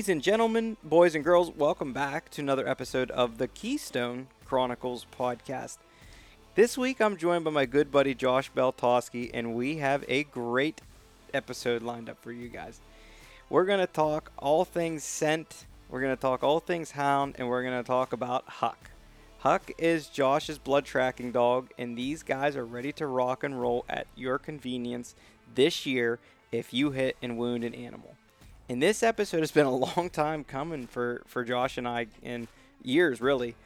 Ladies 0.00 0.08
and 0.08 0.22
gentlemen, 0.22 0.78
boys 0.82 1.14
and 1.14 1.22
girls, 1.22 1.50
welcome 1.50 1.92
back 1.92 2.30
to 2.30 2.40
another 2.40 2.66
episode 2.66 3.10
of 3.10 3.36
the 3.36 3.48
Keystone 3.48 4.28
Chronicles 4.46 5.04
podcast. 5.14 5.76
This 6.54 6.78
week 6.78 7.02
I'm 7.02 7.18
joined 7.18 7.44
by 7.44 7.50
my 7.50 7.66
good 7.66 7.92
buddy 7.92 8.14
Josh 8.14 8.50
Beltowski, 8.50 9.30
and 9.34 9.54
we 9.54 9.76
have 9.76 10.02
a 10.08 10.24
great 10.24 10.80
episode 11.34 11.82
lined 11.82 12.08
up 12.08 12.16
for 12.22 12.32
you 12.32 12.48
guys. 12.48 12.80
We're 13.50 13.66
going 13.66 13.80
to 13.80 13.86
talk 13.86 14.32
all 14.38 14.64
things 14.64 15.04
scent, 15.04 15.66
we're 15.90 16.00
going 16.00 16.16
to 16.16 16.20
talk 16.22 16.42
all 16.42 16.60
things 16.60 16.92
hound, 16.92 17.34
and 17.36 17.46
we're 17.46 17.62
going 17.62 17.76
to 17.76 17.86
talk 17.86 18.14
about 18.14 18.44
Huck. 18.48 18.90
Huck 19.40 19.70
is 19.76 20.06
Josh's 20.06 20.56
blood 20.56 20.86
tracking 20.86 21.30
dog, 21.30 21.72
and 21.76 21.94
these 21.94 22.22
guys 22.22 22.56
are 22.56 22.64
ready 22.64 22.92
to 22.92 23.06
rock 23.06 23.44
and 23.44 23.60
roll 23.60 23.84
at 23.86 24.06
your 24.16 24.38
convenience 24.38 25.14
this 25.54 25.84
year 25.84 26.18
if 26.50 26.72
you 26.72 26.92
hit 26.92 27.18
and 27.20 27.36
wound 27.36 27.64
an 27.64 27.74
animal. 27.74 28.16
And 28.70 28.80
this 28.80 29.02
episode 29.02 29.40
has 29.40 29.50
been 29.50 29.66
a 29.66 29.74
long 29.96 30.10
time 30.10 30.44
coming 30.44 30.86
for, 30.86 31.22
for 31.26 31.42
Josh 31.42 31.76
and 31.76 31.88
I, 31.88 32.06
in 32.22 32.46
years 32.84 33.20
really. 33.20 33.56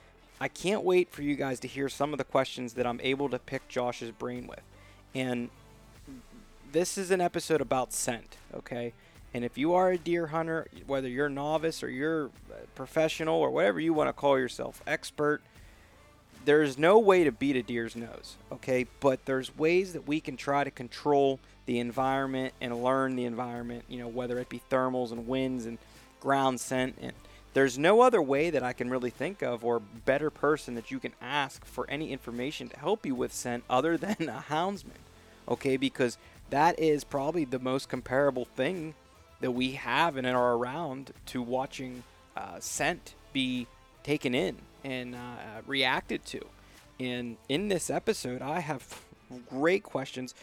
I 0.40 0.48
can't 0.48 0.82
wait 0.82 1.10
for 1.10 1.20
you 1.20 1.36
guys 1.36 1.60
to 1.60 1.68
hear 1.68 1.90
some 1.90 2.14
of 2.14 2.18
the 2.18 2.24
questions 2.24 2.72
that 2.72 2.86
I'm 2.86 2.98
able 3.02 3.28
to 3.28 3.38
pick 3.38 3.68
Josh's 3.68 4.12
brain 4.12 4.46
with. 4.46 4.62
And 5.14 5.50
this 6.72 6.96
is 6.96 7.10
an 7.10 7.20
episode 7.20 7.60
about 7.60 7.92
scent, 7.92 8.38
okay? 8.54 8.94
And 9.34 9.44
if 9.44 9.58
you 9.58 9.74
are 9.74 9.90
a 9.90 9.98
deer 9.98 10.28
hunter, 10.28 10.68
whether 10.86 11.06
you're 11.06 11.28
novice 11.28 11.82
or 11.82 11.91
you're 11.91 12.28
uh, 12.50 12.64
professional 12.74 13.38
or 13.38 13.50
whatever 13.50 13.80
you 13.80 13.92
want 13.92 14.08
to 14.08 14.14
call 14.14 14.38
yourself, 14.38 14.83
expert, 14.86 15.42
there's 16.46 16.78
no 16.78 16.98
way 16.98 17.24
to 17.24 17.30
beat 17.30 17.56
a 17.56 17.62
deer's 17.62 17.94
nose, 17.94 18.36
okay? 18.50 18.86
But 19.00 19.27
there's 19.27 19.55
ways 19.55 19.92
that 19.92 20.08
we 20.08 20.20
can 20.20 20.39
try 20.39 20.64
to 20.64 20.70
control 20.70 21.41
the 21.67 21.79
environment 21.79 22.53
and 22.61 22.83
learn 22.83 23.17
the 23.17 23.25
environment, 23.25 23.84
you 23.89 23.98
know, 23.98 24.09
whether 24.09 24.39
it 24.39 24.48
be 24.48 24.61
thermals 24.70 25.12
and 25.12 25.27
winds 25.27 25.67
and 25.67 25.79
ground 26.20 26.61
scent. 26.61 26.97
And 27.01 27.12
there's 27.55 27.79
no 27.79 28.01
other 28.01 28.20
way 28.20 28.51
that 28.51 28.62
I 28.62 28.73
can 28.73 28.91
really 28.91 29.11
think 29.11 29.43
of 29.43 29.65
or 29.65 29.81
better 29.81 30.31
person 30.31 30.75
that 30.75 30.91
you 30.91 30.98
can 30.98 31.12
ask 31.20 31.65
for 31.65 31.89
any 31.89 32.12
information 32.12 32.69
to 32.69 32.79
help 32.79 33.07
you 33.07 33.15
with 33.15 33.33
scent 33.33 33.65
other 33.70 33.97
than 33.97 34.29
a 34.29 34.45
houndsman, 34.48 35.01
okay? 35.48 35.77
Because 35.77 36.19
that 36.51 36.79
is 36.79 37.05
probably 37.05 37.45
the 37.45 37.59
most 37.59 37.89
comparable 37.89 38.45
thing 38.45 38.95
that 39.41 39.53
we 39.53 39.73
have 39.73 40.17
and 40.17 40.27
are 40.27 40.55
around 40.55 41.12
to 41.27 41.42
watching 41.42 42.03
uh, 42.37 42.59
scent 42.61 43.15
be 43.33 43.67
taken 44.03 44.35
in 44.35 44.57
and 44.85 45.15
uh, 45.15 45.62
reacted 45.67 46.25
to. 46.27 46.41
And 47.01 47.37
in 47.48 47.69
this 47.69 47.91
episode, 47.91 48.42
I 48.42 48.61
have 48.61 49.01
great 49.51 49.83
questions 49.83 50.35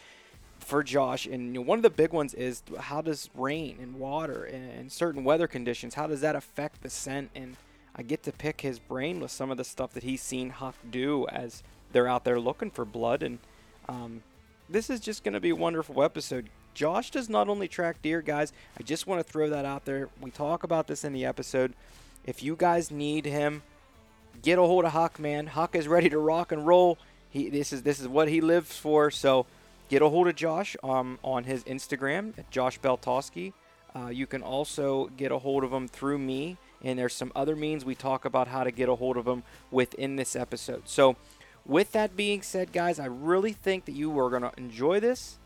for 0.62 0.82
Josh. 0.82 1.26
And 1.26 1.54
you 1.54 1.60
know, 1.60 1.60
one 1.60 1.78
of 1.78 1.82
the 1.82 1.90
big 1.90 2.12
ones 2.12 2.34
is 2.34 2.62
how 2.78 3.02
does 3.02 3.28
rain 3.34 3.78
and 3.80 3.96
water 3.96 4.44
and, 4.44 4.90
certain 4.90 5.24
weather 5.24 5.46
conditions, 5.46 5.94
how 5.94 6.06
does 6.06 6.20
that 6.20 6.36
affect 6.36 6.82
the 6.82 6.90
scent? 6.90 7.30
And 7.34 7.56
I 7.94 8.02
get 8.02 8.22
to 8.24 8.32
pick 8.32 8.60
his 8.60 8.78
brain 8.78 9.20
with 9.20 9.30
some 9.30 9.50
of 9.50 9.56
the 9.56 9.64
stuff 9.64 9.92
that 9.92 10.02
he's 10.02 10.22
seen 10.22 10.50
Huck 10.50 10.74
do 10.90 11.26
as 11.28 11.62
they're 11.92 12.08
out 12.08 12.24
there 12.24 12.40
looking 12.40 12.70
for 12.70 12.84
blood. 12.84 13.22
And 13.22 13.38
um, 13.88 14.22
this 14.68 14.90
is 14.90 15.00
just 15.00 15.24
going 15.24 15.34
to 15.34 15.40
be 15.40 15.50
a 15.50 15.56
wonderful 15.56 16.02
episode. 16.02 16.48
Josh 16.74 17.10
does 17.10 17.28
not 17.28 17.48
only 17.48 17.68
track 17.68 18.00
deer, 18.02 18.22
guys. 18.22 18.52
I 18.78 18.82
just 18.82 19.06
want 19.06 19.24
to 19.24 19.30
throw 19.30 19.50
that 19.50 19.64
out 19.64 19.84
there. 19.84 20.08
We 20.20 20.30
talk 20.30 20.62
about 20.62 20.86
this 20.86 21.04
in 21.04 21.12
the 21.12 21.24
episode. 21.24 21.74
If 22.24 22.42
you 22.42 22.56
guys 22.56 22.90
need 22.90 23.26
him, 23.26 23.62
get 24.42 24.58
a 24.58 24.62
hold 24.62 24.84
of 24.84 24.92
Huck, 24.92 25.18
man. 25.18 25.48
Huck 25.48 25.74
is 25.74 25.88
ready 25.88 26.08
to 26.10 26.18
rock 26.18 26.52
and 26.52 26.66
roll. 26.66 26.98
He 27.30 27.48
this 27.48 27.72
is 27.72 27.82
this 27.82 27.98
is 28.00 28.08
what 28.08 28.28
he 28.28 28.40
lives 28.40 28.76
for. 28.76 29.10
So 29.10 29.46
get 29.92 30.00
a 30.00 30.08
hold 30.08 30.26
of 30.26 30.34
Josh 30.34 30.74
um, 30.82 31.18
on 31.22 31.44
his 31.44 31.62
Instagram 31.64 32.32
at 32.38 32.50
Josh 32.50 32.80
Beltowski. 32.80 33.52
Uh, 33.94 34.08
you 34.08 34.26
can 34.26 34.42
also 34.42 35.08
get 35.18 35.30
a 35.30 35.38
hold 35.38 35.64
of 35.64 35.70
him 35.70 35.86
through 35.86 36.16
me, 36.16 36.56
and 36.82 36.98
there's 36.98 37.12
some 37.12 37.30
other 37.36 37.54
means 37.54 37.84
we 37.84 37.94
talk 37.94 38.24
about 38.24 38.48
how 38.48 38.64
to 38.64 38.70
get 38.70 38.88
a 38.88 38.94
hold 38.94 39.18
of 39.18 39.28
him 39.28 39.42
within 39.70 40.16
this 40.16 40.34
episode. 40.34 40.84
So, 40.86 41.16
with 41.66 41.92
that 41.92 42.16
being 42.16 42.40
said, 42.40 42.72
guys, 42.72 42.98
I 42.98 43.04
really 43.04 43.52
think 43.52 43.84
that 43.84 43.92
you 43.92 44.18
are 44.18 44.30
going 44.30 44.40
to 44.40 44.52
enjoy 44.56 44.98
this. 44.98 45.36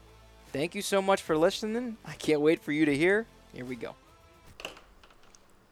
Thank 0.52 0.76
you 0.76 0.80
so 0.80 1.02
much 1.02 1.22
for 1.22 1.36
listening. 1.36 1.96
I 2.04 2.12
can't 2.12 2.40
wait 2.40 2.62
for 2.62 2.70
you 2.70 2.84
to 2.84 2.96
hear. 2.96 3.26
Here 3.52 3.64
we 3.64 3.74
go. 3.74 3.96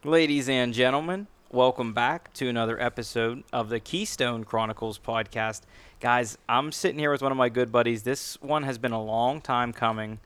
Ladies 0.03 0.49
and 0.49 0.73
gentlemen, 0.73 1.27
Welcome 1.55 1.93
back 1.93 2.33
to 2.33 2.49
another 2.49 2.77
episode 2.81 3.45
of 3.53 3.69
the 3.69 3.79
Keystone 3.79 4.43
Chronicles 4.43 4.99
podcast. 4.99 5.61
Guys, 6.01 6.37
I'm 6.49 6.73
sitting 6.73 6.99
here 6.99 7.13
with 7.13 7.21
one 7.21 7.31
of 7.31 7.37
my 7.37 7.47
good 7.47 7.71
buddies. 7.71 8.03
This 8.03 8.37
one 8.41 8.63
has 8.63 8.77
been 8.77 8.91
a 8.91 9.01
long 9.01 9.39
time 9.39 9.71
coming. 9.71 10.19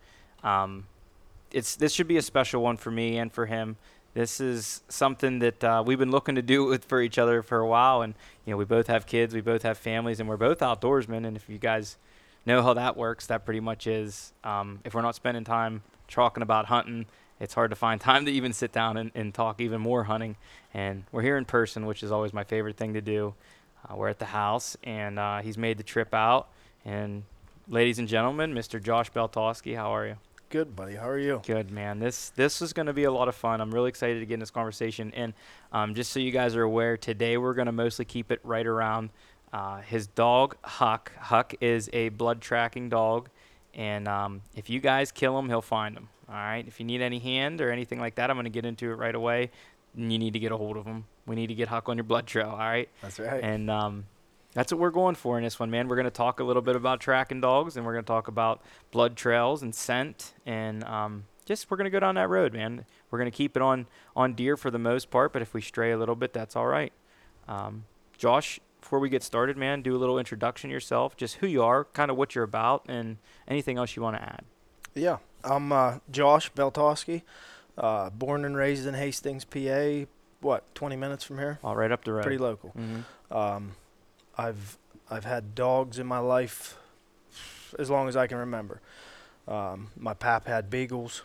Um, 0.44 0.88
it's 1.52 1.76
this 1.76 1.94
should 1.94 2.08
be 2.08 2.18
a 2.18 2.24
special 2.24 2.64
one 2.64 2.78
for 2.78 2.90
me 2.90 3.20
and 3.20 3.32
for 3.32 3.46
him. 3.46 3.78
This 4.16 4.42
is 4.42 4.82
something 4.90 5.38
that 5.38 5.64
uh, 5.64 5.84
we've 5.86 6.00
been 6.00 6.10
looking 6.10 6.34
to 6.34 6.42
do 6.42 6.66
with 6.66 6.86
for 6.86 7.00
each 7.00 7.20
other 7.20 7.44
for 7.44 7.60
a 7.60 7.68
while, 7.68 8.02
and 8.02 8.16
you 8.44 8.52
know 8.52 8.58
we 8.58 8.66
both 8.66 8.88
have 8.88 9.06
kids, 9.06 9.36
we 9.36 9.42
both 9.42 9.62
have 9.62 9.78
families, 9.78 10.20
and 10.20 10.28
we're 10.28 10.36
both 10.36 10.62
outdoorsmen. 10.62 11.28
And 11.28 11.38
if 11.38 11.48
you 11.48 11.60
guys 11.60 11.98
know 12.44 12.64
how 12.64 12.74
that 12.74 12.98
works, 12.98 13.28
that 13.28 13.46
pretty 13.46 13.60
much 13.60 13.86
is. 13.86 14.34
Um, 14.44 14.80
if 14.84 14.96
we're 14.96 15.04
not 15.04 15.14
spending 15.14 15.44
time 15.44 15.84
talking 16.08 16.42
about 16.42 16.66
hunting 16.66 17.06
it's 17.40 17.54
hard 17.54 17.70
to 17.72 17.76
find 17.76 18.00
time 18.10 18.26
to 18.26 18.32
even 18.32 18.54
sit 18.54 18.72
down 18.72 18.98
and, 18.98 19.12
and 19.16 19.34
talk 19.34 19.62
even 19.62 19.82
more 19.82 20.06
hunting. 20.06 20.36
And 20.74 21.04
we're 21.12 21.22
here 21.22 21.38
in 21.38 21.46
person, 21.46 21.86
which 21.86 22.04
is 22.04 22.12
always 22.12 22.34
my 22.34 22.44
favorite 22.44 22.78
thing 22.78 22.94
to 22.94 23.02
do. 23.02 23.34
Uh, 23.88 23.96
we're 23.96 24.10
at 24.10 24.20
the 24.20 24.26
house, 24.26 24.76
and 24.84 25.18
uh, 25.18 25.40
he's 25.40 25.58
made 25.58 25.78
the 25.78 25.84
trip 25.84 26.14
out. 26.14 26.50
And 26.86 27.24
ladies 27.68 28.00
and 28.00 28.08
gentlemen, 28.08 28.54
Mr. 28.54 28.82
Josh 28.82 29.12
Beltowski, 29.12 29.76
how 29.76 29.96
are 29.96 30.06
you? 30.06 30.18
Good, 30.50 30.76
buddy. 30.76 30.96
How 30.96 31.08
are 31.08 31.20
you? 31.20 31.42
Good, 31.46 31.70
man. 31.70 32.00
This 32.00 32.32
this 32.32 32.60
is 32.60 32.74
going 32.74 32.88
to 32.88 32.94
be 32.94 33.04
a 33.04 33.12
lot 33.12 33.28
of 33.28 33.36
fun. 33.36 33.62
I'm 33.62 33.72
really 33.72 33.90
excited 33.90 34.20
to 34.20 34.26
get 34.26 34.34
in 34.34 34.40
this 34.40 34.50
conversation. 34.50 35.14
And 35.16 35.34
um, 35.72 35.94
just 35.94 36.12
so 36.12 36.20
you 36.20 36.32
guys 36.32 36.56
are 36.56 36.64
aware, 36.64 36.98
today 36.98 37.38
we're 37.38 37.54
going 37.54 37.68
to 37.68 37.72
mostly 37.72 38.04
keep 38.04 38.32
it 38.32 38.40
right 38.44 38.66
around 38.66 39.12
uh, 39.54 39.82
his 39.82 40.08
dog, 40.08 40.56
Huck. 40.64 41.12
Huck 41.20 41.54
is 41.62 41.90
a 41.94 42.10
blood 42.10 42.42
tracking 42.42 42.90
dog. 42.90 43.30
And 43.76 44.08
um, 44.08 44.42
if 44.56 44.70
you 44.72 44.80
guys 44.80 45.12
kill 45.12 45.38
him, 45.38 45.50
he'll 45.50 45.62
find 45.62 45.96
him. 45.96 46.10
All 46.30 46.36
right. 46.36 46.64
If 46.68 46.80
you 46.80 46.86
need 46.86 47.02
any 47.02 47.20
hand 47.20 47.60
or 47.60 47.72
anything 47.72 48.00
like 48.00 48.16
that, 48.16 48.30
I'm 48.30 48.36
going 48.36 48.46
to 48.46 48.50
get 48.52 48.66
into 48.66 48.92
it 48.92 48.96
right 48.96 49.16
away. 49.16 49.50
And 49.96 50.14
You 50.14 50.20
need 50.20 50.34
to 50.34 50.40
get 50.40 50.52
a 50.52 50.58
hold 50.58 50.78
of 50.78 50.86
him. 50.86 51.06
We 51.26 51.36
need 51.36 51.48
to 51.48 51.56
get 51.56 51.68
Huck 51.68 51.90
on 51.90 51.98
your 51.98 52.04
blood 52.04 52.28
trail. 52.28 52.50
All 52.50 52.58
right. 52.58 52.90
That's 53.02 53.20
right. 53.20 53.44
And 53.44 53.70
um, 53.70 54.06
that's 54.54 54.72
what 54.72 54.80
we're 54.80 54.92
going 54.92 55.16
for 55.16 55.38
in 55.38 55.44
this 55.44 55.60
one, 55.60 55.70
man. 55.72 55.88
We're 55.88 55.96
going 55.96 56.06
to 56.06 56.12
talk 56.12 56.40
a 56.40 56.44
little 56.44 56.62
bit 56.62 56.76
about 56.76 57.00
tracking 57.00 57.42
dogs, 57.42 57.78
and 57.78 57.86
we're 57.86 57.94
going 57.94 58.04
to 58.06 58.08
talk 58.08 58.28
about 58.28 58.62
blood 58.92 59.16
trails 59.16 59.62
and 59.62 59.74
scent, 59.74 60.34
and 60.46 60.84
um, 60.86 61.26
just 61.46 61.70
we're 61.70 61.78
going 61.78 61.86
to 61.86 61.92
go 61.92 62.00
down 62.00 62.16
that 62.16 62.30
road, 62.30 62.54
man. 62.54 62.86
We're 63.10 63.20
going 63.20 63.32
to 63.32 63.36
keep 63.36 63.56
it 63.56 63.62
on 63.62 63.88
on 64.16 64.34
deer 64.34 64.58
for 64.58 64.72
the 64.72 64.80
most 64.80 65.12
part, 65.12 65.34
but 65.34 65.42
if 65.42 65.54
we 65.54 65.62
stray 65.62 65.92
a 65.92 65.98
little 65.98 66.16
bit, 66.16 66.34
that's 66.34 66.56
all 66.56 66.68
right. 66.68 66.92
Um, 67.48 67.86
Josh, 68.18 68.60
before 68.82 69.00
we 69.00 69.10
get 69.10 69.24
started, 69.24 69.56
man, 69.58 69.82
do 69.82 69.96
a 69.96 70.00
little 70.00 70.18
introduction 70.18 70.70
yourself, 70.70 71.16
just 71.16 71.36
who 71.38 71.48
you 71.48 71.64
are, 71.64 71.86
kind 71.86 72.10
of 72.10 72.18
what 72.18 72.34
you're 72.36 72.44
about, 72.44 72.86
and 72.88 73.18
anything 73.48 73.78
else 73.78 73.96
you 73.96 74.02
want 74.02 74.18
to 74.18 74.22
add. 74.24 74.44
Yeah, 74.96 75.18
I'm 75.44 75.72
uh, 75.72 76.00
Josh 76.12 76.52
Beltowski, 76.52 77.22
uh, 77.78 78.10
born 78.10 78.46
and 78.46 78.56
raised 78.56 78.86
in 78.86 78.94
Hastings, 78.94 79.46
PA. 79.46 80.06
What, 80.42 80.64
20 80.76 80.96
minutes 80.96 81.24
from 81.24 81.38
here? 81.38 81.60
All 81.64 81.76
right 81.76 81.92
up 81.92 82.06
the 82.06 82.14
road. 82.14 82.24
Pretty 82.24 82.38
local. 82.38 82.70
Mm-hmm. 82.78 83.38
Um, 83.38 83.72
I've 84.38 84.78
I've 85.10 85.26
had 85.26 85.54
dogs 85.56 86.00
in 86.00 86.08
my 86.08 86.20
life 86.20 86.78
as 87.78 87.90
long 87.90 88.08
as 88.08 88.16
I 88.16 88.28
can 88.28 88.38
remember. 88.38 88.80
Um, 89.48 89.90
my 89.98 90.14
pap 90.14 90.48
had 90.48 90.70
beagles. 90.70 91.24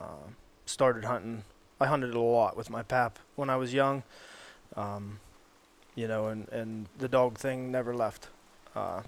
Uh, 0.00 0.30
started 0.66 1.04
hunting. 1.04 1.44
I 1.80 1.86
hunted 1.86 2.14
a 2.14 2.20
lot 2.20 2.56
with 2.56 2.70
my 2.70 2.82
pap 2.82 3.18
when 3.36 3.50
I 3.50 3.56
was 3.56 3.72
young. 3.72 4.02
Um, 4.76 5.20
you 5.94 6.08
know, 6.08 6.26
and, 6.26 6.48
and 6.48 6.86
the 6.98 7.08
dog 7.08 7.38
thing 7.38 7.70
never 7.70 7.94
left. 7.94 8.28
Uh, 8.74 9.02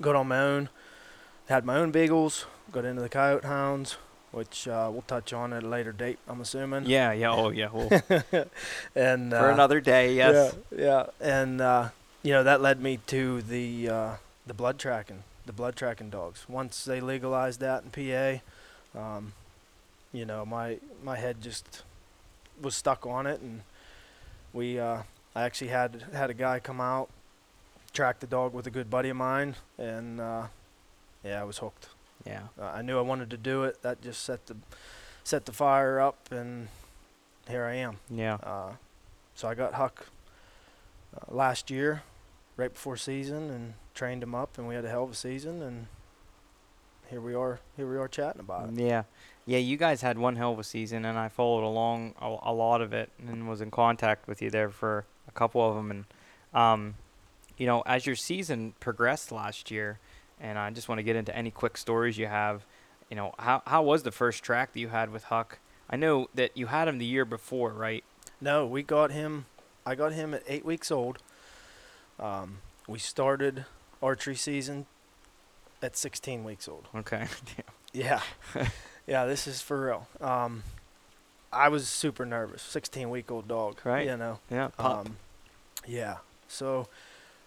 got 0.00 0.16
on 0.16 0.28
my 0.28 0.40
own 0.40 0.70
had 1.48 1.64
my 1.64 1.76
own 1.76 1.90
beagles, 1.90 2.46
got 2.72 2.84
into 2.84 3.02
the 3.02 3.08
coyote 3.08 3.44
hounds, 3.44 3.96
which 4.32 4.68
uh, 4.68 4.88
we'll 4.92 5.02
touch 5.02 5.32
on 5.32 5.52
at 5.52 5.62
a 5.62 5.68
later 5.68 5.92
date, 5.92 6.18
I'm 6.28 6.40
assuming. 6.40 6.86
Yeah, 6.86 7.12
yeah, 7.12 7.32
oh 7.32 7.50
yeah. 7.50 7.68
We'll 7.72 7.88
and 8.94 9.30
for 9.30 9.50
uh, 9.50 9.52
another 9.52 9.80
day, 9.80 10.14
yes. 10.14 10.54
Yeah, 10.70 10.78
yeah, 10.78 11.06
and 11.20 11.60
uh, 11.60 11.88
you 12.22 12.32
know 12.32 12.44
that 12.44 12.60
led 12.60 12.80
me 12.80 12.98
to 13.08 13.42
the 13.42 13.88
uh, 13.88 14.10
the 14.46 14.54
blood 14.54 14.78
tracking, 14.78 15.22
the 15.46 15.52
blood 15.52 15.76
tracking 15.76 16.10
dogs. 16.10 16.46
Once 16.48 16.84
they 16.84 17.00
legalized 17.00 17.60
that 17.60 17.84
in 17.84 18.42
PA, 18.94 18.98
um, 18.98 19.32
you 20.12 20.24
know 20.24 20.44
my 20.44 20.78
my 21.02 21.16
head 21.16 21.40
just 21.40 21.82
was 22.60 22.74
stuck 22.74 23.06
on 23.06 23.26
it, 23.26 23.40
and 23.40 23.62
we 24.52 24.78
uh, 24.78 25.02
I 25.34 25.42
actually 25.42 25.68
had 25.68 26.04
had 26.12 26.30
a 26.30 26.34
guy 26.34 26.58
come 26.58 26.80
out, 26.80 27.08
track 27.92 28.20
the 28.20 28.26
dog 28.26 28.52
with 28.52 28.66
a 28.66 28.70
good 28.70 28.90
buddy 28.90 29.08
of 29.08 29.16
mine, 29.16 29.54
and 29.78 30.20
uh, 30.20 30.46
yeah, 31.24 31.40
I 31.40 31.44
was 31.44 31.58
hooked. 31.58 31.88
Yeah. 32.26 32.42
Uh, 32.60 32.64
I 32.66 32.82
knew 32.82 32.98
I 32.98 33.02
wanted 33.02 33.30
to 33.30 33.36
do 33.36 33.64
it. 33.64 33.82
That 33.82 34.02
just 34.02 34.22
set 34.22 34.46
the 34.46 34.56
set 35.24 35.44
the 35.44 35.52
fire 35.52 36.00
up, 36.00 36.30
and 36.30 36.68
here 37.48 37.64
I 37.64 37.74
am. 37.74 37.98
Yeah. 38.10 38.34
Uh, 38.42 38.72
so 39.34 39.48
I 39.48 39.54
got 39.54 39.74
Huck 39.74 40.06
uh, 41.16 41.34
last 41.34 41.70
year, 41.70 42.02
right 42.56 42.72
before 42.72 42.96
season, 42.96 43.50
and 43.50 43.74
trained 43.94 44.22
him 44.22 44.34
up, 44.34 44.58
and 44.58 44.66
we 44.66 44.74
had 44.74 44.84
a 44.84 44.88
hell 44.88 45.04
of 45.04 45.12
a 45.12 45.14
season, 45.14 45.62
and 45.62 45.86
here 47.10 47.20
we 47.20 47.34
are. 47.34 47.60
Here 47.76 47.88
we 47.90 47.96
are 47.96 48.08
chatting 48.08 48.40
about 48.40 48.70
it. 48.70 48.74
Yeah. 48.78 49.04
Yeah, 49.46 49.58
you 49.58 49.78
guys 49.78 50.02
had 50.02 50.18
one 50.18 50.36
hell 50.36 50.52
of 50.52 50.58
a 50.58 50.64
season, 50.64 51.06
and 51.06 51.18
I 51.18 51.28
followed 51.28 51.66
along 51.66 52.14
a, 52.20 52.36
a 52.42 52.52
lot 52.52 52.82
of 52.82 52.92
it, 52.92 53.10
and 53.26 53.48
was 53.48 53.62
in 53.62 53.70
contact 53.70 54.28
with 54.28 54.42
you 54.42 54.50
there 54.50 54.68
for 54.68 55.06
a 55.26 55.32
couple 55.32 55.66
of 55.66 55.74
them. 55.74 55.90
And 55.90 56.04
um, 56.52 56.94
you 57.56 57.66
know, 57.66 57.82
as 57.86 58.04
your 58.06 58.16
season 58.16 58.74
progressed 58.78 59.32
last 59.32 59.70
year, 59.70 60.00
and 60.40 60.58
I 60.58 60.70
just 60.70 60.88
want 60.88 60.98
to 60.98 61.02
get 61.02 61.16
into 61.16 61.34
any 61.34 61.50
quick 61.50 61.76
stories 61.76 62.18
you 62.18 62.26
have. 62.26 62.64
You 63.10 63.16
know, 63.16 63.34
how 63.38 63.62
how 63.66 63.82
was 63.82 64.02
the 64.02 64.12
first 64.12 64.42
track 64.42 64.72
that 64.72 64.80
you 64.80 64.88
had 64.88 65.10
with 65.10 65.24
Huck? 65.24 65.58
I 65.90 65.96
know 65.96 66.28
that 66.34 66.56
you 66.56 66.66
had 66.66 66.88
him 66.88 66.98
the 66.98 67.06
year 67.06 67.24
before, 67.24 67.72
right? 67.72 68.04
No, 68.40 68.66
we 68.66 68.82
got 68.82 69.10
him. 69.10 69.46
I 69.86 69.94
got 69.94 70.12
him 70.12 70.34
at 70.34 70.42
eight 70.46 70.64
weeks 70.64 70.90
old. 70.90 71.18
Um, 72.20 72.58
we 72.86 72.98
started 72.98 73.64
archery 74.02 74.34
season 74.36 74.86
at 75.82 75.96
16 75.96 76.44
weeks 76.44 76.68
old. 76.68 76.88
Okay. 76.94 77.26
Yeah, 77.94 78.20
yeah, 79.06 79.24
this 79.24 79.46
is 79.46 79.62
for 79.62 79.86
real. 79.86 80.06
Um, 80.20 80.62
I 81.50 81.70
was 81.70 81.88
super 81.88 82.26
nervous. 82.26 82.60
16 82.60 83.08
week 83.08 83.30
old 83.30 83.48
dog, 83.48 83.80
Right. 83.82 84.06
You 84.06 84.18
know. 84.18 84.40
yeah. 84.50 84.68
Pup. 84.76 85.06
Um, 85.06 85.16
yeah. 85.86 86.16
So 86.48 86.86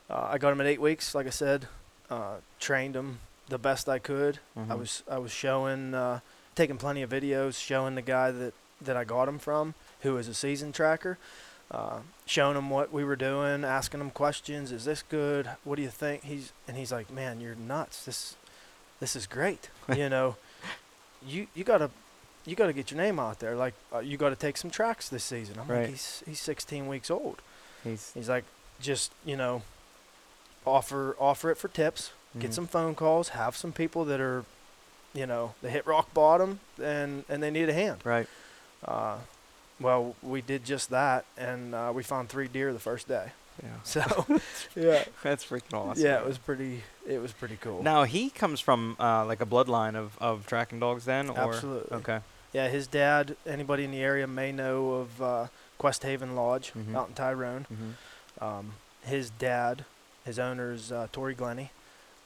uh, 0.10 0.30
I 0.32 0.40
got 0.40 0.52
him 0.52 0.60
at 0.60 0.66
eight 0.66 0.82
weeks. 0.82 1.14
Like 1.14 1.28
I 1.28 1.30
said, 1.30 1.68
uh, 2.12 2.36
trained 2.60 2.96
him 2.96 3.20
the 3.50 3.58
best 3.58 3.90
I 3.90 3.98
could. 4.00 4.40
I 4.56 4.60
Mhm. 4.60 4.78
was 4.80 5.04
I 5.10 5.18
was 5.18 5.32
showing, 5.32 5.94
uh, 5.96 6.20
taking 6.56 6.78
plenty 6.78 7.02
of 7.02 7.10
videos, 7.10 7.56
showing 7.60 7.96
the 7.96 8.02
guy 8.04 8.30
that 8.32 8.54
that 8.80 8.96
I 8.98 9.04
got 9.04 9.28
him 9.28 9.40
from, 9.40 9.74
who 10.02 10.18
is 10.18 10.28
a 10.28 10.34
season 10.34 10.72
tracker, 10.72 11.18
uh, 11.72 12.00
showing 12.26 12.58
him 12.58 12.70
what 12.70 12.92
we 12.92 13.04
were 13.04 13.16
doing, 13.16 13.64
asking 13.64 14.00
him 14.02 14.10
questions. 14.12 14.72
Is 14.72 14.86
this 14.86 15.02
good? 15.04 15.50
What 15.64 15.76
do 15.78 15.82
you 15.82 15.90
think? 15.90 16.24
He's 16.24 16.52
and 16.68 16.78
he's 16.78 16.92
like, 16.92 17.10
man, 17.10 17.40
you're 17.42 17.56
nuts. 17.56 18.06
This 18.06 18.36
this 19.00 19.16
is 19.16 19.26
great. 19.28 19.70
you 19.96 20.10
know, 20.10 20.36
you 21.26 21.48
you 21.56 21.64
gotta. 21.64 21.90
You 22.44 22.56
got 22.56 22.66
to 22.66 22.74
get 22.74 22.90
your 22.90 22.98
name 23.00 23.20
out 23.20 23.38
there. 23.40 23.56
Like 23.56 23.76
uh, 23.94 24.00
you 24.00 24.18
got 24.18 24.30
to 24.30 24.36
take 24.36 24.58
some 24.58 24.72
tracks 24.72 25.10
this 25.10 25.24
season. 25.24 25.60
I'm 25.60 25.68
Right. 25.68 25.82
like, 25.82 25.90
he's 25.92 26.24
he's 26.26 26.42
16 26.42 26.88
weeks 26.88 27.12
old. 27.12 27.40
He's 27.84 28.12
He's 28.16 28.28
like, 28.30 28.46
just 28.80 29.12
you 29.24 29.38
know, 29.38 29.62
offer 30.66 31.16
offer 31.20 31.52
it 31.52 31.58
for 31.58 31.68
tips. 31.68 32.12
Get 32.40 32.52
mhm. 32.52 32.54
some 32.54 32.68
phone 32.68 32.96
calls. 32.96 33.30
Have 33.30 33.58
some 33.58 33.72
people 33.74 34.06
that 34.06 34.22
are, 34.22 34.46
you 35.14 35.26
know, 35.26 35.54
they 35.62 35.70
hit 35.70 35.86
rock 35.86 36.14
bottom 36.14 36.60
and 36.82 37.26
and 37.28 37.42
they 37.44 37.52
need 37.52 37.70
a 37.70 37.74
hand. 37.74 38.02
right. 38.04 38.28
Uh, 38.86 39.18
well, 39.80 40.16
we 40.22 40.42
did 40.42 40.64
just 40.64 40.90
that, 40.92 41.26
and 41.38 41.74
uh, 41.74 41.92
we 41.94 42.04
found 42.04 42.30
three 42.30 42.48
deer 42.48 42.72
the 42.72 42.80
first 42.80 43.08
day. 43.08 43.32
Yeah. 43.62 43.70
So, 43.84 44.02
yeah, 44.76 45.04
That's 45.24 45.44
freaking 45.46 45.74
awesome. 45.74 46.04
yeah, 46.04 46.20
it 46.20 46.26
was 46.26 46.38
pretty. 46.38 46.84
It 47.08 47.20
was 47.22 47.32
pretty 47.32 47.58
cool. 47.60 47.84
Now 47.84 48.04
he 48.04 48.30
comes 48.30 48.60
from 48.60 48.96
uh, 49.00 49.26
like 49.26 49.42
a 49.42 49.46
bloodline 49.46 49.96
of, 49.96 50.18
of 50.20 50.46
tracking 50.48 50.80
dogs, 50.80 51.06
then, 51.06 51.30
or 51.30 51.54
Absolutely. 51.54 51.98
okay, 51.98 52.20
Yeah, 52.54 52.70
his 52.70 52.88
dad. 52.88 53.36
Anybody 53.46 53.84
in 53.84 53.92
the 53.92 54.02
area 54.02 54.26
may 54.28 54.52
know 54.52 54.92
of 54.94 55.22
uh, 55.22 55.48
Quest 55.78 56.04
Haven 56.04 56.36
Lodge 56.36 56.72
Mhm. 56.74 56.96
out 56.96 57.10
in 57.10 57.14
Tyrone. 57.16 57.66
mm-hmm. 57.72 58.44
Um, 58.44 58.74
his 59.04 59.32
dad, 59.32 59.86
his 60.26 60.40
owner's 60.40 60.92
uh, 60.92 61.08
Tori 61.12 61.34
Glenny, 61.34 61.72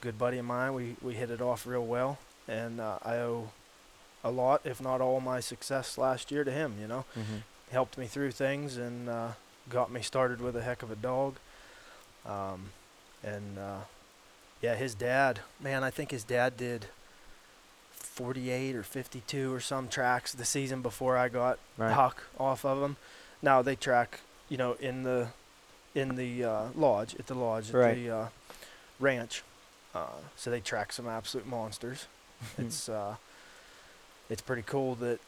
good 0.02 0.18
buddy 0.18 0.38
of 0.38 0.46
mine. 0.46 0.74
We 0.74 0.96
we 1.02 1.14
hit 1.16 1.30
it 1.32 1.42
off 1.42 1.66
real 1.66 1.86
well, 1.86 2.18
and 2.48 2.80
uh, 2.82 3.00
I 3.04 3.16
owe 3.18 3.50
a 4.24 4.32
lot, 4.32 4.62
if 4.66 4.82
not 4.82 5.02
all, 5.02 5.20
my 5.22 5.40
success 5.40 5.98
last 5.98 6.32
year 6.32 6.44
to 6.44 6.52
him. 6.52 6.76
You 6.82 6.88
know, 6.88 7.06
Mm-hmm. 7.18 7.38
helped 7.72 7.98
me 7.98 8.08
through 8.08 8.32
things 8.32 8.78
and 8.78 9.08
uh, 9.10 9.30
got 9.70 9.92
me 9.92 10.02
started 10.02 10.42
with 10.42 10.56
a 10.56 10.62
heck 10.62 10.82
of 10.84 10.92
a 10.92 10.96
dog. 10.96 11.36
Um, 12.26 12.70
and 13.24 13.58
uh, 13.60 13.82
yeah, 14.62 14.76
his 14.76 14.96
dad, 14.96 15.40
man, 15.62 15.84
I 15.84 15.90
think 15.92 16.10
his 16.12 16.24
dad 16.24 16.58
did 16.58 16.88
48 17.92 18.76
or 18.76 18.84
52 18.84 19.54
or 19.54 19.60
some 19.60 19.88
tracks 19.88 20.34
the 20.34 20.46
season 20.46 20.82
before 20.82 21.18
I 21.18 21.28
got 21.30 21.60
right, 21.78 21.92
huck 21.94 22.24
off 22.40 22.66
of 22.66 22.80
them. 22.80 22.98
Now 23.42 23.62
they 23.62 23.76
track, 23.76 24.22
you 24.50 24.58
know, 24.58 24.74
in 24.74 25.04
the 25.04 25.30
in 25.96 26.16
the 26.16 26.44
uh, 26.44 26.64
lodge 26.76 27.16
at 27.16 27.28
the 27.28 27.34
lodge 27.34 27.70
at 27.70 27.76
Right. 27.76 27.96
the 27.96 28.10
uh, 28.12 28.28
ranch. 29.00 29.42
Uh, 29.96 30.08
so 30.36 30.52
they 30.52 30.60
track 30.60 30.92
some 30.92 31.08
absolute 31.08 31.48
monsters. 31.48 32.08
it's 32.58 32.90
uh, 32.90 33.16
it's 34.30 34.42
pretty 34.42 34.64
cool 34.64 34.96
that 34.96 35.20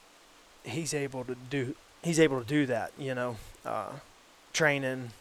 he's 0.63 0.93
able 0.93 1.23
to 1.23 1.35
do 1.49 1.73
he's 2.03 2.19
able 2.19 2.39
to 2.41 2.45
do 2.47 2.65
that. 2.65 2.91
You 2.97 3.15
know, 3.15 3.37
uh, 3.65 3.91
training 4.53 5.11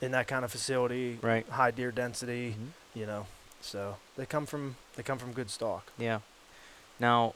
in 0.00 0.10
that 0.12 0.26
kind 0.28 0.44
of 0.44 0.50
facility, 0.50 1.18
right. 1.22 1.48
high 1.48 1.70
deer 1.70 1.90
density. 1.92 2.56
Mhm. 2.58 2.68
You 2.94 3.06
know, 3.06 3.26
so 3.60 3.96
they 4.16 4.26
come 4.26 4.46
from 4.46 4.76
they 4.96 5.02
come 5.04 5.18
from 5.18 5.32
good 5.32 5.50
stock. 5.50 5.92
Yeah. 5.96 6.20
Now, 6.98 7.34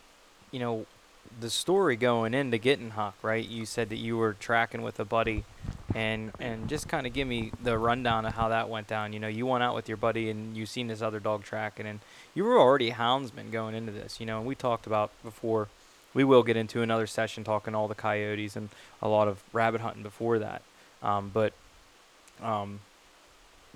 you 0.50 0.58
know, 0.58 0.86
the 1.40 1.50
story 1.50 1.96
going 1.96 2.34
into 2.34 2.58
getting 2.58 2.92
right? 3.22 3.46
You 3.46 3.66
said 3.66 3.88
that 3.90 3.96
you 3.96 4.16
were 4.16 4.34
tracking 4.34 4.82
with 4.82 5.00
a 5.00 5.04
buddy, 5.04 5.44
and 5.94 6.32
and 6.38 6.68
just 6.68 6.88
kind 6.88 7.06
of 7.06 7.12
give 7.12 7.26
me 7.28 7.52
the 7.62 7.78
rundown 7.78 8.26
of 8.26 8.34
how 8.34 8.48
that 8.48 8.68
went 8.68 8.86
down. 8.86 9.12
You 9.12 9.20
know, 9.20 9.28
you 9.28 9.46
went 9.46 9.62
out 9.62 9.74
with 9.74 9.88
your 9.88 9.96
buddy 9.96 10.30
and 10.30 10.56
you 10.56 10.66
seen 10.66 10.86
this 10.86 11.02
other 11.02 11.20
dog 11.20 11.42
tracking, 11.42 11.86
and 11.86 12.00
you 12.34 12.44
were 12.44 12.58
already 12.58 12.90
houndsman 12.90 13.50
going 13.50 13.74
into 13.74 13.92
this. 13.92 14.20
You 14.20 14.26
know, 14.26 14.38
and 14.38 14.46
we 14.46 14.54
talked 14.54 14.86
about 14.86 15.10
before. 15.22 15.68
We 16.14 16.24
will 16.24 16.42
get 16.42 16.58
into 16.58 16.82
another 16.82 17.06
session 17.06 17.42
talking 17.42 17.74
all 17.74 17.88
the 17.88 17.94
coyotes 17.94 18.54
and 18.54 18.68
a 19.00 19.08
lot 19.08 19.28
of 19.28 19.42
rabbit 19.54 19.80
hunting 19.80 20.02
before 20.02 20.38
that. 20.40 20.60
Um, 21.02 21.30
but 21.32 21.54
um, 22.42 22.80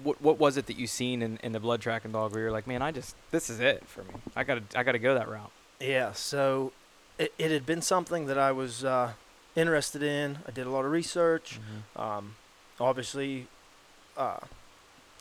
what 0.02 0.20
what 0.20 0.38
was 0.38 0.56
it 0.56 0.66
that 0.66 0.78
you 0.78 0.86
seen 0.86 1.22
in, 1.22 1.38
in 1.42 1.52
the 1.52 1.60
blood 1.60 1.80
tracking 1.80 2.12
dog 2.12 2.32
where 2.32 2.42
you're 2.42 2.52
like, 2.52 2.66
man, 2.66 2.82
I 2.82 2.92
just 2.92 3.16
this 3.30 3.48
is 3.48 3.60
it 3.60 3.86
for 3.86 4.02
me. 4.02 4.14
I 4.34 4.44
gotta 4.44 4.62
I 4.74 4.82
gotta 4.82 4.98
go 4.98 5.14
that 5.14 5.28
route. 5.28 5.50
Yeah, 5.80 6.12
so 6.12 6.72
it, 7.18 7.32
it 7.38 7.50
had 7.50 7.66
been 7.66 7.82
something 7.82 8.26
that 8.26 8.38
I 8.38 8.52
was 8.52 8.84
uh, 8.84 9.12
interested 9.54 10.02
in. 10.02 10.38
I 10.46 10.50
did 10.50 10.66
a 10.66 10.70
lot 10.70 10.84
of 10.84 10.90
research. 10.90 11.58
Um, 11.96 12.36
obviously, 12.78 13.46
uh, 14.16 14.38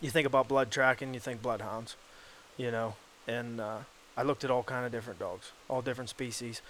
you 0.02 0.10
think 0.10 0.28
about 0.28 0.48
blood 0.48 0.72
tracking, 0.72 1.14
you 1.14 1.20
think 1.20 1.42
bloodhounds, 1.42 1.96
you 2.58 2.72
know, 2.72 2.96
and 3.28 3.60
uh, 3.62 3.80
I 4.18 4.24
looked 4.24 4.44
at 4.44 4.52
all 4.52 4.64
kind 4.64 4.86
of 4.86 4.92
different 4.92 5.20
dogs, 5.20 5.52
all 5.70 5.82
different 5.82 6.10
species, 6.10 6.62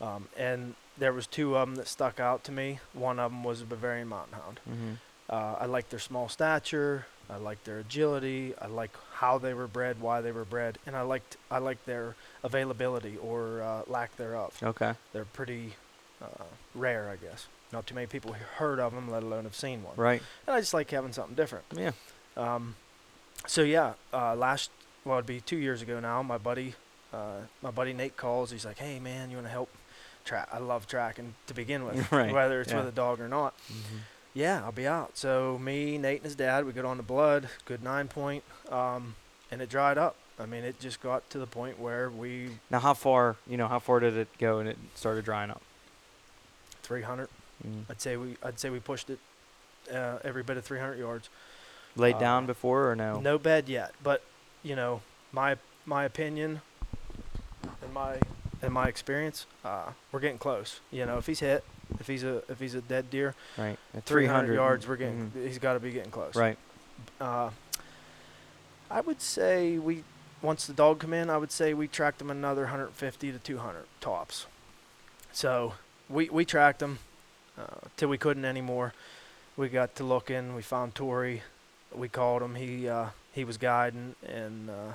um, 0.00 0.28
and 0.36 0.74
there 0.98 1.12
was 1.12 1.26
two 1.26 1.56
of 1.56 1.68
them 1.68 1.76
that 1.76 1.88
stuck 1.88 2.20
out 2.20 2.44
to 2.44 2.52
me. 2.52 2.80
One 2.92 3.18
of 3.18 3.30
them 3.30 3.44
was 3.44 3.62
a 3.62 3.64
Bavarian 3.64 4.08
Mountain 4.08 4.34
Hound. 4.34 4.60
Mm-hmm. 4.68 4.92
Uh, 5.30 5.54
I 5.60 5.66
liked 5.66 5.90
their 5.90 6.00
small 6.00 6.28
stature. 6.28 7.06
I 7.30 7.36
liked 7.36 7.64
their 7.64 7.78
agility. 7.78 8.54
I 8.60 8.66
like 8.66 8.90
how 9.14 9.38
they 9.38 9.54
were 9.54 9.66
bred, 9.66 10.00
why 10.00 10.20
they 10.20 10.32
were 10.32 10.44
bred, 10.44 10.78
and 10.86 10.96
I 10.96 11.02
liked 11.02 11.36
I 11.50 11.58
liked 11.58 11.86
their 11.86 12.14
availability 12.42 13.16
or 13.16 13.62
uh, 13.62 13.82
lack 13.86 14.16
thereof. 14.16 14.56
Okay. 14.62 14.94
They're 15.12 15.24
pretty 15.24 15.74
uh, 16.22 16.44
rare, 16.74 17.08
I 17.08 17.16
guess. 17.16 17.46
Not 17.72 17.86
too 17.86 17.94
many 17.94 18.06
people 18.06 18.34
heard 18.56 18.78
of 18.78 18.92
them, 18.94 19.10
let 19.10 19.22
alone 19.22 19.44
have 19.44 19.56
seen 19.56 19.82
one. 19.82 19.94
Right. 19.96 20.20
And 20.46 20.54
I 20.54 20.60
just 20.60 20.74
like 20.74 20.90
having 20.90 21.12
something 21.12 21.34
different. 21.34 21.64
Yeah. 21.74 21.92
Um, 22.36 22.74
so 23.46 23.62
yeah, 23.62 23.94
uh, 24.12 24.34
last 24.36 24.70
well, 25.04 25.16
it'd 25.18 25.26
be 25.26 25.40
two 25.40 25.56
years 25.56 25.82
ago 25.82 26.00
now. 26.00 26.22
My 26.22 26.38
buddy, 26.38 26.74
uh, 27.12 27.40
my 27.62 27.70
buddy 27.70 27.92
Nate 27.92 28.16
calls. 28.16 28.50
He's 28.50 28.64
like, 28.64 28.78
"Hey 28.78 29.00
man, 29.00 29.30
you 29.30 29.36
want 29.36 29.46
to 29.46 29.52
help?" 29.52 29.70
Track. 30.24 30.48
I 30.52 30.58
love 30.58 30.86
tracking 30.86 31.34
to 31.48 31.54
begin 31.54 31.84
with, 31.84 32.12
Right, 32.12 32.32
whether 32.32 32.60
it's 32.60 32.70
yeah. 32.70 32.78
with 32.78 32.88
a 32.88 32.92
dog 32.92 33.20
or 33.20 33.26
not. 33.26 33.56
Mm-hmm. 33.66 33.96
Yeah, 34.34 34.62
I'll 34.64 34.72
be 34.72 34.86
out. 34.86 35.16
So 35.16 35.58
me, 35.58 35.98
Nate, 35.98 36.18
and 36.18 36.24
his 36.24 36.34
dad, 36.34 36.64
we 36.64 36.72
got 36.72 36.84
on 36.84 36.96
the 36.96 37.02
blood, 37.02 37.48
good 37.64 37.82
nine 37.82 38.08
point, 38.08 38.44
um, 38.70 39.14
and 39.50 39.60
it 39.60 39.68
dried 39.68 39.98
up. 39.98 40.16
I 40.38 40.46
mean, 40.46 40.64
it 40.64 40.80
just 40.80 41.02
got 41.02 41.28
to 41.30 41.38
the 41.38 41.46
point 41.46 41.78
where 41.78 42.08
we 42.10 42.50
Now, 42.70 42.80
how 42.80 42.94
far? 42.94 43.36
You 43.46 43.56
know, 43.58 43.68
how 43.68 43.78
far 43.78 44.00
did 44.00 44.16
it 44.16 44.28
go 44.38 44.58
and 44.58 44.68
it 44.68 44.78
started 44.94 45.24
drying 45.24 45.50
up? 45.50 45.60
300. 46.82 47.28
Mm. 47.66 47.84
I'd 47.90 48.00
say 48.00 48.16
we, 48.16 48.36
I'd 48.42 48.58
say 48.58 48.70
we 48.70 48.80
pushed 48.80 49.10
it 49.10 49.18
uh, 49.92 50.18
every 50.24 50.42
bit 50.42 50.56
of 50.56 50.64
300 50.64 50.98
yards. 50.98 51.28
Laid 51.94 52.18
down 52.18 52.44
Uh, 52.44 52.46
before 52.48 52.90
or 52.90 52.96
no? 52.96 53.20
No 53.20 53.38
bed 53.38 53.68
yet, 53.68 53.92
but 54.02 54.22
you 54.62 54.74
know, 54.74 55.02
my 55.30 55.56
my 55.84 56.04
opinion 56.04 56.62
and 57.82 57.92
my 57.92 58.16
in 58.62 58.72
my 58.72 58.86
experience, 58.88 59.44
uh, 59.64 59.90
we're 60.10 60.20
getting 60.20 60.38
close. 60.38 60.80
You 60.90 61.04
know, 61.04 61.18
if 61.18 61.26
he's 61.26 61.40
hit, 61.40 61.64
if 62.00 62.06
he's 62.06 62.24
a 62.24 62.42
if 62.48 62.58
he's 62.60 62.74
a 62.74 62.80
dead 62.80 63.10
deer, 63.10 63.34
Right. 63.56 63.78
At 63.94 64.04
300 64.04 64.54
yards, 64.54 64.86
we're 64.88 64.96
getting. 64.96 65.30
Mhm. 65.30 65.46
He's 65.46 65.58
got 65.58 65.74
to 65.74 65.80
be 65.80 65.90
getting 65.92 66.10
close. 66.10 66.34
Right. 66.36 66.58
Uh, 67.20 67.50
I 68.90 69.00
would 69.00 69.20
say 69.22 69.78
we 69.78 70.04
once 70.42 70.66
the 70.66 70.72
dog 70.72 71.00
come 71.00 71.12
in, 71.14 71.30
I 71.30 71.36
would 71.38 71.52
say 71.52 71.72
we 71.74 71.88
tracked 71.88 72.20
him 72.20 72.30
another 72.30 72.62
150 72.62 73.32
to 73.32 73.38
200 73.38 73.84
tops. 74.00 74.46
So 75.32 75.74
we 76.08 76.28
we 76.28 76.44
tracked 76.44 76.82
him 76.82 76.98
uh, 77.58 77.88
till 77.96 78.08
we 78.08 78.18
couldn't 78.18 78.44
anymore. 78.44 78.92
We 79.56 79.68
got 79.68 79.94
to 79.96 80.04
looking. 80.04 80.54
We 80.54 80.62
found 80.62 80.94
Tori. 80.94 81.42
We 81.94 82.08
called 82.08 82.42
him. 82.42 82.54
He 82.56 82.88
uh, 82.88 83.08
he 83.32 83.44
was 83.44 83.56
guiding, 83.58 84.14
and 84.26 84.68
uh, 84.70 84.92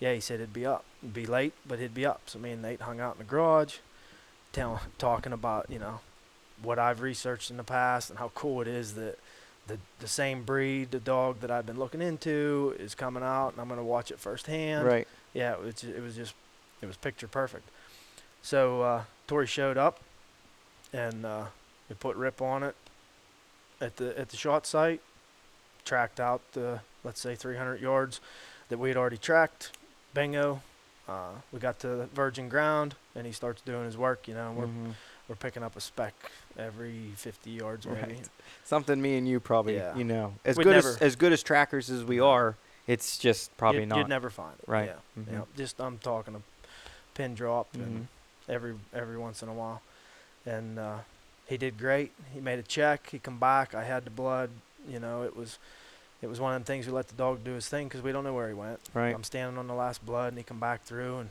yeah, 0.00 0.12
he 0.14 0.20
said 0.20 0.36
it'd 0.36 0.52
be 0.52 0.66
up. 0.66 0.84
It'd 1.02 1.14
be 1.14 1.26
late, 1.26 1.54
but 1.66 1.78
he'd 1.78 1.94
be 1.94 2.06
up. 2.06 2.22
So 2.26 2.38
me 2.38 2.52
and 2.52 2.62
Nate 2.62 2.82
hung 2.82 3.00
out 3.00 3.14
in 3.14 3.18
the 3.18 3.24
garage, 3.24 3.76
tell, 4.52 4.80
talking 4.98 5.32
about 5.32 5.70
you 5.70 5.78
know 5.78 6.00
what 6.62 6.78
I've 6.78 7.00
researched 7.00 7.50
in 7.50 7.56
the 7.56 7.64
past 7.64 8.10
and 8.10 8.18
how 8.18 8.30
cool 8.34 8.60
it 8.60 8.68
is 8.68 8.94
that 8.94 9.18
the 9.66 9.78
the 9.98 10.08
same 10.08 10.44
breed, 10.44 10.90
the 10.90 11.00
dog 11.00 11.40
that 11.40 11.50
I've 11.50 11.66
been 11.66 11.78
looking 11.78 12.00
into, 12.02 12.74
is 12.78 12.94
coming 12.94 13.22
out, 13.22 13.52
and 13.52 13.60
I'm 13.60 13.68
gonna 13.68 13.84
watch 13.84 14.10
it 14.10 14.18
firsthand. 14.18 14.86
Right. 14.86 15.08
Yeah, 15.34 15.52
it 15.52 15.60
was, 15.62 15.84
it 15.84 16.02
was 16.02 16.16
just 16.16 16.34
it 16.80 16.86
was 16.86 16.96
picture 16.96 17.28
perfect. 17.28 17.68
So 18.42 18.82
uh, 18.82 19.02
Tori 19.26 19.46
showed 19.46 19.76
up, 19.76 20.00
and 20.92 21.26
uh, 21.26 21.44
we 21.88 21.96
put 21.96 22.16
Rip 22.16 22.40
on 22.40 22.62
it 22.62 22.76
at 23.80 23.96
the 23.96 24.18
at 24.18 24.28
the 24.30 24.36
shot 24.36 24.66
site. 24.66 25.00
Tracked 25.84 26.20
out 26.20 26.40
the 26.52 26.80
let's 27.04 27.20
say 27.20 27.34
300 27.34 27.80
yards 27.80 28.20
that 28.68 28.78
we 28.78 28.88
had 28.88 28.96
already 28.96 29.18
tracked. 29.18 29.72
Bingo. 30.14 30.62
Uh, 31.08 31.30
we 31.52 31.60
got 31.60 31.78
to 31.80 32.06
virgin 32.14 32.48
ground, 32.48 32.96
and 33.14 33.26
he 33.26 33.32
starts 33.32 33.62
doing 33.62 33.84
his 33.84 33.96
work. 33.96 34.26
You 34.26 34.34
know, 34.34 34.54
and 34.62 34.94
we're 35.28 35.36
picking 35.36 35.62
up 35.62 35.76
a 35.76 35.80
speck 35.80 36.14
every 36.58 37.10
50 37.16 37.50
yards 37.50 37.86
maybe. 37.86 38.00
Right. 38.14 38.28
Something 38.64 39.00
me 39.00 39.18
and 39.18 39.28
you 39.28 39.40
probably, 39.40 39.76
Yeah. 39.76 39.96
you 39.96 40.04
know, 40.04 40.34
as 40.44 40.56
We'd 40.56 40.64
good 40.64 40.76
as 40.76 40.96
as 40.98 41.16
good 41.16 41.32
as 41.32 41.42
trackers 41.42 41.90
as 41.90 42.04
we 42.04 42.20
are, 42.20 42.56
it's 42.86 43.18
just 43.18 43.56
probably 43.56 43.80
you'd, 43.80 43.88
not. 43.88 43.98
You'd 43.98 44.08
never 44.08 44.30
find 44.30 44.54
it. 44.58 44.68
Right. 44.68 44.86
Yeah. 45.16 45.22
Mhm. 45.22 45.32
Yeah. 45.32 45.40
Just 45.56 45.80
I'm 45.80 45.98
talking 45.98 46.34
a 46.36 46.40
pin 47.14 47.34
drop 47.34 47.72
Mhm. 47.72 47.82
and 47.82 48.08
every 48.48 48.74
every 48.94 49.16
once 49.18 49.42
in 49.42 49.48
a 49.48 49.54
while, 49.54 49.82
and 50.44 50.78
uh, 50.78 50.98
he 51.46 51.56
did 51.56 51.78
great. 51.78 52.12
He 52.32 52.40
made 52.40 52.58
a 52.58 52.62
check. 52.62 53.08
He 53.10 53.18
come 53.18 53.38
back. 53.38 53.74
I 53.74 53.84
had 53.84 54.04
the 54.04 54.10
blood. 54.10 54.50
You 54.88 55.00
know, 55.00 55.22
it 55.24 55.36
was 55.36 55.58
it 56.22 56.28
was 56.28 56.40
one 56.40 56.54
of 56.54 56.60
them 56.60 56.64
things 56.64 56.86
we 56.86 56.92
let 56.92 57.08
the 57.08 57.14
dog 57.14 57.42
do 57.44 57.52
his 57.52 57.68
thing 57.68 57.88
because 57.88 58.00
we 58.02 58.12
don't 58.12 58.24
know 58.24 58.32
where 58.34 58.48
he 58.48 58.54
went. 58.54 58.80
Right. 58.94 59.14
I'm 59.14 59.24
standing 59.24 59.58
on 59.58 59.66
the 59.66 59.74
last 59.74 60.04
blood, 60.06 60.28
and 60.28 60.38
he 60.38 60.44
come 60.44 60.60
back 60.60 60.82
through, 60.84 61.18
and 61.18 61.30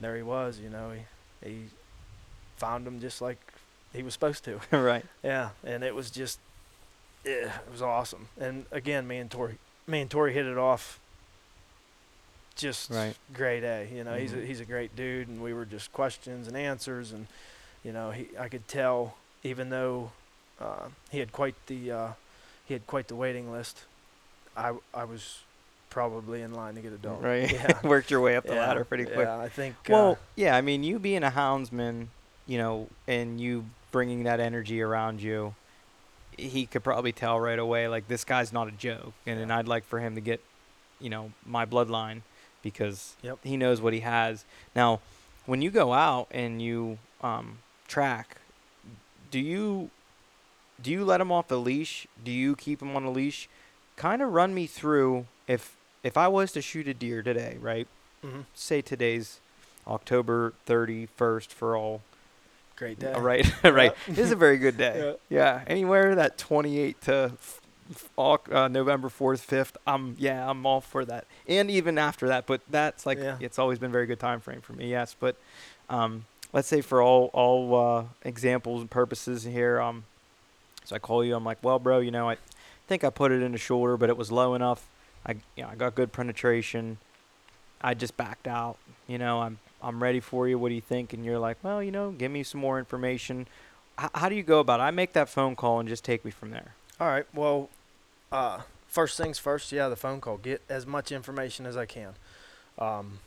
there 0.00 0.16
he 0.16 0.22
was. 0.22 0.58
You 0.60 0.70
know, 0.70 0.92
he 1.42 1.48
he 1.48 1.64
found 2.56 2.86
him 2.86 3.00
just 3.00 3.20
like 3.20 3.38
he 3.92 4.02
was 4.02 4.12
supposed 4.12 4.44
to. 4.44 4.60
right. 4.76 5.04
Yeah, 5.22 5.50
and 5.64 5.82
it 5.84 5.94
was 5.94 6.10
just, 6.10 6.38
yeah, 7.24 7.52
it 7.66 7.70
was 7.72 7.82
awesome. 7.82 8.28
And 8.40 8.66
again, 8.70 9.06
me 9.06 9.18
and 9.18 9.30
Tori, 9.30 9.58
me 9.86 10.00
and 10.00 10.10
Tori 10.10 10.32
hit 10.32 10.46
it 10.46 10.58
off. 10.58 10.98
Just 12.56 12.90
Right. 12.90 13.16
grade 13.32 13.64
A. 13.64 13.88
You 13.92 14.04
know, 14.04 14.14
he's 14.16 14.32
a, 14.32 14.36
Mhm. 14.36 14.46
he's 14.46 14.60
a 14.60 14.64
great 14.64 14.94
dude, 14.94 15.26
and 15.28 15.42
we 15.42 15.52
were 15.52 15.64
just 15.64 15.92
questions 15.92 16.46
and 16.46 16.56
answers, 16.56 17.10
and 17.10 17.26
you 17.82 17.92
know, 17.92 18.12
he 18.12 18.28
I 18.38 18.48
could 18.48 18.68
tell 18.68 19.16
even 19.42 19.70
though 19.70 20.12
uh, 20.60 20.88
he 21.10 21.18
had 21.18 21.32
quite 21.32 21.56
the 21.66 21.90
uh, 21.90 22.08
he 22.64 22.74
had 22.74 22.86
quite 22.86 23.08
the 23.08 23.16
waiting 23.16 23.50
list. 23.50 23.82
I 24.56 24.72
I 24.94 25.02
was 25.04 25.40
probably 25.90 26.42
in 26.42 26.54
line 26.54 26.76
to 26.76 26.80
get 26.80 26.92
a 26.92 26.96
dog. 26.98 27.22
Right. 27.22 27.50
Yeah. 27.52 27.80
Worked 27.86 28.10
your 28.12 28.20
way 28.20 28.36
up 28.36 28.44
the 28.44 28.54
Yeah, 28.54 28.66
ladder 28.68 28.84
pretty 28.84 29.04
quick. 29.04 29.26
Yeah, 29.26 29.38
I 29.38 29.48
think. 29.48 29.74
Well, 29.88 30.12
uh, 30.12 30.16
yeah, 30.36 30.56
I 30.56 30.60
mean, 30.60 30.84
you 30.84 31.00
being 31.00 31.24
a 31.24 31.30
houndsman, 31.32 32.06
you 32.46 32.58
know, 32.58 32.88
and 33.06 33.40
you 33.40 33.64
bringing 33.90 34.24
that 34.24 34.40
energy 34.40 34.82
around 34.82 35.20
you, 35.22 35.54
he 36.36 36.66
could 36.66 36.82
probably 36.82 37.12
tell 37.12 37.38
right 37.38 37.58
away, 37.58 37.86
like, 37.88 38.08
this 38.08 38.24
guy's 38.24 38.52
not 38.52 38.68
a 38.68 38.72
joke. 38.72 39.12
And, 39.26 39.38
and 39.38 39.52
I'd 39.52 39.68
like 39.68 39.84
for 39.84 40.00
him 40.00 40.14
to 40.16 40.20
get, 40.20 40.40
you 41.00 41.08
know, 41.10 41.32
my 41.46 41.64
bloodline 41.64 42.22
because 42.62 43.14
Yep. 43.22 43.38
he 43.44 43.56
knows 43.56 43.80
what 43.80 43.92
he 43.92 44.00
has. 44.00 44.44
Now, 44.74 45.00
when 45.46 45.62
you 45.62 45.70
go 45.70 45.92
out 45.92 46.26
and 46.30 46.60
you 46.60 46.98
um, 47.22 47.58
track, 47.86 48.38
do 49.30 49.38
you 49.38 49.90
do 50.82 50.90
you 50.90 51.04
let 51.04 51.20
him 51.20 51.30
off 51.30 51.46
the 51.48 51.58
leash? 51.58 52.06
Do 52.24 52.30
you 52.32 52.56
keep 52.56 52.82
him 52.82 52.96
on 52.96 53.04
a 53.04 53.10
leash? 53.10 53.48
Kind 53.96 54.20
of 54.22 54.32
run 54.32 54.54
me 54.54 54.66
through 54.66 55.26
if 55.46 55.76
if 56.02 56.16
I 56.16 56.26
was 56.28 56.50
to 56.52 56.62
shoot 56.62 56.88
a 56.88 56.94
deer 56.94 57.22
today, 57.22 57.56
right? 57.60 57.86
mhm, 58.24 58.44
say 58.54 58.80
today's 58.80 59.40
October 59.86 60.54
31st 60.66 61.48
for 61.48 61.76
all. 61.76 62.00
Great 62.76 62.98
day. 62.98 63.12
Right, 63.16 63.46
right. 63.64 63.94
This 64.06 64.18
is 64.18 64.32
a 64.32 64.36
very 64.36 64.58
good 64.58 64.76
day. 64.76 65.16
Yeah. 65.28 65.62
Anywhere 65.66 66.14
that 66.16 66.38
28 66.38 67.00
to 67.02 67.32
f- 67.38 67.60
uh, 68.18 68.68
November 68.68 69.08
4th, 69.08 69.46
5th, 69.46 69.72
I'm 69.86 70.16
yeah, 70.18 70.48
I'm 70.48 70.64
all 70.66 70.80
for 70.80 71.04
that. 71.04 71.26
And 71.46 71.70
even 71.70 71.98
after 71.98 72.28
that, 72.28 72.46
but 72.46 72.60
that's 72.70 73.06
like 73.06 73.18
Yeah. 73.18 73.36
it's 73.40 73.58
always 73.58 73.78
been 73.78 73.90
a 73.90 73.92
very 73.92 74.06
good 74.06 74.20
time 74.20 74.40
frame 74.40 74.60
for 74.60 74.72
me. 74.72 74.90
Yes, 74.90 75.14
but 75.18 75.36
um, 75.90 76.24
let's 76.52 76.68
say 76.68 76.80
for 76.80 77.02
all 77.02 77.30
all 77.32 77.74
uh, 77.98 78.04
examples 78.24 78.80
and 78.80 78.90
purposes 78.90 79.44
here, 79.44 79.80
um, 79.80 80.04
so 80.84 80.96
I 80.96 80.98
call 80.98 81.24
you. 81.24 81.34
I'm 81.36 81.44
like, 81.44 81.58
well, 81.62 81.78
bro, 81.78 81.98
you 82.00 82.10
know, 82.10 82.28
I 82.30 82.36
think 82.88 83.04
I 83.04 83.10
put 83.10 83.32
it 83.32 83.42
in 83.42 83.52
the 83.52 83.58
shoulder, 83.58 83.96
but 83.96 84.08
it 84.10 84.16
was 84.16 84.32
low 84.32 84.54
enough. 84.54 84.86
I 85.26 85.32
you 85.56 85.62
know 85.62 85.68
I 85.68 85.74
got 85.74 85.94
good 85.94 86.12
penetration. 86.12 86.98
I 87.82 87.92
just 87.94 88.16
backed 88.16 88.46
out. 88.48 88.76
You 89.06 89.18
know, 89.18 89.42
I'm 89.42 89.58
I'm 89.84 90.02
ready 90.02 90.20
for 90.20 90.48
you. 90.48 90.58
What 90.58 90.70
do 90.70 90.74
you 90.74 90.80
think? 90.80 91.12
And 91.12 91.24
you're 91.24 91.38
like, 91.38 91.58
well, 91.62 91.82
you 91.82 91.90
know, 91.90 92.10
give 92.10 92.32
me 92.32 92.42
some 92.42 92.60
more 92.60 92.78
information. 92.78 93.46
H- 94.00 94.10
how 94.14 94.28
do 94.28 94.34
you 94.34 94.42
go 94.42 94.60
about 94.60 94.80
it? 94.80 94.84
I 94.84 94.90
make 94.90 95.12
that 95.12 95.28
phone 95.28 95.54
call 95.54 95.78
and 95.80 95.88
just 95.88 96.04
take 96.04 96.24
me 96.24 96.30
from 96.30 96.50
there. 96.50 96.74
All 96.98 97.08
right. 97.08 97.26
Well, 97.34 97.68
uh, 98.32 98.62
first 98.88 99.18
things 99.18 99.38
first. 99.38 99.70
Yeah, 99.72 99.88
the 99.88 99.96
phone 99.96 100.20
call. 100.20 100.38
Get 100.38 100.62
as 100.68 100.86
much 100.86 101.12
information 101.12 101.66
as 101.66 101.76
I 101.76 101.86
can. 101.86 102.14
Um, 102.78 103.18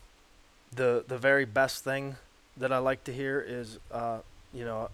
the 0.75 1.03
the 1.07 1.17
very 1.17 1.45
best 1.45 1.83
thing 1.83 2.17
that 2.57 2.71
I 2.73 2.79
like 2.79 3.03
to 3.05 3.13
hear 3.13 3.39
is, 3.39 3.77
uh, 3.91 4.19
you 4.53 4.65
know, 4.65 4.89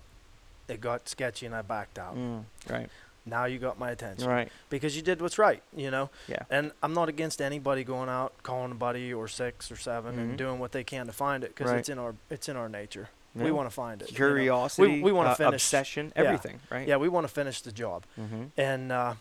it 0.68 0.82
got 0.82 1.08
sketchy 1.08 1.46
and 1.46 1.56
I 1.56 1.62
backed 1.62 1.98
out. 1.98 2.16
Mm, 2.16 2.44
right. 2.70 2.90
Now 3.26 3.46
you 3.46 3.58
got 3.60 3.80
my 3.80 3.92
attention 3.92 4.28
Right. 4.28 4.52
because 4.70 4.96
you 4.98 5.02
did 5.02 5.22
what's 5.22 5.38
right. 5.38 5.62
You 5.76 5.92
know. 5.92 6.10
Yeah. 6.28 6.44
And 6.50 6.72
I'm 6.84 6.94
not 6.94 7.08
against 7.10 7.42
anybody 7.42 7.84
going 7.84 8.10
out 8.10 8.34
calling 8.44 8.72
a 8.72 8.76
buddy 8.76 9.14
or 9.14 9.28
six 9.30 9.72
or 9.72 9.78
7 9.78 10.16
Mhm. 10.16 10.20
and 10.20 10.38
doing 10.38 10.60
what 10.60 10.74
they 10.74 10.84
can 10.84 11.06
to 11.08 11.14
find 11.14 11.44
it 11.44 11.56
because 11.56 11.72
Right. 11.72 11.80
it's 11.80 11.90
in 11.90 11.98
our 12.00 12.16
it's 12.30 12.50
in 12.50 12.58
our 12.58 12.68
nature. 12.68 13.10
Yeah. 13.36 13.46
We 13.46 13.52
want 13.52 13.68
to 13.68 13.74
find 13.74 14.02
it. 14.02 14.10
you 14.10 14.14
know. 14.14 14.18
curiosity. 14.18 15.02
we 15.02 15.12
wanna 15.12 15.30
uh, 15.32 15.36
finish- 15.36 15.54
obsession, 15.64 16.12
yeah. 16.16 16.22
everything. 16.24 16.60
Right. 16.70 16.88
Yeah, 16.88 16.98
we 16.98 17.08
want 17.10 17.26
to 17.28 17.34
finish 17.34 17.62
the 17.62 17.72
job. 17.72 18.04
Mm-hmm. 18.20 18.44
and 18.58 18.92
uh, 18.92 19.14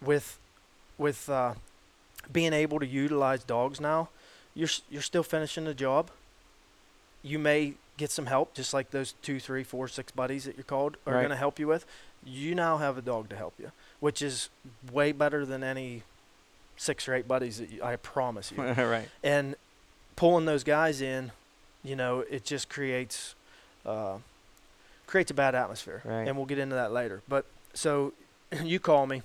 with 0.00 0.38
with 0.98 1.28
uh, 1.28 1.54
being 2.32 2.52
able 2.54 2.78
to 2.80 2.86
utilize 2.86 3.44
dogs 3.44 3.78
now, 3.80 4.08
you're 4.54 4.70
you're 4.90 5.02
still 5.02 5.22
finishing 5.22 5.64
the 5.64 5.74
job. 5.74 6.10
You 7.22 7.38
may 7.38 7.74
get 7.96 8.10
some 8.10 8.26
help, 8.26 8.54
just 8.54 8.74
like 8.74 8.90
those 8.90 9.12
two, 9.22 9.38
three, 9.38 9.62
four, 9.64 9.86
six 9.88 10.10
buddies 10.12 10.44
that 10.44 10.56
you're 10.56 10.64
called 10.64 10.96
are 11.06 11.14
Right. 11.14 11.20
going 11.20 11.30
to 11.30 11.36
help 11.36 11.58
you 11.58 11.66
with. 11.68 11.86
You 12.26 12.54
now 12.54 12.78
have 12.78 12.96
a 12.98 13.02
dog 13.02 13.28
to 13.30 13.36
help 13.36 13.54
you, 13.58 13.70
which 14.00 14.22
is 14.22 14.48
way 14.92 15.12
better 15.12 15.44
than 15.44 15.62
any 15.62 16.02
six 16.76 17.08
or 17.08 17.14
eight 17.14 17.28
buddies 17.28 17.58
that 17.58 17.70
you, 17.70 17.82
I 17.82 17.96
promise 17.96 18.50
you. 18.50 18.62
right. 18.62 19.08
and 19.22 19.54
pulling 20.16 20.44
those 20.44 20.64
guys 20.64 21.00
in, 21.00 21.32
you 21.82 21.96
know, 21.96 22.20
it 22.30 22.44
just 22.44 22.68
creates 22.68 23.34
uh, 23.84 24.16
creates 25.06 25.30
a 25.30 25.34
bad 25.34 25.54
atmosphere, 25.54 26.00
Right. 26.04 26.26
and 26.26 26.36
we'll 26.36 26.46
get 26.46 26.58
into 26.58 26.74
that 26.74 26.92
later. 26.92 27.20
But 27.28 27.44
so 27.74 28.12
you 28.62 28.80
call 28.80 29.06
me, 29.06 29.22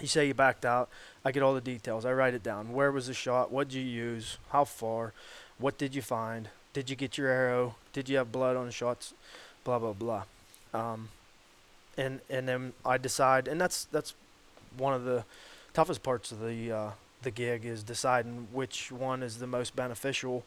you 0.00 0.06
say 0.06 0.26
you 0.28 0.34
backed 0.34 0.64
out. 0.64 0.88
I 1.24 1.32
get 1.32 1.42
all 1.42 1.52
the 1.54 1.60
details. 1.60 2.04
I 2.06 2.12
write 2.12 2.32
it 2.34 2.42
down. 2.42 2.72
Where 2.72 2.90
was 2.92 3.08
the 3.08 3.14
shot? 3.14 3.50
What 3.50 3.68
did 3.68 3.74
you 3.78 3.82
use? 3.84 4.38
How 4.50 4.64
far? 4.64 5.12
What 5.58 5.76
did 5.76 5.94
you 5.94 6.00
find? 6.02 6.48
Did 6.72 6.88
you 6.88 6.96
get 6.96 7.18
your 7.18 7.28
arrow? 7.28 7.74
Did 7.92 8.08
you 8.08 8.16
have 8.18 8.30
blood 8.32 8.56
on 8.56 8.66
the 8.66 8.72
shots? 8.72 9.12
Blah 9.64 9.78
blah 9.80 9.92
blah. 9.92 10.22
Um, 10.72 11.08
and 11.96 12.20
and 12.30 12.46
then 12.48 12.72
I 12.84 12.98
decide, 12.98 13.48
and 13.48 13.60
that's 13.60 13.84
that's 13.86 14.14
one 14.76 14.94
of 14.94 15.04
the 15.04 15.24
toughest 15.72 16.02
parts 16.02 16.32
of 16.32 16.40
the 16.40 16.72
uh, 16.72 16.90
the 17.22 17.30
gig 17.30 17.64
is 17.64 17.82
deciding 17.82 18.48
which 18.52 18.90
one 18.90 19.22
is 19.22 19.38
the 19.38 19.46
most 19.46 19.76
beneficial 19.76 20.44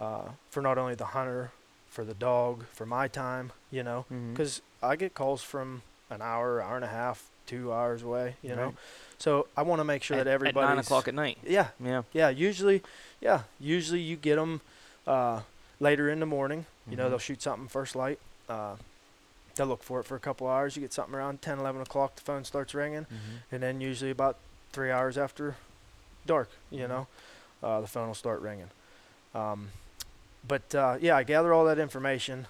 uh, 0.00 0.22
for 0.50 0.62
not 0.62 0.78
only 0.78 0.94
the 0.94 1.06
hunter, 1.06 1.50
for 1.88 2.04
the 2.04 2.14
dog, 2.14 2.64
for 2.72 2.86
my 2.86 3.08
time, 3.08 3.52
you 3.70 3.82
know, 3.82 4.04
because 4.32 4.62
I 4.82 4.96
get 4.96 5.14
calls 5.14 5.42
from 5.42 5.82
an 6.10 6.22
hour, 6.22 6.62
hour 6.62 6.76
and 6.76 6.84
a 6.84 6.88
half, 6.88 7.24
two 7.46 7.72
hours 7.72 8.02
away, 8.02 8.36
you 8.42 8.54
know. 8.54 8.74
So 9.18 9.48
I 9.56 9.62
want 9.62 9.80
to 9.80 9.84
make 9.84 10.02
sure 10.02 10.18
at, 10.18 10.24
that 10.24 10.30
everybody 10.30 10.64
at 10.64 10.68
nine 10.68 10.78
o'clock 10.78 11.08
at 11.08 11.14
night. 11.14 11.38
Yeah, 11.44 11.68
Yeah. 11.82 12.02
yeah. 12.12 12.28
Usually, 12.28 12.82
yeah. 13.20 13.42
Usually 13.58 14.00
you 14.00 14.16
get 14.16 14.36
them 14.36 14.60
uh, 15.06 15.40
later 15.80 16.08
in 16.10 16.20
the 16.20 16.26
morning. 16.26 16.66
You 16.88 16.96
know, 16.96 17.06
Mhm. 17.06 17.10
they'll 17.10 17.18
shoot 17.18 17.42
something 17.42 17.68
first 17.68 17.96
light. 17.96 18.18
They'll 19.56 19.66
look 19.66 19.82
for 19.82 20.00
it 20.00 20.04
for 20.04 20.14
a 20.16 20.20
couple 20.20 20.46
hours. 20.46 20.76
You 20.76 20.82
get 20.82 20.92
something 20.92 21.14
around 21.14 21.42
10, 21.42 21.58
11 21.58 21.80
o'clock. 21.82 22.14
The 22.16 22.22
phone 22.22 22.44
starts 22.44 22.74
ringing 22.74 23.06
Mhm. 23.06 23.42
and 23.50 23.62
then 23.62 23.80
usually 23.80 24.10
about 24.10 24.36
three 24.72 24.90
hours 24.90 25.16
after 25.18 25.56
dark, 26.26 26.48
you 26.70 26.84
Mhm. 26.84 26.88
know, 26.88 27.06
uh, 27.62 27.80
the 27.80 27.86
phone 27.86 28.06
will 28.08 28.14
start 28.14 28.40
ringing. 28.40 28.70
Um, 29.34 29.70
but 30.46 30.74
uh, 30.74 30.98
yeah, 31.00 31.16
I 31.16 31.22
gather 31.24 31.52
all 31.52 31.64
that 31.64 31.78
information. 31.78 32.46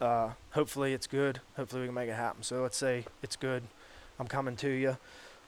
Uh, 0.00 0.30
hopefully 0.52 0.92
it's 0.94 1.06
good. 1.06 1.40
Hopefully 1.56 1.82
we 1.82 1.88
can 1.88 1.94
make 1.94 2.08
it 2.08 2.14
happen. 2.14 2.42
So 2.42 2.62
let's 2.62 2.76
say 2.76 3.04
it's 3.22 3.36
good. 3.36 3.62
I'm 4.18 4.26
coming 4.26 4.56
to 4.56 4.68
you. 4.68 4.96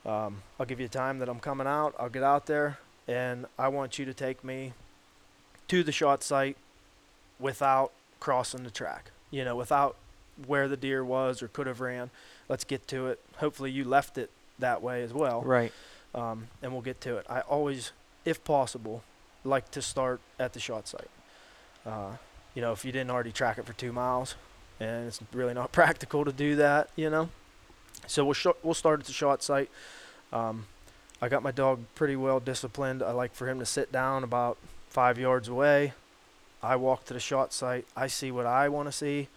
Um, 0.07 0.43
I'll 0.61 0.67
give 0.67 0.81
you 0.81 0.87
a 0.87 0.91
time 0.91 1.19
that 1.19 1.29
I'm 1.29 1.41
coming 1.41 1.67
out. 1.67 1.95
I'll 1.99 2.09
get 2.11 2.23
out 2.23 2.47
there, 2.47 2.79
and 3.09 3.47
I 3.59 3.69
want 3.69 3.99
you 3.99 4.05
to 4.05 4.13
take 4.15 4.45
me 4.45 4.75
to 5.69 5.83
the 5.83 5.93
shot 5.93 6.23
site 6.23 6.57
without 7.39 7.91
crossing 8.21 8.65
the 8.65 8.71
track. 8.71 9.11
You 9.31 9.45
know, 9.45 9.57
without 9.57 9.97
where 10.47 10.69
the 10.69 10.77
deer 10.77 11.05
was 11.05 11.43
or 11.43 11.49
could 11.49 11.67
have 11.67 11.81
ran. 11.81 12.11
Let's 12.49 12.65
get 12.65 12.87
to 12.89 13.09
it. 13.09 13.21
Hopefully 13.37 13.71
you 13.71 13.85
left 13.85 14.19
it 14.19 14.31
that 14.59 14.83
way 14.83 15.03
as 15.03 15.13
well 15.13 15.43
Right. 15.43 15.73
um, 16.15 16.47
and 16.63 16.73
we'll 16.73 16.83
get 16.83 17.01
to 17.03 17.17
it. 17.17 17.27
I 17.29 17.41
always, 17.41 17.93
if 18.25 18.43
possible, 18.45 19.03
like 19.45 19.71
to 19.73 19.83
start 19.83 20.21
at 20.39 20.53
the 20.53 20.61
shot 20.61 20.87
site. 20.89 21.11
Uh, 21.87 22.13
you 22.55 22.63
know, 22.63 22.73
if 22.73 22.85
you 22.85 22.93
didn't 22.93 23.11
already 23.11 23.33
track 23.33 23.59
it 23.59 23.67
for 23.67 23.73
two 23.73 23.93
miles, 23.93 24.37
and 24.81 25.07
it's 25.07 25.21
really 25.33 25.55
not 25.55 25.73
practical 25.81 26.25
to 26.25 26.33
do 26.33 26.57
that, 26.57 26.89
you 26.97 27.11
know. 27.11 27.29
So 28.07 28.25
we'll 28.25 28.35
sh- 28.35 28.47
we'll 28.63 28.75
start 28.75 29.01
at 29.01 29.07
the 29.07 29.13
shot 29.13 29.43
site. 29.43 29.71
Um, 30.33 30.67
I 31.23 31.29
got 31.29 31.43
my 31.43 31.51
dog 31.53 31.81
pretty 31.95 32.17
well 32.17 32.39
disciplined. 32.41 33.03
I 33.03 33.13
like 33.13 33.35
for 33.35 33.49
him 33.49 33.59
to 33.59 33.67
sit 33.67 33.91
down 33.93 34.25
about 34.25 34.57
five 34.89 35.19
yards 35.19 35.49
away. 35.49 35.95
I 36.63 36.77
walk 36.77 37.05
to 37.07 37.15
the 37.15 37.21
shot 37.21 37.53
site. 37.53 37.87
I 37.97 38.07
see 38.09 38.31
what 38.31 38.47
I 38.47 38.69
want 38.69 38.89
to 38.89 38.93
see. 38.93 39.29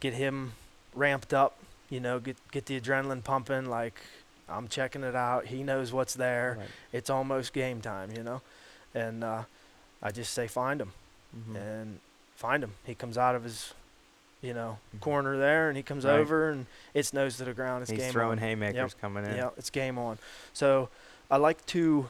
Get 0.00 0.14
him 0.14 0.52
ramped 0.94 1.32
up. 1.32 1.56
You 1.88 2.00
know, 2.00 2.18
get 2.20 2.36
get 2.50 2.66
the 2.66 2.80
adrenaline 2.80 3.22
pumping. 3.24 3.66
Like 3.68 4.00
I'm 4.48 4.68
checking 4.68 5.02
it 5.04 5.14
out. 5.14 5.46
He 5.46 5.62
knows 5.62 5.92
what's 5.92 6.14
there. 6.14 6.56
Right. 6.58 6.68
It's 6.92 7.10
almost 7.10 7.52
game 7.52 7.80
time. 7.80 8.10
You 8.12 8.22
know, 8.22 8.42
and 8.94 9.22
uh, 9.24 9.42
I 10.02 10.10
just 10.10 10.32
say 10.34 10.46
find 10.48 10.80
him 10.80 10.92
Mhm. 11.36 11.56
and 11.56 12.00
find 12.34 12.64
him. 12.64 12.74
He 12.84 12.94
comes 12.94 13.18
out 13.18 13.34
of 13.34 13.44
his, 13.44 13.74
you 14.40 14.54
know, 14.54 14.78
Mhm. 14.96 15.00
corner 15.00 15.36
there, 15.36 15.68
and 15.68 15.76
he 15.76 15.82
comes 15.82 16.04
Right. 16.04 16.18
over, 16.18 16.48
and 16.50 16.66
it's 16.94 17.12
nose 17.12 17.36
to 17.36 17.44
the 17.44 17.52
ground. 17.52 17.82
It's 17.82 17.90
He's 17.90 18.00
game 18.00 18.12
throwing 18.12 18.32
on. 18.32 18.38
haymakers 18.38 18.94
coming 18.94 19.24
in. 19.26 19.36
Yeah, 19.36 19.50
it's 19.56 19.70
game 19.70 19.98
on. 19.98 20.18
So 20.54 20.88
I 21.30 21.36
like 21.36 21.64
to, 21.66 22.08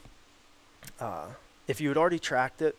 uh, 1.00 1.26
if 1.66 1.80
you 1.80 1.88
had 1.88 1.97
already 1.99 2.18
tracked 2.18 2.62
it 2.62 2.76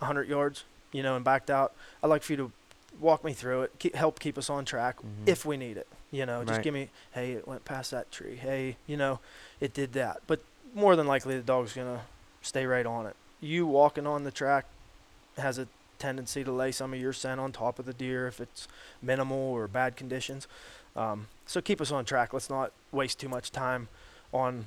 100 0.00 0.28
yards, 0.28 0.64
you 0.92 1.02
know, 1.02 1.16
and 1.16 1.24
backed 1.24 1.50
out, 1.50 1.72
I'd 2.02 2.08
like 2.08 2.22
for 2.22 2.32
you 2.32 2.36
to 2.36 2.52
walk 3.00 3.24
me 3.24 3.32
through 3.32 3.62
it, 3.62 3.72
keep, 3.78 3.94
help 3.94 4.20
keep 4.20 4.38
us 4.38 4.48
on 4.50 4.64
track 4.64 4.98
Mhm. 5.00 5.26
if 5.26 5.44
we 5.44 5.56
need 5.56 5.76
it. 5.76 5.88
You 6.10 6.26
know, 6.26 6.42
just 6.44 6.56
Right. 6.58 6.62
give 6.64 6.74
me, 6.74 6.90
hey, 7.12 7.32
it 7.32 7.48
went 7.48 7.64
past 7.64 7.90
that 7.90 8.10
tree. 8.12 8.36
Hey, 8.36 8.76
you 8.86 8.96
know, 8.96 9.20
it 9.60 9.72
did 9.74 9.92
that. 9.94 10.20
But 10.26 10.40
more 10.74 10.94
than 10.96 11.06
likely, 11.06 11.36
the 11.36 11.42
dog's 11.42 11.72
going 11.72 11.96
to 11.96 12.02
stay 12.42 12.66
right 12.66 12.86
on 12.86 13.06
it. 13.06 13.16
You 13.40 13.66
walking 13.66 14.06
on 14.06 14.24
the 14.24 14.30
track 14.30 14.66
has 15.38 15.58
a 15.58 15.66
tendency 15.98 16.44
to 16.44 16.52
lay 16.52 16.70
some 16.72 16.92
of 16.92 17.00
your 17.00 17.12
scent 17.12 17.40
on 17.40 17.52
top 17.52 17.78
of 17.78 17.86
the 17.86 17.92
deer 17.94 18.26
if 18.26 18.40
it's 18.40 18.68
minimal 19.00 19.38
or 19.38 19.66
bad 19.68 19.96
conditions. 19.96 20.46
Um, 20.94 21.28
so 21.46 21.60
keep 21.60 21.80
us 21.80 21.90
on 21.90 22.04
track. 22.04 22.32
Let's 22.32 22.50
not 22.50 22.72
waste 22.90 23.18
too 23.18 23.28
much 23.28 23.50
time 23.50 23.88
on 24.32 24.66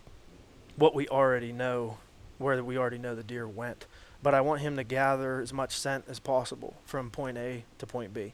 what 0.77 0.95
we 0.95 1.07
already 1.09 1.51
know, 1.51 1.97
where 2.37 2.61
we 2.63 2.77
already 2.77 2.97
know 2.97 3.13
the 3.15 3.23
deer 3.23 3.47
went. 3.47 3.85
But 4.25 4.33
I 4.33 4.41
want 4.41 4.61
him 4.61 4.75
to 4.77 4.83
gather 4.83 5.39
as 5.39 5.53
much 5.53 5.77
scent 5.77 6.05
as 6.09 6.17
possible 6.17 6.73
from 6.83 7.11
point 7.11 7.37
A 7.37 7.63
to 7.77 7.85
point 7.85 8.11
B. 8.11 8.33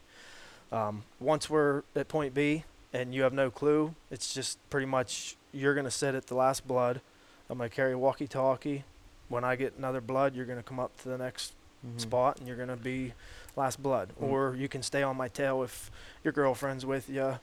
Um, 0.72 1.02
once 1.20 1.50
we're 1.50 1.82
at 1.94 2.08
point 2.08 2.32
B 2.32 2.64
and 2.94 3.14
you 3.14 3.24
have 3.24 3.34
no 3.34 3.50
clue, 3.50 3.94
it's 4.10 4.32
just 4.32 4.56
pretty 4.70 4.86
much 4.86 5.36
you're 5.52 5.74
going 5.74 5.84
to 5.84 5.90
sit 5.90 6.14
at 6.14 6.28
the 6.28 6.34
last 6.34 6.66
blood. 6.66 7.02
I'm 7.50 7.58
going 7.58 7.68
to 7.68 7.76
carry 7.76 7.92
a 7.92 7.98
walkie 7.98 8.26
talkie. 8.26 8.84
When 9.28 9.44
I 9.44 9.54
get 9.54 9.74
another 9.76 10.00
blood, 10.00 10.34
you're 10.34 10.46
going 10.46 10.56
to 10.58 10.62
come 10.62 10.80
up 10.80 10.96
to 11.02 11.10
the 11.10 11.18
next 11.18 11.52
Mhm. 11.86 12.00
spot 12.00 12.38
and 12.38 12.46
you're 12.48 12.56
going 12.56 12.70
to 12.70 12.76
be 12.76 13.12
last 13.54 13.82
blood. 13.82 14.12
Mm. 14.18 14.28
Or 14.30 14.54
you 14.56 14.68
can 14.70 14.82
stay 14.82 15.02
on 15.02 15.14
my 15.18 15.28
tail 15.28 15.62
if 15.62 15.90
your 16.24 16.32
girlfriend's 16.32 16.86
with 16.86 17.10
you 17.10 17.38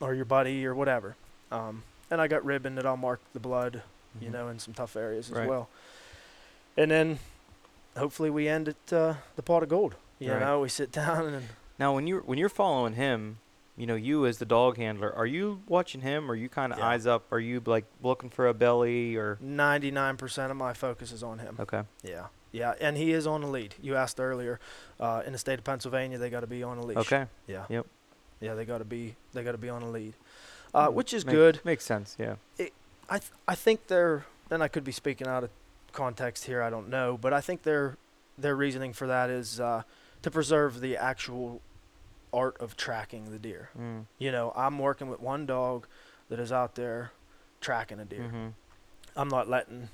or 0.00 0.14
your 0.14 0.24
buddy 0.24 0.64
or 0.64 0.74
whatever. 0.74 1.16
Um, 1.52 1.82
and 2.10 2.18
I 2.18 2.28
got 2.28 2.46
ribbon 2.46 2.76
that 2.76 2.86
I'll 2.86 2.96
mark 2.96 3.20
the 3.34 3.40
blood, 3.40 3.82
you 4.22 4.30
Mhm. 4.30 4.32
know, 4.32 4.48
in 4.48 4.58
some 4.58 4.72
tough 4.72 4.96
areas 4.96 5.30
as 5.30 5.36
Right. 5.36 5.48
well. 5.50 5.68
And 6.78 6.90
then 6.90 7.18
hopefully 7.96 8.30
we 8.30 8.48
end 8.48 8.68
at 8.68 8.92
uh, 8.92 9.14
the 9.36 9.42
pot 9.42 9.62
of 9.62 9.68
gold. 9.68 9.94
You 10.18 10.32
Right. 10.32 10.40
know, 10.40 10.60
we 10.60 10.68
sit 10.68 10.90
down 11.02 11.26
and 11.26 11.46
Now, 11.78 11.94
when 11.94 12.06
you're 12.06 12.20
when 12.22 12.38
you're 12.38 12.48
following 12.48 12.94
him, 12.94 13.38
you 13.76 13.86
know, 13.86 13.96
you 13.96 14.26
as 14.26 14.38
the 14.38 14.44
dog 14.44 14.76
handler, 14.76 15.12
are 15.12 15.26
you 15.26 15.60
watching 15.66 16.00
him? 16.02 16.30
Or 16.30 16.34
are 16.34 16.36
you 16.36 16.48
kind 16.48 16.72
of 16.72 16.78
Yeah. 16.78 16.86
eyes 16.86 17.06
up? 17.06 17.24
Are 17.32 17.40
you 17.40 17.60
like 17.66 17.84
looking 18.02 18.30
for 18.30 18.46
a 18.46 18.54
belly 18.54 19.16
or? 19.16 19.38
99% 19.42 20.50
of 20.50 20.56
my 20.56 20.72
focus 20.72 21.10
is 21.12 21.22
on 21.22 21.38
him. 21.40 21.56
Okay. 21.58 21.82
Yeah. 22.02 22.26
Yeah. 22.52 22.74
And 22.80 22.96
he 22.96 23.12
is 23.12 23.26
on 23.26 23.40
the 23.40 23.48
lead. 23.48 23.74
You 23.82 23.96
asked 23.96 24.20
earlier, 24.20 24.60
uh, 25.00 25.22
in 25.26 25.32
the 25.32 25.38
state 25.38 25.58
of 25.58 25.64
Pennsylvania, 25.64 26.18
they 26.18 26.30
got 26.30 26.40
to 26.40 26.46
be 26.46 26.62
on 26.62 26.78
a 26.78 26.84
leash. 26.86 26.98
Okay. 26.98 27.26
Yeah. 27.48 27.64
Yep. 27.68 27.86
Yeah, 28.40 28.54
they 28.54 28.64
got 28.64 28.78
to 28.78 28.84
be 28.84 29.16
they 29.32 29.42
got 29.42 29.52
to 29.52 29.58
be 29.58 29.68
on 29.68 29.82
a 29.82 29.90
lead, 29.90 30.14
uh, 30.72 30.88
Mm, 30.88 30.92
which 30.94 31.12
is 31.12 31.24
make- 31.26 31.34
good. 31.34 31.60
Makes 31.64 31.84
sense. 31.84 32.14
Yeah. 32.18 32.36
I 33.08 33.18
th- 33.18 33.32
I 33.48 33.54
think 33.56 33.88
they're 33.88 34.24
and 34.50 34.62
I 34.62 34.68
could 34.68 34.84
be 34.84 34.92
speaking 34.92 35.26
out 35.26 35.42
of 35.44 35.50
context 35.94 36.44
here. 36.44 36.60
I 36.62 36.68
don't 36.70 36.88
know, 36.90 37.16
but 37.20 37.32
I 37.32 37.40
think 37.40 37.62
their 37.62 37.96
their 38.36 38.56
reasoning 38.56 38.92
for 38.92 39.06
that 39.06 39.30
is 39.30 39.60
uh, 39.60 39.82
to 40.22 40.30
preserve 40.30 40.80
the 40.80 40.96
actual 40.96 41.62
art 42.32 42.56
of 42.60 42.76
tracking 42.76 43.30
the 43.30 43.38
deer. 43.38 43.70
Mm. 43.78 44.06
You 44.18 44.32
know, 44.32 44.52
I'm 44.56 44.78
working 44.78 45.08
with 45.08 45.20
one 45.20 45.46
dog 45.46 45.86
that 46.28 46.40
is 46.40 46.50
out 46.50 46.74
there 46.74 47.12
tracking 47.60 48.00
a 48.00 48.04
deer. 48.04 48.22
hmm 48.28 48.48
I'm 49.16 49.28
not 49.28 49.48
letting 49.48 49.88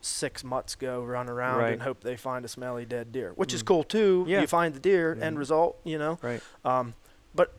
six 0.00 0.42
mutts 0.42 0.74
go 0.74 1.02
run 1.04 1.28
around 1.28 1.58
Right. 1.60 1.72
and 1.74 1.82
hope 1.82 2.00
they 2.02 2.16
find 2.16 2.44
a 2.44 2.48
smelly 2.48 2.84
dead 2.84 3.12
deer, 3.12 3.32
which 3.36 3.54
is 3.54 3.62
Mm. 3.62 3.66
cool 3.66 3.84
too. 3.84 4.24
Yeah. 4.26 4.40
You 4.40 4.46
find 4.48 4.74
the 4.74 4.80
deer, 4.80 5.12
end 5.20 5.36
Mhm. 5.36 5.38
result. 5.38 5.78
You 5.84 5.98
know, 5.98 6.18
Right. 6.20 6.42
um, 6.64 6.94
but 7.34 7.54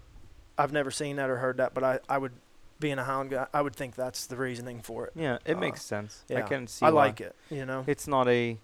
I've 0.58 0.74
never 0.74 0.92
seen 0.92 1.16
that 1.16 1.30
or 1.30 1.38
heard 1.38 1.58
that. 1.58 1.74
But 1.74 1.84
I, 1.86 2.00
I 2.10 2.18
would, 2.18 2.34
being 2.80 3.00
a 3.00 3.04
hound 3.04 3.30
guy, 3.30 3.48
I 3.54 3.62
would 3.62 3.76
think 3.76 3.96
that's 3.96 4.26
the 4.28 4.36
reasoning 4.36 4.82
for 4.82 5.06
it. 5.08 5.14
Yeah. 5.16 5.38
It 5.46 5.56
Uh, 5.56 5.60
makes 5.60 5.82
sense. 5.82 6.24
I 6.36 6.42
can 6.42 6.68
see. 6.68 6.86
I 6.86 6.90
why. 6.92 7.06
like 7.08 7.22
it. 7.22 7.36
You 7.50 7.66
know. 7.66 7.84
It's 7.88 8.08
not 8.08 8.28
a 8.28 8.58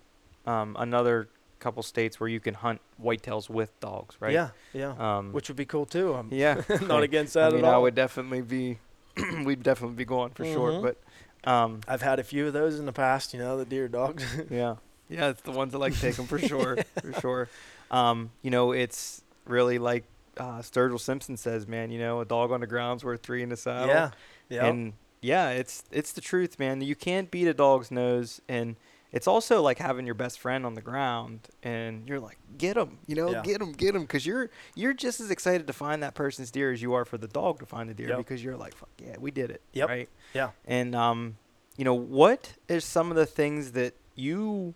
um, 0.45 0.75
another 0.79 1.29
couple 1.59 1.83
states 1.83 2.19
where 2.19 2.27
you 2.29 2.39
can 2.39 2.55
hunt 2.55 2.81
whitetails 3.01 3.49
with 3.49 3.79
dogs, 3.79 4.15
right? 4.19 4.33
Yeah, 4.33 4.49
yeah. 4.73 4.95
Um, 4.97 5.31
Which 5.31 5.47
would 5.47 5.55
be 5.57 5.65
cool 5.65 5.85
too. 5.85 6.13
I'm 6.15 6.29
yeah. 6.31 6.61
not 6.81 7.03
against 7.03 7.37
I 7.37 7.41
that 7.49 7.55
mean, 7.55 7.65
at 7.65 7.71
I 7.71 7.75
all. 7.75 7.83
would 7.83 7.95
definitely 7.95 8.41
be. 8.41 8.79
we'd 9.45 9.61
definitely 9.63 9.95
be 9.97 10.05
going 10.05 10.31
for 10.31 10.45
sure, 10.45 10.71
Mhm. 10.71 10.81
but. 10.83 10.97
Um, 11.43 11.81
I've 11.87 12.01
had 12.03 12.19
a 12.19 12.23
few 12.23 12.45
of 12.47 12.53
those 12.53 12.79
in 12.79 12.85
the 12.85 12.93
past. 12.93 13.33
You 13.33 13.39
know, 13.39 13.57
the 13.57 13.65
deer 13.65 13.87
dogs. 13.87 14.23
Yeah. 14.49 14.75
Yeah, 15.09 15.29
it's 15.29 15.41
the 15.41 15.51
ones 15.51 15.73
that 15.73 15.79
like 15.79 15.99
take 15.99 16.15
them 16.15 16.25
for 16.25 16.39
sure, 16.39 16.77
for 17.01 17.13
sure. 17.21 17.49
Um, 17.89 18.31
you 18.43 18.49
know, 18.51 18.71
it's 18.71 19.21
really 19.45 19.77
like 19.77 20.05
uh, 20.37 20.59
Sturgill 20.59 20.99
Simpson 20.99 21.37
says, 21.37 21.67
man. 21.67 21.91
You 21.91 21.99
know, 21.99 22.21
a 22.21 22.25
dog 22.25 22.51
on 22.51 22.61
the 22.61 22.67
ground's 22.67 23.03
worth 23.03 23.21
three 23.21 23.43
in 23.43 23.49
the 23.49 23.57
saddle. 23.57 23.87
yeah, 23.87 24.11
yeah. 24.49 24.65
And 24.65 24.93
yeah, 25.21 25.49
it's 25.51 25.83
it's 25.91 26.11
the 26.13 26.21
truth, 26.21 26.57
man. 26.59 26.81
You 26.81 26.95
can't 26.95 27.29
beat 27.29 27.47
a 27.47 27.53
dog's 27.53 27.91
nose, 27.91 28.41
and 28.49 28.75
it's 29.11 29.27
also 29.27 29.61
like 29.61 29.77
having 29.77 30.05
your 30.05 30.15
best 30.15 30.39
friend 30.39 30.65
on 30.65 30.73
the 30.73 30.81
ground, 30.81 31.49
and 31.61 32.07
you're 32.07 32.19
like, 32.19 32.37
get 32.57 32.77
him, 32.77 32.99
you 33.07 33.15
know, 33.15 33.29
Yeah. 33.29 33.41
get 33.43 33.61
him, 33.61 33.73
get 33.73 33.93
him, 33.93 34.01
because 34.03 34.25
you're 34.25 34.49
you're 34.73 34.93
just 34.93 35.19
as 35.19 35.29
excited 35.29 35.67
to 35.67 35.73
find 35.73 36.01
that 36.01 36.13
person's 36.15 36.49
deer 36.49 36.71
as 36.71 36.81
you 36.81 36.93
are 36.93 37.03
for 37.05 37.17
the 37.17 37.27
dog 37.27 37.59
to 37.59 37.65
find 37.65 37.89
the 37.89 37.93
deer, 37.93 38.07
Yep. 38.09 38.17
because 38.19 38.43
you're 38.43 38.55
like, 38.57 38.73
fuck 38.73 38.89
yeah, 38.99 39.17
we 39.19 39.29
did 39.31 39.51
it, 39.51 39.61
Yep. 39.73 39.89
right? 39.89 40.09
Yeah. 40.33 40.51
And 40.65 40.95
um, 40.95 41.37
you 41.77 41.83
know, 41.85 41.93
what 41.93 42.53
is 42.69 42.83
some 42.85 43.11
of 43.11 43.17
the 43.17 43.25
things 43.25 43.73
that 43.73 43.93
you 44.15 44.73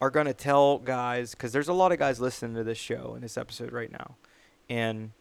are 0.00 0.10
gonna 0.10 0.34
tell 0.34 0.78
guys? 0.78 1.30
Because 1.32 1.52
there's 1.52 1.68
a 1.68 1.72
lot 1.72 1.90
of 1.92 1.98
guys 1.98 2.20
listening 2.20 2.54
to 2.56 2.62
this 2.64 2.78
show 2.78 3.12
and 3.14 3.24
this 3.24 3.36
episode 3.38 3.72
right 3.72 3.90
now, 3.90 4.16
and 4.68 5.12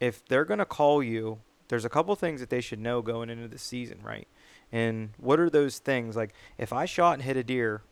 if 0.00 0.24
they're 0.26 0.44
gonna 0.44 0.64
call 0.64 1.02
you, 1.02 1.40
there's 1.68 1.84
a 1.84 1.88
couple 1.88 2.14
things 2.16 2.40
that 2.40 2.50
they 2.50 2.60
should 2.60 2.80
know 2.80 3.02
going 3.02 3.30
into 3.30 3.48
the 3.48 3.58
season, 3.58 3.98
right? 4.02 4.28
And 4.70 5.10
what 5.18 5.38
are 5.38 5.50
those 5.50 5.78
things? 5.78 6.16
Like 6.16 6.34
if 6.58 6.72
I 6.72 6.84
shot 6.84 7.14
and 7.14 7.22
hit 7.22 7.36
a 7.36 7.42
deer, 7.44 7.82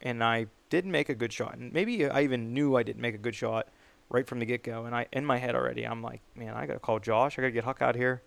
and 0.00 0.22
I 0.22 0.46
didn't 0.68 0.90
make 0.90 1.08
a 1.08 1.14
good 1.14 1.32
shot, 1.32 1.56
and 1.56 1.72
maybe 1.72 2.06
I 2.06 2.22
even 2.22 2.52
knew 2.52 2.76
I 2.76 2.82
didn't 2.82 3.00
make 3.00 3.14
a 3.14 3.18
good 3.18 3.34
shot 3.34 3.68
right 4.10 4.26
from 4.26 4.38
the 4.38 4.46
get 4.46 4.62
go, 4.62 4.84
and 4.84 4.94
I 4.94 5.06
in 5.12 5.24
my 5.24 5.38
head 5.38 5.54
already, 5.54 5.84
I'm 5.84 6.02
like, 6.02 6.20
man, 6.34 6.54
I 6.54 6.66
gotta 6.66 6.80
call 6.80 6.98
Josh. 6.98 7.38
I 7.38 7.42
gotta 7.42 7.52
get 7.52 7.64
Huck 7.64 7.80
out 7.80 7.94
here. 7.96 8.22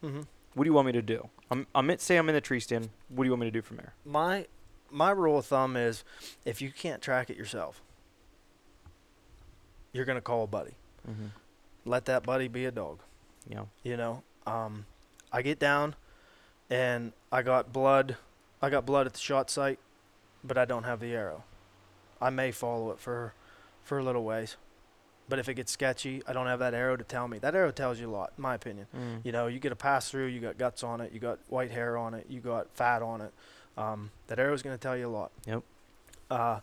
hmm 0.00 0.22
What 0.54 0.64
do 0.64 0.68
you 0.68 0.74
want 0.74 0.86
me 0.86 0.92
to 0.92 1.02
do? 1.02 1.28
I'm 1.50 1.66
I'm 1.74 1.88
at 1.90 2.00
say 2.00 2.16
I'm 2.16 2.28
in 2.28 2.34
the 2.34 2.40
tree 2.40 2.60
stand. 2.60 2.90
What 3.08 3.24
do 3.24 3.26
you 3.28 3.32
want 3.32 3.40
me 3.40 3.46
to 3.46 3.50
do 3.52 3.62
from 3.62 3.76
there? 3.76 3.94
My 4.04 4.46
my 4.90 5.10
rule 5.10 5.38
of 5.38 5.46
thumb 5.46 5.76
is, 5.76 6.02
if 6.44 6.60
you 6.60 6.72
can't 6.72 7.00
track 7.00 7.30
it 7.30 7.36
yourself, 7.36 7.80
you're 9.92 10.04
gonna 10.04 10.20
call 10.20 10.44
a 10.44 10.46
buddy. 10.46 10.74
Mm-hmm. 11.08 11.26
Let 11.84 12.04
that 12.06 12.22
buddy 12.24 12.48
be 12.48 12.64
a 12.66 12.70
dog. 12.70 13.00
Yeah. 13.48 13.64
You 13.82 13.96
know, 13.96 14.22
um, 14.46 14.86
I 15.32 15.42
get 15.42 15.58
down, 15.58 15.94
and 16.68 17.12
I 17.32 17.42
got 17.42 17.72
blood. 17.72 18.16
I 18.62 18.68
got 18.70 18.84
blood 18.84 19.06
at 19.06 19.14
the 19.14 19.18
shot 19.18 19.50
site, 19.50 19.78
but 20.44 20.58
I 20.58 20.64
don't 20.64 20.84
have 20.84 21.00
the 21.00 21.14
arrow. 21.14 21.44
I 22.20 22.30
may 22.30 22.52
follow 22.52 22.90
it 22.90 22.98
for, 22.98 23.32
for 23.82 23.98
a 23.98 24.04
little 24.04 24.24
ways, 24.24 24.56
but 25.28 25.38
if 25.38 25.48
it 25.48 25.54
gets 25.54 25.72
sketchy, 25.72 26.22
I 26.26 26.34
don't 26.34 26.46
have 26.46 26.58
that 26.58 26.74
arrow 26.74 26.96
to 26.96 27.04
tell 27.04 27.26
me. 27.26 27.38
That 27.38 27.54
arrow 27.54 27.70
tells 27.70 27.98
you 27.98 28.10
a 28.10 28.12
lot, 28.12 28.32
in 28.36 28.42
my 28.42 28.54
opinion. 28.54 28.86
Mm. 28.94 29.24
You 29.24 29.32
know, 29.32 29.46
you 29.46 29.58
get 29.58 29.72
a 29.72 29.76
pass 29.76 30.10
through, 30.10 30.26
you 30.26 30.40
got 30.40 30.58
guts 30.58 30.84
on 30.84 31.00
it, 31.00 31.12
you 31.12 31.20
got 31.20 31.38
white 31.48 31.70
hair 31.70 31.96
on 31.96 32.12
it, 32.12 32.26
you 32.28 32.40
got 32.40 32.68
fat 32.74 33.00
on 33.00 33.22
it. 33.22 33.32
Um, 33.78 34.10
that 34.26 34.38
arrow's 34.38 34.62
going 34.62 34.76
to 34.76 34.80
tell 34.80 34.96
you 34.96 35.08
a 35.08 35.08
lot. 35.08 35.30
Yep. 35.46 35.62
Uh, 36.30 36.60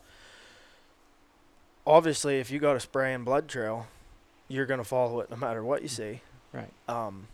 obviously, 1.88 2.40
if 2.40 2.52
you 2.52 2.60
got 2.60 2.76
a 2.76 2.80
spray 2.80 3.16
and 3.16 3.26
blood 3.26 3.48
trail, 3.48 3.88
you're 4.48 4.66
going 4.66 4.80
to 4.80 4.84
follow 4.84 5.20
it 5.20 5.30
no 5.30 5.38
matter 5.38 5.64
what 5.64 5.82
you 5.82 5.88
see. 5.88 6.22
Right. 6.54 6.72
Um, 6.88 7.28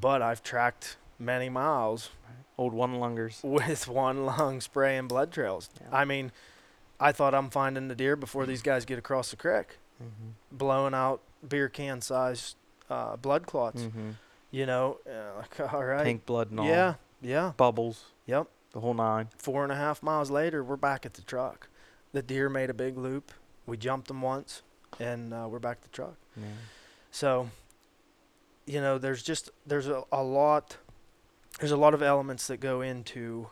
but 0.00 0.22
I've 0.22 0.42
tracked 0.42 0.96
many 1.18 1.48
miles 1.48 2.10
Old 2.58 2.72
one 2.72 2.94
lungers. 3.00 3.40
with 3.42 3.86
one 3.88 4.24
lung 4.24 4.60
spray 4.60 4.96
and 4.96 5.08
blood 5.08 5.30
trails. 5.32 5.68
Yeah. 5.80 5.88
I 5.96 6.04
mean, 6.04 6.32
I 6.98 7.12
thought 7.12 7.34
I'm 7.34 7.50
finding 7.50 7.88
the 7.88 7.94
deer 7.94 8.16
before 8.16 8.46
these 8.46 8.62
guys 8.62 8.84
get 8.84 8.98
across 8.98 9.30
the 9.30 9.36
creek, 9.36 9.78
Mm-hmm. 10.02 10.56
blowing 10.58 10.92
out 10.92 11.22
beer 11.48 11.70
can 11.70 12.02
sized 12.02 12.56
uh, 12.90 13.16
blood 13.16 13.46
clots. 13.46 13.80
Mm-hmm. 13.82 14.10
You 14.50 14.66
know, 14.66 14.98
uh, 15.08 15.38
like, 15.38 15.72
all 15.74 15.84
right. 15.84 16.04
Pink 16.04 16.26
blood 16.26 16.50
and 16.50 16.60
all. 16.60 16.66
Yeah, 16.66 16.94
yeah. 17.22 17.52
Bubbles. 17.56 18.04
Yep. 18.26 18.46
The 18.72 18.80
whole 18.80 18.92
nine. 18.94 19.28
Four 19.38 19.62
and 19.62 19.72
a 19.72 19.76
half 19.76 20.02
miles 20.02 20.30
later, 20.30 20.62
we're 20.62 20.76
back 20.76 21.06
at 21.06 21.14
the 21.14 21.22
truck. 21.22 21.68
The 22.12 22.20
deer 22.22 22.48
made 22.50 22.68
a 22.68 22.74
big 22.74 22.98
loop. 22.98 23.32
We 23.66 23.76
jumped 23.78 24.08
them 24.08 24.20
once, 24.20 24.60
and 25.00 25.32
uh, 25.32 25.46
we're 25.50 25.58
back 25.58 25.78
at 25.78 25.82
the 25.84 25.96
truck. 25.96 26.14
Yeah. 26.36 26.46
So, 27.10 27.50
you 28.66 28.80
know, 28.80 28.98
there's 28.98 29.22
just 29.22 29.50
there's 29.66 29.88
a, 29.88 30.02
a 30.12 30.22
lot 30.22 30.76
there's 31.60 31.72
a 31.72 31.76
lot 31.76 31.94
of 31.94 32.02
elements 32.02 32.46
that 32.48 32.58
go 32.58 32.80
into 32.80 33.48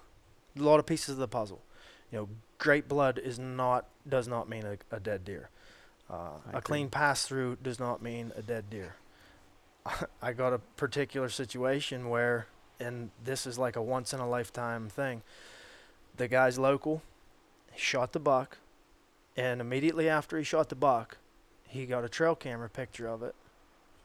a 0.58 0.62
lot 0.62 0.78
of 0.78 0.86
pieces 0.86 1.10
of 1.10 1.16
the 1.16 1.28
puzzle. 1.28 1.62
You 2.12 2.18
know, 2.18 2.28
great 2.58 2.88
blood 2.88 3.18
is 3.18 3.38
not 3.38 3.86
does 4.08 4.28
not 4.28 4.48
mean 4.48 4.64
a, 4.64 4.96
a 4.96 5.00
dead 5.00 5.24
deer. 5.24 5.50
Uh, 6.10 6.38
a 6.52 6.60
clean 6.60 6.90
pass 6.90 7.26
through 7.26 7.56
does 7.62 7.80
not 7.80 8.02
mean 8.02 8.30
a 8.36 8.42
dead 8.42 8.68
deer. 8.68 8.94
I 10.22 10.32
got 10.32 10.52
a 10.52 10.58
particular 10.76 11.28
situation 11.28 12.10
where, 12.10 12.46
and 12.78 13.10
this 13.22 13.46
is 13.46 13.58
like 13.58 13.76
a 13.76 13.82
once 13.82 14.12
in 14.12 14.20
a 14.20 14.28
lifetime 14.28 14.88
thing. 14.88 15.22
The 16.16 16.28
guy's 16.28 16.58
local, 16.58 17.02
he 17.72 17.80
shot 17.80 18.12
the 18.12 18.20
buck, 18.20 18.58
and 19.36 19.60
immediately 19.60 20.08
after 20.08 20.36
he 20.38 20.44
shot 20.44 20.68
the 20.68 20.74
buck, 20.74 21.16
he 21.68 21.86
got 21.86 22.04
a 22.04 22.08
trail 22.08 22.34
camera 22.34 22.68
picture 22.68 23.06
of 23.08 23.22
it 23.22 23.34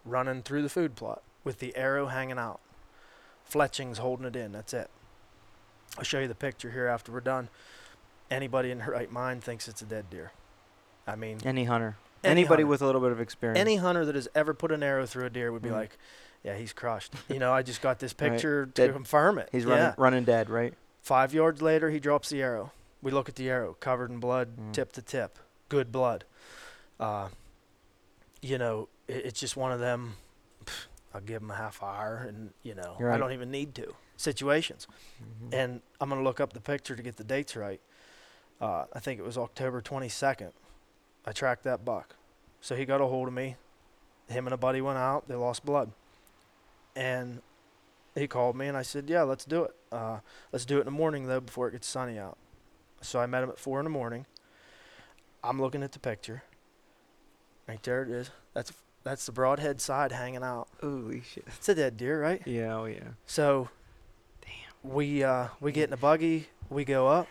running 0.05 0.41
through 0.41 0.61
the 0.63 0.69
food 0.69 0.95
plot 0.95 1.21
with 1.43 1.59
the 1.59 1.75
arrow 1.75 2.07
hanging 2.07 2.37
out. 2.39 2.59
Fletching's 3.45 3.97
holding 3.97 4.25
it 4.25 4.35
in. 4.35 4.51
That's 4.51 4.73
it. 4.73 4.89
I'll 5.97 6.03
show 6.03 6.19
you 6.19 6.27
the 6.27 6.35
picture 6.35 6.71
here 6.71 6.87
after 6.87 7.11
we're 7.11 7.19
done. 7.19 7.49
Anybody 8.29 8.69
in 8.71 8.81
her 8.81 8.91
right 8.91 9.11
mind 9.11 9.43
thinks 9.43 9.67
it's 9.67 9.81
a 9.81 9.85
dead 9.85 10.09
deer. 10.09 10.31
I 11.07 11.15
mean, 11.15 11.39
Any 11.43 11.63
hunter. 11.65 11.97
Any 12.23 12.31
Anybody 12.41 12.61
hunter. 12.63 12.67
with 12.67 12.81
a 12.81 12.85
little 12.85 13.01
bit 13.01 13.11
of 13.11 13.19
experience. 13.19 13.59
any 13.59 13.77
hunter 13.77 14.05
that 14.05 14.13
has 14.15 14.27
ever 14.35 14.53
put 14.53 14.71
an 14.71 14.83
arrow 14.83 15.05
through 15.05 15.25
a 15.25 15.29
deer 15.29 15.51
would 15.51 15.61
be 15.63 15.69
Mm. 15.69 15.73
like, 15.73 15.97
"Yeah, 16.43 16.55
he's 16.55 16.73
crushed." 16.73 17.13
You 17.27 17.39
know, 17.39 17.51
I 17.53 17.63
just 17.63 17.81
got 17.81 17.97
this 17.99 18.13
Right. 18.19 18.31
picture 18.31 18.65
to 18.67 18.71
Dead. 18.71 18.93
confirm 18.93 19.39
it. 19.39 19.49
He's 19.51 19.65
yeah. 19.65 19.71
running 19.75 19.93
running 19.97 20.23
dead, 20.25 20.49
right? 20.49 20.73
Five 21.01 21.33
yards 21.33 21.61
later, 21.61 21.89
he 21.89 21.99
drops 21.99 22.29
the 22.29 22.41
arrow. 22.41 22.71
We 23.01 23.11
look 23.11 23.29
at 23.29 23.35
the 23.35 23.49
arrow, 23.49 23.77
covered 23.79 24.11
in 24.11 24.19
blood, 24.19 24.49
Mm. 24.57 24.73
tip 24.73 24.91
to 24.93 25.01
tip, 25.01 25.39
good 25.69 25.91
blood. 25.91 26.25
Uh, 26.99 27.29
you 28.41 28.57
know, 28.57 28.87
it, 29.07 29.25
it's 29.25 29.39
just 29.39 29.57
one 29.57 29.71
of 29.71 29.79
them. 29.79 30.15
pff, 30.65 30.85
I'll 31.13 31.21
give 31.21 31.41
them 31.41 31.51
a 31.51 31.55
half 31.55 31.81
hour, 31.81 32.25
and 32.27 32.51
you 32.63 32.75
know, 32.75 32.95
I 33.13 33.17
don't 33.17 33.31
even 33.33 33.49
need 33.51 33.73
to 33.75 33.95
situations. 34.17 34.87
Mhm. 35.21 35.53
And 35.53 35.81
I'm 35.99 36.09
gonna 36.09 36.23
look 36.23 36.39
up 36.39 36.53
the 36.53 36.61
picture 36.61 36.95
to 36.95 37.01
get 37.03 37.17
the 37.17 37.23
dates 37.23 37.55
right. 37.55 37.81
Uh, 38.61 38.85
I 38.93 38.99
think 38.99 39.19
it 39.19 39.23
was 39.23 39.37
October 39.37 39.81
22nd. 39.81 40.51
I 41.25 41.31
tracked 41.31 41.63
that 41.63 41.83
buck, 41.85 42.15
so 42.61 42.75
he 42.75 42.85
got 42.85 43.01
a 43.01 43.05
hold 43.07 43.27
of 43.27 43.33
me. 43.33 43.55
Him 44.27 44.45
and 44.45 44.53
a 44.53 44.57
buddy 44.57 44.81
went 44.81 44.97
out. 44.97 45.27
They 45.27 45.35
lost 45.35 45.65
blood, 45.65 45.91
and 46.95 47.41
he 48.15 48.27
called 48.27 48.55
me 48.55 48.67
and 48.67 48.77
I 48.77 48.81
said, 48.81 49.09
"Yeah, 49.09 49.23
let's 49.23 49.45
do 49.45 49.63
it. 49.63 49.75
Uh, 49.91 50.19
let's 50.51 50.65
do 50.65 50.77
it 50.77 50.81
in 50.81 50.85
the 50.85 50.91
morning 50.91 51.27
though, 51.27 51.39
before 51.39 51.67
it 51.67 51.71
gets 51.71 51.87
sunny 51.87 52.19
out." 52.19 52.37
So 53.01 53.19
I 53.19 53.25
met 53.25 53.43
him 53.43 53.49
at 53.49 53.57
four 53.59 53.79
in 53.79 53.85
the 53.85 53.89
morning. 53.89 54.25
I'm 55.43 55.59
looking 55.61 55.81
at 55.83 55.93
the 55.93 55.99
picture. 55.99 56.43
Right 57.69 57.83
there 57.83 58.01
it 58.01 58.09
is. 58.09 58.31
That's 58.55 58.73
that's 59.03 59.27
the 59.27 59.31
broadhead 59.31 59.79
side 59.79 60.11
hanging 60.11 60.41
out. 60.41 60.69
Holy 60.81 61.21
shit. 61.21 61.43
It's 61.45 61.69
a 61.69 61.75
dead 61.75 61.97
deer, 61.97 62.19
right? 62.19 62.41
Yeah, 62.47 62.77
oh 62.77 62.85
yeah. 62.85 63.09
So, 63.27 63.69
Damn. 64.41 64.91
we 64.91 65.23
uh, 65.23 65.49
we 65.61 65.71
get 65.71 65.87
in 65.87 65.93
a 65.93 65.97
buggy, 65.97 66.47
we 66.71 66.83
go 66.83 67.07
up, 67.07 67.27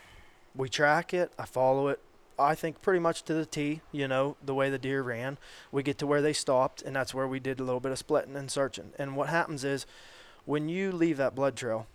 we 0.55 0.69
track 0.69 1.13
it, 1.13 1.33
I 1.37 1.43
follow 1.43 1.89
it. 1.89 1.99
I 2.39 2.55
think 2.55 2.81
pretty 2.81 3.01
much 3.01 3.23
to 3.23 3.33
the 3.33 3.45
T, 3.45 3.81
you 3.91 4.07
know, 4.07 4.37
the 4.41 4.55
way 4.55 4.69
the 4.69 4.77
deer 4.77 5.01
ran. 5.01 5.37
We 5.73 5.83
get 5.83 5.97
to 5.97 6.07
where 6.07 6.21
they 6.21 6.31
stopped, 6.31 6.81
and 6.81 6.95
that's 6.95 7.13
where 7.13 7.27
we 7.27 7.41
did 7.41 7.59
a 7.59 7.63
little 7.65 7.81
bit 7.81 7.91
of 7.91 7.97
splitting 7.97 8.37
and 8.37 8.49
searching. 8.49 8.93
And 8.97 9.17
what 9.17 9.27
happens 9.27 9.65
is, 9.65 9.85
when 10.45 10.69
you 10.69 10.93
leave 10.93 11.17
that 11.17 11.35
blood 11.35 11.57
trail, 11.57 11.85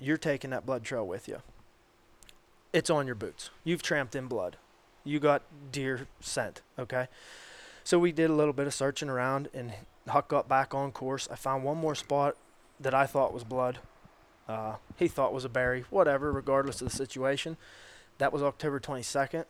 you're 0.00 0.16
taking 0.16 0.50
that 0.50 0.66
blood 0.66 0.82
trail 0.82 1.06
with 1.06 1.28
you. 1.28 1.40
It's 2.72 2.90
on 2.90 3.06
your 3.06 3.14
boots. 3.14 3.50
You've 3.62 3.82
tramped 3.82 4.16
in 4.16 4.26
blood. 4.26 4.56
You 5.04 5.20
got 5.20 5.42
deer 5.70 6.08
scent, 6.18 6.62
okay? 6.76 7.06
So 7.86 8.00
we 8.00 8.10
did 8.10 8.30
a 8.30 8.34
little 8.34 8.52
bit 8.52 8.66
of 8.66 8.74
searching 8.74 9.08
around, 9.08 9.48
and 9.54 9.72
Huck 10.08 10.26
got 10.26 10.48
back 10.48 10.74
on 10.74 10.90
course. 10.90 11.28
I 11.30 11.36
found 11.36 11.62
one 11.62 11.76
more 11.76 11.94
spot 11.94 12.36
that 12.80 12.92
I 12.92 13.06
thought 13.06 13.32
was 13.32 13.44
blood. 13.44 13.78
Uh, 14.48 14.74
he 14.96 15.06
thought 15.06 15.32
was 15.32 15.44
a 15.44 15.48
berry, 15.48 15.84
whatever, 15.88 16.32
regardless 16.32 16.82
of 16.82 16.90
the 16.90 16.96
situation. 16.96 17.56
That 18.18 18.32
was 18.32 18.42
October 18.42 18.80
22nd. 18.80 19.44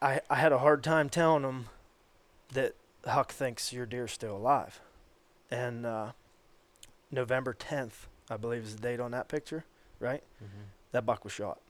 I, 0.00 0.22
I 0.30 0.36
had 0.36 0.50
a 0.50 0.60
hard 0.60 0.82
time 0.82 1.10
telling 1.10 1.42
him 1.42 1.66
that 2.54 2.74
Huck 3.04 3.32
thinks 3.32 3.70
your 3.74 3.84
deer's 3.84 4.12
still 4.12 4.34
alive. 4.34 4.80
And 5.50 5.84
uh, 5.84 6.12
November 7.10 7.52
10th, 7.52 8.06
I 8.30 8.38
believe, 8.38 8.62
is 8.62 8.76
the 8.76 8.80
date 8.80 8.98
on 8.98 9.10
that 9.10 9.28
picture, 9.28 9.66
right? 10.00 10.22
That 10.92 11.04
buck 11.04 11.22
was 11.22 11.34
shot. 11.34 11.60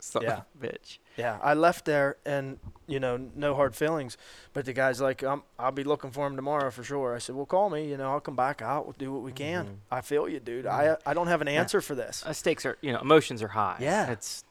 Son 0.00 0.22
Yeah. 0.22 0.42
bitch. 0.60 0.98
Yeah, 1.16 1.38
I 1.42 1.54
left 1.54 1.84
there 1.84 2.16
and 2.24 2.58
you 2.86 3.00
know 3.00 3.16
no 3.34 3.54
hard 3.54 3.74
feelings, 3.74 4.16
but 4.52 4.64
the 4.64 4.72
guy's 4.72 5.00
like, 5.00 5.22
um, 5.24 5.42
I'll 5.58 5.72
be 5.72 5.82
looking 5.84 6.10
for 6.12 6.26
him 6.26 6.36
tomorrow 6.36 6.70
for 6.70 6.84
sure. 6.84 7.14
I 7.14 7.18
said, 7.18 7.34
well, 7.34 7.46
call 7.46 7.68
me. 7.70 7.88
You 7.90 7.96
know, 7.96 8.10
I'll 8.12 8.20
come 8.20 8.36
back 8.36 8.62
out. 8.62 8.86
We'll 8.86 8.94
do 8.98 9.12
what 9.12 9.22
we 9.22 9.32
can. 9.32 9.66
Mhm. 9.66 9.74
I 9.90 10.00
feel 10.00 10.28
you, 10.28 10.38
dude. 10.40 10.64
Mhm. 10.66 10.70
I 10.70 11.10
I 11.10 11.14
don't 11.14 11.26
have 11.26 11.40
an 11.40 11.48
Yeah. 11.48 11.60
answer 11.60 11.80
for 11.80 11.94
this. 11.96 12.24
Uh, 12.24 12.32
stakes 12.32 12.64
are, 12.64 12.78
you 12.80 12.92
know, 12.92 13.00
emotions 13.00 13.42
are 13.42 13.48
high. 13.48 13.76
Yeah. 13.80 14.10
It's 14.12 14.44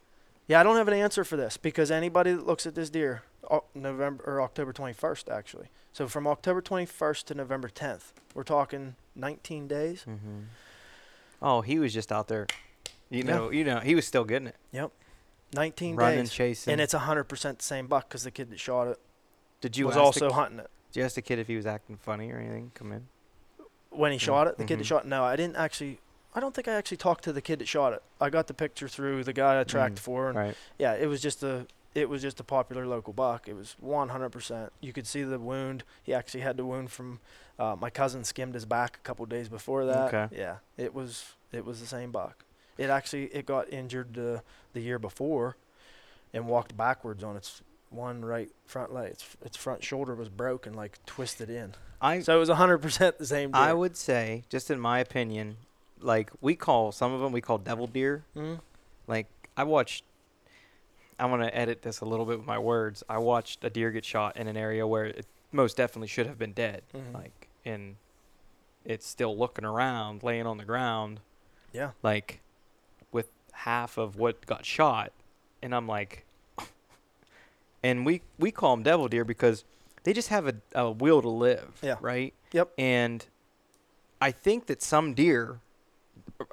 Yeah, 0.48 0.60
I 0.60 0.64
don't 0.64 0.78
have 0.78 0.88
an 0.88 0.94
answer 0.94 1.24
for 1.24 1.36
this 1.38 1.58
because 1.58 1.92
anybody 1.92 2.32
that 2.34 2.46
looks 2.48 2.66
at 2.66 2.74
this 2.76 2.90
deer, 2.90 3.24
o- 3.50 3.66
November 3.74 4.24
or 4.26 4.42
October 4.42 4.72
21st 4.74 5.30
actually. 5.30 5.68
So 5.94 6.08
from 6.08 6.28
October 6.28 6.62
21st 6.62 7.26
to 7.28 7.34
November 7.36 7.68
10th, 7.70 8.14
we're 8.34 8.44
talking 8.44 8.96
19 9.16 9.68
days. 9.68 10.04
hmm 10.04 10.44
Oh, 11.42 11.62
he 11.62 11.80
was 11.80 11.94
just 11.94 12.12
out 12.12 12.28
there. 12.28 12.48
You 13.10 13.20
Yeah. 13.24 13.36
know, 13.36 13.50
you 13.52 13.64
know, 13.64 13.80
he 13.80 13.96
was 13.96 14.06
still 14.08 14.24
getting 14.26 14.48
it. 14.48 14.56
19 15.54 15.96
Running, 15.96 16.20
days. 16.20 16.32
chasing. 16.32 16.72
And 16.74 16.82
it's 16.82 16.94
100% 16.94 17.58
the 17.58 17.64
same 17.64 17.88
buck 17.88 18.10
because 18.10 18.24
the 18.24 18.32
kid 18.32 18.50
that 18.52 18.60
shot 18.60 18.88
it 18.88 19.00
did 19.62 19.78
you 19.78 19.86
was 19.88 19.96
ask 19.96 20.04
also 20.04 20.28
the, 20.30 20.34
hunting 20.34 20.60
it. 20.60 20.70
Did 20.92 21.00
you 21.00 21.06
ask 21.06 21.16
the 21.16 21.22
kid 21.22 21.40
if 21.40 21.48
he 21.48 21.56
was 21.56 21.66
acting 21.66 21.98
funny 21.98 22.32
or 22.32 22.38
anything? 22.40 22.72
Come 22.76 22.92
in. 22.92 23.08
when 23.90 24.12
he 24.12 24.18
shot 24.18 24.48
it, 24.48 24.58
the 24.58 24.66
kid 24.66 24.80
that 24.80 24.86
shot. 24.86 25.08
No, 25.08 25.24
I 25.24 25.36
didn't 25.36 25.56
actually. 25.56 26.00
I 26.36 26.40
don't 26.40 26.54
think 26.54 26.68
I 26.68 26.74
actually 26.74 26.98
talked 26.98 27.24
to 27.24 27.34
the 27.34 27.42
kid 27.42 27.60
that 27.60 27.68
shot 27.68 27.94
it. 27.94 28.04
I 28.22 28.30
got 28.30 28.46
the 28.48 28.54
picture 28.54 28.88
through 28.88 29.24
the 29.24 29.34
guy 29.34 29.60
I 29.60 29.64
tracked 29.64 29.96
Mm, 29.96 30.00
for, 30.00 30.30
and 30.30 30.38
Right. 30.38 30.56
yeah, 30.78 30.94
it 30.94 31.08
was 31.08 31.22
just 31.22 31.42
a. 31.44 31.66
It 31.96 32.10
was 32.10 32.22
just 32.22 32.40
a 32.40 32.44
popular 32.44 32.86
local 32.86 33.12
buck. 33.12 33.48
It 33.48 33.56
was 33.56 33.76
100%. 33.84 34.70
You 34.82 34.94
could 34.94 35.08
see 35.08 35.24
the 35.24 35.40
wound. 35.40 35.84
He 36.04 36.14
actually 36.14 36.42
had 36.42 36.56
the 36.58 36.64
wound 36.66 36.92
from 36.92 37.20
uh, 37.58 37.76
my 37.80 37.90
cousin 37.90 38.24
skimmed 38.24 38.54
his 38.54 38.66
back 38.66 38.98
a 38.98 39.00
couple 39.00 39.26
days 39.26 39.50
before 39.50 39.84
that. 39.86 40.14
Okay. 40.14 40.38
Yeah, 40.38 40.58
it 40.78 40.94
was 40.94 41.34
it 41.52 41.66
was 41.66 41.80
the 41.80 41.88
same 41.88 42.12
buck. 42.12 42.44
It 42.78 42.90
actually 42.90 43.26
it 43.26 43.46
got 43.46 43.72
injured 43.72 44.18
uh, 44.18 44.40
the 44.74 44.82
year 44.82 45.00
before, 45.00 45.56
and 46.34 46.48
walked 46.48 46.76
backwards 46.78 47.24
on 47.24 47.36
its 47.36 47.62
one 47.90 48.24
right 48.24 48.50
front 48.66 48.94
leg. 48.94 49.12
Its 49.12 49.38
its 49.44 49.58
front 49.58 49.84
shoulder 49.84 50.13
was 50.16 50.30
broken, 50.30 50.74
like 50.74 51.00
twisted 51.06 51.50
in. 51.50 51.74
I 52.02 52.20
So 52.20 52.36
it 52.36 52.40
was 52.40 52.50
100% 52.50 53.18
the 53.18 53.26
same 53.26 53.52
deer. 53.52 53.62
I 53.62 53.74
would 53.74 53.98
say, 53.98 54.44
just 54.50 54.70
in 54.70 54.80
my 54.80 55.00
opinion, 55.00 55.58
like 56.00 56.30
we 56.42 56.56
call 56.56 56.92
some 56.92 57.12
of 57.13 57.22
them 57.22 57.32
we 57.32 57.42
call 57.42 57.58
devil 57.58 57.88
deer. 57.88 58.24
Mm. 58.36 58.60
Like 59.08 59.28
I 59.56 59.63
watched. 59.63 60.04
I 61.20 61.26
want 61.26 61.42
to 61.42 61.58
edit 61.58 61.82
this 61.82 62.02
a 62.02 62.06
little 62.06 62.26
bit 62.28 62.38
with 62.38 62.46
my 62.46 62.60
words. 62.60 63.04
I 63.10 63.18
watched 63.18 63.63
a 63.63 63.72
deer 63.72 63.90
get 63.90 64.06
shot 64.06 64.38
in 64.38 64.48
an 64.48 64.56
area 64.56 64.86
where 64.86 65.06
it 65.06 65.26
most 65.52 65.76
definitely 65.78 66.10
should 66.10 66.28
have 66.28 66.38
been 66.38 66.54
dead. 66.54 66.84
Mhm. 66.94 67.12
Like, 67.13 67.48
and 67.66 67.96
it's 68.86 69.08
still 69.08 69.36
looking 69.36 69.66
around, 69.66 70.22
laying 70.22 70.46
on 70.46 70.58
the 70.58 70.63
ground, 70.66 71.22
Yeah. 71.74 71.92
like 72.04 72.42
half 73.58 73.98
of 73.98 74.15
what 74.15 74.46
got 74.46 74.65
shot. 74.65 75.12
And 75.62 75.74
I'm 75.74 75.88
like, 75.88 76.26
and 77.84 78.06
we 78.06 78.22
we 78.38 78.52
call 78.52 78.76
them 78.76 78.84
devil 78.84 79.08
deer 79.08 79.26
because 79.26 79.63
they 80.04 80.13
just 80.13 80.30
have 80.30 80.48
a, 80.48 80.56
a 80.74 80.91
will 80.91 81.22
to 81.22 81.30
live. 81.30 81.80
Yeah. 81.82 81.96
Right. 82.02 82.34
Yep. 82.54 82.72
And 82.78 83.26
I 84.22 84.32
think 84.32 84.67
that 84.67 84.82
some 84.82 85.13
deer 85.13 85.60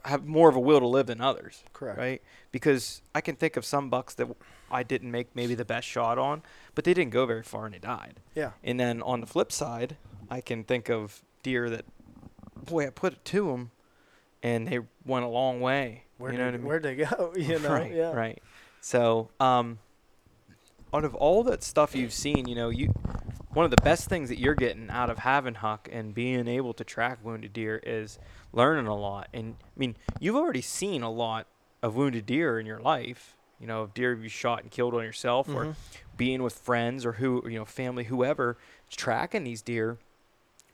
have 0.04 0.24
more 0.24 0.48
of 0.48 0.56
a 0.56 0.60
will 0.60 0.80
to 0.80 0.86
live 0.86 1.06
than 1.06 1.20
others 1.20 1.62
Correct. 1.72 1.98
right? 1.98 2.22
Because 2.52 3.02
I 3.14 3.20
can 3.20 3.36
think 3.36 3.56
of 3.56 3.64
some 3.64 3.90
bucks 3.90 4.14
that 4.14 4.28
I 4.70 4.82
didn't 4.82 5.10
make 5.10 5.28
maybe 5.34 5.54
the 5.54 5.64
best 5.64 5.86
shot 5.86 6.16
on, 6.18 6.42
but 6.74 6.84
they 6.84 6.94
didn't 6.94 7.12
go 7.12 7.26
very 7.26 7.42
far 7.42 7.66
and 7.66 7.74
they 7.74 7.78
died. 7.78 8.20
Yeah. 8.34 8.52
And 8.62 8.80
then 8.80 9.02
on 9.02 9.20
the 9.20 9.26
flip 9.26 9.52
side, 9.52 9.96
I 10.30 10.40
can 10.40 10.64
think 10.64 10.88
of 10.88 11.22
deer 11.42 11.68
that, 11.70 11.84
boy, 12.64 12.86
I 12.86 12.90
put 12.90 13.12
it 13.12 13.24
to 13.26 13.48
them, 13.48 13.70
and 14.42 14.66
they 14.66 14.80
went 15.04 15.24
a 15.24 15.28
long 15.28 15.60
way. 15.60 16.03
Where 16.18 16.32
you 16.32 16.38
know 16.38 16.48
I 16.48 16.50
mean? 16.52 16.62
where'd 16.64 16.82
they 16.82 16.96
go? 16.96 17.32
You 17.36 17.58
know. 17.58 17.70
right, 17.70 17.92
yeah. 17.92 18.12
right. 18.12 18.42
So, 18.80 19.30
um, 19.40 19.78
out 20.92 21.04
of 21.04 21.14
all 21.14 21.42
that 21.44 21.62
stuff 21.62 21.94
you've 21.94 22.12
seen, 22.12 22.46
you 22.46 22.54
know, 22.54 22.68
you 22.68 22.92
one 23.52 23.64
of 23.64 23.70
the 23.70 23.82
best 23.82 24.08
things 24.08 24.28
that 24.28 24.38
you're 24.38 24.54
getting 24.54 24.90
out 24.90 25.10
of 25.10 25.20
having 25.20 25.54
Huck 25.54 25.88
and 25.90 26.12
being 26.14 26.48
able 26.48 26.72
to 26.74 26.84
track 26.84 27.18
wounded 27.24 27.52
deer 27.52 27.80
is 27.84 28.18
learning 28.52 28.86
a 28.86 28.96
lot. 28.96 29.28
And 29.32 29.56
I 29.62 29.78
mean, 29.78 29.96
you've 30.20 30.36
already 30.36 30.60
seen 30.60 31.02
a 31.02 31.10
lot 31.10 31.46
of 31.82 31.94
wounded 31.96 32.26
deer 32.26 32.58
in 32.58 32.66
your 32.66 32.80
life. 32.80 33.36
You 33.60 33.68
know, 33.68 33.82
of 33.82 33.94
deer 33.94 34.12
you 34.14 34.28
shot 34.28 34.62
and 34.62 34.70
killed 34.70 34.94
on 34.94 35.02
yourself, 35.04 35.48
or 35.48 35.66
Mhm. 35.66 35.74
being 36.16 36.42
with 36.42 36.54
friends 36.54 37.06
or 37.06 37.12
who 37.12 37.42
you 37.48 37.58
know, 37.58 37.64
family, 37.64 38.04
whoever, 38.04 38.58
tracking 38.90 39.44
these 39.44 39.62
deer. 39.62 39.98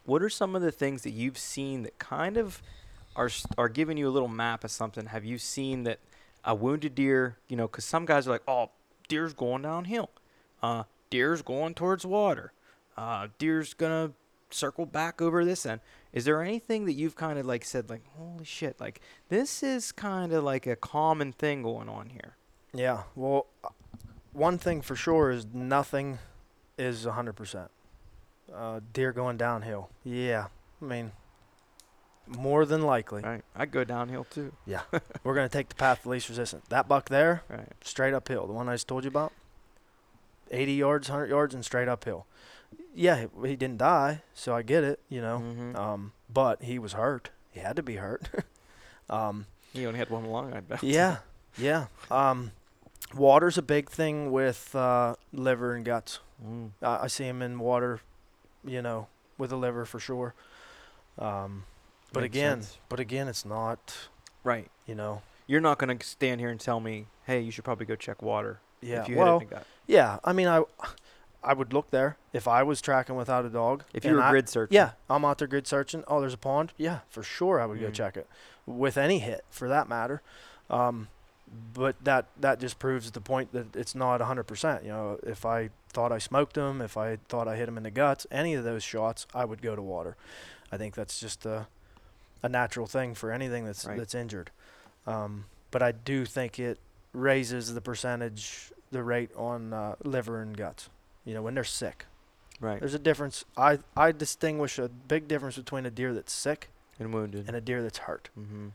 What 0.05 0.23
are 0.23 0.31
some 0.31 0.57
of 0.57 0.63
the 0.63 0.73
things 0.73 1.03
that 1.03 1.11
you've 1.11 1.39
seen 1.39 1.83
that 1.83 1.99
kind 1.99 2.37
of 2.37 2.63
are 3.17 3.31
are 3.59 3.69
giving 3.69 3.97
you 3.97 4.09
a 4.09 4.11
little 4.11 4.29
map 4.29 4.65
of 4.65 4.71
something? 4.71 5.07
Have 5.07 5.25
you 5.25 5.39
seen 5.39 5.85
that 5.85 5.99
a 6.45 6.55
wounded 6.55 6.95
deer? 6.95 7.37
You 7.49 7.57
know, 7.57 7.67
because 7.67 7.85
some 7.85 8.07
guys 8.07 8.27
are 8.27 8.31
like, 8.31 8.43
"Oh, 8.49 8.71
deer's 9.09 9.35
going 9.35 9.63
downhill. 9.63 10.11
Uh, 10.63 10.85
deer's 11.11 11.43
going 11.43 11.75
towards 11.75 12.07
water. 12.07 12.53
Uh, 12.97 13.29
deer's 13.39 13.75
gonna 13.75 14.13
circle 14.51 14.87
back 14.87 15.21
over 15.21 15.45
this 15.45 15.67
end." 15.67 15.81
Is 16.13 16.25
there 16.25 16.43
anything 16.43 16.87
that 16.87 16.95
you've 16.95 17.17
kind 17.17 17.39
of 17.39 17.47
like 17.47 17.65
said, 17.65 17.91
like, 17.91 18.07
"Holy 18.17 18.45
shit!" 18.45 18.81
Like 18.81 19.01
this 19.29 19.63
is 19.63 19.93
kind 19.93 20.33
of 20.33 20.45
like 20.45 20.67
a 20.67 20.77
common 20.77 21.33
thing 21.33 21.63
going 21.63 21.89
on 21.89 22.11
here. 22.11 22.37
Yeah. 22.73 23.05
Well, 23.15 23.47
uh, 23.65 23.69
one 24.33 24.59
thing 24.59 24.81
for 24.81 24.95
sure 24.97 25.31
is 25.31 25.47
nothing 25.53 26.19
is 26.79 27.05
a 27.05 27.11
100%. 27.11 27.69
Uh, 28.55 28.81
deer 28.93 29.13
going 29.13 29.37
downhill. 29.37 29.91
Yeah, 30.03 30.47
I 30.81 30.85
mean, 30.85 31.13
more 32.37 32.65
than 32.65 32.83
likely, 32.83 33.23
Right. 33.23 33.43
I 33.55 33.67
go 33.67 33.85
downhill 33.85 34.25
too. 34.25 34.53
Yeah. 34.67 34.83
We're 35.25 35.35
gonna 35.35 35.49
take 35.49 35.69
the 35.69 35.75
path 35.75 36.01
of 36.01 36.07
least 36.07 36.29
resistance. 36.29 36.65
That 36.69 36.89
buck 36.89 37.09
there, 37.09 37.43
Right. 37.49 37.69
straight 37.83 38.15
uphill. 38.15 38.47
The 38.47 38.53
one 38.53 38.69
I 38.69 38.75
just 38.75 38.89
told 38.89 39.05
you 39.05 39.09
about. 39.09 39.33
80 40.51 40.73
yards, 40.73 41.09
100 41.09 41.29
yards, 41.29 41.55
and 41.55 41.65
straight 41.65 41.89
uphill. 41.89 42.27
Yeah, 42.95 43.27
he, 43.43 43.49
he 43.49 43.57
didn't 43.57 43.79
die, 43.79 44.23
so 44.35 44.55
I 44.55 44.63
get 44.63 44.83
it, 44.83 45.01
you 45.09 45.21
know. 45.21 45.39
Mm-hmm. 45.45 45.77
Um, 45.77 46.13
but 46.33 46.63
he 46.63 46.79
was 46.79 46.95
hurt. 46.95 47.31
He 47.53 47.61
had 47.61 47.77
to 47.77 47.83
be 47.83 47.97
hurt. 47.97 48.29
um, 49.11 49.47
he 49.73 49.87
only 49.87 49.99
had 49.99 50.11
one 50.11 50.25
lung, 50.25 50.53
I 50.53 50.61
bet. 50.61 50.83
yeah, 50.83 51.19
yeah. 51.57 51.87
Um, 52.11 52.51
water's 53.15 53.59
a 53.59 53.63
big 53.63 53.91
thing 53.91 54.33
with 54.33 54.75
uh, 54.75 55.15
liver 55.33 55.75
and 55.75 55.85
guts. 55.85 56.19
Mm. 56.45 56.71
I, 56.83 57.05
I 57.05 57.07
see 57.07 57.25
him 57.25 57.43
in 57.43 57.59
water, 57.61 58.01
you 58.65 58.83
know, 58.83 59.07
with 59.39 59.53
a 59.53 59.57
liver 59.57 59.85
for 59.85 60.01
sure. 60.01 60.35
Um, 61.19 61.65
but 62.13 62.23
Makes 62.23 62.33
again, 62.37 62.63
sense. 62.63 62.79
but 62.89 63.01
again, 63.01 63.29
it's 63.29 63.45
not, 63.45 63.95
Right. 64.45 64.71
you 64.87 64.95
know. 64.95 65.23
You're 65.47 65.61
not 65.61 65.79
gonna 65.79 65.97
stand 66.03 66.41
here 66.41 66.51
and 66.51 66.61
tell 66.61 66.81
me, 66.81 67.07
hey, 67.27 67.41
you 67.41 67.51
should 67.51 67.65
probably 67.65 67.87
go 67.87 67.97
check 67.97 68.23
water. 68.23 68.61
Yeah. 68.81 69.03
If 69.03 69.09
you 69.09 69.17
well, 69.17 69.39
hit 69.41 69.43
it 69.43 69.45
in 69.45 69.49
the 69.51 69.55
gut. 69.57 69.67
yeah. 69.87 70.19
I 70.25 70.33
mean, 70.33 70.47
I, 70.49 70.63
I 71.43 71.53
would 71.55 71.73
look 71.73 71.91
there 71.91 72.17
if 72.33 72.47
I 72.49 72.63
was 72.63 72.81
tracking 72.81 73.17
without 73.17 73.45
a 73.45 73.49
dog. 73.51 73.85
If 73.93 74.05
you 74.05 74.15
were 74.15 74.23
I- 74.23 74.31
grid 74.31 74.49
searching. 74.49 74.75
Yeah, 74.75 74.93
I'm 75.09 75.25
out 75.25 75.39
there 75.39 75.49
grid 75.49 75.67
searching. 75.67 76.05
Oh, 76.07 76.21
there's 76.21 76.35
a 76.35 76.39
pond. 76.39 76.73
Yeah, 76.77 77.01
for 77.09 77.23
sure, 77.23 77.61
I 77.61 77.67
would 77.67 77.81
go 77.81 77.89
Mm. 77.89 77.95
check 77.95 78.17
it 78.17 78.27
with 78.67 78.97
any 78.97 79.19
hit, 79.19 79.45
for 79.51 79.69
that 79.69 79.89
matter. 79.89 80.23
Um, 80.69 81.09
but 81.75 81.97
that 82.05 82.27
that 82.39 82.61
just 82.61 82.79
proves 82.79 83.11
the 83.11 83.21
point 83.21 83.53
that 83.53 83.75
it's 83.75 83.95
not 83.95 84.21
100%. 84.21 84.83
You 84.85 84.91
know, 84.91 85.19
if 85.25 85.45
I 85.45 85.71
thought 85.89 86.13
I 86.13 86.19
smoked 86.19 86.55
them, 86.55 86.81
if 86.81 86.97
I 86.97 87.17
thought 87.29 87.49
I 87.49 87.57
hit 87.57 87.67
them 87.67 87.77
in 87.77 87.83
the 87.83 87.91
guts, 87.91 88.25
any 88.31 88.55
of 88.55 88.63
those 88.63 88.85
shots, 88.85 89.27
I 89.35 89.45
would 89.45 89.61
go 89.61 89.75
to 89.75 89.83
water. 89.83 90.17
I 90.71 90.77
think 90.77 90.95
that's 90.95 91.19
just 91.19 91.45
a 91.45 91.67
a 92.43 92.49
natural 92.49 92.87
thing 92.87 93.15
for 93.15 93.31
anything 93.33 93.65
that's 93.65 93.85
Right. 93.85 93.99
that's 93.99 94.15
injured. 94.15 94.51
Um, 95.07 95.47
but 95.71 95.83
I 95.83 95.93
do 95.93 96.25
think 96.25 96.59
it 96.59 96.79
raises 97.13 97.75
the 97.75 97.81
percentage, 97.81 98.73
the 98.91 99.03
rate 99.03 99.31
on 99.37 99.73
uh, 99.73 99.95
liver 100.05 100.41
and 100.43 100.57
guts. 100.57 100.89
You 101.25 101.35
know, 101.35 101.43
when 101.43 101.55
they're 101.55 101.65
sick. 101.65 102.07
Right. 102.61 102.79
There's 102.81 102.95
a 102.95 102.99
difference. 102.99 103.45
I 103.57 103.79
I 103.97 104.13
distinguish 104.13 104.79
a 104.79 104.89
big 104.89 105.29
difference 105.29 105.57
between 105.57 105.87
a 105.87 105.91
deer 105.91 106.13
that's 106.15 106.33
sick 106.33 106.69
And 106.99 107.13
wounded. 107.15 107.47
and 107.47 107.57
a 107.57 107.61
deer 107.61 107.83
that's 107.83 107.99
hurt. 107.99 108.29
mm-hmm. 108.39 108.69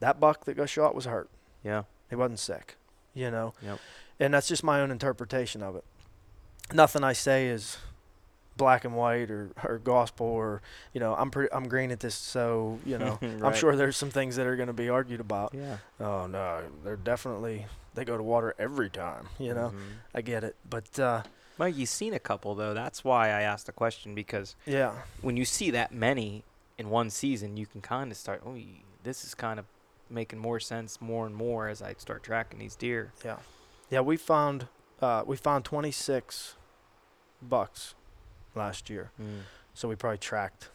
That 0.00 0.18
buck 0.20 0.44
that 0.44 0.54
got 0.56 0.68
shot 0.68 0.94
was 0.94 1.04
hurt. 1.06 1.28
Yeah. 1.64 1.84
He 2.10 2.16
wasn't 2.16 2.38
sick. 2.40 2.76
You 3.14 3.30
know. 3.30 3.54
Yep. 3.62 3.78
And 4.20 4.34
that's 4.34 4.48
just 4.48 4.62
my 4.64 4.80
own 4.80 4.90
interpretation 4.90 5.62
of 5.62 5.74
it. 5.76 5.84
Nothing 6.72 7.02
I 7.04 7.12
say 7.12 7.46
is 7.48 7.78
black 8.56 8.84
and 8.84 8.94
white 8.94 9.30
or, 9.30 9.50
or 9.64 9.78
gospel 9.78 10.26
or 10.26 10.60
you 10.92 11.00
know 11.00 11.14
I'm 11.14 11.30
pretty 11.30 11.52
I'm 11.52 11.68
green 11.68 11.90
at 11.90 12.00
this 12.00 12.14
so 12.14 12.78
you 12.84 12.98
know 12.98 13.18
I'm 13.42 13.54
sure 13.54 13.74
there's 13.76 13.96
some 13.96 14.10
things 14.10 14.36
that 14.36 14.46
are 14.46 14.56
going 14.56 14.66
to 14.68 14.72
be 14.74 14.88
argued 14.88 15.20
about. 15.20 15.54
Yeah. 15.54 15.78
Oh 16.00 16.26
no, 16.26 16.62
they're 16.84 16.96
definitely 16.96 17.66
they 17.94 18.04
go 18.04 18.16
to 18.16 18.22
water 18.22 18.54
every 18.58 18.90
time. 18.90 19.28
You 19.38 19.54
know 19.54 19.70
Mhm. 19.74 19.80
I 20.14 20.20
get 20.22 20.44
it, 20.44 20.56
but 20.68 20.98
uh, 20.98 21.22
Well, 21.58 21.68
you've 21.68 21.88
seen 21.88 22.14
a 22.14 22.18
couple 22.18 22.54
though. 22.54 22.74
That's 22.74 23.02
why 23.04 23.28
I 23.28 23.42
asked 23.42 23.66
the 23.66 23.72
question 23.72 24.14
because 24.14 24.54
yeah, 24.66 24.92
when 25.20 25.36
you 25.36 25.44
see 25.44 25.70
that 25.70 25.92
many 25.92 26.44
in 26.78 26.88
one 26.90 27.10
season, 27.10 27.56
you 27.56 27.66
can 27.66 27.80
kind 27.80 28.10
of 28.10 28.16
start. 28.16 28.42
Oh, 28.46 28.56
this 29.02 29.24
is 29.24 29.34
kind 29.34 29.58
of 29.58 29.66
making 30.10 30.38
more 30.38 30.60
sense 30.60 31.00
more 31.00 31.24
and 31.26 31.34
more 31.34 31.68
as 31.68 31.80
I 31.82 31.94
start 31.98 32.22
tracking 32.22 32.58
these 32.58 32.74
deer. 32.76 33.12
Yeah, 33.24 33.36
yeah. 33.90 34.00
We 34.00 34.16
found 34.16 34.68
uh, 35.00 35.22
we 35.26 35.36
found 35.36 35.64
26 35.64 36.56
bucks 37.40 37.94
last 38.54 38.88
year, 38.90 39.10
Mm. 39.20 39.40
so 39.74 39.88
we 39.88 39.96
probably 39.96 40.18
tracked 40.18 40.68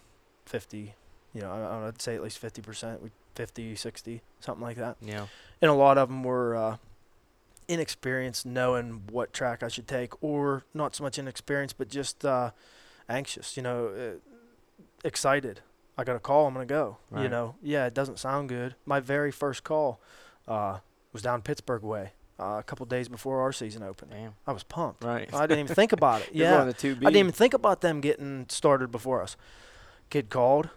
50. 0.46 0.94
You 1.34 1.42
know, 1.42 1.52
I, 1.52 1.60
I 1.84 1.88
I'd 1.88 2.02
say 2.02 2.16
at 2.16 2.24
least 2.24 2.40
50 2.40 2.62
percent. 2.62 3.02
We 3.04 3.12
50, 3.36 3.76
60, 3.76 4.22
something 4.40 4.64
like 4.64 4.78
that. 4.78 4.98
Yeah. 5.02 5.28
And 5.62 5.70
a 5.70 5.74
lot 5.76 5.98
of 6.00 6.10
them 6.10 6.24
were 6.24 6.56
uh, 6.56 6.78
inexperienced, 7.68 8.46
knowing 8.46 9.04
what 9.12 9.34
track 9.34 9.62
I 9.64 9.68
should 9.68 9.88
take, 9.88 10.12
or 10.24 10.64
not 10.74 10.96
so 10.96 11.04
much 11.04 11.20
inexperienced, 11.20 11.78
but 11.78 11.90
just 11.90 12.26
uh, 12.26 12.52
anxious. 13.10 13.56
You 13.58 13.64
know, 13.64 13.88
uh, 13.90 14.20
excited. 15.04 15.62
I 15.98 16.04
got 16.04 16.16
a 16.16 16.20
call. 16.20 16.48
I'm 16.48 16.54
gonna 16.54 16.66
go. 16.66 16.98
You 17.16 17.28
know, 17.28 17.56
yeah, 17.62 17.86
it 17.88 17.94
doesn't 17.94 18.20
sound 18.20 18.50
good. 18.50 18.76
My 18.86 19.00
very 19.00 19.32
first 19.32 19.64
call 19.64 20.00
uh, 20.48 20.80
was 21.12 21.22
down 21.24 21.42
Pittsburgh 21.42 21.82
way 21.84 22.12
uh, 22.40 22.58
a 22.60 22.64
couple 22.64 22.86
days 22.86 23.08
before 23.10 23.42
our 23.42 23.52
season 23.52 23.84
opened. 23.84 24.12
Damn. 24.12 24.36
I 24.46 24.52
was 24.52 24.64
pumped. 24.64 25.04
Right. 25.04 25.32
I 25.34 25.48
didn't 25.48 25.66
even 25.66 25.76
think 25.76 25.92
about 25.92 26.22
it. 26.22 26.30
Yeah, 26.34 26.58
going 26.58 26.74
to 26.74 26.80
two 26.80 26.96
B. 26.96 27.06
I 27.06 27.10
didn't 27.10 27.20
even 27.20 27.32
think 27.32 27.54
about 27.54 27.82
them 27.82 28.00
getting 28.02 28.46
started 28.50 28.92
before 28.92 29.22
us. 29.24 29.36
Kid 30.10 30.30
called, 30.30 30.70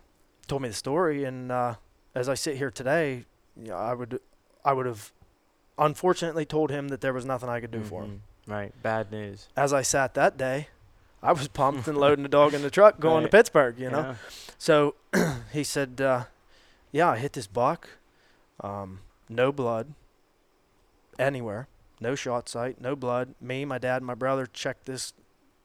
told 0.46 0.62
me 0.62 0.68
the 0.68 0.74
story, 0.74 1.24
and 1.24 1.52
uh, 1.52 1.74
as 2.14 2.28
I 2.28 2.34
sit 2.34 2.56
here 2.56 2.70
today, 2.70 3.24
you 3.56 3.68
know, 3.68 3.76
I 3.76 3.92
would, 3.94 4.20
I 4.64 4.72
would 4.72 4.86
have, 4.86 5.12
unfortunately, 5.78 6.44
told 6.44 6.70
him 6.70 6.88
that 6.88 7.00
there 7.00 7.12
was 7.12 7.24
nothing 7.24 7.48
I 7.48 7.60
could 7.60 7.70
do 7.70 7.82
for 7.82 8.02
him. 8.02 8.22
Right. 8.46 8.72
Bad 8.82 9.12
news. 9.12 9.48
As 9.56 9.72
I 9.72 9.82
sat 9.82 10.14
that 10.14 10.36
day, 10.36 10.68
I 11.22 11.32
was 11.32 11.46
pumped 11.48 11.86
and 11.86 11.96
loading 12.04 12.22
the 12.22 12.28
dog 12.28 12.54
in 12.54 12.62
the 12.62 12.70
truck, 12.70 12.98
going 12.98 13.22
Right. 13.24 13.30
to 13.30 13.36
Pittsburgh. 13.36 13.78
You 13.78 13.90
know, 13.90 14.00
Yeah. 14.00 14.14
so 14.58 14.94
he 15.52 15.62
said, 15.62 16.00
uh, 16.00 16.24
"Yeah, 16.90 17.10
I 17.10 17.18
hit 17.18 17.34
this 17.34 17.46
buck, 17.46 17.90
um, 18.60 19.00
no 19.28 19.52
blood 19.52 19.92
anywhere, 21.20 21.68
no 22.00 22.14
shot 22.14 22.48
sight, 22.48 22.80
no 22.80 22.96
blood. 22.96 23.34
Me, 23.40 23.64
my 23.64 23.78
dad, 23.78 23.98
and 23.98 24.06
my 24.06 24.14
brother 24.14 24.46
checked 24.46 24.86
this 24.86 25.12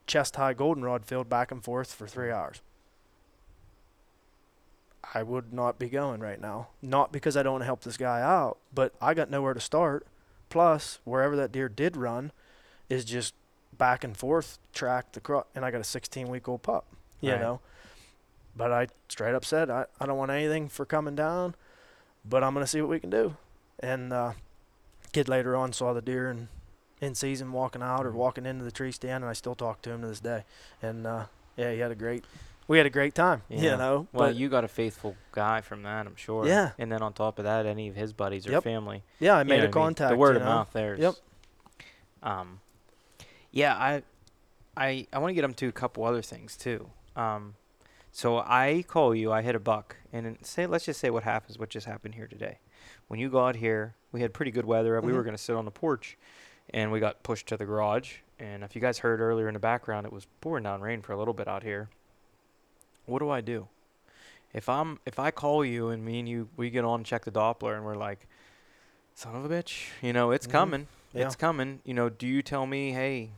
chest-high 0.06 0.54
goldenrod 0.54 1.04
field 1.04 1.28
back 1.28 1.50
and 1.50 1.64
forth 1.64 1.92
for 1.94 2.06
three 2.06 2.30
hours. 2.30 2.60
I 5.14 5.22
would 5.22 5.52
not 5.52 5.78
be 5.78 5.88
going 5.88 6.20
right 6.20 6.40
now, 6.40 6.68
not 6.82 7.12
because 7.12 7.36
I 7.36 7.42
don't 7.42 7.54
want 7.54 7.62
to 7.62 7.66
help 7.66 7.82
this 7.82 7.96
guy 7.96 8.20
out, 8.20 8.58
but 8.74 8.92
I 9.00 9.14
got 9.14 9.30
nowhere 9.30 9.54
to 9.54 9.60
start. 9.60 10.06
Plus, 10.50 10.98
wherever 11.04 11.36
that 11.36 11.52
deer 11.52 11.68
did 11.68 11.96
run, 11.96 12.32
is 12.88 13.04
just 13.04 13.34
back 13.76 14.04
and 14.04 14.16
forth 14.16 14.58
track 14.72 15.12
the 15.12 15.20
cro- 15.20 15.46
and 15.54 15.64
I 15.64 15.70
got 15.70 15.78
a 15.78 15.84
16-week-old 15.84 16.62
pup, 16.62 16.84
you 17.20 17.32
Right. 17.32 17.40
know." 17.40 17.60
But 18.56 18.72
I 18.72 18.88
straight 19.08 19.34
up 19.34 19.44
said, 19.44 19.68
I, 19.70 19.84
I 20.00 20.06
don't 20.06 20.16
want 20.16 20.30
anything 20.30 20.68
for 20.68 20.86
coming 20.86 21.14
down, 21.14 21.54
but 22.24 22.42
I'm 22.42 22.54
going 22.54 22.64
to 22.64 22.68
see 22.68 22.80
what 22.80 22.88
we 22.90 22.98
can 23.00 23.10
do. 23.10 23.36
And 23.80 24.12
uh, 24.14 24.32
kid 25.16 25.28
later 25.30 25.56
on 25.56 25.72
saw 25.72 25.94
the 25.94 26.02
deer 26.02 26.28
and 26.28 26.48
in 27.00 27.14
season 27.14 27.50
walking 27.50 27.82
out 27.82 28.04
or 28.04 28.10
walking 28.12 28.44
into 28.44 28.62
the 28.64 28.70
tree 28.70 28.92
stand, 28.92 29.24
and 29.24 29.30
I 29.30 29.32
still 29.32 29.54
talk 29.54 29.80
to 29.82 29.90
him 29.90 30.02
to 30.02 30.08
this 30.08 30.20
day. 30.20 30.44
And 30.82 31.06
uh, 31.06 31.24
yeah, 31.56 31.72
he 31.72 31.78
had 31.78 31.90
a 31.90 31.94
great, 31.94 32.24
we 32.68 32.76
had 32.76 32.84
a 32.86 32.90
great 32.90 33.14
time, 33.14 33.40
Yeah. 33.48 33.60
you 33.72 33.76
know. 33.78 34.06
Well, 34.12 34.30
you 34.30 34.50
got 34.50 34.64
a 34.64 34.68
faithful 34.68 35.16
guy 35.32 35.62
from 35.62 35.82
that, 35.84 36.06
I'm 36.06 36.16
sure. 36.16 36.46
Yeah. 36.46 36.72
And 36.78 36.92
then 36.92 37.00
on 37.00 37.14
top 37.14 37.38
of 37.38 37.44
that, 37.46 37.64
any 37.64 37.88
of 37.88 37.96
his 37.96 38.12
buddies 38.12 38.46
or 38.46 38.52
Yep. 38.52 38.62
family. 38.64 39.02
yeah, 39.20 39.36
I 39.36 39.42
made 39.44 39.48
know 39.48 39.54
a 39.54 39.56
what 39.56 39.62
I 39.62 39.64
mean? 39.66 39.72
contact. 39.72 40.10
The 40.10 40.16
word 40.16 40.34
you 40.36 40.40
of 40.40 40.46
mouth 40.46 40.68
there. 40.74 40.96
Yep. 40.98 41.14
Um, 42.22 42.60
yeah, 43.52 43.74
I, 43.74 44.02
I, 44.76 45.06
I 45.14 45.18
want 45.18 45.30
to 45.30 45.34
get 45.34 45.44
him 45.44 45.54
to 45.54 45.68
a 45.68 45.72
couple 45.72 46.04
other 46.04 46.20
things 46.22 46.56
too. 46.58 46.90
Um, 47.14 47.54
so 48.12 48.38
I 48.38 48.84
call 48.86 49.14
you. 49.14 49.32
I 49.32 49.40
hit 49.42 49.54
a 49.54 49.60
buck, 49.60 49.96
and 50.12 50.36
say, 50.42 50.66
let's 50.66 50.84
just 50.86 51.00
say 51.00 51.08
what 51.10 51.22
happens. 51.22 51.58
What 51.58 51.68
just 51.70 51.86
happened 51.86 52.14
here 52.14 52.26
today? 52.26 52.58
When 53.08 53.20
you 53.20 53.28
go 53.30 53.46
out 53.46 53.56
here, 53.56 53.94
we 54.16 54.22
had 54.22 54.32
pretty 54.32 54.50
good 54.50 54.64
weather. 54.64 54.98
We 55.02 55.12
were 55.12 55.20
Mhm. 55.20 55.24
going 55.24 55.36
to 55.36 55.42
sit 55.42 55.54
on 55.54 55.66
the 55.66 55.70
porch, 55.70 56.16
and 56.70 56.90
we 56.90 57.00
got 57.00 57.22
pushed 57.22 57.46
to 57.48 57.56
the 57.58 57.66
garage. 57.66 58.20
And 58.38 58.64
if 58.64 58.74
you 58.74 58.80
guys 58.80 59.00
heard 59.00 59.20
earlier 59.20 59.46
in 59.46 59.52
the 59.52 59.60
background, 59.60 60.06
it 60.06 60.12
was 60.12 60.26
pouring 60.40 60.64
down 60.64 60.80
rain 60.80 61.02
for 61.02 61.12
a 61.12 61.18
little 61.18 61.34
bit 61.34 61.46
out 61.46 61.62
here. 61.62 61.90
What 63.04 63.18
do 63.18 63.28
I 63.28 63.42
do? 63.42 63.68
If 64.54 64.70
I'm 64.70 65.00
if 65.04 65.18
I 65.18 65.30
call 65.30 65.66
you 65.66 65.90
and 65.90 66.02
me 66.02 66.18
and 66.20 66.26
you 66.26 66.48
we 66.56 66.70
get 66.70 66.82
on 66.82 67.00
and 67.00 67.06
check 67.06 67.26
the 67.26 67.30
Doppler 67.30 67.76
and 67.76 67.84
we're 67.84 67.94
like, 67.94 68.26
son 69.14 69.36
of 69.36 69.44
a 69.44 69.48
bitch, 69.50 69.88
you 70.00 70.14
know 70.14 70.30
it's 70.30 70.46
Mhm. 70.46 70.50
coming, 70.50 70.88
Yeah. 71.12 71.26
it's 71.26 71.36
coming. 71.36 71.80
You 71.84 71.92
know, 71.92 72.08
do 72.08 72.26
you 72.26 72.40
tell 72.40 72.64
me, 72.64 72.92
hey, 72.92 73.32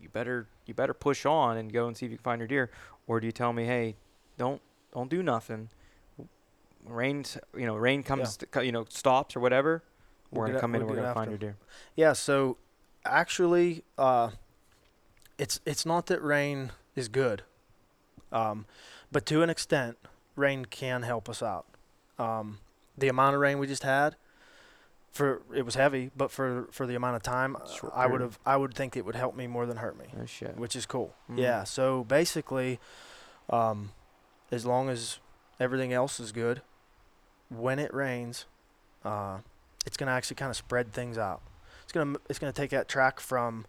you 0.00 0.08
better 0.08 0.46
you 0.64 0.72
better 0.72 0.94
push 0.94 1.26
on 1.26 1.58
and 1.58 1.70
go 1.70 1.86
and 1.86 1.94
see 1.94 2.06
if 2.06 2.12
you 2.12 2.16
can 2.16 2.22
find 2.24 2.40
your 2.40 2.48
deer, 2.48 2.70
or 3.06 3.20
do 3.20 3.26
you 3.26 3.32
tell 3.32 3.52
me, 3.52 3.66
hey, 3.66 3.96
don't 4.38 4.62
don't 4.94 5.10
do 5.10 5.22
nothing. 5.22 5.68
Rain's 6.86 7.38
you 7.56 7.66
know 7.66 7.76
rain 7.76 8.02
comes 8.02 8.36
to, 8.38 8.64
you 8.64 8.72
know 8.72 8.84
stops 8.88 9.36
or 9.36 9.40
whatever. 9.40 9.82
We'll 10.30 10.40
We're 10.40 10.46
gonna 10.48 10.60
come 10.60 10.74
in 10.74 10.80
we'll 10.80 10.90
and 10.90 10.98
we're 10.98 11.02
gonna 11.02 11.14
find 11.14 11.30
your 11.30 11.38
deer. 11.38 11.56
Yeah, 11.96 12.12
so 12.12 12.56
actually, 13.04 13.84
uh, 13.98 14.30
it's 15.38 15.60
it's 15.64 15.86
not 15.86 16.06
that 16.06 16.22
rain 16.22 16.72
is 16.94 17.08
good, 17.08 17.42
um, 18.32 18.66
but 19.12 19.26
to 19.26 19.42
an 19.42 19.50
extent, 19.50 19.96
rain 20.36 20.64
can 20.64 21.02
help 21.02 21.28
us 21.28 21.42
out. 21.42 21.66
Um, 22.18 22.58
the 22.96 23.08
amount 23.08 23.34
of 23.34 23.40
rain 23.40 23.58
we 23.58 23.66
just 23.66 23.82
had, 23.82 24.16
for 25.12 25.42
it 25.54 25.64
was 25.64 25.74
heavy, 25.76 26.10
but 26.16 26.30
for 26.30 26.68
for 26.70 26.86
the 26.86 26.94
amount 26.94 27.16
of 27.16 27.22
time, 27.22 27.56
I 27.94 28.06
would 28.06 28.20
have 28.20 28.38
I 28.44 28.56
would 28.56 28.74
think 28.74 28.96
it 28.96 29.04
would 29.04 29.16
help 29.16 29.36
me 29.36 29.46
more 29.46 29.66
than 29.66 29.78
hurt 29.78 29.98
me, 29.98 30.06
Oh 30.20 30.26
shit. 30.26 30.56
which 30.56 30.76
is 30.76 30.86
cool. 30.86 31.14
Mm. 31.30 31.38
Yeah. 31.38 31.64
So 31.64 32.04
basically, 32.04 32.78
um, 33.48 33.92
as 34.50 34.66
long 34.66 34.88
as 34.88 35.18
everything 35.60 35.92
else 35.92 36.18
is 36.20 36.32
good, 36.32 36.62
when 37.58 37.78
it 37.78 37.92
rains, 37.94 38.46
uh, 39.04 39.38
it's 39.86 39.96
gonna 39.96 40.10
actually 40.12 40.36
kind 40.36 40.50
of 40.50 40.56
spread 40.56 40.92
things 40.92 41.18
out. 41.18 41.40
It's 41.82 41.92
gonna 41.92 42.18
it's 42.28 42.38
gonna 42.38 42.52
take 42.52 42.70
that 42.70 42.88
track 42.88 43.20
from, 43.20 43.66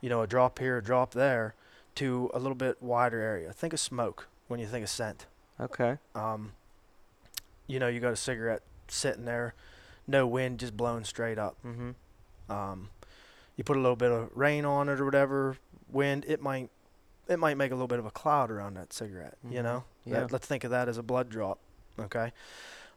you 0.00 0.08
know, 0.08 0.22
a 0.22 0.26
drop 0.26 0.58
here, 0.58 0.78
a 0.78 0.82
drop 0.82 1.12
there, 1.12 1.54
to 1.96 2.30
a 2.34 2.38
little 2.38 2.54
bit 2.56 2.82
wider 2.82 3.20
area. 3.20 3.52
Think 3.52 3.72
of 3.72 3.80
smoke 3.80 4.26
when 4.48 4.58
you 4.60 4.66
think 4.66 4.82
of 4.84 4.90
scent. 4.90 5.26
Okay. 5.60 5.98
Um, 6.14 6.52
you 7.66 7.78
know, 7.78 7.88
you 7.88 8.00
got 8.00 8.12
a 8.12 8.16
cigarette 8.16 8.62
sitting 8.88 9.24
there, 9.24 9.54
no 10.06 10.26
wind, 10.26 10.58
just 10.58 10.76
blowing 10.76 11.04
straight 11.04 11.38
up. 11.38 11.56
Mm-hmm. 11.64 12.52
Um, 12.52 12.88
you 13.56 13.64
put 13.64 13.76
a 13.76 13.80
little 13.80 13.96
bit 13.96 14.10
of 14.10 14.30
rain 14.34 14.64
on 14.64 14.88
it 14.88 14.98
or 15.00 15.04
whatever, 15.04 15.56
wind, 15.90 16.24
it 16.26 16.40
might 16.42 16.70
it 17.28 17.38
might 17.38 17.56
make 17.56 17.70
a 17.70 17.74
little 17.74 17.86
bit 17.88 18.00
of 18.00 18.04
a 18.04 18.10
cloud 18.10 18.50
around 18.50 18.74
that 18.74 18.92
cigarette. 18.92 19.38
You 19.48 19.60
Mhm. 19.60 19.62
know, 19.62 19.84
Yeah. 20.04 20.20
That- 20.20 20.32
let's 20.32 20.46
think 20.46 20.64
of 20.64 20.70
that 20.72 20.88
as 20.88 20.98
a 20.98 21.02
blood 21.04 21.30
drop. 21.30 21.58
Okay, 21.98 22.32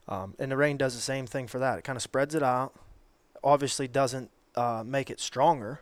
um, 0.07 0.35
and 0.39 0.51
the 0.51 0.57
rain 0.57 0.77
does 0.77 0.95
the 0.95 1.01
same 1.01 1.25
thing 1.25 1.47
for 1.47 1.59
that. 1.59 1.79
It 1.79 1.83
kind 1.83 1.95
of 1.95 2.03
spreads 2.03 2.35
it 2.35 2.43
out. 2.43 2.73
Obviously, 3.43 3.87
doesn't 3.87 4.29
uh, 4.55 4.83
make 4.85 5.09
it 5.09 5.19
stronger, 5.19 5.81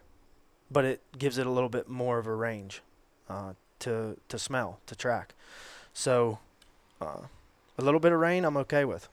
but 0.72 0.86
it 0.86 1.02
gives 1.18 1.38
it 1.38 1.46
a 1.46 1.52
little 1.52 1.70
bit 1.70 1.88
more 1.88 2.18
of 2.18 2.28
a 2.28 2.36
range 2.36 2.82
uh, 3.30 3.54
to 3.80 4.18
to 4.30 4.40
smell 4.40 4.80
to 4.86 4.96
track. 4.96 5.34
So, 5.94 6.40
uh, 7.02 7.28
a 7.78 7.82
little 7.82 8.00
bit 8.00 8.12
of 8.12 8.20
rain, 8.20 8.46
I'm 8.46 8.58
okay 8.58 8.86
with. 8.86 9.10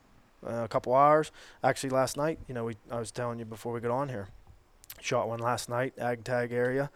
Uh, 0.46 0.62
a 0.64 0.68
couple 0.68 0.94
hours. 0.94 1.31
Actually, 1.62 1.90
last 1.90 2.16
night, 2.16 2.38
you 2.49 2.55
know, 2.55 2.64
we 2.64 2.77
I 2.90 2.99
was 2.99 3.11
telling 3.11 3.38
you 3.38 3.44
before 3.44 3.73
we 3.73 3.81
got 3.81 3.90
on 3.90 4.09
here, 4.09 4.29
shot 5.01 5.29
one 5.29 5.38
last 5.38 5.68
night, 5.68 5.92
ag 5.99 6.25
tag 6.25 6.53
area. 6.53 6.90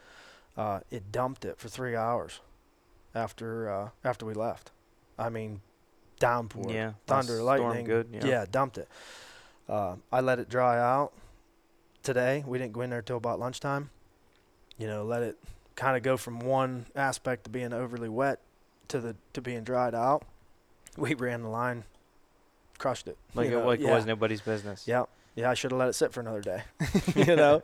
Uh, 0.56 0.80
it 0.90 1.10
dumped 1.10 1.44
it 1.44 1.58
for 1.58 1.68
three 1.68 1.96
hours 1.96 2.40
after 3.14 3.68
uh, 3.70 3.88
after 4.04 4.24
we 4.24 4.34
left. 4.34 4.70
I 5.18 5.28
mean, 5.28 5.60
downpour, 6.18 6.70
Yeah. 6.70 6.92
thunder, 7.06 7.42
lightning. 7.42 7.84
Good. 7.84 8.08
Yeah. 8.12 8.26
Yeah, 8.26 8.44
dumped 8.50 8.78
it. 8.78 8.88
Uh, 9.68 9.96
I 10.12 10.20
let 10.20 10.38
it 10.38 10.48
dry 10.48 10.78
out 10.78 11.12
today. 12.02 12.44
We 12.46 12.58
didn't 12.58 12.72
go 12.72 12.82
in 12.82 12.90
there 12.90 13.02
till 13.02 13.16
about 13.16 13.38
lunchtime. 13.38 13.90
You 14.78 14.86
know, 14.86 15.04
let 15.04 15.22
it 15.22 15.38
kind 15.76 15.96
of 15.96 16.02
go 16.02 16.16
from 16.16 16.40
one 16.40 16.86
aspect 16.94 17.44
to 17.44 17.50
being 17.50 17.72
overly 17.72 18.08
wet 18.08 18.40
to 18.88 19.00
the 19.00 19.16
to 19.32 19.40
being 19.40 19.64
dried 19.64 19.94
out. 19.94 20.24
We 20.96 21.14
ran 21.14 21.42
the 21.42 21.48
line, 21.48 21.84
crushed 22.78 23.08
it. 23.08 23.16
Like, 23.34 23.50
you 23.50 23.58
it, 23.58 23.64
like 23.64 23.80
yeah. 23.80 23.94
was 23.94 24.06
nobody's 24.06 24.40
business. 24.40 24.86
Yeah, 24.86 25.04
yeah. 25.34 25.50
I 25.50 25.54
should 25.54 25.72
have 25.72 25.78
let 25.78 25.88
it 25.88 25.94
sit 25.94 26.12
for 26.12 26.20
another 26.20 26.40
day. 26.40 26.62
you 27.16 27.34
know, 27.36 27.62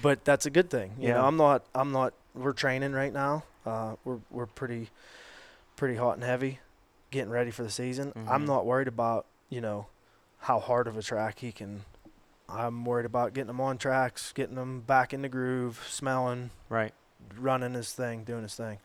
but 0.00 0.24
that's 0.24 0.46
a 0.46 0.50
good 0.50 0.70
thing. 0.70 0.92
You 0.98 1.08
know, 1.08 1.16
Yeah. 1.16 1.26
I'm 1.26 1.36
not. 1.36 1.64
I'm 1.74 1.92
not. 1.92 2.14
We're 2.34 2.52
training 2.54 2.92
right 2.92 3.12
now. 3.12 3.44
Uh, 3.66 3.96
we're 4.04 4.18
we're 4.30 4.46
pretty, 4.46 4.88
pretty 5.76 5.96
hot 5.96 6.14
and 6.14 6.24
heavy, 6.24 6.58
getting 7.12 7.30
ready 7.30 7.52
for 7.52 7.62
the 7.62 7.70
season. 7.70 8.12
I'm 8.26 8.42
Mhm. 8.42 8.46
not 8.48 8.66
worried 8.66 8.88
about 8.88 9.26
you 9.48 9.60
know, 9.60 9.86
how 10.40 10.58
hard 10.58 10.86
of 10.88 10.96
a 10.96 11.02
track 11.02 11.40
he 11.40 11.52
can. 11.52 11.84
I'm 12.48 12.84
worried 12.86 13.04
about 13.04 13.34
getting 13.34 13.50
him 13.50 13.60
on 13.60 13.76
tracks, 13.76 14.32
getting 14.32 14.56
him 14.56 14.80
back 14.80 15.12
in 15.12 15.20
the 15.22 15.28
groove, 15.28 15.84
smelling, 15.88 16.50
Right. 16.70 16.94
running 17.36 17.74
his 17.74 17.92
thing, 17.92 18.24
doing 18.24 18.42
his 18.42 18.54
thing. 18.54 18.78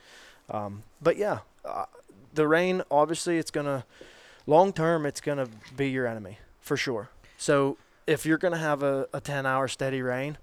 Um, 0.49 0.83
but 1.01 1.15
yeah, 1.15 1.39
uh, 1.63 1.85
the 2.33 2.47
rain 2.49 2.83
obviously 2.91 3.37
it's 3.37 3.49
gonna 3.49 3.85
long 4.45 4.73
term 4.73 5.05
it's 5.05 5.21
gonna 5.21 5.47
be 5.75 5.89
your 5.89 6.05
enemy 6.05 6.39
for 6.59 6.75
sure. 6.75 7.09
So 7.37 7.77
if 8.05 8.25
you're 8.25 8.37
gonna 8.37 8.57
have 8.57 8.83
a, 8.83 9.07
a 9.13 9.21
10 9.21 9.45
hour 9.45 9.69
steady 9.69 10.01
rain, 10.01 10.37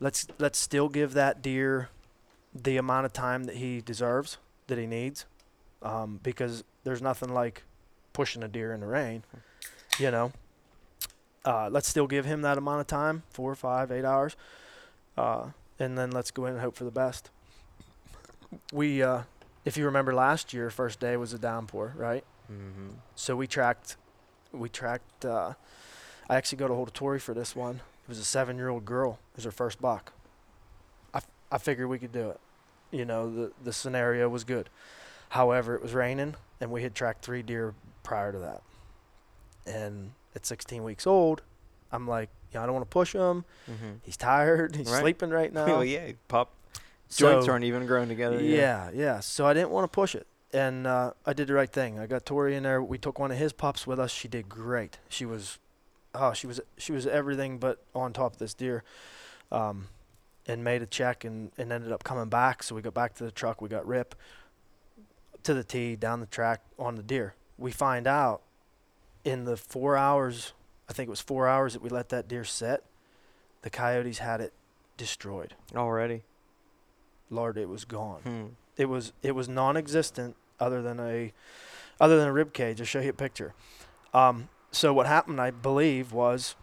let's 0.00 0.26
let's 0.38 0.58
still 0.58 0.88
give 0.88 1.12
that 1.12 1.42
deer 1.42 1.90
the 2.54 2.78
amount 2.78 3.04
of 3.04 3.12
time 3.12 3.44
that 3.44 3.56
he 3.56 3.82
deserves, 3.82 4.38
that 4.68 4.78
he 4.78 4.86
needs, 4.86 5.26
um, 5.82 6.20
because 6.22 6.64
there's 6.84 7.02
nothing 7.02 7.32
like 7.32 7.62
pushing 8.12 8.42
a 8.42 8.48
deer 8.48 8.72
in 8.72 8.80
the 8.80 8.86
rain, 8.86 9.22
you 9.98 10.10
know. 10.10 10.32
Uh, 11.44 11.68
let's 11.70 11.88
still 11.88 12.06
give 12.06 12.24
him 12.24 12.42
that 12.42 12.58
amount 12.58 12.80
of 12.80 12.86
time, 12.86 13.22
four, 13.30 13.54
five, 13.54 13.90
eight 13.90 14.04
hours, 14.04 14.36
uh, 15.16 15.46
and 15.78 15.96
then 15.96 16.10
let's 16.10 16.30
go 16.30 16.46
in 16.46 16.52
and 16.54 16.60
hope 16.60 16.76
for 16.76 16.84
the 16.84 16.90
best. 16.90 17.30
We 18.72 19.02
uh 19.02 19.22
if 19.64 19.76
you 19.76 19.84
remember 19.84 20.14
last 20.14 20.54
year 20.54 20.70
first 20.70 21.00
day 21.00 21.16
was 21.18 21.32
a 21.34 21.38
downpour 21.38 21.92
right? 21.96 22.24
Mm-hmm. 22.50 22.94
so 23.14 23.36
we 23.36 23.46
tracked 23.46 23.96
we 24.52 24.70
tracked 24.70 25.26
uh 25.26 25.52
i 26.30 26.36
actually 26.36 26.56
got 26.56 26.70
a 26.70 26.74
hold 26.74 26.88
of 26.88 26.94
tori 26.94 27.18
for 27.20 27.34
this 27.34 27.54
one. 27.54 27.76
It 27.76 28.08
was 28.08 28.18
a 28.18 28.24
seven 28.24 28.56
year 28.56 28.70
old 28.70 28.86
girl. 28.86 29.18
It 29.32 29.36
was 29.36 29.44
her 29.44 29.50
first 29.50 29.82
buck. 29.82 30.12
I, 31.12 31.18
f- 31.18 31.28
I 31.52 31.58
figured 31.58 31.88
we 31.90 31.98
could 31.98 32.12
do 32.12 32.30
it. 32.30 32.40
You 32.90 33.04
know 33.04 33.30
the 33.30 33.52
the 33.62 33.72
scenario 33.72 34.30
was 34.30 34.44
good 34.44 34.70
however 35.30 35.74
it 35.74 35.82
was 35.82 35.94
raining 35.94 36.34
and 36.60 36.70
we 36.70 36.82
had 36.82 36.94
tracked 36.94 37.24
three 37.24 37.42
deer 37.42 37.74
prior 38.02 38.32
to 38.32 38.38
that 38.38 38.62
and 39.66 40.12
at 40.34 40.46
16 40.46 40.82
weeks 40.82 41.06
old 41.06 41.42
i'm 41.92 42.06
like 42.08 42.30
yeah 42.52 42.62
i 42.62 42.66
don't 42.66 42.74
want 42.74 42.84
to 42.84 42.90
push 42.92 43.12
him 43.14 43.44
Mm-hmm. 43.70 43.92
he's 44.02 44.16
tired 44.16 44.74
he's 44.76 44.88
Right. 44.90 45.00
sleeping 45.00 45.30
right 45.30 45.52
now 45.60 45.66
well, 45.66 45.84
yeah. 45.84 46.12
Pop 46.28 46.52
joints 47.14 47.48
aren't 47.48 47.64
even 47.64 47.86
growing 47.86 48.08
together. 48.08 48.38
yeah, 48.40 48.90
yeah. 48.92 49.20
So 49.20 49.46
I 49.46 49.54
didn't 49.54 49.70
want 49.70 49.84
to 49.90 49.94
push 49.94 50.14
it, 50.14 50.26
and 50.52 50.86
uh, 50.86 51.12
I 51.24 51.32
did 51.32 51.46
the 51.48 51.54
right 51.54 51.70
thing. 51.72 51.98
I 51.98 52.06
got 52.06 52.26
Tori 52.26 52.54
in 52.54 52.64
there. 52.64 52.82
We 52.82 52.98
took 52.98 53.18
one 53.18 53.30
of 53.30 53.38
his 53.38 53.54
pups 53.54 53.86
with 53.86 53.98
us. 53.98 54.10
She 54.10 54.28
did 54.28 54.46
great. 54.50 54.98
She 55.08 55.24
was, 55.24 55.56
oh, 56.14 56.34
she 56.34 56.46
was 56.46 56.60
she 56.76 56.92
was 56.92 57.06
everything 57.06 57.56
but 57.56 57.82
on 57.94 58.12
top 58.12 58.34
of 58.34 58.38
this 58.38 58.52
deer, 58.52 58.84
um, 59.50 59.86
and 60.46 60.62
made 60.62 60.82
a 60.82 60.86
check 60.86 61.24
and, 61.24 61.50
and 61.56 61.72
ended 61.72 61.92
up 61.92 62.04
coming 62.04 62.28
back. 62.28 62.62
So 62.62 62.74
we 62.74 62.82
got 62.82 62.92
back 62.92 63.14
to 63.14 63.24
the 63.24 63.30
truck. 63.32 63.62
We 63.62 63.70
got 63.70 63.86
Rip 63.86 64.14
to 65.48 65.54
the 65.54 65.64
tee 65.64 65.96
down 65.96 66.20
the 66.20 66.26
track 66.26 66.60
on 66.78 66.96
the 66.96 67.02
deer. 67.02 67.34
We 67.56 67.70
find 67.72 68.06
out 68.06 68.42
in 69.24 69.44
the 69.44 69.56
four 69.56 69.96
hours, 69.96 70.52
I 70.90 70.92
think 70.92 71.06
it 71.06 71.10
was 71.10 71.22
four 71.22 71.48
hours 71.48 71.72
that 71.72 71.80
we 71.80 71.88
let 71.88 72.10
that 72.10 72.28
deer 72.28 72.44
set, 72.44 72.82
the 73.62 73.70
coyotes 73.70 74.18
had 74.18 74.42
it 74.42 74.52
destroyed. 74.98 75.54
Already. 75.74 76.24
Lord, 77.30 77.56
it 77.56 77.66
was 77.70 77.86
gone 77.86 78.20
Hmm. 78.24 78.46
it 78.76 78.90
was 78.90 79.12
it 79.22 79.34
was 79.34 79.48
non-existent 79.48 80.36
other 80.60 80.82
than 80.82 81.00
a 81.00 81.32
other 81.98 82.18
than 82.18 82.28
a 82.28 82.32
rib 82.32 82.52
cage. 82.52 82.78
I'll 82.78 82.86
show 82.86 83.00
you 83.00 83.08
a 83.08 83.12
picture. 83.14 83.54
Um, 84.12 84.50
so 84.70 84.92
what 84.92 85.06
happened, 85.06 85.40
I 85.40 85.50
believe, 85.50 86.12
was 86.12 86.56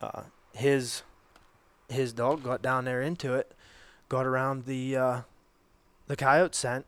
uh, 0.00 0.22
his 0.54 1.02
his 1.90 2.14
dog 2.14 2.42
got 2.42 2.62
down 2.62 2.86
there 2.86 3.02
into 3.02 3.34
it, 3.34 3.52
got 4.08 4.24
around 4.24 4.64
the 4.64 4.96
uh, 4.96 5.20
the 6.06 6.16
coyote 6.16 6.54
scent. 6.54 6.86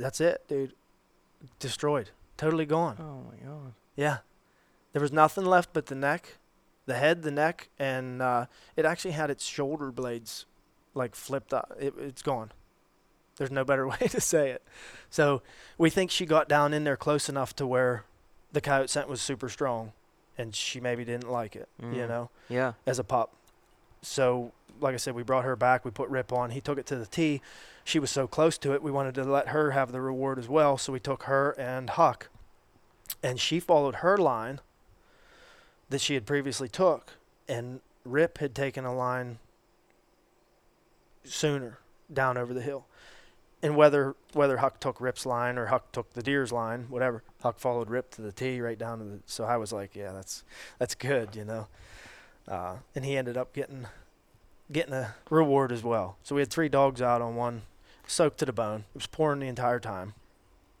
That's 0.00 0.20
it, 0.20 0.42
dude. 0.48 0.74
Destroyed, 1.58 2.10
totally 2.36 2.66
gone. 2.66 2.96
Oh 3.00 3.30
my 3.30 3.36
god. 3.46 3.72
Yeah, 3.96 4.18
there 4.92 5.00
was 5.02 5.12
nothing 5.12 5.44
left 5.44 5.72
but 5.72 5.86
the 5.86 5.94
neck, 5.94 6.38
the 6.86 6.94
head, 6.94 7.22
the 7.22 7.30
neck, 7.30 7.68
and 7.78 8.20
uh, 8.22 8.46
it 8.76 8.84
actually 8.84 9.12
had 9.12 9.30
its 9.30 9.44
shoulder 9.46 9.90
blades 9.90 10.46
like 10.94 11.14
flipped 11.14 11.52
up. 11.54 11.72
It, 11.78 11.94
it's 11.98 12.22
gone. 12.22 12.52
There's 13.36 13.50
no 13.50 13.64
better 13.64 13.86
way 13.94 13.96
to 14.08 14.20
say 14.20 14.50
it. 14.50 14.62
So 15.08 15.42
we 15.78 15.88
think 15.90 16.10
she 16.10 16.26
got 16.26 16.48
down 16.48 16.74
in 16.74 16.84
there 16.84 16.96
close 16.96 17.28
enough 17.28 17.54
to 17.56 17.66
where 17.66 18.04
the 18.52 18.60
coyote 18.60 18.88
scent 18.88 19.08
was 19.08 19.20
super 19.22 19.48
strong, 19.48 19.92
and 20.36 20.54
she 20.54 20.80
maybe 20.80 21.04
didn't 21.04 21.30
like 21.30 21.56
it, 21.56 21.68
you 21.80 21.86
Mm. 21.88 22.08
know, 22.08 22.30
Yeah. 22.48 22.72
as 22.86 22.98
a 22.98 23.04
pup. 23.04 23.32
So 24.02 24.52
like 24.80 24.94
I 24.94 24.98
said, 24.98 25.14
we 25.14 25.22
brought 25.22 25.44
her 25.44 25.56
back. 25.56 25.84
We 25.84 25.90
put 25.90 26.08
Rip 26.08 26.32
on. 26.32 26.50
He 26.50 26.60
took 26.60 26.78
it 26.78 26.86
to 26.86 26.96
the 26.96 27.06
tee. 27.06 27.40
She 27.84 27.98
was 27.98 28.10
so 28.10 28.26
close 28.26 28.58
to 28.58 28.72
it, 28.72 28.82
we 28.82 28.90
wanted 28.90 29.14
to 29.16 29.24
let 29.24 29.48
her 29.48 29.72
have 29.72 29.90
the 29.90 30.00
reward 30.00 30.38
as 30.38 30.48
well. 30.48 30.78
So 30.78 30.92
we 30.92 31.00
took 31.00 31.24
her 31.24 31.52
and 31.52 31.90
Huck, 31.90 32.28
and 33.22 33.40
she 33.40 33.58
followed 33.58 33.96
her 33.96 34.16
line 34.16 34.60
that 35.88 36.00
she 36.00 36.14
had 36.14 36.26
previously 36.26 36.68
took, 36.68 37.14
and 37.48 37.80
Rip 38.04 38.38
had 38.38 38.54
taken 38.54 38.84
a 38.84 38.94
line 38.94 39.38
sooner 41.24 41.78
down 42.12 42.36
over 42.36 42.54
the 42.54 42.62
hill. 42.62 42.86
And 43.62 43.76
whether 43.76 44.14
whether 44.32 44.58
Huck 44.58 44.80
took 44.80 45.00
Rip's 45.00 45.26
line 45.26 45.58
or 45.58 45.66
Huck 45.66 45.92
took 45.92 46.14
the 46.14 46.22
deer's 46.22 46.50
line, 46.50 46.86
whatever, 46.88 47.22
Huck 47.42 47.58
followed 47.58 47.90
Rip 47.90 48.10
to 48.12 48.22
the 48.22 48.32
tee 48.32 48.60
right 48.60 48.78
down 48.78 48.98
to 48.98 49.04
the. 49.04 49.18
So 49.26 49.44
I 49.44 49.58
was 49.58 49.72
like, 49.72 49.94
yeah, 49.94 50.12
that's 50.12 50.44
that's 50.78 50.94
good, 50.94 51.36
you 51.36 51.44
know. 51.44 51.66
Uh, 52.48 52.76
and 52.94 53.04
he 53.04 53.16
ended 53.18 53.36
up 53.36 53.52
getting 53.52 53.86
getting 54.72 54.94
a 54.94 55.14
reward 55.30 55.72
as 55.72 55.82
well. 55.82 56.16
So 56.22 56.34
we 56.34 56.40
had 56.42 56.50
three 56.50 56.68
dogs 56.68 57.00
out 57.02 57.20
on 57.22 57.34
one, 57.36 57.62
soaked 58.06 58.38
to 58.38 58.46
the 58.46 58.52
bone. 58.52 58.84
It 58.94 58.98
was 58.98 59.06
pouring 59.06 59.40
the 59.40 59.46
entire 59.48 59.80
time, 59.80 60.14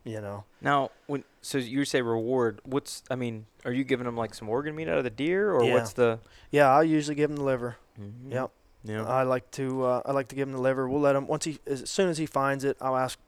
you 0.04 0.20
know. 0.20 0.44
Now, 0.60 0.90
when 1.06 1.24
so 1.42 1.58
you 1.58 1.84
say 1.84 2.02
reward, 2.02 2.60
what's 2.64 3.02
I 3.10 3.14
mean, 3.16 3.46
are 3.64 3.72
you 3.72 3.84
giving 3.84 4.04
them 4.06 4.16
like 4.16 4.34
some 4.34 4.48
organ 4.48 4.74
meat 4.74 4.88
out 4.88 4.98
of 4.98 5.04
the 5.04 5.10
deer, 5.10 5.52
or 5.52 5.64
Yeah. 5.64 5.74
what's 5.74 5.92
the? 5.94 6.18
Yeah, 6.50 6.70
I 6.70 6.82
usually 6.82 7.14
give 7.14 7.30
them 7.30 7.36
the 7.36 7.44
liver. 7.44 7.76
Mhm. 8.00 8.32
Yep. 8.32 8.50
Yeah. 8.84 9.04
I 9.04 9.24
like 9.24 9.50
to 9.52 9.84
uh, 9.84 10.02
I 10.06 10.12
like 10.12 10.28
to 10.28 10.34
give 10.34 10.48
him 10.48 10.52
the 10.54 10.60
liver. 10.60 10.88
We'll 10.88 11.00
let 11.02 11.14
him 11.16 11.26
once 11.26 11.44
he 11.44 11.58
as 11.66 11.88
soon 11.90 12.08
as 12.08 12.18
he 12.18 12.26
finds 12.26 12.64
it, 12.64 12.76
I'll 12.80 12.96
ask 12.96 13.18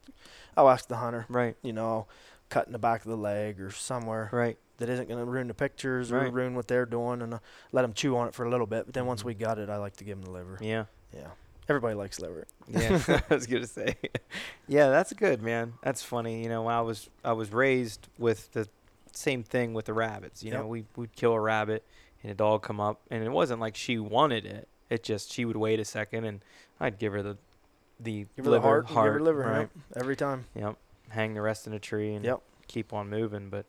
I'll 0.57 0.69
ask 0.71 0.89
the 0.89 0.97
hunter. 0.97 1.27
right. 1.29 1.57
You 1.63 1.73
know, 1.73 1.87
I'll 1.87 2.09
cut 2.53 2.67
in 2.67 2.73
the 2.73 2.79
back 2.79 3.01
of 3.05 3.11
the 3.11 3.17
leg 3.17 3.61
or 3.61 3.71
somewhere 3.71 4.29
Right. 4.33 4.59
that 4.79 4.89
isn't 4.89 5.09
going 5.09 5.19
to 5.19 5.31
ruin 5.31 5.49
the 5.49 5.55
pictures 5.55 6.13
or 6.13 6.19
Right. 6.19 6.33
ruin 6.33 6.55
what 6.55 6.69
they're 6.69 6.87
doing, 6.87 7.23
and 7.23 7.35
uh, 7.35 7.39
let 7.73 7.83
them 7.83 7.93
chew 7.95 8.17
on 8.17 8.29
it 8.29 8.35
for 8.35 8.45
a 8.45 8.51
little 8.51 8.67
bit. 8.67 8.85
But 8.87 8.95
then 8.95 9.07
once 9.07 9.23
Mhm. 9.23 9.27
we 9.27 9.35
got 9.35 9.59
it, 9.59 9.69
I 9.71 9.77
like 9.77 9.97
to 9.97 10.05
give 10.05 10.19
them 10.19 10.25
the 10.25 10.31
liver. 10.31 10.59
Yeah. 10.61 10.85
Yeah, 11.15 11.29
everybody 11.69 11.95
likes 11.95 12.21
liver. 12.21 12.47
Yeah. 12.69 13.01
I 13.31 13.35
was 13.35 13.47
gonna 13.47 13.67
say. 13.67 13.97
yeah, 14.69 14.89
that's 14.91 15.13
good, 15.13 15.43
man. 15.43 15.75
That's 15.83 16.03
funny. 16.03 16.43
You 16.43 16.49
know, 16.49 16.63
when 16.63 16.75
I 16.75 16.81
was 16.83 17.09
I 17.25 17.33
was 17.33 17.53
raised 17.53 18.09
with 18.19 18.53
the 18.53 18.69
same 19.13 19.43
thing 19.43 19.75
with 19.75 19.85
the 19.87 19.93
rabbits. 19.95 20.43
You 20.43 20.53
know, 20.53 20.61
Yep. 20.61 20.67
we 20.69 20.85
would 20.97 21.13
kill 21.17 21.33
a 21.35 21.41
rabbit 21.41 21.85
and 22.23 22.33
a 22.33 22.35
dog 22.35 22.63
come 22.63 22.81
up, 22.81 23.01
and 23.11 23.23
it 23.23 23.31
wasn't 23.31 23.61
like 23.61 23.77
she 23.77 23.99
wanted 23.99 24.47
it. 24.47 24.69
It 24.89 25.03
just 25.03 25.31
she 25.33 25.45
would 25.45 25.57
wait 25.57 25.81
a 25.81 25.85
second, 25.85 26.25
and 26.25 26.41
I'd 26.81 26.99
give 26.99 27.13
her 27.13 27.23
the 27.23 27.37
the 28.01 28.27
Give 28.37 28.47
liver, 28.47 28.51
the 28.57 28.61
heart, 28.61 28.87
heart 28.87 29.07
give 29.07 29.15
her 29.15 29.21
liver. 29.21 29.41
right? 29.41 29.59
Yep, 29.61 29.71
every 29.97 30.17
time. 30.17 30.47
Yep. 30.55 30.77
Hang 31.13 31.35
the 31.35 31.43
rest 31.43 31.67
in 31.67 31.73
a 31.73 31.79
tree 31.79 32.15
and 32.15 32.25
Yep. 32.25 32.41
keep 32.69 32.93
on 32.93 33.09
moving. 33.11 33.49
But 33.51 33.67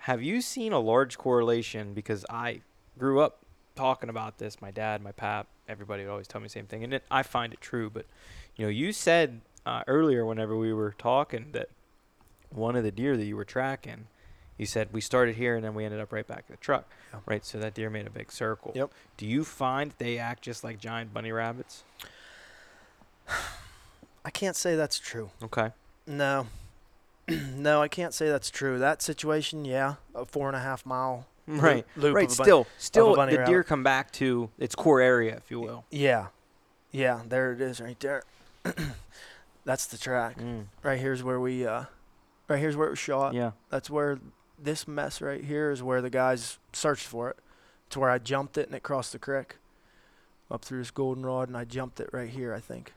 have 0.00 0.22
you 0.22 0.40
seen 0.40 0.72
a 0.72 0.78
large 0.80 1.18
correlation? 1.18 1.94
Because 1.94 2.24
I 2.30 2.60
grew 2.98 3.20
up 3.20 3.38
talking 3.74 4.08
about 4.08 4.38
this. 4.38 4.60
My 4.60 4.70
dad, 4.70 5.02
my 5.02 5.12
pap, 5.12 5.46
everybody 5.68 6.04
would 6.04 6.10
always 6.10 6.26
tell 6.28 6.40
me 6.40 6.46
the 6.46 6.50
same 6.52 6.66
thing, 6.66 6.82
and 6.84 6.94
it, 6.94 7.04
I 7.10 7.22
find 7.22 7.52
it 7.52 7.60
true. 7.60 7.90
But 7.90 8.06
you 8.56 8.64
know, 8.64 8.70
you 8.70 8.92
said 8.92 9.40
uh, 9.66 9.82
earlier 9.86 10.24
whenever 10.24 10.56
we 10.56 10.72
were 10.72 10.94
talking 10.96 11.48
that 11.52 11.68
one 12.50 12.76
of 12.76 12.84
the 12.84 12.90
deer 12.92 13.16
that 13.16 13.24
you 13.24 13.36
were 13.36 13.44
tracking, 13.44 14.06
you 14.56 14.64
said 14.64 14.88
we 14.92 15.00
started 15.02 15.34
here 15.36 15.56
and 15.56 15.64
then 15.64 15.74
we 15.74 15.84
ended 15.84 16.00
up 16.00 16.12
right 16.12 16.26
back 16.26 16.44
at 16.48 16.48
the 16.48 16.56
truck. 16.56 16.86
Yeah. 17.12 17.20
Right. 17.26 17.44
So 17.44 17.58
that 17.58 17.74
deer 17.74 17.90
made 17.90 18.06
a 18.06 18.10
big 18.10 18.32
circle. 18.32 18.72
Yep. 18.74 18.90
Do 19.18 19.26
you 19.26 19.44
find 19.44 19.92
they 19.98 20.16
act 20.18 20.42
just 20.42 20.64
like 20.64 20.78
giant 20.78 21.12
bunny 21.12 21.32
rabbits? 21.32 21.84
I 24.24 24.30
can't 24.30 24.56
say 24.56 24.74
that's 24.76 24.98
true. 24.98 25.30
Okay. 25.42 25.70
No. 26.06 26.46
no, 27.56 27.82
I 27.82 27.88
can't 27.88 28.14
say 28.14 28.28
that's 28.28 28.50
true. 28.50 28.78
That 28.78 29.02
situation, 29.02 29.64
yeah, 29.64 29.94
a 30.14 30.24
four 30.24 30.48
and 30.48 30.56
a 30.56 30.60
half 30.60 30.84
mile 30.86 31.26
Right. 31.48 31.86
loop 31.96 32.14
right. 32.16 32.26
of 32.26 32.32
a 32.32 32.36
bun- 32.36 32.44
Still, 32.44 32.66
still, 32.78 33.14
bunny 33.14 33.36
the 33.36 33.44
deer 33.44 33.62
come 33.62 33.82
back 33.84 34.10
to 34.12 34.50
its 34.58 34.74
core 34.74 35.00
area, 35.00 35.36
if 35.36 35.50
you 35.50 35.60
will. 35.60 35.84
Yeah, 35.90 36.26
yeah, 36.90 37.22
there 37.28 37.52
it 37.52 37.60
is, 37.60 37.80
right 37.80 37.98
there. 38.00 38.24
that's 39.64 39.86
the 39.86 39.98
track. 39.98 40.38
Mm. 40.38 40.66
Right 40.82 40.98
here's 40.98 41.22
where 41.22 41.38
we, 41.40 41.66
uh, 41.66 41.84
right 42.48 42.58
here's 42.58 42.76
where 42.76 42.88
it 42.88 42.90
was 42.90 42.98
shot. 42.98 43.34
Yeah. 43.34 43.52
That's 43.70 43.88
where 43.90 44.18
this 44.60 44.88
mess 44.88 45.20
right 45.20 45.44
here 45.44 45.70
is 45.70 45.82
where 45.82 46.00
the 46.02 46.10
guys 46.10 46.58
searched 46.72 47.06
for 47.06 47.30
it. 47.30 47.36
It's 47.86 47.96
where 47.96 48.10
I 48.10 48.18
jumped 48.18 48.58
it 48.58 48.66
and 48.66 48.74
it 48.74 48.82
crossed 48.82 49.12
the 49.12 49.18
creek, 49.18 49.56
up 50.50 50.64
through 50.64 50.78
this 50.78 50.90
goldenrod, 50.90 51.48
and 51.48 51.56
I 51.56 51.64
jumped 51.64 52.00
it 52.00 52.08
right 52.12 52.28
here, 52.28 52.52
I 52.54 52.60
think, 52.60 52.92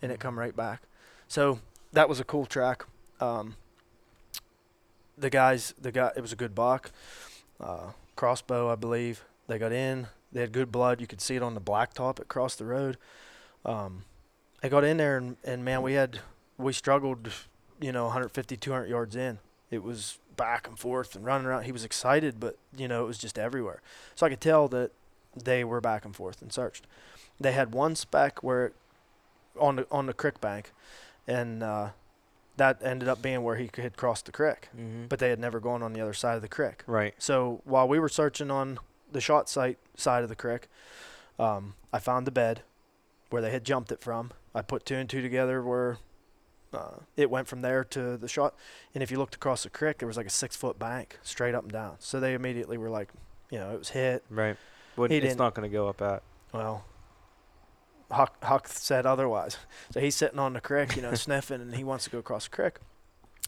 and 0.00 0.10
it 0.10 0.18
come 0.18 0.38
right 0.38 0.56
back. 0.56 0.82
So 1.28 1.60
that 1.92 2.08
was 2.08 2.18
a 2.18 2.24
cool 2.24 2.46
track. 2.46 2.84
Um, 3.20 3.54
the 5.16 5.30
guys, 5.30 5.74
the 5.80 5.92
guy, 5.92 6.10
it 6.16 6.20
was 6.20 6.32
a 6.32 6.36
good 6.36 6.54
buck, 6.54 6.90
uh, 7.60 7.92
crossbow, 8.16 8.70
I 8.70 8.74
believe. 8.74 9.24
They 9.46 9.58
got 9.58 9.72
in. 9.72 10.08
They 10.32 10.40
had 10.40 10.52
good 10.52 10.72
blood. 10.72 11.00
You 11.00 11.06
could 11.06 11.20
see 11.20 11.36
it 11.36 11.42
on 11.42 11.54
the 11.54 11.60
blacktop 11.60 12.18
across 12.18 12.54
the 12.54 12.64
road. 12.64 12.96
Um, 13.64 14.04
I 14.62 14.68
got 14.68 14.84
in 14.84 14.96
there 14.96 15.16
and, 15.18 15.36
and 15.44 15.64
man, 15.64 15.82
we 15.82 15.94
had 15.94 16.20
we 16.56 16.72
struggled, 16.72 17.30
you 17.80 17.92
know, 17.92 18.04
150, 18.04 18.56
200 18.56 18.86
yards 18.88 19.16
in. 19.16 19.38
It 19.70 19.82
was 19.82 20.18
back 20.36 20.66
and 20.68 20.78
forth 20.78 21.14
and 21.14 21.24
running 21.24 21.46
around. 21.46 21.64
He 21.64 21.72
was 21.72 21.84
excited, 21.84 22.40
but 22.40 22.56
you 22.76 22.88
know, 22.88 23.04
it 23.04 23.06
was 23.06 23.18
just 23.18 23.38
everywhere. 23.38 23.82
So 24.14 24.26
I 24.26 24.30
could 24.30 24.40
tell 24.40 24.68
that 24.68 24.92
they 25.36 25.64
were 25.64 25.80
back 25.80 26.04
and 26.04 26.14
forth 26.14 26.42
and 26.42 26.52
searched. 26.52 26.86
They 27.40 27.52
had 27.52 27.74
one 27.74 27.96
speck 27.96 28.42
where 28.42 28.72
on 29.58 29.76
the 29.76 29.86
on 29.90 30.06
the 30.06 30.12
creek 30.12 30.40
bank, 30.40 30.72
and 31.26 31.62
uh, 31.62 31.90
that 32.56 32.80
ended 32.82 33.08
up 33.08 33.22
being 33.22 33.42
where 33.42 33.56
he 33.56 33.70
had 33.76 33.96
crossed 33.96 34.26
the 34.26 34.32
creek. 34.32 34.68
Mm-hmm. 34.76 35.06
But 35.08 35.18
they 35.18 35.30
had 35.30 35.38
never 35.38 35.60
gone 35.60 35.82
on 35.82 35.92
the 35.92 36.00
other 36.00 36.12
side 36.12 36.36
of 36.36 36.42
the 36.42 36.48
creek. 36.48 36.82
right. 36.86 37.14
So 37.18 37.60
while 37.64 37.88
we 37.88 37.98
were 37.98 38.08
searching 38.08 38.50
on 38.50 38.78
the 39.10 39.20
shot 39.20 39.48
site 39.48 39.78
side 39.96 40.22
of 40.22 40.28
the 40.28 40.36
creek, 40.36 40.68
um, 41.38 41.74
I 41.92 41.98
found 41.98 42.26
the 42.26 42.30
bed 42.30 42.62
where 43.30 43.42
they 43.42 43.50
had 43.50 43.64
jumped 43.64 43.90
it 43.90 44.00
from. 44.00 44.32
I 44.54 44.62
put 44.62 44.84
two 44.84 44.96
and 44.96 45.08
two 45.08 45.22
together 45.22 45.62
where 45.62 45.98
uh, 46.74 46.98
it 47.16 47.30
went 47.30 47.48
from 47.48 47.62
there 47.62 47.84
to 47.84 48.16
the 48.16 48.28
shot. 48.28 48.54
And 48.94 49.02
if 49.02 49.10
you 49.10 49.18
looked 49.18 49.34
across 49.34 49.62
the 49.62 49.70
creek, 49.70 49.98
there 49.98 50.08
was 50.08 50.16
like 50.16 50.26
a 50.26 50.30
six 50.30 50.56
foot 50.56 50.78
bank 50.78 51.18
straight 51.22 51.54
up 51.54 51.64
and 51.64 51.72
down. 51.72 51.96
So 51.98 52.20
they 52.20 52.34
immediately 52.34 52.78
were 52.78 52.90
like, 52.90 53.08
you 53.50 53.58
know, 53.58 53.70
it 53.72 53.78
was 53.78 53.90
hit. 53.90 54.24
Right. 54.30 54.56
He 54.96 55.16
it's 55.16 55.36
not 55.36 55.54
going 55.54 55.68
to 55.68 55.72
go 55.72 55.88
up 55.88 56.02
at. 56.02 56.22
Well, 56.52 56.84
Huck, 58.12 58.44
Huck 58.44 58.68
said 58.68 59.06
otherwise. 59.06 59.56
So 59.92 60.00
he's 60.00 60.14
sitting 60.14 60.38
on 60.38 60.52
the 60.52 60.60
creek, 60.60 60.96
you 60.96 61.02
know, 61.02 61.14
sniffing, 61.14 61.60
and 61.60 61.74
he 61.74 61.84
wants 61.84 62.04
to 62.04 62.10
go 62.10 62.18
across 62.18 62.44
the 62.44 62.50
creek. 62.50 62.74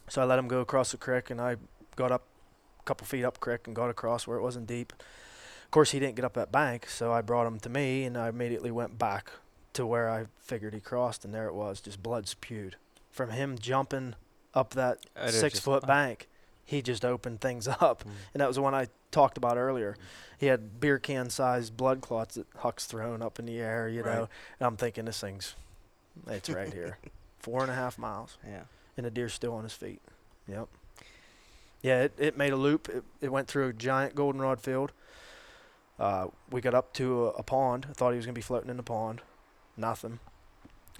So 0.09 0.21
I 0.21 0.25
let 0.25 0.39
him 0.39 0.47
go 0.47 0.59
across 0.59 0.91
the 0.91 0.97
creek, 0.97 1.29
and 1.29 1.39
I 1.39 1.57
got 1.95 2.11
up 2.11 2.23
a 2.79 2.83
couple 2.83 3.07
feet 3.07 3.23
up 3.23 3.39
creek 3.39 3.67
and 3.67 3.75
got 3.75 3.89
across 3.89 4.27
where 4.27 4.37
it 4.37 4.41
wasn't 4.41 4.67
deep. 4.67 4.93
Of 5.63 5.71
course, 5.71 5.91
he 5.91 5.99
didn't 5.99 6.15
get 6.15 6.25
up 6.25 6.33
that 6.33 6.51
bank, 6.51 6.87
so 6.89 7.11
I 7.11 7.21
brought 7.21 7.47
him 7.47 7.59
to 7.59 7.69
me, 7.69 8.03
and 8.03 8.17
I 8.17 8.29
immediately 8.29 8.71
went 8.71 8.97
back 8.99 9.31
to 9.73 9.85
where 9.85 10.09
I 10.09 10.25
figured 10.39 10.73
he 10.73 10.79
crossed, 10.79 11.25
and 11.25 11.33
there 11.33 11.47
it 11.47 11.53
was, 11.53 11.81
just 11.81 12.01
blood 12.01 12.27
spewed 12.27 12.75
from 13.09 13.31
him 13.31 13.57
jumping 13.57 14.15
up 14.53 14.71
that 14.71 14.99
six 15.29 15.59
foot 15.59 15.85
bank. 15.85 16.27
He 16.65 16.81
just 16.81 17.05
opened 17.05 17.41
things 17.41 17.67
up 17.81 18.03
Mm. 18.03 18.11
and 18.33 18.41
that 18.41 18.47
was 18.47 18.55
the 18.57 18.61
one 18.61 18.73
I 18.73 18.87
talked 19.11 19.37
about 19.37 19.57
earlier. 19.57 19.95
He 20.37 20.47
had 20.47 20.79
beer 20.79 20.99
can 20.99 21.29
sized 21.29 21.77
blood 21.77 22.01
clots 22.01 22.35
that 22.35 22.47
Huck's 22.57 22.85
thrown 22.85 23.21
up 23.21 23.39
in 23.39 23.45
the 23.45 23.59
air, 23.59 23.87
you 23.87 24.01
Right. 24.03 24.15
know. 24.15 24.29
And 24.59 24.67
I'm 24.67 24.75
thinking 24.77 25.05
this 25.05 25.19
thing's, 25.21 25.55
it's 26.27 26.49
right 26.49 26.73
here, 26.73 26.97
four 27.39 27.61
and 27.61 27.71
a 27.71 27.75
half 27.75 27.97
miles, 27.97 28.37
Yeah. 28.45 28.63
and 28.97 29.05
the 29.05 29.11
deer's 29.11 29.33
still 29.33 29.53
on 29.53 29.63
his 29.63 29.73
feet. 29.73 30.01
Yep. 30.47 30.67
Yeah, 31.81 32.01
it, 32.03 32.13
it 32.17 32.37
made 32.37 32.51
a 32.51 32.55
loop. 32.57 32.89
It, 32.89 33.03
it 33.21 33.31
went 33.31 33.47
through 33.47 33.67
a 33.69 33.73
giant 33.73 34.15
goldenrod 34.15 34.59
field. 34.59 34.91
Uh, 35.99 36.27
we 36.49 36.59
got 36.59 36.73
up 36.73 36.93
to 36.93 37.27
a, 37.27 37.29
a 37.31 37.43
pond. 37.43 37.85
I 37.89 37.93
thought 37.93 38.11
he 38.11 38.17
was 38.17 38.25
gonna 38.25 38.33
be 38.33 38.41
floating 38.41 38.69
in 38.69 38.77
the 38.77 38.83
pond. 38.83 39.21
Nothing. 39.77 40.19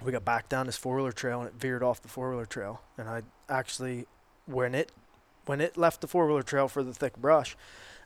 We 0.02 0.12
got 0.12 0.24
back 0.24 0.48
down 0.48 0.66
this 0.66 0.76
four 0.76 0.96
wheeler 0.96 1.12
trail 1.12 1.40
and 1.40 1.48
it 1.48 1.54
veered 1.54 1.82
off 1.82 2.00
the 2.02 2.08
four 2.08 2.30
wheeler 2.30 2.46
trail. 2.46 2.80
And 2.96 3.08
I 3.08 3.22
actually, 3.48 4.06
when 4.46 4.74
it 4.74 4.92
when 5.46 5.60
it 5.60 5.76
left 5.76 6.00
the 6.00 6.06
four 6.06 6.26
wheeler 6.26 6.42
trail 6.42 6.68
for 6.68 6.82
the 6.82 6.92
thick 6.92 7.16
brush, 7.16 7.56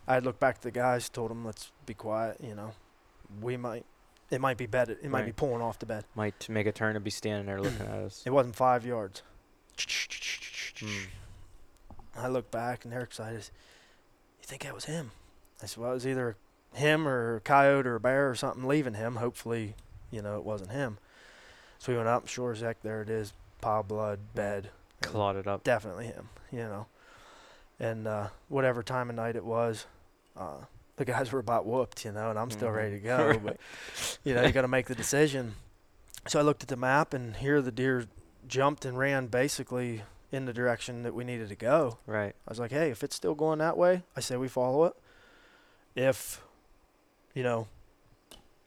I 0.07 0.19
looked 0.19 0.41
back 0.41 0.57
at 0.57 0.63
the 0.63 0.71
guys, 0.71 1.09
told 1.09 1.31
them, 1.31 1.45
"Let's 1.45 1.73
be 1.87 1.95
quiet." 1.95 2.39
You 2.41 2.55
know, 2.55 2.73
we 3.41 3.57
might, 3.57 3.85
it 4.31 4.41
might 4.41 4.57
be 4.57 4.67
bedded. 4.67 4.99
It 5.03 5.11
might 5.11 5.27
be 5.27 5.33
pulling 5.33 5.63
off 5.63 5.79
the 5.79 5.87
bed. 5.87 6.05
Might 6.15 6.49
make 6.49 6.67
a 6.67 6.73
turn 6.73 6.97
and 6.97 7.05
be 7.05 7.11
standing 7.11 7.47
there 7.47 7.61
looking 7.61 7.87
at 7.87 7.93
us. 7.93 8.23
It 8.27 8.31
wasn't 8.31 8.57
five 8.57 8.87
yards. 8.87 9.23
Mm. 9.77 11.07
I 12.17 12.29
look 12.29 12.51
back 12.51 12.85
and 12.85 12.93
they're 12.93 13.03
excited. 13.03 13.51
You 14.41 14.47
think 14.47 14.63
that 14.63 14.75
was 14.75 14.87
him? 14.87 15.13
I 15.63 15.67
said, 15.67 15.79
well, 15.79 15.93
it 15.93 15.95
was 15.95 16.07
either 16.07 16.37
him 16.75 17.07
or 17.07 17.37
a 17.37 17.41
coyote 17.41 17.87
or 17.87 17.97
a 17.97 18.01
bear 18.01 18.31
or 18.31 18.35
something 18.35 18.67
leaving 18.67 18.95
him. 18.95 19.17
Hopefully, 19.17 19.75
you 20.11 20.23
know, 20.23 20.37
it 20.37 20.45
wasn't 20.45 20.73
him. 20.73 20.99
So 21.79 21.93
we 21.93 21.97
went 21.97 22.09
up, 22.09 22.29
sure 22.29 22.53
as 22.53 22.61
heck, 22.61 22.83
there 22.83 23.03
it 23.03 23.11
is. 23.11 23.33
Pile 23.61 23.81
of 23.81 23.89
blood, 23.89 24.19
bed. 24.35 24.71
Clotted 25.03 25.47
up. 25.47 25.65
Definitely 25.65 26.07
him, 26.07 26.29
you 26.51 26.59
know. 26.61 26.87
And 27.81 28.07
uh, 28.07 28.29
whatever 28.49 28.83
time 28.83 29.09
of 29.11 29.17
night 29.17 29.35
it 29.37 29.45
was, 29.45 29.87
uh, 30.37 30.59
the 30.97 31.05
guys 31.07 31.33
were 31.33 31.39
about 31.41 31.65
whooped, 31.65 32.05
you 32.05 32.13
know, 32.13 32.29
and 32.31 32.39
I'm 32.39 32.51
still 32.51 32.69
Mhm. 32.69 32.75
ready 32.77 32.91
to 32.97 33.01
go. 33.01 33.39
but, 33.45 33.57
you 34.23 34.35
know, 34.35 34.43
you 34.45 34.53
got 34.53 34.63
to 34.63 34.69
make 34.69 34.87
the 34.87 34.95
decision. 34.95 35.55
So 36.29 36.39
I 36.39 36.43
looked 36.43 36.63
at 36.63 36.69
the 36.69 36.77
map, 36.77 37.15
and 37.15 37.37
here 37.37 37.63
the 37.63 37.73
deer 37.73 38.07
jumped 38.47 38.85
and 38.85 38.99
ran 38.99 39.29
basically 39.29 40.03
in 40.31 40.45
the 40.45 40.53
direction 40.53 41.03
that 41.05 41.15
we 41.15 41.25
needed 41.25 41.49
to 41.49 41.57
go. 41.57 41.99
Right. 42.07 42.35
I 42.47 42.51
was 42.51 42.59
like, 42.61 42.71
hey, 42.71 42.91
if 42.91 43.03
it's 43.03 43.17
still 43.17 43.35
going 43.35 43.59
that 43.61 43.79
way, 43.79 44.03
I 44.15 44.21
say 44.21 44.37
we 44.37 44.47
follow 44.49 44.85
it. 44.85 44.93
If, 45.97 46.43
you 47.35 47.43
know, 47.43 47.67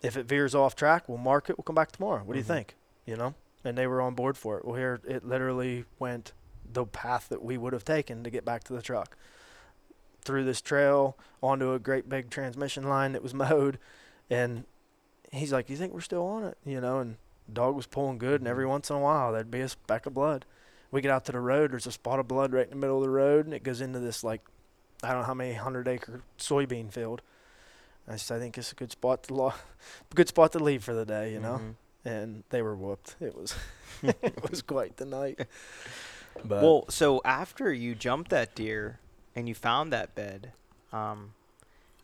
if 0.02 0.18
it 0.18 0.26
veers 0.26 0.56
off 0.56 0.76
track, 0.76 1.08
we'll 1.08 1.20
mark 1.20 1.50
it. 1.52 1.58
We'll 1.58 1.64
come 1.64 1.76
back 1.76 1.92
tomorrow. 1.92 2.24
What 2.24 2.34
do 2.34 2.40
Mhm. 2.40 2.44
you 2.44 2.44
think? 2.44 2.76
You 3.06 3.16
know? 3.16 3.36
And 3.64 3.78
they 3.78 3.86
were 3.88 4.02
on 4.02 4.16
board 4.16 4.38
for 4.38 4.58
it. 4.58 4.66
Well, 4.66 4.76
here 4.76 5.00
it 5.08 5.24
literally 5.24 5.86
went 6.00 6.34
the 6.74 6.86
path 6.86 7.30
that 7.30 7.44
we 7.44 7.58
would 7.58 7.74
have 7.74 7.86
taken 7.86 8.24
to 8.24 8.30
get 8.30 8.46
back 8.46 8.64
to 8.66 8.74
the 8.74 8.82
truck. 8.82 9.16
Through 10.24 10.46
this 10.46 10.62
trail, 10.62 11.18
onto 11.42 11.74
a 11.74 11.80
great 11.80 12.08
big 12.08 12.30
transmission 12.30 12.84
line 12.88 13.12
that 13.14 13.22
was 13.24 13.34
mowed. 13.44 13.78
And 14.30 14.64
he's 15.32 15.52
like, 15.52 15.70
You 15.70 15.76
think 15.78 15.94
we're 15.94 16.00
still 16.02 16.26
on 16.26 16.44
it? 16.46 16.58
You 16.66 16.80
know, 16.80 17.00
and 17.00 17.18
dog 17.52 17.76
was 17.76 17.88
pulling 17.88 18.18
good. 18.20 18.40
And 18.42 18.48
every 18.48 18.66
once 18.66 18.90
in 18.90 18.96
a 18.96 19.00
while, 19.00 19.34
there'd 19.34 19.52
be 19.52 19.60
a 19.62 19.70
speck 19.70 20.06
of 20.06 20.14
blood 20.14 20.46
we 20.92 21.02
get 21.02 21.10
out 21.12 21.26
to 21.26 21.32
the 21.32 21.40
road. 21.40 21.72
There's 21.72 21.88
a 21.88 21.92
spot 21.92 22.20
of 22.20 22.28
blood 22.28 22.54
right 22.54 22.66
in 22.66 22.70
the 22.70 22.76
middle 22.76 22.98
of 22.98 23.04
the 23.04 23.10
road, 23.10 23.46
and 23.46 23.54
it 23.56 23.64
goes 23.64 23.82
into 23.82 23.98
this 24.00 24.24
like 24.24 24.42
I 25.04 25.10
don't 25.10 25.22
know 25.22 25.26
how 25.26 25.34
many 25.34 25.54
hundred 25.56 25.88
acre 25.88 26.22
soybean 26.38 26.92
field. 26.94 27.24
I 28.08 28.16
said, 28.18 28.38
I 28.38 28.40
think 28.40 28.58
it's 28.60 28.72
a 28.72 28.76
good 28.76 28.92
spot 28.92 29.24
to 29.24 29.34
lo- 29.34 29.54
good 30.16 30.28
spot 30.28 30.52
to 30.52 30.60
leave 30.60 30.84
for 30.84 30.94
the 30.94 31.04
day, 31.06 31.34
you 31.34 31.40
know. 31.40 31.60
Mhm. 31.64 31.76
And 32.06 32.44
they 32.52 32.62
were 32.62 32.76
whooped. 32.76 33.16
It 33.20 33.36
was 33.36 33.56
it 34.04 34.50
was 34.52 34.62
quite 34.62 34.98
the 34.98 35.06
night. 35.06 35.48
But 36.44 36.62
Well, 36.64 36.86
so 36.90 37.22
after 37.26 37.72
you 37.74 37.96
jumped 37.96 38.30
that 38.32 38.56
deer 38.56 39.00
and 39.36 39.48
you 39.48 39.56
found 39.56 39.92
that 39.94 40.14
bed, 40.16 40.52
um, 40.92 41.34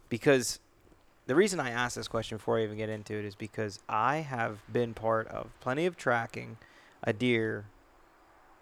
because 0.10 0.60
the 1.28 1.36
reason 1.36 1.60
I 1.60 1.70
asked 1.70 1.96
this 1.96 2.08
question 2.08 2.38
before 2.38 2.58
I 2.60 2.64
even 2.64 2.78
get 2.78 2.90
into 2.90 3.14
it 3.16 3.26
is 3.26 3.36
because 3.36 3.80
I 3.88 4.18
have 4.18 4.60
been 4.72 4.94
part 4.94 5.28
of 5.28 5.52
plenty 5.60 5.86
of 5.86 5.96
tracking 5.98 6.58
a 7.04 7.14
deer 7.14 7.66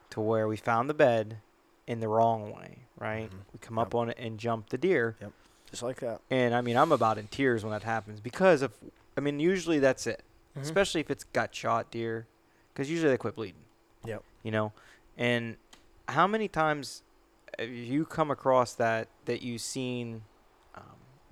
to 0.09 0.19
where 0.21 0.47
we 0.47 0.57
found 0.57 0.89
the 0.89 0.93
bed 0.93 1.37
in 1.85 1.99
the 2.01 2.07
wrong 2.07 2.51
way, 2.51 2.79
right? 2.97 3.29
Mhm. 3.29 3.39
We 3.53 3.59
come 3.59 3.79
up 3.79 3.95
on 3.95 4.09
it 4.09 4.17
and 4.19 4.37
jump 4.37 4.69
the 4.69 4.77
deer. 4.77 5.15
Yep. 5.21 5.31
Just 5.69 5.83
like 5.83 5.99
that. 5.99 6.21
And 6.29 6.53
I 6.55 6.61
mean, 6.61 6.77
I'm 6.77 6.91
about 6.91 7.17
in 7.17 7.27
tears 7.27 7.63
when 7.63 7.71
that 7.71 7.83
happens 7.83 8.19
because 8.19 8.61
of, 8.61 8.73
I 9.17 9.21
mean, 9.21 9.39
usually 9.39 9.79
that's 9.79 10.07
it, 10.07 10.23
Mhm. 10.55 10.61
especially 10.61 11.01
if 11.01 11.09
it's 11.11 11.23
got 11.25 11.53
shot 11.53 11.91
deer, 11.91 12.25
because 12.73 12.89
usually 12.89 13.09
they 13.11 13.17
quit 13.17 13.35
bleeding. 13.35 13.63
Yep. 14.05 14.23
You 14.43 14.51
know, 14.51 14.71
and 15.17 15.57
how 16.07 16.27
many 16.27 16.47
times 16.47 17.03
have 17.57 17.69
you 17.69 18.05
come 18.05 18.29
across 18.31 18.73
that 18.73 19.07
that 19.25 19.41
you've 19.41 19.61
seen 19.61 20.21
um, 20.75 20.83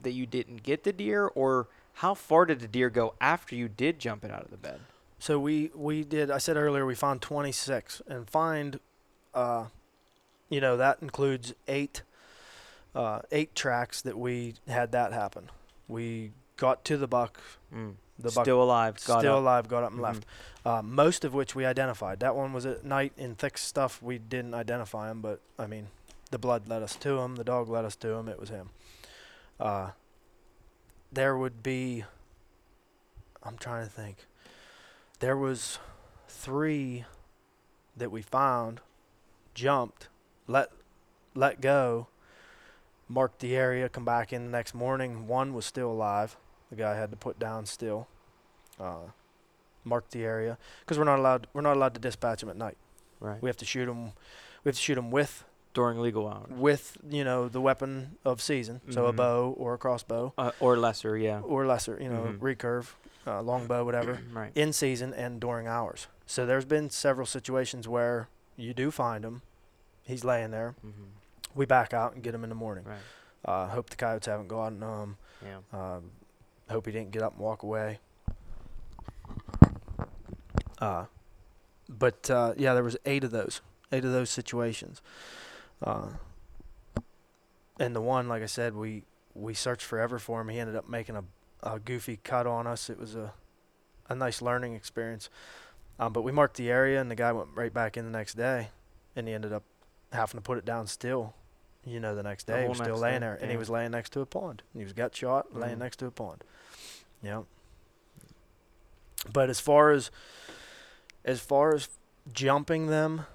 that 0.02 0.12
you 0.12 0.26
didn't 0.26 0.64
get 0.64 0.84
the 0.84 0.92
deer, 0.92 1.28
or 1.36 1.68
how 1.94 2.14
far 2.14 2.46
did 2.46 2.60
the 2.60 2.68
deer 2.68 2.90
go 2.90 3.14
after 3.22 3.56
you 3.56 3.68
did 3.68 4.00
jump 4.00 4.26
it 4.26 4.32
out 4.32 4.44
of 4.44 4.52
the 4.52 4.58
bed? 4.58 4.80
So 5.20 5.40
we 5.40 5.72
we 5.76 6.04
did. 6.04 6.30
I 6.30 6.40
said 6.40 6.58
earlier 6.58 6.86
we 6.86 6.96
found 6.96 7.22
26 7.22 8.02
and 8.08 8.30
find, 8.30 8.80
uh, 9.34 9.66
you 10.50 10.60
know 10.60 10.78
that 10.78 11.00
includes 11.02 11.54
eight, 11.68 12.02
uh, 12.94 13.22
eight 13.32 13.56
tracks 13.56 14.02
that 14.02 14.18
we 14.18 14.56
had 14.68 14.92
that 14.92 15.14
happen. 15.14 15.50
We 15.88 16.32
got 16.58 16.84
to 16.86 16.98
the 16.98 17.08
buck. 17.08 17.40
Mm. 17.74 17.96
The 18.18 18.32
buck 18.32 18.46
Still 18.46 18.64
alive. 18.64 18.96
Got 19.06 19.20
still 19.20 19.34
up. 19.36 19.40
alive, 19.42 19.68
got 19.68 19.84
up 19.84 19.92
and 19.92 20.00
Mhm. 20.00 20.04
left. 20.04 20.26
Uh, 20.64 20.82
most 20.82 21.26
of 21.26 21.34
which 21.34 21.54
we 21.54 21.66
identified. 21.66 22.20
That 22.22 22.36
one 22.36 22.54
was 22.54 22.66
at 22.66 22.84
night 22.86 23.14
in 23.18 23.36
thick 23.36 23.58
stuff. 23.58 24.02
We 24.02 24.18
didn't 24.18 24.54
identify 24.54 25.12
him, 25.12 25.22
but 25.22 25.42
I 25.60 25.68
mean, 25.68 25.90
the 26.32 26.40
blood 26.40 26.68
led 26.68 26.82
us 26.82 26.96
to 26.98 27.20
him. 27.20 27.36
The 27.36 27.44
dog 27.44 27.68
led 27.70 27.84
us 27.86 27.96
to 27.98 28.10
him. 28.14 28.30
It 28.30 28.40
was 28.40 28.50
him. 28.50 28.70
Uh, 29.60 29.92
there 31.12 31.38
would 31.38 31.62
be. 31.62 32.06
I'm 33.44 33.58
trying 33.58 33.86
to 33.86 33.92
think. 33.92 34.26
There 35.20 35.38
was 35.38 35.78
three 36.28 37.06
that 37.96 38.12
we 38.12 38.22
found, 38.22 38.82
jumped, 39.54 40.08
let 40.48 40.72
let 41.36 41.60
go, 41.62 42.08
marked 43.08 43.40
the 43.40 43.56
area, 43.56 43.88
come 43.90 44.06
back 44.06 44.32
in 44.34 44.46
the 44.46 44.52
next 44.52 44.74
morning. 44.74 45.28
One 45.28 45.54
was 45.54 45.66
still 45.66 45.92
alive. 45.92 46.38
The 46.76 46.84
guy 46.84 46.96
had 46.96 47.12
to 47.12 47.18
put 47.18 47.40
down 47.40 47.66
still. 47.66 48.08
Uh, 48.80 49.08
marked 49.86 50.12
the 50.12 50.24
area 50.24 50.58
because 50.82 50.98
we're 50.98 51.06
not 51.06 51.20
allowed. 51.20 51.48
We're 51.54 51.62
not 51.62 51.78
allowed 51.78 51.94
to 51.94 52.02
dispatch 52.02 52.42
them 52.42 52.50
at 52.50 52.58
night. 52.58 52.78
Right. 53.22 53.42
We 53.42 53.48
have 53.50 53.58
to 53.58 53.66
shoot 53.66 53.86
them. 53.86 54.12
We 54.64 54.70
have 54.70 54.76
to 54.76 54.82
shoot 54.82 54.96
them 54.96 55.10
with 55.12 55.46
During 55.74 56.02
legal 56.02 56.28
hours. 56.28 56.50
with 56.50 56.98
you 57.10 57.24
know 57.24 57.48
the 57.48 57.62
weapon 57.62 58.18
of 58.26 58.42
season, 58.42 58.82
so 58.90 59.06
a 59.06 59.14
Mhm. 59.14 59.16
bow 59.16 59.56
or 59.58 59.76
a 59.76 59.78
crossbow 59.78 60.34
Uh, 60.38 60.52
or 60.60 60.76
lesser, 60.76 61.16
yeah. 61.18 61.40
or 61.42 61.66
lesser, 61.66 61.98
you 62.02 62.10
know, 62.10 62.24
Mhm. 62.24 62.40
recurve, 62.40 62.94
uh, 63.28 63.42
longbow, 63.42 63.86
whatever, 63.86 64.20
right. 64.34 64.52
in 64.56 64.74
season 64.74 65.14
and 65.14 65.40
during 65.40 65.68
hours. 65.68 66.08
So 66.26 66.46
there's 66.46 66.66
been 66.66 66.90
several 66.90 67.28
situations 67.28 67.88
where 67.88 68.28
you 68.58 68.74
do 68.74 68.92
find 68.92 69.24
him. 69.24 69.42
He's 70.04 70.24
laying 70.26 70.52
there. 70.52 70.76
hmm 70.82 70.92
We 71.54 71.66
back 71.66 71.94
out 71.94 72.14
and 72.16 72.22
get 72.24 72.36
him 72.36 72.44
in 72.44 72.50
the 72.50 72.56
morning. 72.56 72.84
Right. 72.84 73.00
Uh, 73.46 73.68
hope 73.70 73.90
the 73.92 73.96
coyotes 73.96 74.26
haven't 74.28 74.48
gotten 74.50 74.82
him. 74.82 75.18
Yeah. 75.42 75.60
Um, 75.72 76.12
hope 76.70 76.86
he 76.86 76.92
didn't 76.92 77.12
get 77.12 77.22
up 77.22 77.34
and 77.34 77.42
walk 77.42 77.64
away. 77.64 78.00
Uh, 80.80 81.06
but 81.88 82.30
uh, 82.30 82.54
yeah, 82.58 82.74
there 82.74 82.84
was 82.84 82.98
eight 83.06 83.24
of 83.24 83.32
those, 83.32 83.62
eight 83.92 84.06
of 84.06 84.12
those 84.12 84.30
situations. 84.30 85.02
Uh, 85.82 86.10
and 87.80 87.96
the 87.96 88.02
one, 88.02 88.28
like 88.28 88.44
I 88.44 88.48
said, 88.48 88.76
we 88.76 89.04
we 89.34 89.54
searched 89.54 89.84
forever 89.84 90.18
for 90.18 90.42
him. 90.42 90.50
He 90.50 90.60
ended 90.60 90.76
up 90.76 90.88
making 90.88 91.16
a, 91.16 91.24
a 91.62 91.80
goofy 91.80 92.20
cut 92.24 92.48
on 92.48 92.68
us. 92.68 92.90
It 92.90 93.00
was 93.00 93.16
a 93.16 93.34
a 94.10 94.16
nice 94.16 94.42
learning 94.42 94.76
experience. 94.76 95.30
Um, 96.00 96.14
but 96.14 96.24
we 96.24 96.32
marked 96.32 96.58
the 96.58 96.70
area, 96.70 97.00
and 97.00 97.10
the 97.10 97.16
guy 97.16 97.32
went 97.32 97.50
right 97.56 97.74
back 97.74 97.98
in 97.98 98.06
the 98.06 98.12
next 98.12 98.36
day, 98.36 98.70
and 99.16 99.28
he 99.28 99.34
ended 99.34 99.54
up 99.54 99.64
having 100.12 100.38
to 100.38 100.42
put 100.42 100.58
it 100.58 100.66
down 100.66 100.88
still. 100.88 101.34
You 101.86 102.00
know, 102.00 102.16
the 102.16 102.24
next 102.24 102.46
The 102.46 102.54
day 102.54 102.58
he 102.60 102.64
whole 102.64 102.70
was 102.70 102.80
still 102.80 102.98
laying 102.98 103.22
day, 103.22 103.28
there, 103.28 103.38
and 103.40 103.52
he 103.52 103.58
was 103.58 103.70
laying 103.70 103.92
next 103.92 104.12
to 104.14 104.22
a 104.22 104.26
pond. 104.26 104.64
He 104.74 104.84
was 104.84 104.94
gut 104.94 105.16
shot, 105.16 105.54
laying 105.56 105.76
Mhm. 105.76 105.80
next 105.80 105.98
to 105.98 106.08
a 106.08 106.12
pond. 106.12 106.44
Yeah. 107.22 107.44
But 109.32 109.50
as 109.50 109.60
far 109.60 109.92
as 109.92 110.12
as 111.24 111.40
far 111.42 111.74
as 111.74 111.90
jumping 112.32 112.86
them 112.88 113.26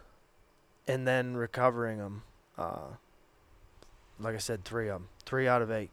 and 0.87 1.09
then 1.09 1.37
recovering 1.37 1.99
them, 1.99 2.23
uh, 2.57 2.95
like 4.21 4.37
I 4.37 4.39
said, 4.39 4.65
three 4.65 4.89
of 4.89 4.95
them, 5.01 5.09
three 5.27 5.49
out 5.49 5.61
of 5.61 5.73
eight 5.73 5.91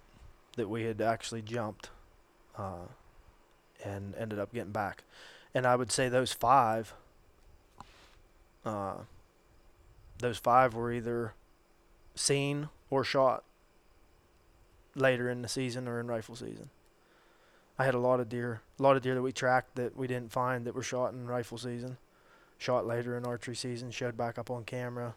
that 0.58 0.70
we 0.70 0.84
had 0.84 1.02
actually 1.02 1.42
jumped, 1.42 1.90
uh, 2.56 2.86
and 3.84 4.14
ended 4.16 4.38
up 4.38 4.54
getting 4.54 4.72
back. 4.72 5.04
And 5.56 5.66
I 5.66 5.76
would 5.76 5.92
say 5.92 6.08
those 6.08 6.34
five, 6.34 6.94
uh, 8.64 8.98
those 10.20 10.38
five 10.38 10.76
were 10.76 10.92
either 10.92 11.34
seen 12.20 12.70
or 12.90 13.04
shot 13.04 13.44
later 14.96 15.30
in 15.30 15.42
the 15.42 15.48
season 15.48 15.88
or 15.88 16.00
in 16.00 16.08
rifle 16.08 16.36
season. 16.36 16.70
I 17.80 17.86
had 17.86 17.94
a 17.94 18.00
lot 18.00 18.20
of 18.20 18.30
deer, 18.30 18.62
a 18.80 18.84
lot 18.84 18.96
of 18.96 19.04
deer 19.04 19.14
that 19.16 19.22
we 19.22 19.32
tracked 19.32 19.76
that 19.76 19.96
we 19.96 20.08
didn't 20.08 20.32
find 20.32 20.66
that 20.66 20.74
were 20.74 20.82
shot 20.84 21.14
in 21.14 21.28
rifle 21.28 21.58
season, 21.60 21.98
shot 22.58 22.88
later 22.88 23.16
in 23.16 23.26
archery 23.26 23.56
season, 23.56 23.92
showed 23.92 24.18
back 24.18 24.40
up 24.40 24.50
on 24.50 24.64
camera. 24.64 25.14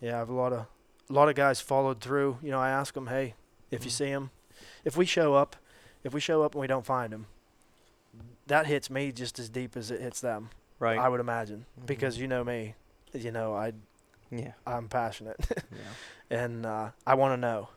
Yeah, 0.00 0.14
I 0.14 0.18
have 0.18 0.28
a 0.28 0.34
lot 0.34 0.52
of, 0.52 0.66
a 1.10 1.12
lot 1.12 1.28
of 1.28 1.34
guys 1.34 1.60
followed 1.60 2.00
through. 2.00 2.38
You 2.42 2.50
know, 2.52 2.60
I 2.60 2.70
ask 2.70 2.94
them, 2.94 3.08
hey, 3.08 3.34
if 3.70 3.84
you 3.84 3.90
Mhm. 3.90 3.94
see 3.94 4.06
him, 4.06 4.30
if 4.84 4.96
we 4.96 5.06
show 5.06 5.34
up, 5.34 5.56
if 6.04 6.14
we 6.14 6.20
show 6.20 6.42
up 6.42 6.54
and 6.54 6.60
we 6.60 6.68
don't 6.68 6.86
find 6.86 7.12
him, 7.12 7.26
that 8.46 8.66
hits 8.66 8.88
me 8.88 9.10
just 9.10 9.40
as 9.40 9.48
deep 9.48 9.76
as 9.76 9.90
it 9.90 10.00
hits 10.00 10.20
them. 10.20 10.50
Right. 10.78 10.98
I 10.98 11.08
would 11.08 11.18
imagine 11.20 11.66
Mhm. 11.80 11.86
because 11.86 12.18
you 12.18 12.28
know 12.28 12.44
me, 12.44 12.76
you 13.12 13.32
know 13.32 13.54
I 13.56 13.72
yeah. 14.30 14.52
I'm 14.66 14.88
passionate 14.88 15.36
Yeah. 15.50 15.78
and 16.44 16.66
uh, 16.66 16.90
I 17.06 17.14
want 17.14 17.32
to 17.34 17.36
know. 17.36 17.68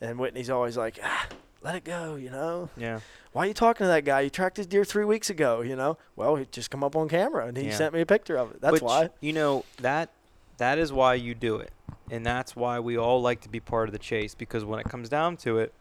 And 0.00 0.18
Whitney's 0.18 0.50
always 0.50 0.76
like, 0.76 0.98
ah, 1.02 1.28
let 1.62 1.74
it 1.76 1.84
go, 1.84 2.16
you 2.16 2.28
know. 2.30 2.68
Yeah. 2.76 3.00
Why 3.32 3.44
are 3.44 3.46
you 3.46 3.54
talking 3.54 3.84
to 3.84 3.88
that 3.88 4.04
guy? 4.04 4.20
You 4.22 4.30
tracked 4.30 4.58
his 4.58 4.66
deer 4.66 4.84
three 4.84 5.04
weeks 5.04 5.30
ago, 5.30 5.62
you 5.62 5.76
know. 5.76 5.96
Well, 6.14 6.36
he 6.36 6.46
just 6.50 6.70
come 6.70 6.84
up 6.84 6.94
on 6.94 7.08
camera 7.08 7.46
and 7.46 7.56
he 7.56 7.66
Yeah. 7.68 7.76
sent 7.76 7.94
me 7.94 8.00
a 8.02 8.06
picture 8.06 8.36
of 8.36 8.50
it. 8.50 8.60
That's 8.60 8.72
Which, 8.72 8.82
why. 8.82 9.10
You 9.20 9.32
know 9.32 9.64
that 9.80 10.10
that 10.58 10.78
is 10.78 10.92
why 10.92 11.14
you 11.14 11.34
do 11.34 11.56
it, 11.56 11.72
and 12.10 12.24
that's 12.24 12.54
why 12.54 12.78
we 12.80 12.96
all 12.96 13.20
like 13.22 13.40
to 13.40 13.48
be 13.48 13.58
part 13.60 13.88
of 13.88 13.92
the 13.92 13.98
chase 13.98 14.34
because 14.34 14.64
when 14.64 14.78
it 14.78 14.88
comes 14.88 15.08
down 15.08 15.36
to 15.38 15.58
it, 15.58 15.72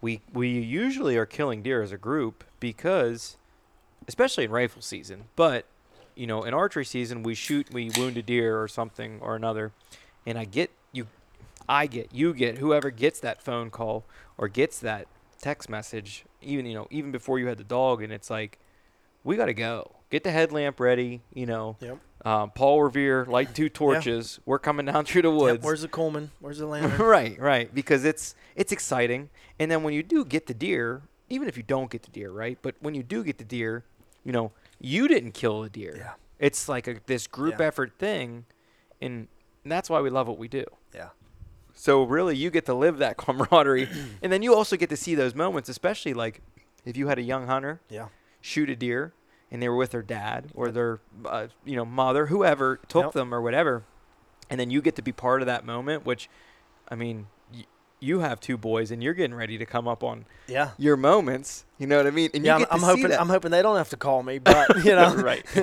we 0.00 0.22
we 0.32 0.48
usually 0.48 1.16
are 1.16 1.26
killing 1.26 1.62
deer 1.62 1.82
as 1.82 1.92
a 1.92 1.98
group 1.98 2.44
because, 2.60 3.36
especially 4.06 4.44
in 4.44 4.50
rifle 4.50 4.80
season, 4.80 5.24
but 5.36 5.66
you 6.18 6.26
know 6.26 6.42
in 6.42 6.52
archery 6.52 6.84
season 6.84 7.22
we 7.22 7.34
shoot 7.34 7.72
we 7.72 7.90
wound 7.96 8.16
a 8.18 8.22
deer 8.22 8.60
or 8.60 8.68
something 8.68 9.18
or 9.22 9.36
another, 9.36 9.72
and 10.26 10.36
I 10.38 10.44
get 10.44 10.70
you, 10.92 11.06
I 11.68 11.86
get 11.86 12.12
you 12.12 12.34
get 12.34 12.58
whoever 12.58 12.90
gets 12.90 13.20
that 13.20 13.40
phone 13.42 13.70
call 13.70 14.04
or 14.36 14.48
gets 14.48 14.78
that 14.80 15.06
text 15.40 15.68
message 15.70 16.24
even 16.42 16.66
you 16.66 16.74
know 16.74 16.86
even 16.90 17.12
before 17.12 17.38
you 17.38 17.46
had 17.46 17.58
the 17.58 17.64
dog 17.64 18.02
and 18.02 18.12
it's 18.12 18.28
like 18.28 18.58
we 19.22 19.36
got 19.36 19.46
to 19.46 19.54
go 19.54 19.92
get 20.10 20.24
the 20.24 20.30
headlamp 20.32 20.80
ready 20.80 21.20
you 21.32 21.46
know 21.46 21.76
Yep. 21.80 21.98
um, 22.24 22.50
Paul 22.50 22.82
Revere, 22.82 23.24
light 23.26 23.54
two 23.54 23.68
torches. 23.68 24.40
We're 24.44 24.58
coming 24.58 24.86
down 24.86 25.04
through 25.04 25.22
the 25.22 25.30
woods. 25.30 25.58
Yep, 25.58 25.64
where's 25.64 25.82
the 25.82 25.88
Coleman? 25.88 26.32
Where's 26.40 26.58
the 26.58 26.66
lantern? 26.72 26.98
right, 27.06 27.38
right, 27.38 27.72
because 27.72 28.04
it's 28.04 28.34
it's 28.56 28.72
exciting. 28.72 29.30
And 29.60 29.70
then 29.70 29.84
when 29.84 29.94
you 29.94 30.02
do 30.02 30.24
get 30.24 30.46
the 30.46 30.54
deer, 30.54 31.02
even 31.28 31.46
if 31.46 31.56
you 31.56 31.62
don't 31.62 31.90
get 31.90 32.02
the 32.02 32.10
deer, 32.10 32.30
right? 32.32 32.58
But 32.60 32.74
when 32.80 32.94
you 32.94 33.02
do 33.04 33.22
get 33.22 33.38
the 33.38 33.44
deer, 33.44 33.84
you 34.24 34.32
know, 34.32 34.50
you 34.80 35.08
didn't 35.08 35.32
kill 35.32 35.62
a 35.64 35.68
deer. 35.68 35.94
yeah. 35.96 36.12
It's 36.38 36.68
like 36.68 36.86
a, 36.86 36.96
this 37.06 37.26
group 37.26 37.56
Yeah. 37.58 37.66
effort 37.66 37.92
thing, 37.98 38.44
and 39.00 39.26
that's 39.64 39.90
why 39.90 40.00
we 40.00 40.08
love 40.10 40.28
what 40.28 40.38
we 40.38 40.46
do. 40.48 40.64
Yeah. 40.94 41.08
So 41.74 42.04
really, 42.04 42.36
you 42.36 42.50
get 42.50 42.66
to 42.66 42.74
live 42.74 42.98
that 42.98 43.16
camaraderie, 43.24 43.88
and 44.22 44.32
then 44.32 44.42
you 44.42 44.54
also 44.54 44.76
get 44.76 44.88
to 44.90 44.96
see 44.96 45.14
those 45.14 45.34
moments, 45.34 45.68
especially 45.68 46.14
like 46.14 46.40
if 46.84 46.96
you 46.96 47.08
had 47.08 47.18
a 47.18 47.22
young 47.22 47.46
hunter 47.48 47.80
Yeah. 47.90 48.08
shoot 48.40 48.70
a 48.70 48.76
deer 48.76 49.12
and 49.50 49.60
they 49.62 49.68
were 49.68 49.76
with 49.76 49.90
their 49.90 50.02
dad 50.02 50.50
or 50.54 50.70
their 50.70 51.00
uh, 51.24 51.48
you 51.64 51.74
know 51.74 51.84
mother 51.84 52.26
whoever 52.26 52.76
took 52.88 53.06
Yep. 53.06 53.12
them 53.14 53.34
or 53.34 53.40
whatever 53.42 53.82
and 54.50 54.58
then 54.60 54.70
you 54.70 54.80
get 54.80 54.94
to 54.96 55.02
be 55.02 55.10
part 55.12 55.42
of 55.42 55.46
that 55.46 55.64
moment 55.66 56.04
which 56.06 56.28
i 56.88 56.94
mean 56.94 57.18
y- 57.18 57.24
you 58.00 58.20
have 58.20 58.40
two 58.40 58.56
boys 58.56 58.90
and 58.90 59.02
you're 59.02 59.14
getting 59.14 59.34
ready 59.34 59.58
to 59.58 59.66
come 59.66 59.88
up 59.88 60.02
on 60.04 60.24
Yeah. 60.46 60.70
your 60.78 60.96
moments 60.96 61.64
you 61.78 61.86
know 61.86 61.96
what 61.96 62.06
i 62.06 62.10
mean 62.10 62.30
and 62.34 62.44
yeah, 62.44 62.58
you 62.58 62.62
I'm, 62.64 62.66
to 62.66 62.72
I'm 62.74 62.80
see 62.80 62.86
hoping 62.86 63.08
that. 63.08 63.20
I'm 63.20 63.28
hoping 63.28 63.50
they 63.50 63.62
don't 63.62 63.76
have 63.76 63.88
to 63.90 63.96
call 63.96 64.22
me, 64.22 64.38
but 64.38 64.76
you 64.84 64.94
know, 64.94 65.14
right 65.16 65.44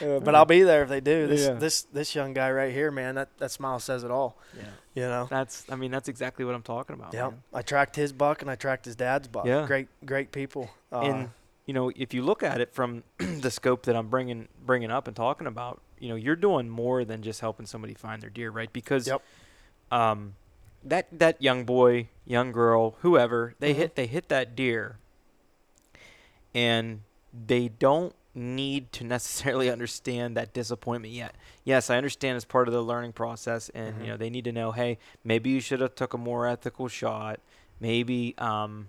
Uh, 0.00 0.20
but 0.20 0.32
I'll 0.36 0.44
be 0.44 0.62
there 0.62 0.84
if 0.84 0.88
they 0.88 1.00
do. 1.00 1.26
This 1.26 1.46
Yeah. 1.48 1.54
this 1.54 1.82
this 1.82 2.14
young 2.14 2.32
guy 2.32 2.52
right 2.52 2.72
here, 2.72 2.92
man, 2.92 3.16
that 3.16 3.36
that 3.38 3.50
smile 3.50 3.80
says 3.80 4.04
it 4.04 4.12
all. 4.12 4.38
yeah 4.56 4.62
You 4.94 5.02
know. 5.02 5.26
that's 5.28 5.64
i 5.70 5.74
mean 5.74 5.90
that's 5.90 6.08
exactly 6.08 6.44
what 6.44 6.54
i'm 6.54 6.62
talking 6.62 6.94
about 6.94 7.12
Yeah, 7.12 7.30
man. 7.30 7.42
I 7.52 7.62
tracked 7.62 7.96
his 7.96 8.12
buck 8.12 8.40
and 8.40 8.48
I 8.50 8.54
tracked 8.54 8.84
his 8.84 8.94
dad's 8.94 9.26
buck. 9.26 9.44
Yeah. 9.46 9.66
Great, 9.66 9.88
great 10.06 10.30
people. 10.30 10.70
Uh, 10.92 11.00
and 11.00 11.30
you 11.66 11.74
know 11.74 11.90
if 11.96 12.14
you 12.14 12.22
look 12.22 12.44
at 12.44 12.60
it 12.60 12.72
from 12.72 13.02
the 13.18 13.50
scope 13.50 13.82
that 13.86 13.96
i'm 13.96 14.08
bringing 14.08 14.46
bringing 14.64 14.90
up 14.92 15.08
and 15.08 15.16
talking 15.16 15.46
about 15.48 15.80
you 15.98 16.08
know 16.08 16.14
you're 16.14 16.36
doing 16.36 16.68
more 16.68 17.04
than 17.04 17.20
just 17.22 17.40
helping 17.40 17.66
somebody 17.66 17.92
find 17.94 18.22
their 18.22 18.30
deer 18.30 18.50
right 18.50 18.72
because 18.72 19.08
Yep. 19.08 19.20
um 19.90 20.34
that 20.84 21.06
that 21.12 21.40
young 21.42 21.64
boy 21.64 22.08
young 22.26 22.52
girl 22.52 22.96
whoever 23.00 23.54
they 23.58 23.72
Mhm. 23.72 23.76
hit 23.76 23.94
they 23.96 24.06
hit 24.06 24.28
that 24.28 24.54
deer. 24.56 24.96
And 26.54 27.02
they 27.32 27.68
don't 27.68 28.14
need 28.34 28.92
to 28.92 29.04
necessarily 29.04 29.70
understand 29.70 30.36
that 30.36 30.52
disappointment 30.52 31.12
yet. 31.14 31.34
Yes 31.64 31.90
i 31.90 31.96
understand 31.96 32.36
it's 32.36 32.44
part 32.44 32.68
of 32.68 32.74
the 32.74 32.82
learning 32.82 33.12
process 33.12 33.68
and 33.70 33.96
Mhm. 33.96 34.00
you 34.02 34.06
know 34.08 34.16
they 34.16 34.30
need 34.30 34.44
to 34.44 34.52
know 34.52 34.72
hey 34.72 34.98
maybe 35.24 35.50
you 35.50 35.60
should 35.60 35.80
have 35.80 35.94
took 35.94 36.14
a 36.14 36.18
more 36.18 36.46
ethical 36.46 36.88
shot. 36.88 37.40
Maybe 37.80 38.34
um 38.38 38.88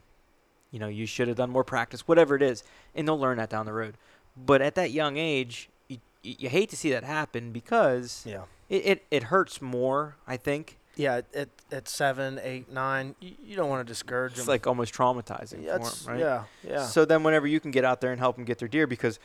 you 0.72 0.80
know 0.80 0.88
you 0.88 1.06
should 1.06 1.28
have 1.28 1.38
done 1.38 1.50
more 1.50 1.64
practice 1.64 2.08
whatever 2.08 2.36
it 2.36 2.42
is 2.42 2.64
and 2.96 3.08
they'll 3.08 3.20
learn 3.20 3.38
that 3.38 3.50
down 3.50 3.66
the 3.66 3.74
road. 3.74 3.96
But 4.38 4.62
at 4.62 4.76
that 4.76 4.92
young 4.92 5.18
age 5.18 5.70
you, 5.88 6.00
you 6.22 6.50
hate 6.50 6.70
to 6.70 6.78
see 6.78 6.92
that 6.92 7.04
happen 7.04 7.52
because 7.52 8.24
yeah, 8.28 8.44
it, 8.70 8.86
it, 8.86 9.06
it 9.10 9.24
hurts 9.24 9.62
more 9.62 10.16
i 10.28 10.36
think 10.38 10.78
yeah, 11.00 11.22
at, 11.34 11.50
at, 11.72 11.88
seven, 11.88 12.40
eight, 12.44 12.70
nine, 12.72 13.16
you, 13.22 13.32
you 13.44 13.56
don't 13.56 13.70
want 13.70 13.88
to 13.88 13.90
discourage 13.90 14.34
It's 14.34 14.40
them. 14.40 14.44
It's 14.44 14.48
like 14.50 14.68
almost 14.68 14.94
traumatizing 14.94 15.64
yeah, 15.64 15.78
for 15.78 15.84
them, 16.06 16.14
right? 16.14 16.20
yeah, 16.20 16.44
yeah. 16.68 16.86
So 16.86 17.06
then, 17.06 17.24
whenever 17.24 17.48
you 17.48 17.62
can 17.62 17.72
get 17.72 17.86
out 17.86 18.02
there 18.02 18.12
and 18.12 18.20
help 18.20 18.36
them 18.36 18.44
get 18.44 18.58
their 18.60 18.68
deer, 18.68 18.86
because, 18.86 19.18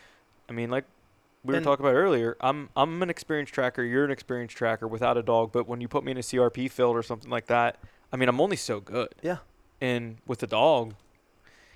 I 0.49 0.53
mean, 0.53 0.71
like 0.71 0.85
we 1.43 1.53
were 1.53 1.57
And- 1.57 1.65
talking 1.65 1.85
about 1.85 1.97
earlier, 1.97 2.37
I'm 2.41 2.71
I'm 2.77 3.03
an 3.03 3.11
experienced 3.11 3.53
tracker. 3.53 3.83
You're 3.83 4.05
an 4.05 4.13
experienced 4.13 4.57
tracker 4.57 4.87
without 4.87 5.17
a 5.17 5.23
dog, 5.23 5.51
but 5.53 5.67
when 5.67 5.81
you 5.81 5.89
put 5.89 6.05
me 6.05 6.13
in 6.13 6.19
a 6.19 6.23
CRP 6.23 6.71
field 6.71 6.97
or 6.97 7.03
something 7.03 7.29
like 7.31 7.47
that, 7.47 7.77
I 8.13 8.17
mean, 8.17 8.29
I'm 8.29 8.41
only 8.41 8.57
so 8.57 8.79
good. 8.79 9.09
Yeah. 9.21 9.39
And 9.81 10.19
with 10.29 10.43
a 10.45 10.47
dog, 10.47 10.95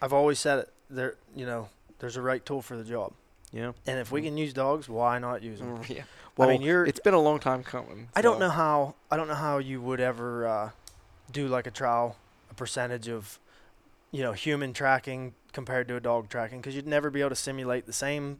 I've 0.00 0.12
always 0.12 0.38
said 0.38 0.60
it. 0.60 0.72
There, 0.88 1.16
you 1.34 1.44
know, 1.44 1.68
there's 1.98 2.16
a 2.16 2.22
right 2.22 2.46
tool 2.46 2.62
for 2.62 2.76
the 2.76 2.84
job, 2.84 3.12
you 3.52 3.60
know. 3.62 3.74
and 3.86 3.98
if 3.98 4.10
we 4.12 4.22
can 4.22 4.36
use 4.36 4.52
dogs, 4.52 4.88
why 4.88 5.18
not 5.18 5.42
use 5.42 5.58
them? 5.60 5.80
Yeah. 5.88 6.02
Well, 6.36 6.48
I 6.48 6.52
mean, 6.52 6.62
you're. 6.62 6.84
it's 6.86 7.00
been 7.00 7.14
a 7.14 7.20
long 7.20 7.40
time 7.40 7.64
coming. 7.64 8.08
I 8.14 8.22
don't 8.22 8.38
know 8.38 8.48
how. 8.50 8.94
I 9.10 9.16
don't 9.16 9.26
know 9.26 9.34
how 9.34 9.58
you 9.58 9.80
would 9.82 9.98
ever 10.00 10.46
uh, 10.46 10.70
do 11.32 11.48
like 11.48 11.66
a 11.66 11.70
trial, 11.72 12.16
a 12.48 12.54
percentage 12.54 13.08
of, 13.08 13.40
you 14.12 14.22
know, 14.22 14.32
human 14.32 14.72
tracking 14.72 15.34
compared 15.52 15.88
to 15.88 15.96
a 15.96 16.00
dog 16.00 16.28
tracking, 16.28 16.60
because 16.60 16.76
you'd 16.76 16.86
never 16.86 17.10
be 17.10 17.20
able 17.20 17.30
to 17.30 17.34
simulate 17.36 17.86
the 17.86 17.92
same, 17.92 18.38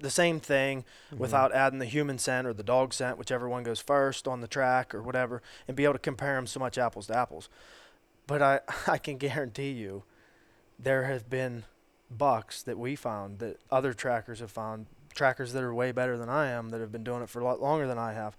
the 0.00 0.10
same 0.10 0.40
thing 0.40 0.84
Mhm. 1.12 1.18
without 1.18 1.52
adding 1.52 1.78
the 1.78 1.84
human 1.86 2.18
scent 2.18 2.48
or 2.48 2.52
the 2.52 2.64
dog 2.64 2.92
scent, 2.92 3.16
whichever 3.16 3.48
one 3.48 3.62
goes 3.62 3.78
first 3.80 4.26
on 4.26 4.40
the 4.40 4.48
track 4.48 4.92
or 4.92 5.00
whatever, 5.00 5.40
and 5.68 5.76
be 5.76 5.84
able 5.84 5.94
to 5.94 5.98
compare 6.00 6.34
them 6.34 6.48
so 6.48 6.58
much 6.58 6.78
apples 6.78 7.06
to 7.06 7.16
apples. 7.16 7.48
But 8.26 8.42
I, 8.42 8.60
I 8.88 8.98
can 8.98 9.18
guarantee 9.18 9.70
you, 9.70 10.02
there 10.80 11.04
have 11.04 11.30
been 11.30 11.62
bucks 12.10 12.62
that 12.62 12.78
we 12.78 12.96
found 12.96 13.38
that 13.38 13.58
other 13.70 13.92
trackers 13.92 14.40
have 14.40 14.50
found, 14.50 14.86
trackers 15.14 15.52
that 15.52 15.62
are 15.62 15.74
way 15.74 15.92
better 15.92 16.18
than 16.18 16.28
I 16.28 16.48
am, 16.48 16.70
that 16.70 16.80
have 16.80 16.92
been 16.92 17.04
doing 17.04 17.22
it 17.22 17.28
for 17.28 17.40
a 17.40 17.44
lot 17.44 17.60
longer 17.62 17.86
than 17.86 17.98
I 17.98 18.12
have, 18.12 18.36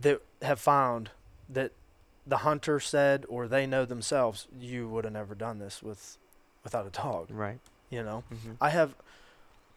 that 0.00 0.20
have 0.42 0.60
found 0.60 1.10
that 1.48 1.72
the 2.26 2.38
hunter 2.38 2.78
said 2.80 3.24
or 3.28 3.48
they 3.48 3.66
know 3.66 3.84
themselves, 3.84 4.46
you 4.60 4.88
would 4.88 5.04
have 5.04 5.12
never 5.12 5.34
done 5.34 5.58
this 5.58 5.82
with, 5.82 6.18
without 6.64 6.86
a 6.86 6.90
dog. 6.90 7.28
Right. 7.30 7.58
You 7.90 8.02
know, 8.02 8.24
hmm 8.28 8.52
I 8.60 8.70
have. 8.70 8.94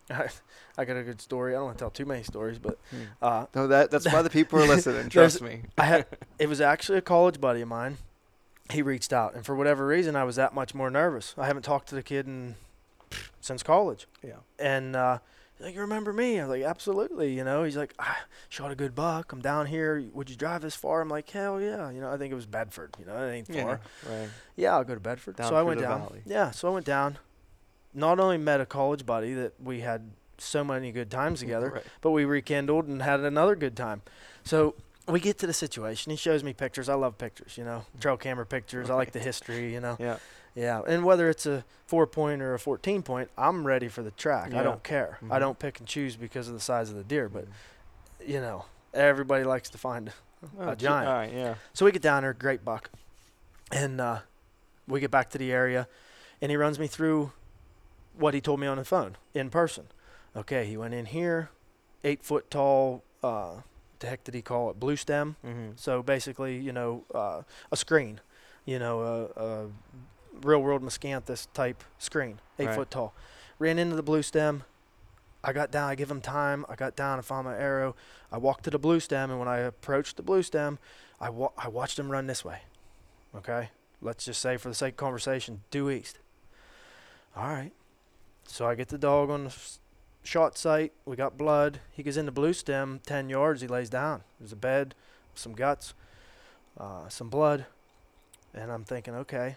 I, 0.10 0.28
I 0.78 0.84
got 0.86 0.98
a 0.98 1.04
good 1.04 1.22
story. 1.22 1.54
I 1.54 1.58
don't 1.58 1.66
want 1.68 1.78
to 1.78 1.82
tell 1.84 1.90
too 1.92 2.06
many 2.06 2.24
stories, 2.24 2.60
but 2.60 2.78
Hmm. 2.90 3.04
uh, 3.22 3.46
No, 3.56 3.68
that 3.68 3.90
that's 3.92 4.06
why 4.12 4.22
the 4.22 4.30
people 4.40 4.60
are 4.60 4.66
listening. 4.66 5.08
Trust 5.10 5.42
me. 5.42 5.62
I 5.78 5.86
had 5.86 6.06
it 6.40 6.50
was 6.50 6.60
actually 6.60 6.98
a 6.98 7.02
college 7.02 7.40
buddy 7.40 7.62
of 7.62 7.68
mine. 7.70 7.98
He 8.72 8.82
reached 8.82 9.14
out, 9.14 9.34
and 9.36 9.46
for 9.46 9.56
whatever 9.56 9.86
reason, 9.88 10.16
I 10.18 10.24
was 10.26 10.36
that 10.38 10.54
much 10.54 10.74
more 10.76 10.90
nervous. 10.90 11.34
I 11.38 11.46
haven't 11.46 11.64
talked 11.64 11.88
to 11.90 11.96
the 11.96 12.04
kid 12.04 12.26
in 12.28 12.56
since 13.42 13.62
college, 13.64 14.08
Yeah. 14.24 14.36
and 14.60 14.96
uh, 14.96 15.20
he's 15.58 15.66
like, 15.66 15.76
"You 15.76 15.82
remember 15.82 16.14
me?" 16.14 16.40
I 16.40 16.44
was 16.48 16.58
like, 16.58 16.64
"Absolutely." 16.64 17.34
You 17.34 17.44
know, 17.44 17.64
he's 17.64 17.76
like, 17.78 17.94
"I 18.00 18.16
shot 18.50 18.72
a 18.72 18.76
good 18.76 18.96
buck. 18.96 19.32
I'm 19.34 19.42
down 19.42 19.66
here. 19.66 20.04
Would 20.14 20.30
you 20.30 20.36
drive 20.36 20.62
this 20.62 20.76
far?" 20.76 21.02
I'm 21.02 21.10
like, 21.10 21.30
"Hell 21.30 21.60
yeah!" 21.60 21.90
You 21.92 22.00
know, 22.02 22.12
I 22.12 22.18
think 22.18 22.32
it 22.32 22.36
was 22.36 22.46
Bedford. 22.46 22.96
You 23.00 23.06
know, 23.06 23.18
it 23.28 23.32
ain't 23.34 23.50
Yeah. 23.50 23.64
far. 23.64 23.82
Right. 24.10 24.30
Yeah, 24.56 24.74
I'll 24.76 24.84
go 24.84 24.94
to 24.94 25.00
Bedford. 25.02 25.36
Down 25.36 25.50
so 25.50 25.56
I 25.56 25.62
went 25.64 25.82
down. 25.82 26.00
valley. 26.08 26.22
Yeah, 26.26 26.52
so 26.52 26.70
I 26.70 26.72
went 26.72 26.86
down. 26.86 27.18
Not 27.94 28.20
only 28.20 28.38
met 28.38 28.62
a 28.62 28.66
college 28.66 29.06
buddy 29.06 29.34
that 29.34 29.54
we 29.62 29.82
had 29.82 30.12
so 30.38 30.64
many 30.64 30.92
good 30.92 31.12
times 31.12 31.40
together, 31.42 31.70
Right. 31.72 31.84
but 32.00 32.12
we 32.12 32.24
rekindled 32.26 32.88
and 32.88 33.02
had 33.02 33.20
another 33.20 33.56
good 33.56 33.76
time. 33.76 34.02
So 34.46 34.76
we 35.08 35.20
get 35.20 35.38
to 35.40 35.48
the 35.48 35.54
situation. 35.54 36.10
He 36.10 36.16
shows 36.16 36.44
me 36.44 36.54
pictures. 36.54 36.88
I 36.88 36.94
love 36.94 37.18
pictures, 37.18 37.58
you 37.58 37.64
know, 37.66 37.86
trail 38.00 38.18
camera 38.18 38.46
pictures. 38.46 38.90
I 38.90 38.94
like 38.96 39.12
the 39.12 39.20
history, 39.20 39.74
you 39.74 39.80
know. 39.82 39.98
Yeah. 40.00 40.18
Yeah, 40.56 40.82
and 40.86 41.06
whether 41.06 41.30
it's 41.30 41.46
a 41.46 41.64
four 41.88 42.06
point 42.08 42.42
or 42.42 42.54
a 42.54 42.60
fourteen 42.60 43.02
point, 43.04 43.30
I'm 43.38 43.66
ready 43.66 43.88
for 43.88 44.04
the 44.04 44.12
track. 44.12 44.52
Yeah. 44.52 44.60
I 44.60 44.64
don't 44.64 44.84
care. 44.84 45.18
I 45.30 45.38
Mhm. 45.38 45.40
don't 45.40 45.60
pick 45.60 45.80
and 45.80 45.88
choose 45.88 46.16
because 46.18 46.48
of 46.48 46.54
the 46.54 46.60
size 46.60 46.90
of 46.90 46.96
the 46.98 47.04
deer, 47.04 47.30
but 47.30 47.46
Mm. 47.46 48.28
you 48.28 48.42
know, 48.42 48.66
everybody 48.94 49.44
likes 49.46 49.70
to 49.70 49.78
find 49.78 50.12
Oh, 50.60 50.70
a 50.70 50.76
giant. 50.76 51.08
All 51.08 51.14
right. 51.14 51.32
Yeah. 51.32 51.56
So 51.74 51.86
we 51.86 51.92
get 51.92 52.02
down 52.02 52.24
there, 52.24 52.34
great 52.34 52.66
buck, 52.66 52.90
and 53.72 54.02
uh, 54.02 54.20
we 54.88 55.00
get 55.00 55.12
back 55.12 55.30
to 55.32 55.38
the 55.38 55.52
area, 55.54 55.88
and 56.42 56.50
he 56.52 56.58
runs 56.58 56.80
me 56.80 56.88
through 56.88 57.32
what 58.18 58.34
he 58.34 58.42
told 58.42 58.60
me 58.60 58.68
on 58.68 58.78
the 58.78 58.84
phone 58.86 59.16
in 59.34 59.50
person. 59.50 59.88
Okay, 60.36 60.66
he 60.66 60.76
went 60.78 60.94
in 60.94 61.06
here, 61.06 61.50
eight 62.04 62.24
foot 62.24 62.50
tall. 62.52 63.04
Uh, 63.24 63.62
the 64.00 64.08
heck 64.08 64.24
did 64.24 64.34
he 64.34 64.42
call 64.42 64.70
it? 64.72 64.80
Blue 64.80 64.96
stem. 64.96 65.36
Mm-hmm. 65.46 65.72
So 65.76 66.02
basically, 66.02 66.58
you 66.58 66.72
know, 66.74 67.06
uh, 67.14 67.44
a 67.72 67.78
screen, 67.78 68.20
you 68.66 68.80
know, 68.80 69.02
a, 69.02 69.42
a 69.42 69.68
real 70.44 70.62
world 70.62 70.82
miscanthus 70.82 71.48
type 71.54 71.84
screen, 71.98 72.40
eight 72.60 72.68
Right. 72.68 72.76
foot 72.76 72.92
tall. 72.92 73.14
Ran 73.60 73.78
into 73.80 73.96
the 73.96 74.04
blue 74.04 74.22
stem. 74.24 74.64
I 75.44 75.54
got 75.54 75.72
down. 75.72 75.90
I 75.90 75.96
give 75.96 76.10
him 76.12 76.22
time. 76.22 76.66
I 76.70 76.76
got 76.76 76.96
down. 76.96 77.18
I 77.20 77.22
found 77.22 77.46
my 77.46 77.58
arrow. 77.58 77.96
I 78.32 78.38
walked 78.38 78.64
to 78.66 78.70
the 78.70 78.78
blue 78.80 79.00
stem, 79.00 79.30
and 79.32 79.40
when 79.40 79.48
I 79.48 79.58
approached 79.60 80.18
the 80.18 80.24
blue 80.24 80.44
stem, 80.44 80.78
I 81.20 81.30
wa- 81.30 81.52
I 81.58 81.68
watched 81.68 81.98
him 81.98 82.12
run 82.12 82.28
this 82.28 82.46
way. 82.46 82.62
Okay, 83.36 83.70
let's 84.02 84.26
just 84.26 84.42
say 84.42 84.58
for 84.58 84.70
the 84.70 84.76
sake 84.76 84.94
of 84.94 84.98
conversation, 84.98 85.64
due 85.72 85.90
east. 85.90 86.20
All 87.36 87.48
right. 87.50 87.72
So 88.46 88.68
I 88.68 88.76
get 88.76 88.90
the 88.90 88.98
dog 88.98 89.30
on 89.30 89.46
the 89.46 89.50
s- 89.50 89.80
shot 90.24 90.58
site. 90.58 90.92
We 91.06 91.16
got 91.16 91.38
blood. 91.38 91.80
He 91.92 92.04
goes 92.04 92.18
in 92.18 92.26
the 92.26 92.32
blue 92.32 92.54
stem, 92.54 93.00
10 93.06 93.30
yards. 93.30 93.62
He 93.62 93.68
lays 93.68 93.90
down. 93.90 94.24
There's 94.40 94.52
a 94.52 94.56
bed, 94.58 94.94
some 95.34 95.54
guts, 95.54 95.94
uh, 96.78 97.08
some 97.10 97.30
blood. 97.30 97.66
And 98.54 98.72
I'm 98.72 98.84
thinking, 98.84 99.16
okay, 99.16 99.56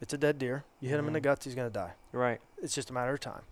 it's 0.00 0.12
a 0.12 0.18
dead 0.18 0.38
deer. 0.38 0.64
You 0.80 0.88
hit 0.88 0.98
him 0.98 1.06
in 1.06 1.12
the 1.12 1.20
Mhm. 1.20 1.24
guts, 1.24 1.44
he's 1.44 1.54
going 1.54 1.68
to 1.68 1.72
die. 1.72 1.92
Right. 2.12 2.40
It's 2.62 2.74
just 2.74 2.90
a 2.90 2.92
matter 2.92 3.12
of 3.14 3.20
time. 3.20 3.42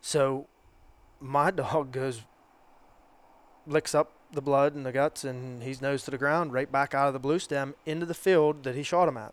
So 0.00 0.46
my 1.20 1.50
dog 1.52 1.92
goes, 1.92 2.22
licks 3.66 3.94
up 3.94 4.12
the 4.32 4.42
blood 4.42 4.74
and 4.74 4.84
the 4.84 4.92
guts, 4.92 5.24
and 5.24 5.62
he's 5.62 5.80
nose 5.80 6.02
to 6.04 6.10
the 6.10 6.18
ground, 6.18 6.52
right 6.52 6.70
back 6.70 6.94
out 6.94 7.06
of 7.06 7.12
the 7.14 7.20
blue 7.20 7.38
stem 7.38 7.74
into 7.86 8.04
the 8.04 8.14
field 8.14 8.64
that 8.64 8.74
he 8.74 8.82
shot 8.82 9.08
him 9.08 9.16
at. 9.16 9.32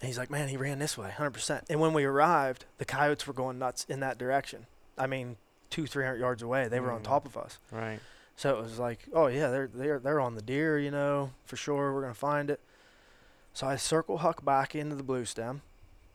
And 0.00 0.08
he's 0.08 0.18
like, 0.18 0.30
man, 0.30 0.48
he 0.48 0.56
ran 0.56 0.78
this 0.78 0.98
way, 0.98 1.08
100%. 1.10 1.64
And 1.70 1.80
when 1.80 1.92
we 1.94 2.04
arrived, 2.04 2.66
the 2.78 2.84
coyotes 2.84 3.26
were 3.26 3.32
going 3.32 3.58
nuts 3.58 3.86
in 3.88 4.00
that 4.00 4.18
direction. 4.18 4.66
I 4.98 5.06
mean, 5.06 5.36
two, 5.70 5.86
300 5.86 6.18
yards 6.18 6.42
away. 6.42 6.68
They 6.68 6.78
were 6.80 6.92
on 6.92 7.00
Mm. 7.00 7.04
top 7.04 7.24
of 7.26 7.36
us. 7.36 7.58
Right. 7.72 8.00
So 8.36 8.58
it 8.58 8.62
was 8.62 8.78
like, 8.78 9.06
oh 9.14 9.28
yeah, 9.28 9.48
they're 9.48 9.68
they're 9.68 9.98
they're 10.00 10.20
on 10.20 10.34
the 10.34 10.42
deer, 10.42 10.76
you 10.76 10.90
know, 10.90 11.30
for 11.44 11.54
sure. 11.56 11.94
We're 11.94 12.00
gonna 12.02 12.14
find 12.14 12.50
it. 12.50 12.60
So 13.54 13.68
I 13.68 13.76
circle 13.76 14.18
Huck 14.18 14.44
back 14.44 14.74
into 14.74 14.96
the 14.96 15.04
blue 15.04 15.24
stem, 15.24 15.62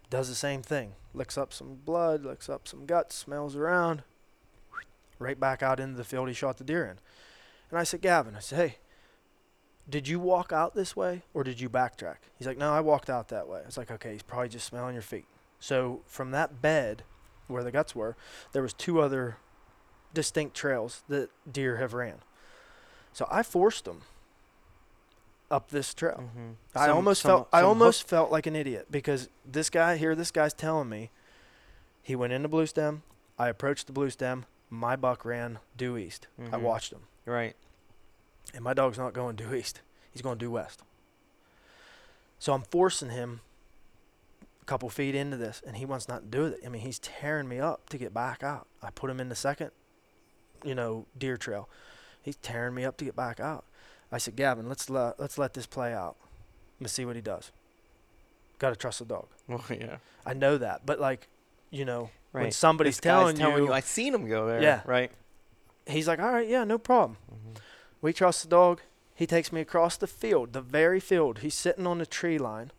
does 0.09 0.27
the 0.27 0.35
same 0.35 0.61
thing, 0.61 0.93
licks 1.13 1.37
up 1.37 1.53
some 1.53 1.79
blood, 1.85 2.25
licks 2.25 2.49
up 2.49 2.67
some 2.67 2.85
guts, 2.85 3.15
smells 3.15 3.55
around, 3.55 4.03
right 5.19 5.39
back 5.39 5.63
out 5.63 5.79
into 5.79 5.95
the 5.95 6.03
field 6.03 6.27
he 6.27 6.33
shot 6.33 6.57
the 6.57 6.65
deer 6.65 6.83
in. 6.83 6.99
And 7.69 7.79
I 7.79 7.83
said, 7.83 8.01
Gavin, 8.01 8.35
I 8.35 8.39
said, 8.39 8.57
hey, 8.57 8.77
did 9.89 10.07
you 10.07 10.19
walk 10.19 10.51
out 10.51 10.75
this 10.75 10.97
way 10.97 11.23
or 11.33 11.45
did 11.45 11.61
you 11.61 11.69
backtrack? 11.69 12.17
He's 12.37 12.45
like, 12.45 12.57
no, 12.57 12.73
I 12.73 12.81
walked 12.81 13.09
out 13.09 13.29
that 13.29 13.47
way. 13.47 13.61
I 13.63 13.65
was 13.65 13.77
like, 13.77 13.89
okay, 13.89 14.11
he's 14.11 14.21
probably 14.21 14.49
just 14.49 14.67
smelling 14.67 14.93
your 14.93 15.01
feet. 15.01 15.25
So 15.59 16.01
from 16.05 16.31
that 16.31 16.61
bed 16.61 17.03
where 17.47 17.63
the 17.63 17.71
guts 17.71 17.95
were, 17.95 18.17
there 18.51 18.61
was 18.61 18.73
two 18.73 18.99
other 18.99 19.37
distinct 20.13 20.55
trails 20.55 21.03
that 21.07 21.29
deer 21.49 21.77
have 21.77 21.93
ran. 21.93 22.17
So 23.13 23.27
I 23.31 23.43
forced 23.43 23.85
them 23.85 24.01
up 25.51 25.69
this 25.69 25.93
trail. 25.93 26.23
Mm-hmm. 26.23 26.49
I 26.75 26.89
almost 26.89 27.23
felt 27.23 27.49
I 27.51 27.61
almost 27.61 28.07
felt 28.07 28.31
like 28.31 28.45
an 28.47 28.55
idiot 28.55 28.87
because 28.91 29.29
this 29.45 29.69
guy 29.69 29.97
here, 29.97 30.15
this 30.15 30.31
guy's 30.31 30.53
telling 30.53 30.89
me 30.89 31.09
he 32.01 32.15
went 32.15 32.33
into 32.33 32.47
blue 32.47 32.65
stem. 32.65 33.03
I 33.37 33.49
approached 33.49 33.87
the 33.87 33.93
blue 33.93 34.09
stem. 34.09 34.45
My 34.69 34.95
buck 34.95 35.25
ran 35.25 35.59
due 35.75 35.97
east. 35.97 36.27
I 36.39 36.43
Mhm. 36.57 36.61
watched 36.61 36.91
him, 36.93 37.01
Right. 37.25 37.55
and 38.53 38.63
my 38.63 38.73
dog's 38.73 38.97
not 38.99 39.13
going 39.13 39.35
due 39.35 39.53
east. 39.53 39.81
He's 40.11 40.21
going 40.21 40.37
due 40.37 40.51
west. 40.51 40.83
So 42.37 42.53
I'm 42.53 42.61
forcing 42.63 43.09
him 43.09 43.41
a 44.61 44.65
couple 44.65 44.89
feet 44.89 45.15
into 45.15 45.37
this, 45.37 45.61
and 45.65 45.77
he 45.77 45.85
wants 45.85 46.07
not 46.07 46.21
to 46.21 46.27
do 46.27 46.45
it. 46.45 46.59
I 46.65 46.69
mean, 46.69 46.81
he's 46.83 46.99
tearing 46.99 47.47
me 47.47 47.59
up 47.59 47.89
to 47.89 47.97
get 47.97 48.13
back 48.13 48.43
out. 48.43 48.67
I 48.81 48.91
put 48.91 49.09
him 49.09 49.19
in 49.19 49.29
the 49.29 49.35
second, 49.35 49.71
you 50.63 50.75
know, 50.75 51.05
deer 51.17 51.35
trail. 51.37 51.67
He's 52.21 52.35
tearing 52.37 52.75
me 52.75 52.85
up 52.85 52.97
to 52.97 53.05
get 53.05 53.15
back 53.15 53.39
out. 53.39 53.65
I 54.12 54.18
said, 54.18 54.36
Gavin, 54.36 54.68
let's 54.68 54.89
let 54.89 55.20
let's 55.20 55.38
let 55.38 55.53
this 55.53 55.66
play 55.66 55.93
out. 55.93 56.16
Let's 56.80 56.93
see 56.93 57.05
what 57.05 57.16
he 57.16 57.22
does. 57.22 57.51
Got 58.57 58.70
to 58.72 58.76
trust 58.76 58.99
the 58.99 59.05
dog. 59.05 59.28
Well, 59.47 59.64
yeah. 59.70 59.97
I 60.26 60.34
know 60.34 60.57
that, 60.57 60.86
but 60.86 60.99
like, 60.99 61.28
you 61.72 61.86
know, 61.86 62.10
Right. 62.32 62.43
when 62.43 62.51
somebody's 62.51 62.97
This 62.97 63.01
guy's 63.01 63.34
telling, 63.38 63.64
you, 63.64 63.74
I 63.74 63.80
seen 63.80 64.14
him 64.14 64.28
go 64.28 64.45
there. 64.47 64.62
Yeah. 64.62 64.82
Right. 64.86 65.12
he's 65.88 66.07
like, 66.07 66.20
all 66.20 66.32
right, 66.32 66.47
yeah, 66.47 66.64
no 66.64 66.78
problem. 66.78 67.18
Mm-hmm. 67.32 67.53
We 68.01 68.14
trust 68.14 68.43
the 68.43 68.49
dog. 68.49 68.82
He 69.16 69.26
takes 69.26 69.51
me 69.51 69.62
across 69.62 69.97
the 69.97 70.05
field, 70.07 70.53
the 70.53 70.62
very 70.62 70.99
field. 70.99 71.39
He's 71.39 71.55
sitting 71.55 71.88
on 71.88 71.97
the 71.97 72.05
tree 72.05 72.38
line. 72.38 72.72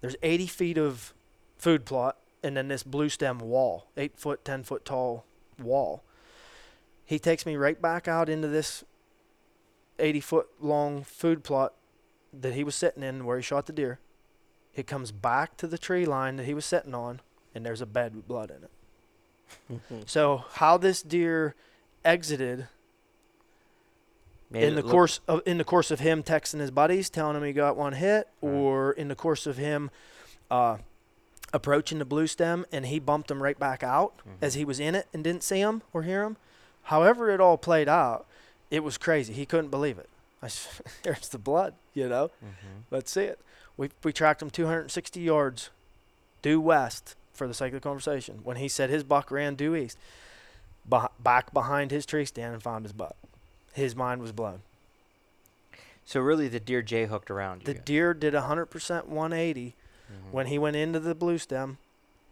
There's 0.00 0.14
80 0.22 0.46
feet 0.46 0.78
of 0.78 1.12
food 1.58 1.84
plot, 1.84 2.18
and 2.42 2.56
then 2.56 2.68
this 2.68 2.82
blue 2.84 3.08
stem 3.08 3.38
wall, 3.40 3.86
eight 3.96 4.16
foot, 4.16 4.44
10 4.44 4.62
foot 4.62 4.84
tall 4.84 5.24
wall. 5.60 6.04
He 7.04 7.18
takes 7.18 7.44
me 7.44 7.56
right 7.56 7.80
back 7.82 8.06
out 8.06 8.28
into 8.28 8.46
this 8.48 8.84
80 9.98 10.20
foot 10.20 10.46
long 10.60 11.02
food 11.04 11.42
plot 11.44 11.72
that 12.32 12.54
he 12.54 12.64
was 12.64 12.74
sitting 12.74 13.02
in 13.02 13.24
where 13.24 13.36
he 13.36 13.42
shot 13.42 13.66
the 13.66 13.72
deer. 13.72 13.98
It 14.74 14.86
comes 14.86 15.10
back 15.12 15.56
to 15.58 15.66
the 15.66 15.78
tree 15.78 16.04
line 16.04 16.36
that 16.36 16.44
he 16.44 16.52
was 16.54 16.64
sitting 16.66 16.94
on, 16.94 17.20
and 17.54 17.64
there's 17.64 17.80
a 17.80 17.86
bed 17.86 18.14
with 18.14 18.28
blood 18.28 18.50
in 18.50 18.64
it. 18.64 18.70
Mm-hmm. 19.72 20.02
So 20.06 20.44
how 20.54 20.76
this 20.76 21.02
deer 21.02 21.54
exited 22.04 22.68
Made 24.50 24.62
in 24.64 24.74
the 24.76 24.82
look- 24.82 24.90
course 24.92 25.20
of 25.26 25.42
in 25.46 25.58
the 25.58 25.64
course 25.64 25.90
of 25.90 26.00
him 26.00 26.22
texting 26.22 26.60
his 26.60 26.70
buddies, 26.70 27.10
telling 27.10 27.36
him 27.36 27.42
he 27.42 27.52
got 27.52 27.76
one 27.76 27.94
hit, 27.94 28.28
Right. 28.40 28.52
or 28.52 28.92
in 28.92 29.08
the 29.08 29.16
course 29.16 29.46
of 29.46 29.56
him 29.56 29.90
uh, 30.50 30.78
approaching 31.52 31.98
the 31.98 32.04
blue 32.04 32.26
stem 32.28 32.64
and 32.70 32.86
he 32.86 32.98
bumped 33.00 33.30
him 33.30 33.42
right 33.42 33.58
back 33.58 33.82
out 33.82 34.14
as 34.40 34.54
Mhm. 34.54 34.58
he 34.58 34.64
was 34.64 34.78
in 34.78 34.94
it 34.94 35.08
and 35.12 35.24
didn't 35.24 35.42
see 35.42 35.58
him 35.60 35.82
or 35.92 36.02
hear 36.02 36.22
him. 36.22 36.36
However, 36.82 37.30
it 37.30 37.40
all 37.40 37.56
played 37.58 37.88
out, 37.88 38.26
it 38.70 38.82
was 38.84 38.98
crazy. 38.98 39.32
He 39.32 39.46
couldn't 39.46 39.70
believe 39.70 39.98
it. 39.98 40.08
I 40.42 40.46
s- 40.46 40.80
There's 41.02 41.28
the 41.28 41.38
blood, 41.38 41.74
you 41.94 42.08
know. 42.08 42.30
Mhm. 42.44 42.82
Let's 42.90 43.10
see 43.10 43.22
it. 43.24 43.38
We 43.76 43.90
we 44.02 44.12
tracked 44.12 44.42
him 44.42 44.50
260 44.50 45.20
yards 45.20 45.70
due 46.42 46.60
west 46.60 47.14
for 47.32 47.46
the 47.46 47.54
sake 47.54 47.68
of 47.74 47.80
the 47.80 47.88
conversation. 47.88 48.40
When 48.44 48.56
he 48.56 48.68
said 48.68 48.88
his 48.90 49.04
buck 49.04 49.30
ran 49.30 49.54
due 49.54 49.74
east, 49.76 49.98
beh 50.88 51.08
back 51.20 51.52
behind 51.52 51.90
his 51.90 52.06
tree 52.06 52.24
stand 52.24 52.54
and 52.54 52.62
found 52.62 52.84
his 52.84 52.92
buck. 52.92 53.16
His 53.74 53.94
mind 53.94 54.20
was 54.22 54.32
blown. 54.32 54.60
So 56.04 56.20
really, 56.20 56.48
the 56.48 56.60
deer 56.60 56.82
J 56.82 57.06
hooked 57.06 57.30
around 57.30 57.60
you. 57.62 57.66
The 57.66 57.74
guys. 57.74 57.82
deer 57.84 58.14
did 58.14 58.32
100% 58.34 59.06
180 59.08 59.74
Mhm. 60.10 60.30
when 60.32 60.46
he 60.46 60.58
went 60.58 60.76
into 60.76 61.00
the 61.00 61.14
blue 61.14 61.36
stem. 61.38 61.78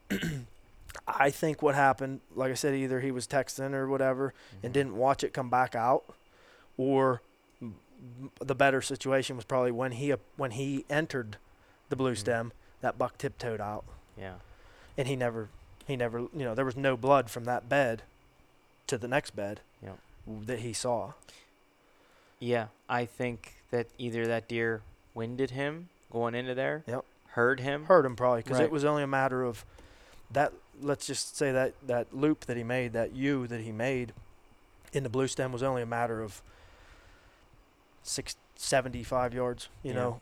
I 1.09 1.31
think 1.31 1.61
what 1.61 1.75
happened, 1.75 2.21
like 2.35 2.51
I 2.53 2.55
said, 2.55 2.75
either 2.75 3.01
he 3.01 3.11
was 3.11 3.27
texting 3.27 3.73
or 3.75 3.89
whatever 3.89 4.33
and 4.63 4.71
Mhm. 4.71 4.75
didn't 4.75 4.97
watch 4.97 5.25
it 5.25 5.33
come 5.35 5.51
back 5.51 5.75
out, 5.75 6.05
or 6.77 7.21
the 8.41 8.55
better 8.55 8.83
situation 8.83 9.37
was 9.37 9.45
probably 9.45 9.71
when 9.71 9.93
he 9.93 10.13
when 10.37 10.53
he 10.53 10.85
entered 10.91 11.37
the 11.89 11.97
blue 11.97 12.13
Mhm. 12.15 12.19
stem, 12.19 12.53
that 12.81 12.99
buck 12.99 13.17
tiptoed 13.19 13.61
out, 13.61 13.85
Yeah. 14.17 14.35
and 14.99 15.09
he 15.09 15.17
never 15.17 15.49
he 15.87 15.97
never 15.97 16.21
you 16.21 16.31
know 16.35 16.55
there 16.55 16.65
was 16.65 16.77
no 16.77 16.97
blood 16.97 17.31
from 17.31 17.45
that 17.45 17.69
bed 17.69 18.03
to 18.87 18.99
the 18.99 19.09
next 19.09 19.31
bed 19.37 19.61
Yep. 19.83 19.99
that 20.27 20.59
he 20.61 20.73
saw. 20.73 21.13
Yeah, 22.39 22.69
I 22.89 23.07
think 23.07 23.55
that 23.71 23.87
either 23.99 24.27
that 24.27 24.49
deer 24.49 24.83
winded 25.15 25.51
him 25.53 25.89
going 26.13 26.35
into 26.35 26.55
there. 26.55 26.83
Yep. 26.87 27.05
Heard 27.29 27.61
him. 27.61 27.87
Hurt 27.87 28.05
him 28.07 28.17
probably 28.17 28.43
because 28.43 28.59
Right. 28.59 28.65
it 28.67 28.71
was 28.71 28.85
only 28.85 29.03
a 29.03 29.07
matter 29.09 29.43
of 29.45 29.65
that. 30.31 30.53
Let's 30.81 31.07
just 31.07 31.37
say 31.37 31.53
that 31.53 31.75
that 31.87 32.15
loop 32.15 32.41
that 32.47 32.57
he 32.57 32.65
made, 32.65 32.93
that 32.93 33.13
U 33.13 33.47
that 33.47 33.61
he 33.61 33.73
made 33.73 34.13
in 34.93 35.03
the 35.05 35.09
blue 35.09 35.29
stem 35.29 35.53
was 35.53 35.63
only 35.63 35.83
a 35.83 35.87
matter 35.87 36.21
of 36.23 36.43
six, 38.05 38.37
75 38.55 39.35
yards. 39.35 39.69
You 39.83 39.91
Yeah. 39.91 39.97
know, 39.97 40.21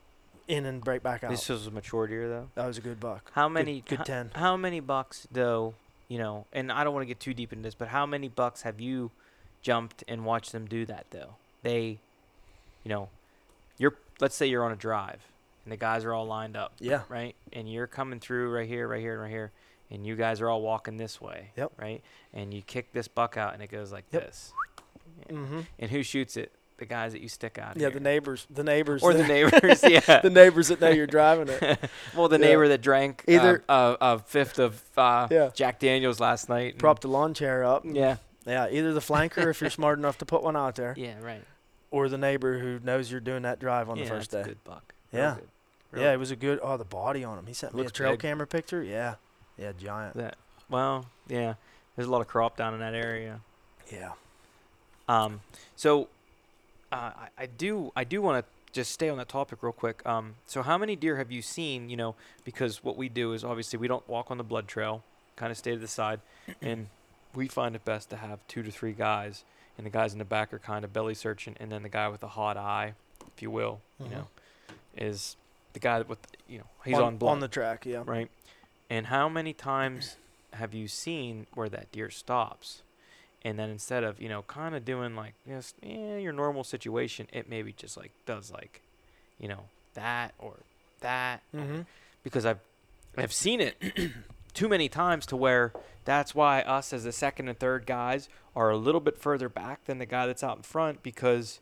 in 0.49 0.64
and 0.64 0.85
right 0.87 1.03
back 1.03 1.22
out. 1.22 1.30
This 1.30 1.49
was 1.51 1.66
a 1.66 1.70
mature 1.70 2.07
deer 2.07 2.28
though. 2.28 2.49
that 2.55 2.66
was 2.66 2.78
a 2.78 2.80
good 2.80 2.99
buck. 2.99 3.30
How 3.35 3.49
many? 3.49 3.83
Good, 3.83 3.99
ho- 3.99 4.05
ten. 4.05 4.30
How 4.35 4.57
many 4.57 4.80
bucks 4.80 5.26
though? 5.30 5.74
You 6.09 6.18
know, 6.18 6.47
and 6.53 6.70
I 6.72 6.83
don't 6.85 6.93
want 6.95 7.03
to 7.03 7.07
get 7.09 7.20
too 7.20 7.33
deep 7.35 7.53
into 7.53 7.62
this, 7.62 7.74
but 7.74 7.89
how 7.89 8.07
many 8.07 8.28
bucks 8.28 8.62
have 8.62 8.80
you 8.80 9.11
jumped 9.62 10.03
and 10.09 10.24
watched 10.24 10.53
them 10.53 10.66
do 10.66 10.85
that 10.87 11.07
though? 11.11 11.37
They, 11.62 11.99
you 12.85 12.89
know, 12.89 13.09
you're 13.78 13.95
let's 14.20 14.35
say 14.35 14.47
you're 14.47 14.64
on 14.64 14.72
a 14.72 14.76
drive 14.76 15.20
and 15.64 15.72
the 15.72 15.76
guys 15.76 16.05
are 16.05 16.12
all 16.12 16.26
lined 16.26 16.57
up, 16.57 16.72
Yeah. 16.80 17.03
right? 17.09 17.35
And 17.53 17.72
you're 17.72 17.87
coming 17.87 18.18
through 18.20 18.51
right 18.51 18.66
here, 18.68 18.89
right 18.89 19.01
here, 19.01 19.12
and 19.14 19.22
right 19.22 19.30
here, 19.30 19.53
and 19.91 20.05
you 20.07 20.16
guys 20.16 20.41
are 20.41 20.49
all 20.51 20.61
walking 20.61 20.97
this 20.97 21.20
way, 21.20 21.53
Yep. 21.57 21.72
right? 21.78 22.03
And 22.35 22.53
you 22.53 22.62
kick 22.62 22.93
this 22.93 23.07
buck 23.09 23.37
out 23.37 23.55
and 23.55 23.62
it 23.62 23.68
goes 23.70 23.93
like 23.93 24.05
Yep. 24.11 24.22
this. 24.24 24.53
Mm-hmm. 25.28 25.61
And 25.78 25.91
who 25.91 26.03
shoots 26.03 26.37
it? 26.37 26.53
The 26.83 26.87
guys 26.87 27.12
that 27.12 27.20
you 27.22 27.28
stick 27.28 27.59
out. 27.59 27.76
Yeah, 27.76 27.83
here. 27.83 27.91
the 27.91 28.01
neighbors, 28.01 28.45
the 28.51 28.64
neighbors, 28.64 29.05
or 29.05 29.14
the 29.14 29.22
neighbors. 29.24 29.85
yeah. 29.89 30.20
the 30.20 30.30
neighbors 30.30 30.66
that 30.66 30.80
know 30.80 30.89
you're 30.89 31.07
driving 31.07 31.47
it. 31.49 31.78
well, 32.16 32.26
the 32.26 32.41
Yeah. 32.41 32.47
neighbor 32.49 32.66
that 32.66 32.80
drank 32.83 33.22
Either- 33.28 33.62
uh, 33.68 33.95
a, 34.01 34.14
a 34.14 34.18
fifth 34.18 34.59
of 34.59 34.83
uh, 34.97 35.28
Yeah. 35.30 35.51
Jack 35.55 35.78
Daniels 35.78 36.18
last 36.18 36.49
night. 36.49 36.78
propped 36.78 37.05
a 37.05 37.09
lawn 37.09 37.35
chair 37.35 37.62
up. 37.62 37.85
Yeah. 37.87 38.16
Yeah, 38.45 38.66
either 38.68 38.93
the 38.93 38.99
flanker 39.01 39.49
if 39.49 39.61
you're 39.61 39.70
smart 39.70 40.01
enough 40.01 40.18
to 40.18 40.24
put 40.26 40.43
one 40.43 40.57
out 40.57 40.74
there, 40.74 40.93
Yeah. 40.99 41.20
Right. 41.20 41.45
or 41.93 42.09
the 42.09 42.18
neighbor 42.18 42.59
who 42.59 42.80
knows 42.83 43.12
you're 43.12 43.20
doing 43.20 43.43
that 43.43 43.61
drive 43.61 43.89
on 43.89 43.97
yeah, 43.99 44.03
the 44.03 44.11
first 44.11 44.33
that's 44.33 44.45
day. 44.45 44.51
a 44.51 44.55
good 44.55 44.64
buck. 44.64 44.93
Real 45.12 45.22
Yeah. 45.22 45.35
good. 45.37 45.49
Real 45.93 46.03
Yeah, 46.03 46.12
it 46.14 46.18
was 46.18 46.33
a 46.33 46.37
good. 46.37 46.59
Oh, 46.64 46.76
the 46.76 46.85
body 46.85 47.22
on 47.22 47.39
him. 47.39 47.47
He 47.47 47.55
sent 47.55 47.76
me 47.76 47.85
a 47.85 47.91
trail 47.91 48.11
big. 48.14 48.18
camera 48.22 48.49
picture. 48.49 48.83
Yeah, 48.83 49.14
yeah, 49.57 49.70
giant. 49.78 50.16
That 50.16 50.35
well, 50.68 51.07
yeah. 51.28 51.55
There's 51.95 52.09
a 52.09 52.11
lot 52.11 52.22
of 52.22 52.26
crop 52.26 52.57
down 52.57 52.74
in 52.74 52.80
that 52.80 52.95
area. 52.95 53.39
Yeah. 53.93 54.14
Um, 55.09 55.43
so 55.76 56.09
uh, 56.93 56.97
I, 57.16 57.28
I 57.38 57.47
do 57.47 57.90
I 57.97 58.05
do 58.05 58.20
want 58.22 58.45
to 58.45 58.53
just 58.72 58.93
stay 58.93 59.09
on 59.09 59.18
that 59.18 59.28
topic 59.28 59.62
real 59.62 59.72
quick. 59.72 60.05
Um, 60.07 60.34
so 60.47 60.62
how 60.62 60.78
many 60.78 60.97
deer 60.97 61.16
have 61.16 61.30
you 61.32 61.43
seen? 61.43 61.88
You 61.90 61.97
know, 61.97 62.14
because 62.45 62.82
what 62.84 62.97
we 62.97 63.09
do 63.09 63.32
is 63.32 63.45
obviously 63.45 63.78
we 63.78 63.88
don't 63.88 64.07
walk 64.09 64.30
on 64.30 64.38
the 64.38 64.45
blood 64.45 64.68
trail, 64.68 65.03
kind 65.36 65.51
of 65.51 65.59
stay 65.59 65.72
to 65.72 65.78
the 65.78 65.88
side, 65.88 66.20
and 66.61 66.88
we 67.34 67.49
find 67.49 67.74
it 67.74 67.84
best 67.84 68.11
to 68.11 68.16
have 68.16 68.38
two 68.49 68.62
to 68.62 68.70
three 68.70 68.93
guys, 68.93 69.45
and 69.76 69.86
the 69.86 69.90
guys 69.90 70.12
in 70.12 70.18
the 70.18 70.24
back 70.24 70.53
are 70.55 70.59
kind 70.59 70.84
of 70.84 70.93
belly 70.93 71.14
searching, 71.14 71.57
and 71.61 71.70
then 71.72 71.82
the 71.82 71.88
guy 71.88 72.09
with 72.09 72.20
the 72.20 72.28
hot 72.28 72.57
eye, 72.57 72.95
if 73.34 73.43
you 73.43 73.51
will, 73.51 73.80
you 73.99 74.07
Mhm. 74.07 74.11
know, 74.12 74.28
is 74.97 75.36
the 75.72 75.80
guy 75.80 75.99
that 75.99 76.09
with 76.09 76.18
you 76.49 76.59
know 76.59 76.66
he's 76.84 76.95
on, 76.97 77.03
on, 77.03 77.16
blood 77.16 77.32
on 77.32 77.40
the 77.40 77.49
track. 77.49 77.84
Yeah. 77.86 78.03
right? 78.07 78.30
And 78.90 79.07
how 79.07 79.28
many 79.28 79.55
times 79.55 80.16
have 80.55 80.74
you 80.74 80.86
seen 80.88 81.47
where 81.55 81.68
that 81.70 81.90
deer 81.93 82.11
stops, 82.11 82.82
and 83.45 83.59
then 83.59 83.70
instead 83.70 84.05
of 84.05 84.20
you 84.20 84.28
know 84.28 84.43
kind 84.43 84.74
of 84.74 84.84
doing 84.84 85.14
like 85.16 85.34
just 85.47 85.76
yeah 85.82 86.16
your 86.16 86.32
normal 86.32 86.64
situation, 86.64 87.26
it 87.32 87.49
maybe 87.49 87.72
just 87.72 87.97
like 87.97 88.12
does 88.26 88.51
like, 88.51 88.82
you 89.38 89.49
know 89.49 89.64
that 89.95 90.32
or 90.38 90.55
that 91.01 91.43
Mm-hmm. 91.55 91.80
because 92.22 92.47
I've 92.47 92.61
I've 93.16 93.32
seen 93.32 93.61
it 93.61 93.76
too 94.55 94.68
many 94.68 94.88
times 94.88 95.26
to 95.26 95.36
where 95.36 95.72
that's 96.05 96.34
why 96.34 96.62
us 96.62 96.93
as 96.93 97.05
the 97.05 97.12
second 97.12 97.49
and 97.49 97.59
third 97.59 97.86
guys 97.86 98.28
are 98.57 98.70
a 98.70 98.76
little 98.76 99.01
bit 99.01 99.18
further 99.18 99.49
back 99.49 99.84
than 99.86 99.99
the 99.99 100.07
guy 100.07 100.26
that's 100.26 100.43
out 100.43 100.57
in 100.57 100.62
front 100.62 101.03
because 101.03 101.61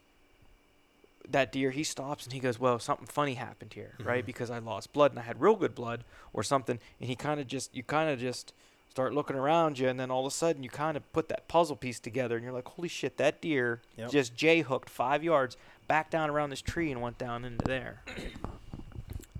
that 1.28 1.52
deer 1.52 1.70
he 1.70 1.84
stops 1.84 2.24
and 2.24 2.32
he 2.32 2.40
goes 2.40 2.58
well 2.58 2.78
something 2.78 3.06
funny 3.06 3.34
happened 3.34 3.72
here 3.74 3.92
right 4.02 4.22
Mhm. 4.24 4.26
because 4.26 4.50
i 4.50 4.58
lost 4.58 4.92
blood 4.92 5.12
and 5.12 5.18
i 5.20 5.22
had 5.22 5.40
real 5.40 5.54
good 5.54 5.74
blood 5.74 6.02
or 6.32 6.42
something 6.42 6.78
and 6.98 7.08
he 7.08 7.14
kind 7.14 7.38
of 7.40 7.46
just 7.46 7.74
you 7.74 7.82
kind 7.82 8.10
of 8.10 8.18
just 8.18 8.52
start 8.90 9.14
looking 9.14 9.36
around 9.36 9.78
you 9.78 9.88
and 9.88 9.98
then 10.00 10.10
all 10.10 10.20
of 10.26 10.32
a 10.32 10.34
sudden 10.34 10.62
you 10.62 10.68
kind 10.70 10.96
of 10.96 11.12
put 11.12 11.28
that 11.28 11.46
puzzle 11.48 11.76
piece 11.76 12.00
together 12.00 12.34
and 12.36 12.44
you're 12.44 12.52
like 12.52 12.66
holy 12.68 12.88
shit 12.88 13.16
that 13.16 13.40
deer 13.40 13.80
Yep. 13.96 14.10
just 14.10 14.34
j 14.34 14.60
hooked 14.62 14.90
five 14.90 15.22
yards 15.22 15.56
back 15.88 16.10
down 16.10 16.28
around 16.30 16.50
this 16.50 16.60
tree 16.60 16.90
and 16.90 17.00
went 17.00 17.16
down 17.18 17.44
into 17.44 17.64
there 17.66 18.02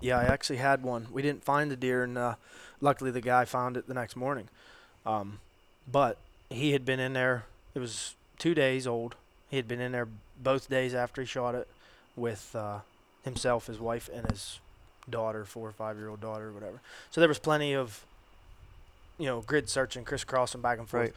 Yeah, 0.03 0.17
I 0.17 0.23
actually 0.23 0.57
had 0.57 0.81
one. 0.81 1.05
We 1.11 1.21
didn't 1.21 1.43
find 1.43 1.69
the 1.69 1.75
deer, 1.75 2.03
and 2.03 2.17
uh, 2.17 2.33
luckily 2.79 3.11
the 3.11 3.21
guy 3.21 3.45
found 3.45 3.77
it 3.77 3.87
the 3.87 3.93
next 3.93 4.15
morning. 4.15 4.49
Um, 5.05 5.39
but 5.89 6.17
he 6.49 6.71
had 6.71 6.85
been 6.85 6.99
in 6.99 7.13
there. 7.13 7.45
It 7.75 7.79
was 7.79 8.15
two 8.39 8.55
days 8.55 8.87
old. 8.87 9.15
He 9.51 9.57
had 9.57 9.67
been 9.67 9.79
in 9.79 9.91
there 9.91 10.07
both 10.41 10.69
days 10.71 10.95
after 10.95 11.21
he 11.21 11.27
shot 11.27 11.53
it 11.53 11.67
with 12.15 12.55
uh, 12.55 12.79
himself, 13.23 13.67
his 13.67 13.79
wife, 13.79 14.09
and 14.11 14.27
his 14.31 14.59
daughter, 15.07 15.45
four 15.45 15.69
or 15.69 15.71
five 15.71 15.97
year 15.97 16.09
old 16.09 16.19
daughter, 16.19 16.47
or 16.47 16.51
whatever. 16.51 16.81
So 17.11 17.21
there 17.21 17.27
was 17.29 17.37
plenty 17.37 17.75
of, 17.75 18.03
you 19.21 19.27
know, 19.27 19.41
grid 19.41 19.69
searching, 19.69 20.03
crisscrossing 20.03 20.61
back 20.61 20.79
and 20.79 20.89
forth. 20.89 21.03
Right. 21.03 21.13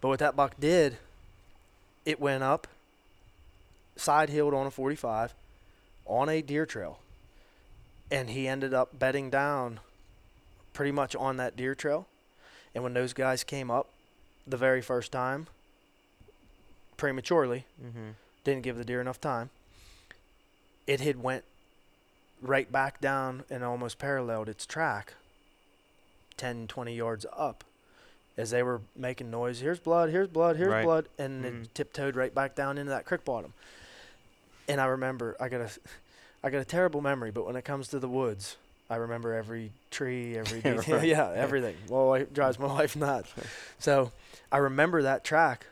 But 0.00 0.08
what 0.08 0.18
that 0.18 0.36
buck 0.36 0.58
did, 0.60 0.98
it 2.04 2.20
went 2.20 2.42
up, 2.42 2.66
side 3.96 4.28
hilled 4.28 4.54
on 4.54 4.66
a 4.66 4.70
45, 4.70 5.34
on 6.06 6.28
a 6.28 6.42
deer 6.42 6.66
trail 6.66 6.98
and 8.10 8.30
he 8.30 8.46
ended 8.46 8.72
up 8.72 8.98
bedding 8.98 9.30
down 9.30 9.80
pretty 10.72 10.92
much 10.92 11.16
on 11.16 11.36
that 11.38 11.56
deer 11.56 11.74
trail. 11.74 12.06
And 12.74 12.84
when 12.84 12.94
those 12.94 13.12
guys 13.12 13.42
came 13.42 13.70
up 13.70 13.88
the 14.46 14.56
very 14.56 14.82
first 14.82 15.10
time, 15.10 15.46
prematurely, 16.96 17.64
mm-hmm. 17.82 18.10
didn't 18.44 18.62
give 18.62 18.76
the 18.76 18.84
deer 18.84 19.00
enough 19.00 19.20
time, 19.20 19.50
it 20.86 21.00
had 21.00 21.22
went 21.22 21.44
right 22.42 22.70
back 22.70 23.00
down 23.00 23.44
and 23.50 23.64
almost 23.64 23.98
paralleled 23.98 24.48
its 24.48 24.66
track 24.66 25.14
10, 26.36 26.66
20 26.68 26.94
yards 26.94 27.26
up. 27.36 27.64
As 28.36 28.50
they 28.50 28.62
were 28.62 28.82
making 28.94 29.30
noise, 29.30 29.60
here's 29.60 29.78
blood, 29.78 30.10
here's 30.10 30.28
blood, 30.28 30.56
here's 30.56 30.70
Right. 30.72 30.84
blood, 30.84 31.08
and 31.18 31.44
Mhm. 31.44 31.64
it 31.64 31.74
tiptoed 31.74 32.16
right 32.16 32.34
back 32.34 32.54
down 32.54 32.76
into 32.76 32.90
that 32.90 33.06
creek 33.06 33.24
bottom. 33.24 33.54
And 34.68 34.80
I 34.80 34.86
remember, 34.86 35.36
I 35.40 35.48
got 35.48 35.60
a, 35.62 35.70
I 36.44 36.50
got 36.50 36.58
a 36.60 36.64
terrible 36.64 37.00
memory, 37.00 37.30
but 37.30 37.46
when 37.46 37.56
it 37.56 37.64
comes 37.64 37.88
to 37.88 37.98
the 37.98 38.08
woods, 38.08 38.56
I 38.90 38.96
remember 38.96 39.32
every 39.34 39.72
tree, 39.90 40.36
every 40.38 40.60
Yeah, 40.64 40.76
detail. 40.82 41.04
Yeah. 41.04 41.30
everything. 41.34 41.76
Well, 41.88 42.12
it 42.14 42.34
drives 42.34 42.58
my 42.58 42.66
wife 42.66 42.94
nuts. 42.94 43.32
So 43.78 44.12
I 44.52 44.58
remember 44.58 45.02
that 45.02 45.24
track 45.24 45.66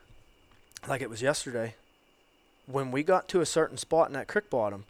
like 0.88 1.02
it 1.02 1.10
was 1.10 1.20
yesterday. 1.22 1.74
When 2.66 2.90
we 2.90 3.02
got 3.02 3.28
to 3.28 3.42
a 3.42 3.46
certain 3.46 3.76
spot 3.76 4.06
in 4.08 4.14
that 4.14 4.26
creek 4.26 4.48
bottom, 4.48 4.84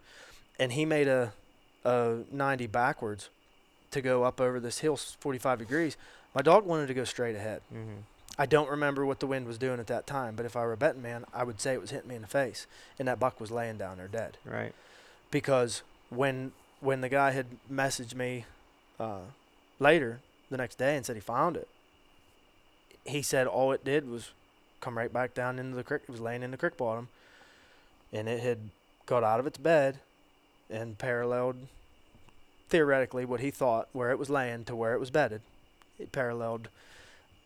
and 0.57 0.71
he 0.71 0.85
made 0.85 1.09
a, 1.09 1.33
a 1.83 2.19
90 2.31 2.67
backwards 2.67 3.27
to 3.95 4.01
go 4.01 4.23
up 4.23 4.39
over 4.39 4.59
this 4.59 4.79
hill, 4.79 4.95
45 4.95 5.59
degrees, 5.59 5.97
my 6.33 6.41
dog 6.41 6.65
wanted 6.65 6.87
to 6.87 6.93
go 6.93 7.03
straight 7.03 7.35
ahead. 7.35 7.61
Mm-hmm. 7.73 8.01
I 8.37 8.45
don't 8.45 8.69
remember 8.69 9.05
what 9.05 9.19
the 9.19 9.27
wind 9.27 9.47
was 9.47 9.57
doing 9.57 9.79
at 9.79 9.87
that 9.87 10.05
time, 10.05 10.35
but 10.35 10.45
if 10.45 10.55
I 10.55 10.61
were 10.65 10.73
a 10.73 10.77
betting 10.77 11.01
man, 11.01 11.25
I 11.33 11.43
would 11.43 11.59
say 11.59 11.73
it 11.73 11.81
was 11.81 11.91
hitting 11.91 12.09
me 12.09 12.15
in 12.15 12.21
the 12.21 12.27
face, 12.27 12.67
and 12.99 13.07
that 13.07 13.19
buck 13.19 13.39
was 13.39 13.49
laying 13.49 13.77
down 13.77 13.97
there 13.97 14.07
dead 14.07 14.37
right 14.45 14.73
because 15.31 15.81
when 16.09 16.51
when 16.79 17.01
the 17.01 17.09
guy 17.09 17.31
had 17.31 17.45
messaged 17.71 18.15
me 18.15 18.45
uh, 18.99 19.19
later 19.79 20.19
the 20.49 20.57
next 20.57 20.77
day 20.77 20.95
and 20.95 21.05
said 21.05 21.15
he 21.15 21.21
found 21.21 21.57
it, 21.57 21.67
he 23.05 23.21
said 23.21 23.47
all 23.47 23.71
it 23.71 23.83
did 23.83 24.09
was 24.09 24.31
come 24.81 24.97
right 24.97 25.11
back 25.11 25.33
down 25.33 25.57
into 25.57 25.75
the 25.75 25.83
creek. 25.83 26.03
It 26.07 26.11
was 26.11 26.21
laying 26.21 26.43
in 26.43 26.51
the 26.51 26.57
creek 26.57 26.77
bottom, 26.77 27.07
and 28.13 28.27
it 28.27 28.41
had 28.41 28.59
got 29.05 29.23
out 29.23 29.39
of 29.39 29.47
its 29.47 29.57
bed 29.57 29.99
and 30.69 30.97
paralleled 30.97 31.55
theoretically 32.69 33.25
what 33.25 33.39
he 33.39 33.51
thought 33.51 33.87
where 33.93 34.11
it 34.11 34.19
was 34.19 34.29
laying 34.29 34.65
to 34.65 34.75
where 34.75 34.93
it 34.93 34.99
was 34.99 35.09
bedded. 35.11 35.41
It 35.99 36.11
paralleled 36.11 36.67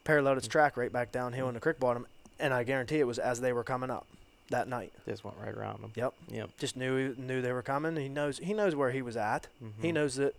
paralleled 0.04 0.38
its 0.38 0.48
track 0.48 0.76
right 0.78 0.92
back 0.92 1.12
downhill 1.12 1.48
in 1.48 1.54
the 1.54 1.60
creek 1.60 1.80
bottom, 1.80 2.08
and 2.40 2.54
I 2.54 2.64
guarantee 2.64 3.00
it 3.00 3.08
was 3.08 3.20
as 3.20 3.42
they 3.42 3.54
were 3.54 3.64
coming 3.64 3.90
up 3.92 4.08
that 4.50 4.68
night. 4.68 4.92
Just 5.06 5.24
went 5.24 5.38
right 5.44 5.54
around 5.54 5.82
them. 5.84 5.92
Yep. 5.96 6.14
Yep. 6.30 6.50
Just 6.58 6.76
knew 6.76 7.14
knew 7.18 7.42
they 7.42 7.52
were 7.54 7.62
coming. 7.62 7.96
He 7.96 8.10
knows 8.10 8.40
he 8.40 8.54
knows 8.54 8.76
where 8.76 8.92
he 8.92 9.02
was 9.02 9.16
at. 9.18 9.48
He 9.82 9.90
Mhm. 9.90 9.94
knows 9.94 10.16
that 10.16 10.36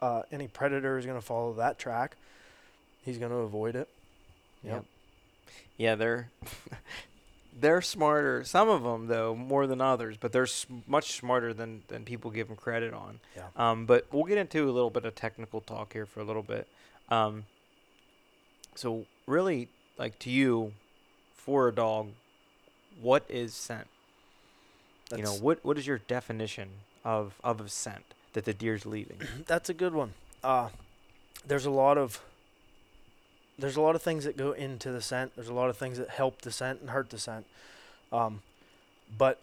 uh, 0.00 0.22
any 0.30 0.46
predator 0.48 0.98
is 0.98 1.06
going 1.06 1.18
to 1.18 1.24
follow 1.26 1.52
that 1.54 1.78
track. 1.78 2.16
He's 3.04 3.18
going 3.18 3.30
to 3.30 3.38
avoid 3.38 3.74
it. 3.74 3.88
Yep. 4.62 4.84
Yeah, 5.76 5.94
they're 5.94 6.28
they're 7.58 7.82
smarter. 7.82 8.42
Some 8.44 8.68
of 8.68 8.82
them, 8.82 9.06
though, 9.06 9.34
more 9.34 9.66
than 9.66 9.80
others, 9.80 10.16
but 10.18 10.32
they're 10.32 10.42
s- 10.44 10.66
much 10.86 11.12
smarter 11.12 11.54
than 11.54 11.82
than 11.88 12.04
people 12.04 12.30
give 12.30 12.48
them 12.48 12.56
credit 12.56 12.92
on. 12.92 13.20
Yeah. 13.36 13.44
Um, 13.56 13.86
but 13.86 14.06
we'll 14.12 14.24
get 14.24 14.38
into 14.38 14.64
a 14.68 14.72
little 14.72 14.90
bit 14.90 15.04
of 15.04 15.14
technical 15.14 15.60
talk 15.60 15.92
here 15.92 16.06
for 16.06 16.20
a 16.20 16.24
little 16.24 16.42
bit. 16.42 16.66
Um, 17.08 17.44
so 18.74 19.06
really, 19.26 19.68
like 19.98 20.18
to 20.20 20.30
you, 20.30 20.72
for 21.34 21.68
a 21.68 21.72
dog, 21.74 22.08
what 23.00 23.24
is 23.28 23.54
scent? 23.54 23.86
you 25.14 25.22
know, 25.22 25.34
what 25.34 25.64
what 25.64 25.78
is 25.78 25.86
your 25.86 25.98
definition 25.98 26.68
of 27.04 27.34
of 27.44 27.60
a 27.60 27.68
scent 27.68 28.04
that 28.32 28.44
the 28.46 28.54
deer's 28.54 28.84
leaving? 28.86 29.18
That's 29.46 29.68
a 29.68 29.74
good 29.74 29.94
one. 29.94 30.14
Uh, 30.42 30.70
there's 31.46 31.66
a 31.66 31.70
lot 31.70 31.98
of 31.98 32.20
there's 33.58 33.76
a 33.76 33.80
lot 33.80 33.94
of 33.94 34.02
things 34.02 34.24
that 34.24 34.36
go 34.36 34.52
into 34.52 34.90
the 34.90 35.00
scent. 35.00 35.32
There's 35.36 35.48
a 35.48 35.54
lot 35.54 35.70
of 35.70 35.76
things 35.76 35.98
that 35.98 36.10
help 36.10 36.42
the 36.42 36.50
scent 36.50 36.80
and 36.80 36.90
hurt 36.90 37.10
the 37.10 37.18
scent. 37.18 37.46
Um, 38.12 38.42
but 39.16 39.40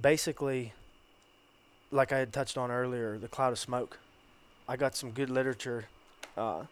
basically, 0.00 0.72
like 1.90 2.12
I 2.12 2.18
had 2.18 2.32
touched 2.32 2.58
on 2.58 2.70
earlier, 2.70 3.18
the 3.18 3.28
cloud 3.28 3.52
of 3.52 3.58
smoke. 3.58 3.98
I 4.68 4.76
got 4.76 4.96
some 4.96 5.10
good 5.10 5.30
literature 5.30 5.86
uh, 6.36 6.62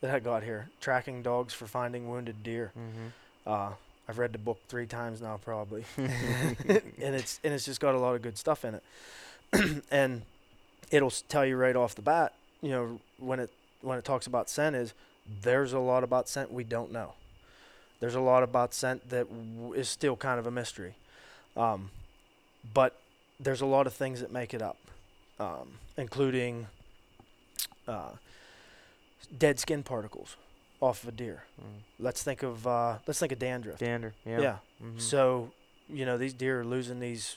that 0.00 0.14
I 0.14 0.20
got 0.20 0.42
here, 0.42 0.68
tracking 0.80 1.22
dogs 1.22 1.52
for 1.52 1.66
finding 1.66 2.08
wounded 2.08 2.42
deer. 2.42 2.72
mm-hmm. 2.76 3.50
Uh, 3.50 3.72
I've 4.08 4.18
read 4.18 4.32
the 4.32 4.38
book 4.38 4.58
three 4.66 4.86
times 4.86 5.22
now, 5.22 5.38
probably, 5.44 5.84
and 5.96 7.14
it's 7.14 7.38
and 7.44 7.54
it's 7.54 7.64
just 7.64 7.80
got 7.80 7.94
a 7.94 7.98
lot 7.98 8.16
of 8.16 8.22
good 8.22 8.36
stuff 8.36 8.64
in 8.64 8.74
it, 8.74 9.84
and 9.90 10.22
it'll 10.90 11.12
tell 11.28 11.46
you 11.46 11.56
right 11.56 11.76
off 11.76 11.94
the 11.94 12.02
bat, 12.02 12.34
you 12.60 12.70
know, 12.70 12.98
when 13.18 13.38
it 13.38 13.50
when 13.82 13.98
it 13.98 14.04
talks 14.04 14.26
about 14.26 14.50
scent 14.50 14.74
is 14.74 14.94
there's 15.42 15.72
a 15.72 15.78
lot 15.78 16.02
about 16.04 16.28
scent 16.28 16.52
we 16.52 16.64
don't 16.64 16.92
know. 16.92 17.14
There's 18.00 18.14
a 18.14 18.20
lot 18.20 18.42
about 18.42 18.72
scent 18.74 19.08
that 19.10 19.28
w- 19.28 19.72
is 19.74 19.88
still 19.88 20.16
kind 20.16 20.38
of 20.38 20.46
a 20.46 20.50
mystery, 20.50 20.94
um, 21.56 21.90
but 22.72 22.98
there's 23.38 23.60
a 23.60 23.66
lot 23.66 23.86
of 23.86 23.92
things 23.92 24.20
that 24.20 24.32
make 24.32 24.54
it 24.54 24.62
up, 24.62 24.78
um, 25.38 25.72
including 25.96 26.66
uh, 27.86 28.10
dead 29.36 29.58
skin 29.58 29.82
particles 29.82 30.36
off 30.80 31.02
of 31.02 31.10
a 31.10 31.12
deer. 31.12 31.44
Mm. 31.60 31.64
Let's 31.98 32.22
think 32.22 32.42
of 32.42 32.66
uh, 32.66 32.98
let's 33.06 33.18
think 33.20 33.32
of 33.32 33.38
dandruff. 33.38 33.78
Dander. 33.78 34.14
Yeah. 34.24 34.40
Yeah. 34.40 34.56
Mhm. 34.82 35.00
So, 35.00 35.52
you 35.88 36.06
know, 36.06 36.16
these 36.16 36.32
deer 36.32 36.60
are 36.60 36.64
losing 36.64 37.00
these 37.00 37.36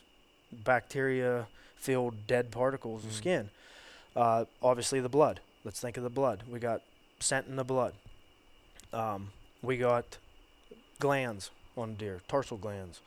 bacteria 0.52 1.48
filled 1.76 2.26
dead 2.28 2.52
particles 2.52 3.04
of 3.04 3.12
Mhm. 3.12 3.16
skin. 3.16 3.50
Uh, 4.16 4.46
obviously, 4.62 5.00
the 5.02 5.10
blood. 5.10 5.42
Let's 5.66 5.80
think 5.82 5.98
of 5.98 6.04
the 6.04 6.10
blood. 6.10 6.44
We 6.50 6.60
got 6.60 6.82
scent 7.24 7.48
in 7.48 7.56
the 7.56 7.64
blood. 7.64 7.94
Um, 8.92 9.32
we 9.62 9.78
got 9.78 10.18
glands 11.00 11.50
on 11.78 11.96
deer, 11.96 12.22
tarsal 12.28 12.58
glands. 12.58 13.00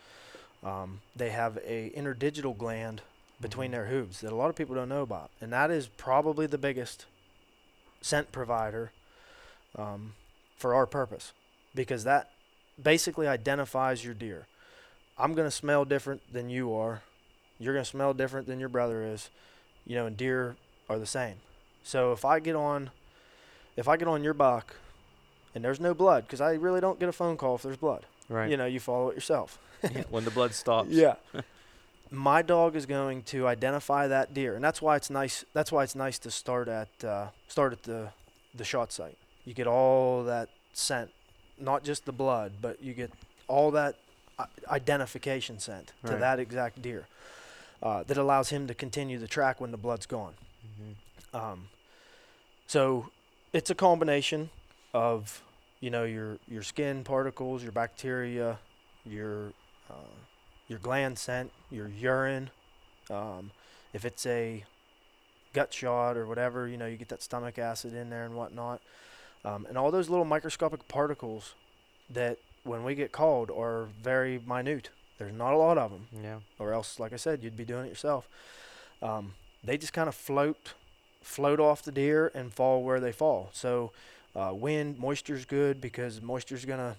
Um, 0.65 1.01
they 1.15 1.31
have 1.31 1.59
a 1.65 1.91
interdigital 1.91 2.57
gland 2.57 3.03
between 3.41 3.69
Mhm. 3.71 3.73
their 3.73 3.87
hooves 3.87 4.21
that 4.23 4.33
a 4.33 4.35
lot 4.37 4.51
of 4.51 4.57
people 4.57 4.75
don't 4.75 4.89
know 4.89 5.03
about, 5.03 5.31
and 5.41 5.53
that 5.53 5.71
is 5.71 5.89
probably 5.89 6.47
the 6.47 6.59
biggest 6.59 7.07
scent 8.01 8.33
provider 8.33 8.93
um, 9.77 10.15
for 10.57 10.75
our 10.75 10.87
purpose 10.87 11.33
because 11.75 12.05
that 12.05 12.31
basically 12.83 13.27
identifies 13.29 14.05
your 14.05 14.15
deer. 14.15 14.47
I'm 15.19 15.35
going 15.35 15.47
to 15.47 15.51
smell 15.55 15.85
different 15.85 16.33
than 16.33 16.49
you 16.51 16.75
are. 16.75 17.03
You're 17.59 17.75
going 17.75 17.85
to 17.85 17.91
smell 17.91 18.15
different 18.15 18.47
than 18.47 18.59
your 18.61 18.69
brother 18.69 19.03
is. 19.03 19.31
You 19.87 19.95
know, 19.97 20.07
and 20.07 20.17
deer 20.17 20.57
are 20.89 20.99
the 20.99 21.07
same. 21.07 21.37
So 21.85 22.13
if 22.13 22.25
I 22.25 22.41
get 22.41 22.57
on 22.57 22.91
if 23.77 23.89
I 23.89 23.97
get 23.97 24.09
on 24.09 24.23
your 24.25 24.35
buck 24.35 24.77
and 25.55 25.65
there's 25.65 25.81
no 25.81 25.95
blood 25.95 26.29
cuz 26.29 26.41
I 26.41 26.53
really 26.55 26.81
don't 26.81 26.99
get 26.99 27.09
a 27.09 27.13
phone 27.13 27.37
call 27.37 27.55
if 27.57 27.63
there's 27.63 27.77
blood. 27.77 28.05
Right. 28.29 28.51
You 28.51 28.57
know, 28.57 28.67
you 28.67 28.81
follow 28.81 29.11
it 29.11 29.15
yourself. 29.15 29.59
Yeah, 29.95 30.03
when 30.11 30.25
the 30.25 30.31
blood 30.31 30.53
stops. 30.55 30.89
Yeah. 30.91 31.17
My 32.11 32.41
dog 32.43 32.77
is 32.77 32.87
going 32.87 33.23
to 33.25 33.47
identify 33.47 34.07
that 34.09 34.33
deer, 34.33 34.55
and 34.55 34.63
that's 34.65 34.81
why 34.81 34.97
it's 34.97 35.11
nice. 35.11 35.45
That's 35.53 35.71
why 35.73 35.83
it's 35.85 35.95
nice 35.95 36.19
to 36.21 36.31
start 36.31 36.67
at 36.69 37.05
uh, 37.05 37.27
start 37.49 37.73
at 37.73 37.83
the 37.83 38.11
the 38.55 38.65
shot 38.65 38.91
site. 38.93 39.19
You 39.45 39.55
get 39.55 39.67
all 39.67 40.23
that 40.25 40.49
scent, 40.73 41.11
not 41.59 41.85
just 41.85 42.05
the 42.07 42.13
blood, 42.13 42.53
but 42.63 42.81
you 42.83 42.95
get 42.95 43.11
all 43.49 43.71
that 43.73 43.97
identification 44.69 45.59
scent 45.59 45.93
to 46.05 46.13
Right. 46.13 46.21
that 46.21 46.39
exact 46.41 46.81
deer. 46.83 47.07
Uh, 47.83 48.03
that 48.05 48.17
allows 48.17 48.49
him 48.51 48.67
to 48.67 48.75
continue 48.75 49.19
the 49.19 49.29
track 49.29 49.61
when 49.61 49.71
the 49.71 49.77
blood's 49.77 50.07
gone. 50.07 50.35
Mhm. 50.65 50.95
Um, 51.39 51.69
so 52.67 53.11
it's 53.53 53.71
a 53.71 53.75
combination 53.75 54.51
of 54.93 55.43
you 55.81 55.91
know 55.91 56.05
your 56.05 56.39
your 56.49 56.63
skin 56.63 57.05
particles, 57.05 57.63
your 57.63 57.73
bacteria, 57.73 58.59
your 59.05 59.53
uh, 59.91 59.95
your 60.69 60.79
gland 60.79 61.19
scent, 61.19 61.51
your 61.71 61.89
urine. 61.89 62.51
Um, 63.11 63.51
if 63.93 64.05
it's 64.05 64.27
a 64.27 64.65
gut 65.53 65.73
shot 65.73 66.17
or 66.17 66.27
whatever, 66.27 66.67
you 66.69 66.77
know 66.77 66.87
you 66.87 66.97
get 66.97 67.09
that 67.09 67.23
stomach 67.23 67.59
acid 67.59 67.95
in 67.95 68.11
there 68.11 68.25
and 68.25 68.35
whatnot, 68.35 68.81
um, 69.45 69.67
and 69.69 69.79
all 69.79 69.91
those 69.91 70.09
little 70.09 70.25
microscopic 70.25 70.87
particles 70.89 71.55
that 72.11 72.39
when 72.65 72.85
we 72.85 72.95
get 72.95 73.13
called 73.13 73.51
are 73.51 73.87
very 74.03 74.41
minute. 74.47 74.91
There's 75.19 75.33
not 75.33 75.55
a 75.55 75.57
lot 75.57 75.79
of 75.79 75.91
them 75.93 76.09
Yeah. 76.23 76.41
or 76.59 76.75
else, 76.75 77.01
like 77.01 77.15
I 77.15 77.17
said, 77.17 77.43
you'd 77.43 77.57
be 77.57 77.65
doing 77.65 77.87
it 77.87 77.89
yourself. 77.89 78.29
Um, 79.01 79.33
they 79.65 79.79
just 79.79 79.95
kind 79.95 80.09
of 80.11 80.15
float, 80.15 80.75
float 81.27 81.59
off 81.59 81.83
the 81.83 81.91
deer 81.93 82.31
and 82.35 82.53
fall 82.53 82.83
where 82.83 83.01
they 83.01 83.13
fall. 83.13 83.51
So, 83.53 83.91
uh, 84.35 84.53
wind, 84.55 84.99
moisture's 84.99 85.45
good 85.45 85.81
because 85.81 86.23
moisture's 86.23 86.65
gonna 86.65 86.97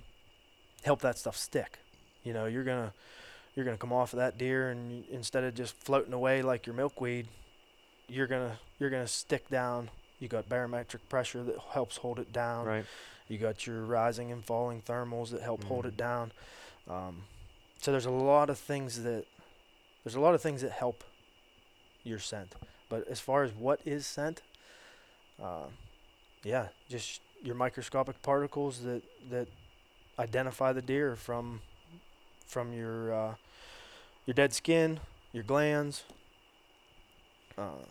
help 0.84 1.00
that 1.02 1.18
stuff 1.18 1.38
stick. 1.38 1.80
You 2.24 2.34
know, 2.34 2.46
you're 2.46 2.64
gonna 2.66 2.94
you're 3.56 3.66
gonna 3.66 3.78
come 3.78 3.94
off 3.94 4.14
of 4.14 4.18
that 4.18 4.38
deer 4.38 4.70
and 4.70 5.06
instead 5.10 5.44
of 5.44 5.56
just 5.56 5.74
floating 5.76 6.14
away 6.14 6.42
like 6.42 6.66
your 6.68 6.76
milkweed, 6.76 7.28
you're 8.08 8.28
gonna 8.28 8.60
you're 8.80 8.90
gonna 8.90 9.08
stick 9.08 9.50
down. 9.50 9.90
You 10.20 10.28
got 10.28 10.50
barometric 10.50 11.08
pressure 11.10 11.44
that 11.44 11.58
helps 11.72 11.98
hold 11.98 12.20
it 12.20 12.34
down. 12.34 12.66
Right. 12.66 12.86
You 13.30 13.38
got 13.38 13.66
your 13.66 13.82
rising 13.84 14.32
and 14.32 14.44
falling 14.44 14.82
thermals 14.82 15.30
that 15.30 15.42
help 15.42 15.64
hold 15.64 15.86
Mhm. 15.86 15.90
it 15.90 15.98
down. 15.98 16.32
Um, 16.90 17.24
so 17.82 17.92
there's 17.92 18.06
a 18.06 18.12
lot 18.12 18.50
of 18.50 18.58
things 18.58 19.04
that 19.04 19.26
there's 20.04 20.16
a 20.16 20.20
lot 20.22 20.34
of 20.36 20.42
things 20.42 20.62
that 20.62 20.72
help 20.72 21.04
your 22.04 22.20
scent. 22.20 22.54
But 22.90 23.08
as 23.08 23.20
far 23.20 23.44
as 23.44 23.52
what 23.52 23.80
is 23.86 24.06
scent, 24.06 24.42
uh, 25.42 25.68
yeah, 26.44 26.68
just 26.90 27.22
your 27.44 27.56
microscopic 27.56 28.22
particles 28.22 28.82
that 28.84 29.02
that 29.30 29.48
identify 30.20 30.74
the 30.74 30.82
deer 30.82 31.16
from 31.16 31.62
from 32.46 32.74
your 32.74 33.14
uh, 33.14 33.36
your 34.26 34.34
dead 34.34 34.54
skin, 34.54 35.00
your 35.34 35.44
glands, 35.44 36.04
uh, 37.58 37.84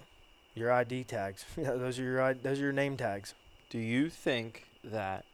your 0.55 0.73
ID 0.73 1.05
tags. 1.05 1.45
yeah, 1.57 1.73
those 1.73 1.99
are 1.99 2.03
your 2.03 2.35
those 2.35 2.59
are 2.59 2.65
your 2.65 2.73
name 2.73 2.97
tags. 2.97 3.35
Do 3.71 3.79
you 3.79 4.09
think 4.09 4.65
that? 4.85 5.25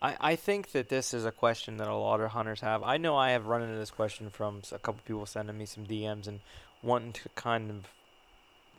I, 0.00 0.16
I 0.20 0.36
think 0.36 0.72
that 0.72 0.88
this 0.88 1.14
is 1.14 1.24
a 1.24 1.30
question 1.30 1.76
that 1.76 1.86
a 1.86 1.94
lot 1.94 2.20
of 2.20 2.32
hunters 2.32 2.60
have. 2.60 2.82
I 2.82 2.96
know 2.96 3.16
I 3.16 3.30
have 3.30 3.46
run 3.46 3.62
into 3.62 3.76
this 3.76 3.92
question 3.92 4.30
from 4.30 4.62
a 4.72 4.78
couple 4.78 5.00
people 5.06 5.26
sending 5.26 5.56
me 5.56 5.64
some 5.64 5.86
DMs 5.86 6.26
and 6.26 6.40
wanting 6.82 7.12
to 7.12 7.28
kind 7.36 7.70
of 7.70 7.86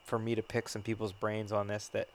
for 0.05 0.19
me 0.19 0.35
to 0.35 0.41
pick 0.41 0.69
some 0.69 0.81
people's 0.81 1.13
brains 1.13 1.51
on 1.51 1.67
this 1.67 1.87
that 1.89 2.07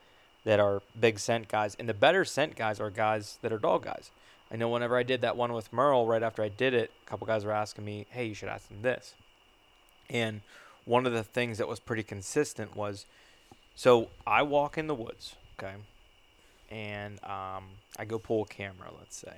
that 0.44 0.60
are 0.60 0.82
big 0.98 1.18
scent 1.18 1.48
guys. 1.48 1.74
And 1.78 1.88
the 1.88 1.94
better 1.94 2.24
scent 2.24 2.56
guys 2.56 2.80
are 2.80 2.90
guys 2.90 3.38
that 3.42 3.52
are 3.52 3.58
dog 3.58 3.84
guys. 3.84 4.10
I 4.50 4.56
know 4.56 4.68
whenever 4.68 4.96
I 4.96 5.02
did 5.02 5.20
that 5.20 5.36
one 5.36 5.52
with 5.52 5.72
Merle, 5.72 6.06
right 6.06 6.22
after 6.22 6.42
I 6.42 6.48
did 6.48 6.72
it, 6.72 6.90
a 7.06 7.10
couple 7.10 7.26
guys 7.26 7.44
were 7.44 7.52
asking 7.52 7.84
me, 7.84 8.06
"Hey, 8.10 8.26
you 8.26 8.34
should 8.34 8.48
ask 8.48 8.68
them 8.68 8.82
this." 8.82 9.14
And 10.08 10.40
one 10.84 11.04
of 11.06 11.12
the 11.12 11.22
things 11.22 11.58
that 11.58 11.68
was 11.68 11.80
pretty 11.80 12.02
consistent 12.02 12.74
was, 12.74 13.04
so 13.74 14.08
I 14.26 14.42
walk 14.42 14.78
in 14.78 14.86
the 14.86 14.94
woods, 14.94 15.36
okay, 15.58 15.74
and 16.70 17.22
um, 17.24 17.64
I 17.98 18.06
go 18.06 18.18
pull 18.18 18.42
a 18.44 18.46
camera, 18.46 18.88
let's 18.98 19.16
say, 19.16 19.34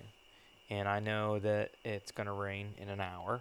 and 0.70 0.86
I 0.86 1.00
know 1.00 1.40
that 1.40 1.72
it's 1.84 2.12
gonna 2.12 2.32
rain 2.32 2.74
in 2.78 2.88
an 2.88 3.00
hour, 3.00 3.40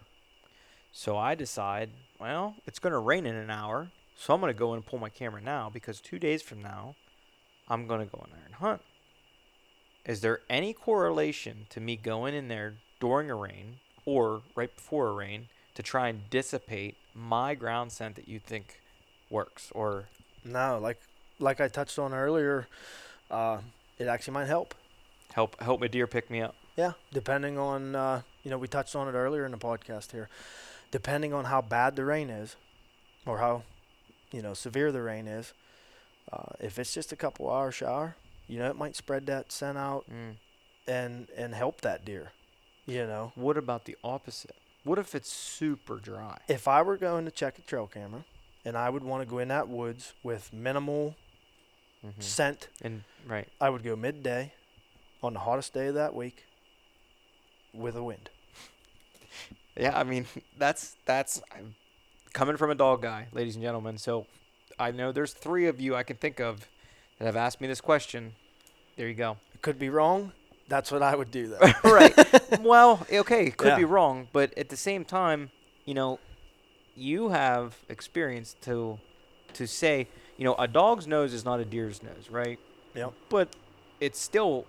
so 0.92 1.18
I 1.18 1.36
decide, 1.36 1.92
well, 2.20 2.56
it's 2.66 2.80
gonna 2.80 3.00
rain 3.00 3.28
in 3.28 3.36
an 3.36 3.52
hour, 3.52 3.90
so 4.20 4.34
I'm 4.34 4.42
gonna 4.42 4.54
go 4.54 4.74
in 4.74 4.78
and 4.78 4.86
pull 4.86 5.00
my 5.00 5.08
camera 5.08 5.42
now 5.42 5.70
because 5.74 6.02
two 6.02 6.20
days 6.20 6.42
from 6.42 6.62
now, 6.62 6.96
I'm 7.70 7.88
gonna 7.88 8.06
go 8.06 8.22
in 8.26 8.32
there 8.32 8.46
and 8.46 8.56
hunt. 8.56 8.82
Is 10.06 10.20
there 10.20 10.42
any 10.50 10.74
correlation 10.74 11.68
to 11.70 11.80
me 11.80 11.96
going 11.96 12.34
in 12.34 12.50
there 12.50 12.74
during 13.00 13.32
a 13.32 13.36
rain 13.36 13.78
or 14.06 14.42
right 14.56 14.76
before 14.76 15.08
a 15.08 15.14
rain 15.14 15.48
to 15.76 15.82
try 15.82 16.10
and 16.10 16.30
dissipate 16.30 16.98
my 17.16 17.56
ground 17.56 17.94
scent 17.94 18.16
that 18.16 18.28
you 18.28 18.40
think 18.40 18.82
works 19.30 19.72
or 19.74 20.06
No, 20.44 20.80
like 20.82 21.00
like 21.40 21.62
I 21.62 21.70
touched 21.70 21.98
on 21.98 22.14
earlier, 22.14 22.68
uh, 23.32 23.60
it 23.98 24.08
actually 24.08 24.34
might 24.34 24.48
help. 24.48 24.76
help 25.34 25.62
help 25.62 25.82
a 25.82 25.88
deer 25.88 26.08
pick 26.08 26.30
me 26.30 26.42
up? 26.42 26.56
Yeah, 26.76 26.94
depending 27.14 27.58
on 27.58 27.96
uh, 27.96 28.22
you 28.44 28.52
know 28.52 28.58
we 28.58 28.68
touched 28.68 28.98
on 28.98 29.08
it 29.08 29.14
earlier 29.14 29.46
in 29.46 29.52
the 29.52 29.58
podcast 29.58 30.12
here. 30.12 30.28
Depending 30.92 31.34
on 31.34 31.46
how 31.46 31.62
bad 31.62 31.96
the 31.96 32.04
rain 32.04 32.30
is, 32.30 32.58
or 33.26 33.38
how 33.38 33.64
you 34.32 34.42
know 34.42 34.54
severe 34.54 34.92
the 34.92 35.02
rain 35.02 35.28
is, 35.28 35.54
uh, 36.32 36.54
if 36.60 36.78
it's 36.80 36.94
just 36.94 37.12
a 37.12 37.16
couple 37.16 37.50
hour 37.50 37.72
shower, 37.72 38.16
you 38.48 38.60
know 38.60 38.70
it 38.70 38.76
might 38.76 38.96
spread 38.96 39.26
that 39.28 39.52
scent 39.52 39.78
out 39.78 40.06
Mm. 40.10 40.36
and 40.88 41.30
and 41.38 41.54
help 41.56 41.82
that 41.82 42.06
deer. 42.06 42.32
You 42.86 43.06
know, 43.06 43.32
What 43.36 43.58
about 43.58 43.86
the 43.86 43.96
opposite? 44.04 44.56
What 44.84 44.98
if 44.98 45.14
it's 45.14 45.32
super 45.32 45.98
dry? 45.98 46.40
if 46.48 46.68
I 46.68 46.82
were 46.82 46.98
going 46.98 47.26
to 47.26 47.32
check 47.32 47.60
a 47.60 47.62
trail 47.62 47.88
camera, 47.88 48.24
and 48.66 48.76
I 48.78 48.90
would 48.90 49.04
want 49.04 49.22
to 49.24 49.30
go 49.30 49.38
in 49.40 49.50
that 49.50 49.68
woods 49.68 50.14
with 50.24 50.52
minimal 50.54 51.16
Mhm. 52.04 52.24
scent, 52.24 52.70
And 52.82 53.04
right. 53.28 53.48
I 53.62 53.70
would 53.70 53.84
go 53.84 53.96
midday, 53.96 54.54
on 55.22 55.34
the 55.34 55.42
hottest 55.42 55.74
day 55.74 55.88
of 55.88 55.96
that 55.96 56.16
week, 56.16 56.46
with 57.74 57.96
a 57.96 58.04
wind. 58.04 58.30
Yeah, 59.78 59.98
I 59.98 60.04
mean 60.04 60.26
that's 60.58 60.98
that's 61.06 61.42
I'm 61.52 61.76
coming 62.40 62.56
from 62.56 62.72
a 62.72 62.76
dog 62.76 63.02
guy, 63.02 63.28
ladies 63.34 63.56
and 63.58 63.64
gentlemen. 63.66 63.98
So 63.98 64.26
I 64.80 64.92
know 64.92 65.12
there's 65.12 65.34
three 65.34 65.68
of 65.68 65.82
you 65.82 65.94
I 65.94 66.04
can 66.04 66.16
think 66.16 66.40
of 66.40 66.70
that 67.18 67.26
have 67.26 67.36
asked 67.36 67.60
me 67.60 67.68
this 67.68 67.82
question. 67.82 68.32
There 68.96 69.10
you 69.10 69.14
go. 69.14 69.36
It 69.54 69.62
could 69.62 69.78
be 69.78 69.90
wrong. 69.90 70.32
That's 70.70 70.90
what 70.90 71.04
I 71.04 71.18
would 71.18 71.32
do 71.32 71.48
though. 71.48 71.72
right. 71.84 72.16
Well, 72.62 73.06
okay, 73.12 73.48
it 73.48 73.58
could 73.58 73.76
be 73.78 73.86
wrong, 73.86 74.28
but 74.34 74.58
at 74.58 74.70
the 74.70 74.76
same 74.76 75.06
time, 75.06 75.52
you 75.86 75.94
know, 75.94 76.20
you 76.96 77.30
have 77.30 77.78
experience 77.90 78.56
to 78.62 79.00
to 79.54 79.68
say, 79.68 80.08
you 80.38 80.46
know, 80.46 80.56
a 80.56 80.68
dog's 80.68 81.08
nose 81.08 81.34
is 81.34 81.44
not 81.46 81.60
a 81.60 81.66
deer's 81.66 82.02
nose, 82.02 82.30
right? 82.30 82.58
Yeah. 82.96 83.10
But 83.30 83.50
it's 84.00 84.20
still 84.20 84.66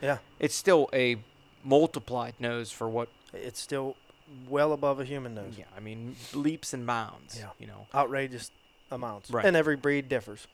Yeah. 0.00 0.18
it's 0.38 0.54
still 0.54 0.88
a 0.92 1.16
multiplied 1.64 2.34
nose 2.38 2.70
for 2.70 2.88
what 2.88 3.08
It's 3.32 3.60
still 3.60 3.96
well 4.48 4.72
above 4.72 5.00
a 5.00 5.04
human 5.04 5.34
nose. 5.34 5.54
yeah, 5.56 5.64
I 5.76 5.80
mean 5.80 6.16
leaps 6.34 6.72
and 6.72 6.86
bounds, 6.86 7.36
Yeah. 7.38 7.48
you 7.58 7.66
know. 7.66 7.86
Outrageous 7.94 8.50
amounts. 8.90 9.30
Right. 9.30 9.44
And 9.44 9.56
every 9.56 9.76
breed 9.76 10.08
differs. 10.08 10.46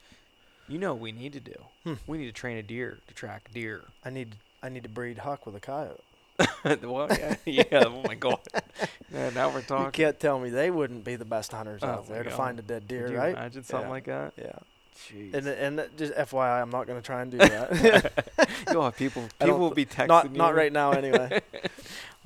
You 0.69 0.79
know 0.79 0.95
what 0.95 1.03
we 1.03 1.13
need 1.13 1.33
to 1.35 1.41
do. 1.41 1.57
Hmm. 1.85 1.95
We 2.07 2.19
need 2.19 2.27
to 2.27 2.33
train 2.33 2.57
a 2.57 2.63
deer 2.63 2.99
to 3.09 3.15
track 3.15 3.51
deer. 3.53 3.83
I 4.05 4.11
need 4.11 4.37
I 4.63 4.69
need 4.71 4.83
to 4.85 4.89
breed 4.89 5.19
Huck 5.19 5.45
with 5.47 5.55
a 5.57 5.61
coyote. 5.61 6.01
well, 6.83 7.07
yeah, 7.11 7.37
yeah. 7.45 7.65
Oh 7.87 8.03
my 8.07 8.15
god. 8.15 8.39
Yeah, 9.13 9.31
now 9.31 9.51
we're 9.51 9.63
talking. 9.63 9.85
You 9.87 9.93
can't 9.93 10.19
tell 10.19 10.41
me 10.41 10.51
they 10.51 10.71
wouldn't 10.71 11.05
be 11.05 11.15
the 11.15 11.25
best 11.25 11.53
hunters 11.53 11.81
Oh 11.85 11.87
out 11.89 12.09
there 12.09 12.25
to 12.25 12.31
find 12.31 12.59
a 12.59 12.63
dead 12.63 12.89
deer, 12.89 13.05
Could 13.05 13.13
you 13.13 13.19
right? 13.19 13.37
imagine 13.37 13.63
something 13.63 13.87
Yeah. 13.89 13.93
like 13.93 14.05
that? 14.07 14.33
Yeah. 14.37 14.59
Jeez. 15.09 15.35
And 15.35 15.47
and 15.47 15.89
just 15.97 16.15
FYI, 16.15 16.61
I'm 16.63 16.71
not 16.71 16.87
going 16.89 17.01
to 17.01 17.05
try 17.07 17.23
and 17.23 17.31
do 17.31 17.39
that. 17.39 18.13
You'll 18.73 18.83
have 18.83 18.97
people. 18.97 19.25
People 19.41 19.59
will 19.59 19.71
be 19.71 19.87
texting 19.87 20.09
not 20.09 20.31
you. 20.33 20.37
not 20.39 20.55
right 20.57 20.73
now 20.73 20.93
anyway. 20.93 21.41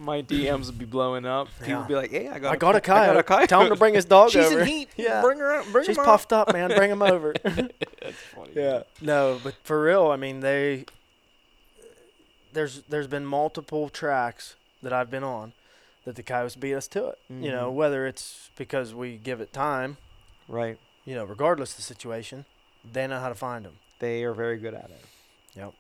My 0.01 0.23
DMs 0.23 0.67
would 0.67 0.79
be 0.79 0.85
blowing 0.85 1.27
up. 1.27 1.49
People 1.59 1.69
Yeah. 1.69 1.79
will 1.81 1.85
be 1.89 1.95
like, 1.97 2.11
"Hey, 2.13 2.29
I 2.29 2.39
got, 2.39 2.53
I 2.53 2.57
got 2.57 2.77
a 2.77 2.81
co- 2.81 2.93
I 2.95 2.99
got 2.99 3.07
coyote. 3.07 3.19
a 3.19 3.23
coyote. 3.25 3.47
Tell 3.49 3.61
him 3.63 3.69
to 3.71 3.77
bring 3.77 3.95
his 3.95 4.05
dog 4.05 4.31
She's 4.33 4.45
over. 4.47 4.61
in 4.61 4.67
heat. 4.69 4.89
Yeah. 4.97 5.21
Bring 5.23 5.39
her 5.41 5.53
out. 5.57 5.67
Bring 5.73 5.85
She's 5.87 5.97
him 5.97 6.01
out." 6.03 6.07
puffed 6.07 6.33
up, 6.33 6.53
man. 6.53 6.69
Bring 6.75 6.91
him 6.91 7.03
over. 7.03 7.35
That's 7.43 8.17
funny. 8.35 8.53
Yeah. 8.55 8.85
No, 9.01 9.41
but 9.43 9.55
for 9.65 9.83
real, 9.83 10.07
I 10.09 10.17
mean 10.17 10.39
they 10.41 10.85
there's 12.53 12.83
there's 12.89 13.07
been 13.07 13.27
multiple 13.27 13.89
tracks 13.89 14.57
that 14.83 14.93
I've 14.93 15.11
been 15.11 15.25
on 15.25 15.53
that 16.05 16.17
the 16.17 16.23
coyotes 16.23 16.57
beat 16.57 16.75
us 16.75 16.87
to 16.89 17.09
it. 17.09 17.19
You 17.29 17.51
know, 17.51 17.71
Mhm. 17.71 17.75
whether 17.75 18.07
it's 18.07 18.51
because 18.57 18.95
we 18.95 19.17
give 19.17 19.41
it 19.41 19.53
time, 19.53 19.97
Right. 20.47 20.79
you 21.05 21.15
know, 21.15 21.25
regardless 21.25 21.73
of 21.73 21.77
the 21.79 21.83
situation, 21.83 22.45
they 22.91 23.07
know 23.07 23.19
how 23.21 23.29
to 23.29 23.35
find 23.35 23.65
them. 23.65 23.79
They 23.99 24.23
are 24.25 24.33
very 24.33 24.57
good 24.59 24.75
at 24.75 24.91
it. 24.91 25.05
Yeah. 25.55 25.71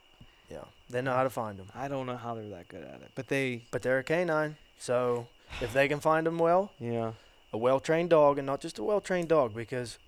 They 0.91 1.03
know 1.03 1.13
how 1.13 1.23
to 1.23 1.31
find 1.31 1.59
them. 1.59 1.69
I 1.75 1.89
don't 1.89 2.07
know 2.07 2.17
how 2.17 2.35
they're 2.35 2.49
that 2.49 2.69
good 2.69 2.83
at 2.83 3.03
it, 3.03 3.11
but 3.15 3.29
they. 3.29 3.65
But 3.71 3.83
they're 3.83 3.99
a 3.99 4.05
canine, 4.05 4.57
so 4.79 5.27
if 5.61 5.73
they 5.73 5.87
can 5.89 6.01
find 6.01 6.27
them 6.27 6.39
well, 6.39 6.73
Yeah. 6.81 7.13
a 7.53 7.59
well-trained 7.59 8.11
dog 8.11 8.39
and 8.39 8.47
not 8.47 8.61
just 8.61 8.79
a 8.79 8.83
well-trained 8.83 9.29
dog 9.29 9.55
because 9.55 9.99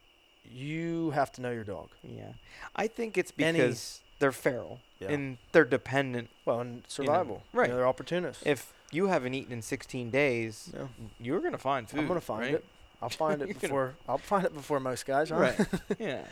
you 0.51 1.11
have 1.11 1.31
to 1.33 1.41
know 1.43 1.51
your 1.51 1.65
dog. 1.65 1.89
Yeah. 2.03 2.33
I 2.75 2.87
think 2.87 3.17
it's 3.19 3.31
because 3.31 4.01
they're 4.19 4.33
feral 4.33 4.81
Yeah. 4.99 5.09
and 5.11 5.39
they're 5.53 5.65
dependent. 5.65 6.31
well, 6.45 6.61
and 6.61 6.83
survival. 6.89 7.43
right. 7.53 7.67
You 7.67 7.73
know, 7.73 7.77
they're 7.79 7.87
opportunists. 7.87 8.43
If 8.47 8.73
you 8.91 9.07
haven't 9.07 9.35
eaten 9.35 9.53
in 9.53 9.63
16 9.63 10.11
days, 10.11 10.71
yeah. 10.75 10.87
you're 11.21 11.41
gonna 11.41 11.59
find 11.59 11.89
food. 11.89 12.01
I'm 12.01 12.09
gonna 12.09 12.21
find 12.21 12.41
right? 12.43 12.55
it. 12.55 12.65
I'll 13.03 13.09
find 13.09 13.41
it 13.43 13.49
before. 13.61 13.95
I'll 14.09 14.19
find 14.19 14.45
it 14.45 14.55
before 14.55 14.81
most 14.81 15.07
guys. 15.07 15.29
Huh? 15.31 15.37
Right. 15.37 15.59
yeah. 15.99 16.23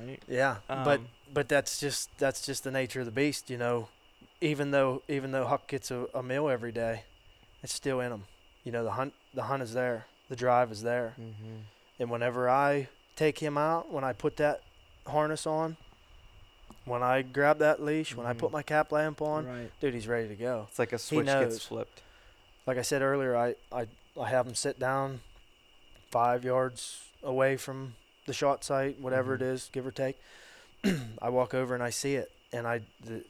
Right. 0.00 0.22
Yeah, 0.28 0.56
but 0.68 1.00
Um, 1.00 1.08
but 1.32 1.48
that's 1.48 1.78
just 1.80 2.16
that's 2.18 2.44
just 2.44 2.64
the 2.64 2.70
nature 2.70 3.00
of 3.00 3.06
the 3.06 3.12
beast, 3.12 3.50
you 3.50 3.58
know. 3.58 3.88
Even 4.40 4.70
though 4.70 5.02
even 5.08 5.32
though 5.32 5.46
Huck 5.46 5.66
gets 5.68 5.90
a, 5.90 6.06
a 6.14 6.22
meal 6.22 6.48
every 6.48 6.72
day, 6.72 7.02
it's 7.62 7.72
still 7.74 8.00
in 8.00 8.12
him. 8.12 8.24
You 8.64 8.72
know 8.72 8.84
the 8.84 8.92
hunt 8.92 9.14
the 9.34 9.44
hunt 9.44 9.62
is 9.62 9.72
there, 9.74 10.06
the 10.28 10.36
drive 10.36 10.70
is 10.72 10.82
there, 10.82 11.14
mhm. 11.20 11.62
and 11.98 12.10
whenever 12.10 12.48
I 12.48 12.88
take 13.16 13.38
him 13.38 13.56
out, 13.58 13.90
when 13.92 14.04
I 14.04 14.12
put 14.12 14.36
that 14.38 14.62
harness 15.06 15.46
on, 15.46 15.76
when 16.84 17.02
I 17.02 17.22
grab 17.22 17.58
that 17.58 17.82
leash, 17.82 18.14
when 18.14 18.26
I 18.26 18.32
put 18.32 18.50
Mhm. 18.50 18.52
my 18.52 18.62
cap 18.62 18.90
lamp 18.92 19.20
on, 19.22 19.46
Right. 19.46 19.70
dude, 19.80 19.94
he's 19.94 20.08
ready 20.08 20.28
to 20.28 20.34
go. 20.36 20.66
It's 20.70 20.78
like 20.78 20.92
a 20.92 20.98
switch 20.98 21.26
gets 21.26 21.64
flipped. 21.64 22.02
Like 22.66 22.78
I 22.78 22.82
said 22.82 23.02
earlier, 23.02 23.36
I 23.36 23.54
I 23.72 23.86
I 24.18 24.28
have 24.28 24.46
him 24.46 24.54
sit 24.54 24.78
down 24.78 25.20
five 26.10 26.44
yards 26.44 27.04
away 27.22 27.56
from 27.56 27.96
the 28.26 28.32
shot 28.32 28.64
site, 28.64 28.98
whatever 29.00 29.32
Mhm. 29.32 29.40
it 29.40 29.42
is, 29.42 29.70
give 29.72 29.86
or 29.86 29.90
take. 29.90 30.18
I 31.22 31.28
walk 31.30 31.54
over 31.54 31.74
and 31.74 31.82
I 31.82 31.90
see 31.90 32.14
it, 32.14 32.30
and 32.52 32.66
I, 32.66 32.80
the, 33.04 33.24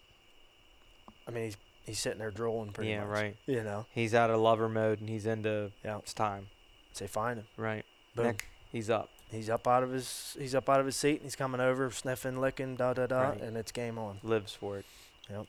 I 1.26 1.30
mean, 1.30 1.45
he's 1.45 1.57
he's 1.86 1.99
sitting 1.99 2.18
there 2.18 2.30
drooling 2.30 2.72
pretty 2.72 2.90
yeah. 2.90 3.01
much. 3.05 3.09
Right. 3.09 3.36
You 3.47 3.62
know, 3.62 3.86
He's 3.92 4.14
out 4.14 4.30
of 4.30 4.40
lover 4.40 4.68
mode 4.70 5.01
and 5.01 5.09
he's 5.09 5.26
into 5.26 5.70
Yeah. 5.84 5.99
it's 5.99 6.14
time. 6.14 6.49
say 6.92 7.07
find 7.07 7.38
him. 7.40 7.47
Right. 7.59 7.84
Boom. 8.14 8.26
Next, 8.26 8.47
he's 8.72 8.88
up. 8.88 9.11
He's 9.30 9.51
up 9.51 9.66
out 9.68 9.82
of 9.82 9.90
his 9.90 10.34
he's 10.38 10.55
up 10.55 10.68
out 10.70 10.80
of 10.80 10.86
his 10.86 10.97
seat 10.97 11.16
and 11.16 11.22
he's 11.24 11.36
coming 11.36 11.61
over, 11.61 11.90
sniffing, 11.90 12.40
licking, 12.40 12.76
da 12.76 12.95
da 12.95 13.07
da, 13.07 13.20
Right. 13.30 13.40
and 13.40 13.57
it's 13.57 13.70
game 13.72 13.99
on. 13.99 14.18
Lives 14.22 14.55
for 14.55 14.78
it. 14.78 14.86
Yep. 15.28 15.47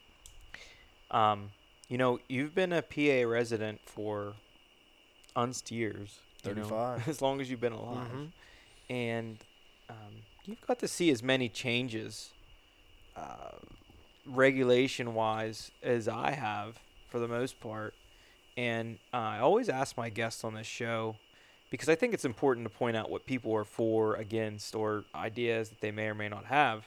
Um, 1.12 1.52
you 1.88 1.98
know, 1.98 2.20
you've 2.28 2.54
been 2.56 2.74
a 2.74 2.82
PA 2.82 3.24
resident 3.30 3.80
for 3.86 4.34
unst 5.36 5.72
years. 5.72 6.20
you 6.44 6.54
know, 6.56 6.64
35. 6.64 7.08
as 7.08 7.22
long 7.22 7.40
as 7.42 7.50
you've 7.50 7.62
been 7.62 7.74
alive. 7.74 8.08
Mhm. 8.12 8.32
And 8.90 9.38
um, 9.90 10.24
you've 10.46 10.66
got 10.68 10.80
to 10.80 10.88
see 10.88 11.10
as 11.10 11.22
many 11.24 11.50
changes, 11.50 12.32
uh, 13.16 13.58
regulation-wise, 14.26 15.72
as 15.84 16.08
I 16.08 16.32
have 16.32 16.80
for 17.10 17.20
the 17.20 17.28
most 17.28 17.60
part. 17.60 17.94
And 18.58 18.98
uh, 19.14 19.18
I 19.18 19.40
always 19.40 19.70
ask 19.70 19.98
my 19.98 20.10
guests 20.10 20.44
on 20.44 20.54
this 20.54 20.68
show 20.68 21.16
because 21.72 21.90
I 21.90 21.96
think 21.96 22.14
it's 22.14 22.26
important 22.26 22.66
to 22.70 22.78
point 22.78 22.96
out 22.96 23.10
what 23.10 23.26
people 23.26 23.54
are 23.56 23.64
for, 23.66 24.16
against, 24.16 24.76
or 24.76 25.04
ideas 25.14 25.70
that 25.70 25.82
they 25.82 25.92
may 25.92 26.08
or 26.08 26.16
may 26.16 26.30
not 26.30 26.46
have. 26.46 26.86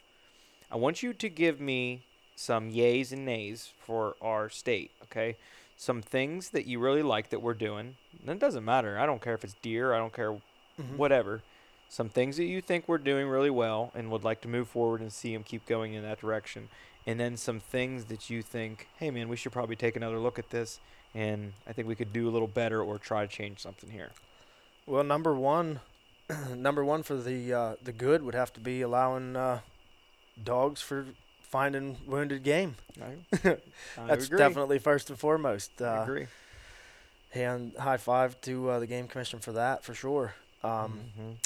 I 0.70 0.76
want 0.76 1.02
you 1.02 1.12
to 1.12 1.28
give 1.28 1.60
me 1.60 2.02
some 2.36 2.70
yays 2.70 3.12
and 3.12 3.24
nays 3.24 3.72
for 3.84 4.14
our 4.22 4.48
state, 4.48 4.90
okay? 5.04 5.36
Some 5.76 6.02
things 6.02 6.50
that 6.50 6.66
you 6.66 6.78
really 6.78 7.02
like 7.02 7.30
that 7.30 7.42
we're 7.42 7.54
doing. 7.54 7.96
And 8.20 8.30
it 8.30 8.38
doesn't 8.38 8.64
matter. 8.64 8.98
I 8.98 9.06
don't 9.06 9.20
care 9.20 9.34
if 9.34 9.44
it's 9.44 9.56
deer. 9.62 9.92
I 9.92 9.98
don't 9.98 10.12
care 10.12 10.32
Mhm. 10.80 10.96
whatever. 10.96 11.42
Some 11.88 12.08
things 12.08 12.36
that 12.36 12.44
you 12.44 12.60
think 12.60 12.86
we're 12.86 12.98
doing 12.98 13.28
really 13.28 13.50
well 13.50 13.90
and 13.94 14.10
would 14.10 14.24
like 14.24 14.40
to 14.42 14.48
move 14.48 14.68
forward 14.68 15.00
and 15.00 15.12
see 15.12 15.32
them 15.32 15.42
keep 15.42 15.66
going 15.66 15.94
in 15.94 16.02
that 16.02 16.20
direction. 16.20 16.68
And 17.06 17.18
then 17.18 17.36
some 17.36 17.60
things 17.60 18.04
that 18.06 18.28
you 18.28 18.42
think, 18.42 18.88
hey 18.98 19.10
man, 19.10 19.28
we 19.28 19.36
should 19.36 19.52
probably 19.52 19.76
take 19.76 19.96
another 19.96 20.18
look 20.18 20.38
at 20.38 20.50
this 20.50 20.80
and 21.14 21.52
I 21.66 21.72
think 21.72 21.88
we 21.88 21.94
could 21.94 22.12
do 22.12 22.28
a 22.28 22.30
little 22.30 22.46
better 22.48 22.82
or 22.82 22.98
try 22.98 23.24
to 23.24 23.32
change 23.32 23.60
something 23.60 23.90
here. 23.90 24.10
Well, 24.86 25.02
number 25.04 25.34
one, 25.34 25.80
number 26.54 26.84
one 26.84 27.02
for 27.02 27.16
the 27.16 27.52
uh, 27.52 27.74
the 27.82 27.92
good 27.92 28.22
would 28.22 28.34
have 28.34 28.52
to 28.54 28.60
be 28.60 28.82
allowing 28.82 29.36
uh, 29.36 29.60
dogs 30.42 30.82
for 30.82 31.06
finding 31.42 31.96
wounded 32.06 32.42
game. 32.42 32.76
I, 33.00 33.16
That's 33.96 34.26
agree. 34.26 34.38
definitely 34.38 34.78
first 34.78 35.08
and 35.08 35.18
foremost. 35.18 35.80
I 35.80 35.86
Uh, 35.86 36.02
agree. 36.02 36.26
hand 37.30 37.72
high 37.78 37.96
five 37.96 38.40
to 38.42 38.70
uh, 38.70 38.78
the 38.78 38.86
game 38.86 39.08
commission 39.08 39.38
for 39.38 39.52
that 39.52 39.82
for 39.84 39.94
sure. 39.94 40.34
Um, 40.62 41.00
Mhm. 41.18 41.36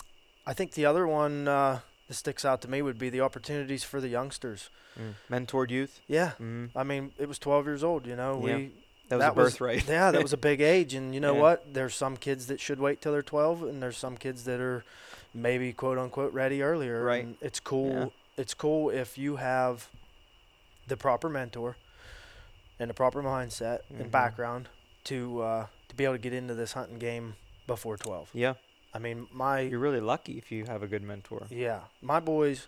I 0.47 0.53
think 0.55 0.72
the 0.72 0.86
other 0.86 1.07
one 1.07 1.47
uh, 1.49 1.80
that 2.09 2.14
sticks 2.14 2.45
out 2.45 2.61
to 2.62 2.68
me 2.68 2.82
would 2.82 2.99
be 2.99 3.11
the 3.11 3.20
opportunities 3.20 3.84
for 3.84 4.01
the 4.01 4.09
youngsters. 4.09 4.70
Mm. 4.99 5.14
Mentored 5.30 5.70
youth. 5.70 6.01
Yeah, 6.09 6.32
Mm. 6.40 6.70
I 6.76 6.82
mean 6.82 7.12
it 7.18 7.28
was 7.28 7.38
12 7.38 7.66
years 7.66 7.82
old. 7.84 8.07
You 8.07 8.16
know, 8.16 8.45
Yeah. 8.47 8.57
we 8.57 8.72
That 9.09 9.16
was 9.16 9.24
That 9.26 9.32
a 9.32 9.34
birthright. 9.34 9.88
yeah 9.88 10.11
that 10.11 10.22
was 10.22 10.32
a 10.32 10.36
big 10.38 10.61
age, 10.74 10.95
and 10.95 11.14
you 11.14 11.20
know 11.20 11.34
Yeah. 11.34 11.40
what? 11.40 11.74
There's 11.74 11.95
some 11.95 12.16
kids 12.16 12.47
that 12.47 12.61
should 12.61 12.80
wait 12.80 13.01
till 13.03 13.12
they're 13.12 13.22
12, 13.22 13.62
and 13.62 13.82
there's 13.82 13.97
some 13.99 14.16
kids 14.16 14.45
that 14.45 14.59
are 14.61 14.84
maybe 15.34 15.72
quote 15.72 15.99
unquote 15.99 16.32
ready 16.32 16.62
earlier. 16.62 17.03
Right. 17.05 17.24
And 17.24 17.36
it's 17.40 17.61
cool. 17.61 17.93
Yeah. 17.93 18.07
It's 18.43 18.55
cool 18.55 18.90
if 18.90 19.16
you 19.18 19.36
have 19.36 19.88
the 20.88 20.97
proper 20.97 21.28
mentor 21.28 21.76
and 22.78 22.88
the 22.90 22.95
proper 22.95 23.22
mindset 23.22 23.80
Mhm. 23.93 24.01
and 24.01 24.11
background 24.11 24.68
to 25.05 25.43
uh, 25.43 25.66
to 25.88 25.95
be 25.95 26.05
able 26.05 26.14
to 26.14 26.18
get 26.18 26.32
into 26.32 26.55
this 26.55 26.72
hunting 26.72 26.99
game 26.99 27.36
before 27.66 27.97
12. 27.99 28.30
Yeah, 28.32 28.55
I 28.95 28.99
mean, 28.99 29.26
my 29.32 29.61
you're 29.61 29.78
really 29.78 30.01
lucky 30.01 30.38
if 30.38 30.51
you 30.53 30.64
have 30.66 30.82
a 30.82 30.86
good 30.86 31.03
mentor. 31.03 31.47
yeah, 31.51 31.80
my 32.03 32.20
boys, 32.20 32.66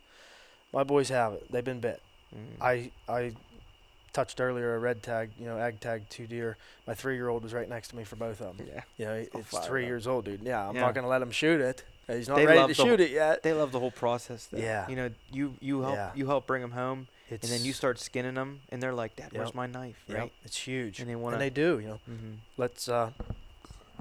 my 0.72 0.83
boys 0.85 1.09
have 1.11 1.35
it. 1.35 1.51
They've 1.51 1.64
been 1.64 1.81
bit. 1.81 2.01
Mm. 2.35 2.62
I 2.62 2.91
I 3.09 3.33
touched 4.12 4.41
earlier 4.41 4.75
a 4.75 4.79
red 4.79 5.03
tag, 5.03 5.31
you 5.39 5.45
know, 5.47 5.59
ag 5.59 5.81
tag 5.81 6.09
two 6.09 6.27
deer. 6.27 6.57
My 6.87 6.95
three 6.95 7.16
year 7.16 7.29
old 7.29 7.43
was 7.43 7.53
right 7.53 7.68
next 7.68 7.89
to 7.89 7.97
me 7.97 8.05
for 8.05 8.16
both 8.16 8.41
of 8.41 8.57
them. 8.57 8.66
yeah, 8.72 8.83
You 8.97 9.05
know, 9.07 9.25
I'll 9.35 9.41
it's 9.41 9.59
three 9.66 9.87
years 9.87 10.07
old, 10.07 10.25
dude. 10.25 10.43
Yeah, 10.43 10.68
I'm 10.68 10.75
Yeah. 10.75 10.83
not 10.83 10.95
gonna 10.95 11.09
let 11.09 11.20
him 11.22 11.31
shoot 11.31 11.61
it. 11.61 11.85
He's 12.07 12.29
not 12.29 12.37
They 12.37 12.47
ready 12.47 12.66
to 12.68 12.75
shoot 12.75 13.01
it 13.01 13.11
yet. 13.11 13.43
they 13.43 13.53
love 13.55 13.72
the 13.72 13.81
whole 13.81 13.91
process. 13.91 14.47
Though. 14.47 14.59
Yeah. 14.59 14.89
you 14.89 14.97
know, 14.97 15.11
you 15.33 15.55
you 15.61 15.81
help 15.83 15.95
Yeah. 15.95 16.11
you 16.14 16.27
help 16.27 16.47
bring 16.47 16.61
them 16.62 16.72
home, 16.72 17.09
It's, 17.31 17.43
and 17.45 17.53
then 17.59 17.64
you 17.66 17.72
start 17.72 17.99
skinning 17.99 18.35
them, 18.35 18.61
and 18.70 18.83
they're 18.83 18.93
like, 18.93 19.16
"Dad, 19.16 19.33
where's 19.33 19.55
my 19.55 19.66
knife?" 19.66 20.03
Yep, 20.09 20.18
Right? 20.18 20.33
It's 20.45 20.57
huge, 20.59 21.01
And 21.01 21.09
and 21.09 21.11
they 21.11 21.22
want 21.22 21.35
And 21.35 21.41
they 21.43 21.51
do. 21.51 21.79
You 21.81 21.89
know, 21.89 22.01
Mm-hmm. 22.11 22.33
let's 22.59 22.89
uh, 22.89 23.11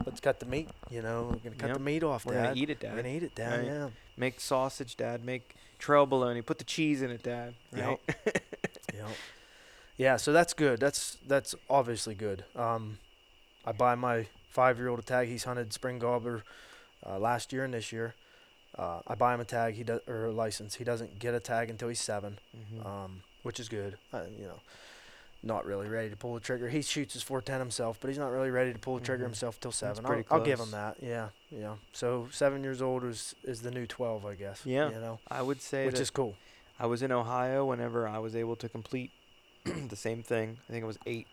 let's 0.05 0.19
cut 0.19 0.39
the 0.39 0.45
meat. 0.45 0.69
You 0.89 1.01
know, 1.01 1.23
we're 1.31 1.37
gonna 1.49 1.55
cut 1.55 1.67
Yep. 1.67 1.77
the 1.77 1.83
meat 1.83 2.03
off, 2.03 2.25
We're 2.25 2.33
Dad. 2.33 2.43
gonna 2.49 2.55
eat 2.61 2.69
it, 2.69 2.77
We're 2.83 2.89
Dad. 2.89 2.95
gonna 2.97 3.15
eat 3.15 3.23
it, 3.23 3.35
Dad. 3.35 3.57
Right. 3.59 3.65
Yeah. 3.67 3.89
Make 4.17 4.39
sausage, 4.39 4.95
Dad. 4.97 5.23
Make 5.25 5.55
trail 5.79 6.05
bologna. 6.05 6.41
Put 6.41 6.57
the 6.57 6.63
cheese 6.63 7.01
in 7.01 7.11
it, 7.11 7.23
Dad. 7.23 7.55
Yep. 7.75 7.85
Right? 7.87 7.99
Yep. 8.93 9.07
Yeah, 9.97 10.17
so 10.17 10.31
that's 10.33 10.53
good. 10.53 10.79
That's 10.79 11.17
that's 11.27 11.55
obviously 11.69 12.13
good. 12.15 12.45
Um, 12.55 12.99
I 13.65 13.71
buy 13.71 13.95
my 13.95 14.27
five-year-old 14.49 14.99
a 14.99 15.01
tag. 15.03 15.27
He's 15.29 15.43
hunted 15.45 15.73
spring 15.73 15.97
gobbler 15.99 16.43
uh, 17.05 17.17
last 17.17 17.51
year 17.53 17.63
and 17.63 17.73
this 17.73 17.91
year. 17.91 18.13
Uh, 18.77 19.01
I 19.07 19.15
buy 19.15 19.33
him 19.33 19.39
a 19.39 19.45
tag. 19.45 19.73
He 19.75 19.83
does 19.83 20.01
or 20.07 20.25
a 20.25 20.31
license. 20.31 20.75
He 20.75 20.83
doesn't 20.83 21.17
get 21.19 21.33
a 21.33 21.39
tag 21.39 21.69
until 21.69 21.89
he's 21.89 21.99
7 22.01 22.37
Mhm. 22.55 22.85
um, 22.85 23.23
which 23.43 23.59
is 23.59 23.67
good. 23.69 23.97
Uh, 24.11 24.23
you 24.37 24.45
know, 24.45 24.59
not 25.43 25.65
really 25.65 25.87
ready 25.89 26.09
to 26.09 26.15
pull 26.15 26.33
the 26.33 26.39
trigger. 26.39 26.69
He 26.69 26.81
shoots 26.81 27.13
his 27.13 27.21
410 27.23 27.59
himself, 27.59 27.97
but 27.99 28.07
he's 28.09 28.17
not 28.17 28.31
really 28.31 28.49
ready 28.49 28.71
to 28.73 28.79
pull 28.79 28.97
the 28.97 29.03
trigger 29.05 29.23
Mhm. 29.23 29.27
himself 29.27 29.59
till 29.59 29.71
seven. 29.73 30.05
I'll, 30.05 30.23
I'll 30.31 30.41
give 30.45 30.59
him 30.59 30.71
that. 30.71 30.97
Yeah, 31.01 31.29
yeah. 31.49 31.75
So 31.91 32.29
seven 32.31 32.63
years 32.63 32.81
old 32.81 33.03
is 33.03 33.35
is 33.43 33.61
the 33.61 33.71
new 33.71 33.85
12, 33.85 34.25
I 34.25 34.35
guess. 34.35 34.61
Yeah. 34.65 34.89
You 34.89 34.95
know, 34.99 35.19
I 35.29 35.41
would 35.41 35.61
say 35.61 35.85
which 35.85 35.99
is 35.99 36.09
cool. 36.09 36.35
I 36.79 36.85
was 36.87 37.01
in 37.01 37.11
Ohio 37.11 37.65
whenever 37.65 38.07
I 38.07 38.19
was 38.19 38.35
able 38.35 38.55
to 38.57 38.69
complete 38.69 39.11
the 39.65 39.95
same 39.95 40.23
thing. 40.23 40.57
I 40.67 40.71
think 40.71 40.83
it 40.83 40.87
was 40.87 40.97
eight, 41.05 41.27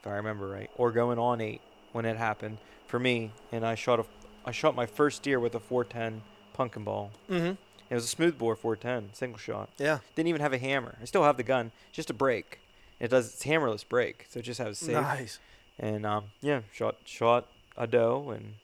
if 0.00 0.06
I 0.06 0.12
remember 0.12 0.48
right, 0.48 0.70
or 0.76 0.90
going 0.92 1.18
on 1.18 1.40
eight 1.40 1.60
when 1.92 2.04
it 2.04 2.16
happened 2.16 2.58
for 2.86 2.98
me. 2.98 3.32
And 3.52 3.64
I 3.64 3.74
shot 3.74 4.00
a, 4.00 4.04
I 4.44 4.50
shot 4.52 4.74
my 4.74 4.86
first 4.86 5.22
deer 5.22 5.40
with 5.40 5.54
a 5.54 5.60
410 5.60 6.22
pumpkin 6.52 6.84
ball. 6.84 7.10
Mm-hmm. 7.28 7.54
It 7.88 7.94
was 7.94 8.04
a 8.04 8.08
smooth 8.08 8.38
bore 8.38 8.54
410 8.54 9.14
single 9.14 9.38
shot. 9.38 9.70
Yeah. 9.78 9.98
Didn't 10.14 10.28
even 10.28 10.40
have 10.42 10.52
a 10.52 10.58
hammer. 10.58 10.96
I 11.00 11.04
still 11.06 11.24
have 11.24 11.36
the 11.36 11.42
gun, 11.42 11.72
just 11.92 12.10
a 12.10 12.14
break. 12.14 12.58
It 13.00 13.08
does 13.08 13.32
it's 13.32 13.42
hammerless 13.44 13.82
break, 13.88 14.26
so 14.28 14.40
it 14.40 14.42
just 14.44 14.60
has 14.60 14.78
safe. 14.78 14.92
Nice. 14.94 15.38
And 15.78 16.04
um, 16.06 16.24
yeah, 16.40 16.60
shot 16.72 16.96
shot 17.04 17.46
a 17.76 17.86
doe 17.86 18.30
and 18.30 18.54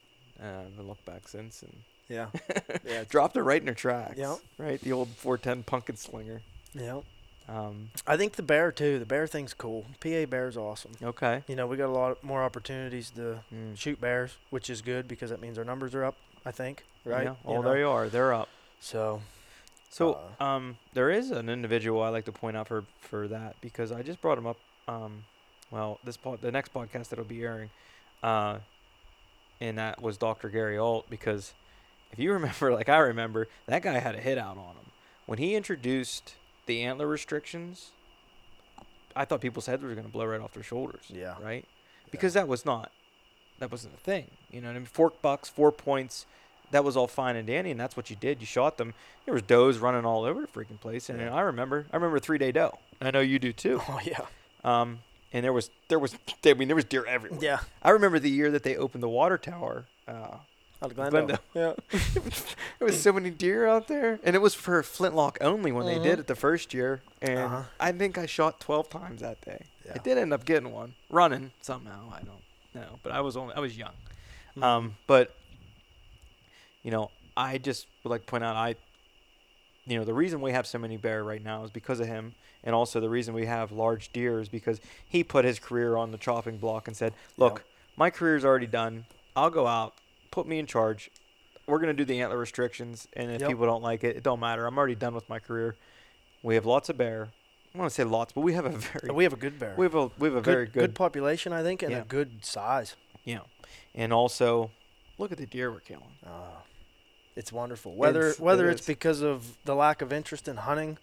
uh, 0.40 0.62
haven't 0.68 0.86
looked 0.86 1.04
back 1.06 1.26
since 1.28 1.62
and 1.62 1.74
Yeah. 2.08 2.26
yeah. 2.86 3.04
dropped 3.08 3.36
it 3.36 3.42
right 3.42 3.60
in 3.60 3.66
her 3.68 3.74
tracks. 3.74 4.18
Yep. 4.18 4.36
Right, 4.58 4.80
the 4.80 4.92
old 4.92 5.08
410 5.08 5.62
pumpkin 5.64 5.96
slinger. 5.96 6.42
Yeah. 6.74 7.00
Um, 7.48 7.90
I 8.06 8.16
think 8.16 8.32
the 8.34 8.42
bear 8.42 8.70
too. 8.72 8.98
The 8.98 9.06
bear 9.06 9.26
thing's 9.28 9.54
cool. 9.54 9.86
PA 10.00 10.26
bear's 10.26 10.56
awesome. 10.56 10.92
okay. 11.02 11.42
You 11.46 11.54
know, 11.56 11.66
we 11.66 11.76
got 11.76 11.86
a 11.88 11.92
lot 11.92 12.22
more 12.24 12.42
opportunities 12.42 13.08
to 13.10 13.38
Mm. 13.54 13.78
shoot 13.78 14.00
bears, 14.00 14.36
which 14.50 14.68
is 14.68 14.82
good 14.82 15.06
because 15.08 15.30
that 15.30 15.40
means 15.40 15.56
our 15.56 15.64
numbers 15.64 15.94
are 15.94 16.04
up. 16.04 16.16
I 16.44 16.50
think, 16.50 16.84
right? 17.04 17.24
Yeah. 17.24 17.30
You 17.30 17.36
Oh, 17.46 17.62
know? 17.62 17.70
there 17.70 17.78
you 17.78 17.88
are. 17.88 18.08
They're 18.08 18.34
up. 18.34 18.48
So 18.80 19.22
So, 19.90 20.20
Uh, 20.40 20.44
um, 20.44 20.78
there 20.92 21.10
is 21.10 21.30
an 21.30 21.48
individual 21.48 22.02
I 22.02 22.08
like 22.10 22.24
to 22.26 22.32
point 22.32 22.56
out 22.56 22.68
for 22.68 22.84
for 23.00 23.28
that 23.28 23.56
because 23.60 23.92
I 23.92 24.02
just 24.02 24.20
brought 24.20 24.36
him 24.38 24.46
up. 24.46 24.58
Um, 24.88 25.24
well, 25.70 25.98
this 26.04 26.16
pod, 26.16 26.40
the 26.42 26.52
next 26.52 26.72
podcast 26.72 27.08
that'll 27.08 27.24
be 27.24 27.42
airing, 27.42 27.70
uh, 28.22 28.58
and 29.60 29.78
that 29.78 30.00
was 30.02 30.16
Dr. 30.18 30.48
Gary 30.48 30.76
Alt 30.78 31.08
because 31.10 31.54
if 32.12 32.18
you 32.18 32.32
remember, 32.38 32.72
like 32.72 32.88
I 32.88 32.98
remember, 32.98 33.48
that 33.66 33.82
guy 33.82 33.98
had 33.98 34.14
a 34.14 34.20
hit 34.20 34.38
out 34.38 34.58
on 34.58 34.74
him 34.76 34.90
when 35.26 35.38
he 35.38 35.54
introduced 35.54 36.34
the 36.66 36.82
antler 36.82 37.06
restrictions. 37.06 37.90
I 39.14 39.24
thought 39.24 39.40
people's 39.40 39.64
heads 39.66 39.82
were 39.82 39.94
going 39.94 40.06
to 40.06 40.12
blow 40.12 40.26
right 40.26 40.40
off 40.42 40.52
their 40.52 40.62
shoulders. 40.62 41.04
Yeah. 41.08 41.36
Right. 41.42 41.64
Because 42.10 42.34
that 42.34 42.46
was 42.46 42.66
not, 42.66 42.92
that 43.60 43.70
wasn't 43.70 43.94
a 43.94 43.96
thing. 43.96 44.26
You 44.50 44.60
know 44.60 44.68
what 44.68 44.76
I 44.76 44.80
mean? 44.80 44.86
Fork 44.86 45.22
bucks, 45.22 45.48
four 45.48 45.72
points. 45.72 46.26
That 46.72 46.82
was 46.84 46.96
all 46.96 47.06
fine 47.06 47.36
and 47.36 47.46
dandy, 47.46 47.70
and 47.70 47.78
that's 47.78 47.96
what 47.96 48.10
you 48.10 48.16
did. 48.16 48.40
You 48.40 48.46
shot 48.46 48.76
them. 48.76 48.92
There 49.24 49.34
was 49.34 49.42
does 49.42 49.78
running 49.78 50.04
all 50.04 50.24
over 50.24 50.40
the 50.40 50.46
freaking 50.48 50.80
place, 50.80 51.08
and 51.08 51.20
Yeah. 51.20 51.34
I 51.34 51.42
remember. 51.42 51.86
I 51.92 51.96
remember 51.96 52.18
three 52.18 52.38
day 52.38 52.52
doe. 52.52 52.78
I 53.00 53.10
know 53.10 53.20
you 53.20 53.38
do 53.38 53.52
too. 53.52 53.80
Oh 53.88 54.00
yeah. 54.04 54.26
Um, 54.64 55.00
and 55.32 55.44
there 55.44 55.52
was 55.52 55.70
there 55.88 55.98
was 55.98 56.14
I 56.44 56.54
mean 56.54 56.68
there 56.68 56.74
was 56.76 56.84
deer 56.84 57.04
everywhere. 57.06 57.38
Yeah. 57.42 57.58
I 57.82 57.90
remember 57.90 58.18
the 58.18 58.30
year 58.30 58.50
that 58.50 58.62
they 58.64 58.76
opened 58.76 59.02
the 59.02 59.08
water 59.08 59.38
tower. 59.38 59.84
Uh, 60.08 60.38
Out 60.82 60.90
of 60.90 60.94
Glendale. 60.96 61.38
Yeah. 61.54 61.72
there 62.78 62.86
was 62.86 63.00
so 63.00 63.12
many 63.12 63.30
deer 63.30 63.66
out 63.66 63.88
there, 63.88 64.18
and 64.22 64.34
it 64.36 64.40
was 64.40 64.54
for 64.54 64.82
flintlock 64.82 65.38
only 65.40 65.72
when 65.72 65.86
they 65.86 65.98
did 65.98 66.18
Mhm. 66.18 66.20
it 66.20 66.26
the 66.26 66.34
first 66.36 66.74
year. 66.74 67.00
And 67.22 67.38
Uh-huh. 67.38 67.62
I 67.80 67.92
think 67.92 68.18
I 68.18 68.26
shot 68.26 68.60
twelve 68.60 68.90
times 68.90 69.20
that 69.20 69.40
day. 69.40 69.66
Yeah. 69.84 69.92
I 69.94 69.98
did 69.98 70.18
end 70.18 70.32
up 70.32 70.44
getting 70.44 70.72
one 70.72 70.94
running 71.10 71.52
somehow. 71.62 72.10
I 72.12 72.22
don't 72.22 72.42
know, 72.74 72.98
but 73.02 73.12
I 73.12 73.20
was 73.20 73.36
only 73.36 73.54
I 73.54 73.60
was 73.60 73.76
young. 73.78 73.94
Mhm. 74.56 74.62
Um, 74.62 74.96
but 75.06 75.34
you 76.86 76.92
know, 76.92 77.10
I 77.36 77.58
just 77.58 77.88
would 78.04 78.10
like 78.10 78.20
to 78.22 78.26
point 78.26 78.44
out 78.44 78.54
I 78.54 78.76
you 79.88 79.96
know, 79.98 80.04
the 80.04 80.14
reason 80.14 80.40
we 80.40 80.50
have 80.52 80.66
so 80.66 80.78
many 80.78 80.96
bear 80.96 81.22
right 81.22 81.42
now 81.42 81.62
is 81.64 81.70
because 81.70 81.98
of 82.00 82.06
him 82.06 82.34
and 82.64 82.74
also 82.74 82.98
the 83.00 83.08
reason 83.10 83.34
we 83.34 83.46
have 83.46 83.70
large 83.72 84.12
deer 84.12 84.40
is 84.40 84.48
because 84.48 84.80
he 85.08 85.22
put 85.24 85.44
his 85.44 85.58
career 85.58 85.96
on 85.96 86.10
the 86.12 86.18
chopping 86.18 86.58
block 86.58 86.86
and 86.88 86.96
said, 86.96 87.12
"Look, 87.36 87.64
my 87.96 88.10
career's 88.10 88.44
already 88.44 88.66
done. 88.66 89.04
I'll 89.34 89.50
go 89.50 89.66
out, 89.66 89.94
put 90.30 90.46
me 90.46 90.58
in 90.60 90.66
charge. 90.66 91.10
We're 91.66 91.78
going 91.78 91.88
to 91.88 91.94
do 91.94 92.04
the 92.04 92.20
antler 92.20 92.38
restrictions 92.38 93.08
and 93.14 93.30
if 93.32 93.40
Yep. 93.40 93.50
people 93.50 93.66
don't 93.66 93.82
like 93.82 94.04
it, 94.04 94.16
it 94.16 94.22
don't 94.22 94.38
matter. 94.40 94.66
I'm 94.66 94.78
already 94.78 94.94
done 94.94 95.14
with 95.14 95.28
my 95.28 95.40
career. 95.40 95.74
We 96.44 96.54
have 96.54 96.66
lots 96.66 96.88
of 96.88 96.96
bear. 96.96 97.28
I 97.74 97.78
want 97.78 97.90
to 97.90 97.94
say 97.94 98.04
lots, 98.04 98.32
but 98.32 98.42
we 98.42 98.52
have 98.54 98.64
a 98.64 98.70
very 98.70 99.10
we 99.20 99.24
have 99.24 99.32
a 99.32 99.36
good 99.36 99.58
bear. 99.58 99.74
we 99.76 99.84
have 99.86 99.94
a 99.96 100.10
we 100.18 100.28
have 100.28 100.36
a 100.36 100.40
good, 100.40 100.44
very 100.52 100.66
good, 100.66 100.94
population, 100.94 101.52
I 101.52 101.62
think, 101.62 101.82
and 101.82 101.90
Yeah. 101.92 101.98
a 102.02 102.04
good 102.04 102.44
size. 102.44 102.94
yeah. 103.24 103.40
And 103.94 104.12
also 104.12 104.70
look 105.18 105.30
at 105.32 105.38
the 105.38 105.46
deer 105.46 105.70
we're 105.70 105.80
killing. 105.80 106.14
Uh, 106.26 106.56
it's 107.36 107.52
wonderful. 107.52 107.94
Whether 107.94 108.20
It's- 108.28 108.40
whether 108.40 108.68
it 108.68 108.72
it's 108.72 108.80
is. 108.82 108.86
because 108.86 109.20
of 109.20 109.56
the 109.64 109.74
lack 109.74 110.02
of 110.02 110.12
interest 110.12 110.48
in 110.48 110.56
hunting, 110.56 110.98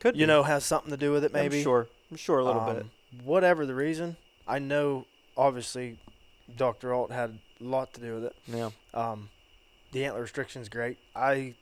Could 0.00 0.16
you 0.16 0.22
be. 0.22 0.26
know, 0.26 0.42
has 0.44 0.64
something 0.64 0.90
to 0.90 0.96
do 0.96 1.12
with 1.12 1.24
it. 1.24 1.32
Maybe 1.32 1.58
I'm 1.58 1.62
sure. 1.62 1.88
I'm 2.10 2.16
sure 2.16 2.38
a 2.38 2.44
little 2.44 2.62
bit. 2.62 2.82
Um, 2.82 2.90
Whatever 3.24 3.66
the 3.66 3.74
reason, 3.74 4.16
I 4.48 4.58
know 4.58 5.04
obviously 5.36 5.98
Dr. 6.56 6.94
Alt 6.94 7.10
had 7.10 7.38
a 7.60 7.64
lot 7.64 7.92
to 7.94 8.00
do 8.00 8.14
with 8.14 8.24
it. 8.24 8.36
Yeah. 8.46 8.70
Um, 8.94 9.28
the 9.92 10.04
antler 10.06 10.22
restriction's 10.22 10.68
great. 10.70 10.98
I 11.14 11.54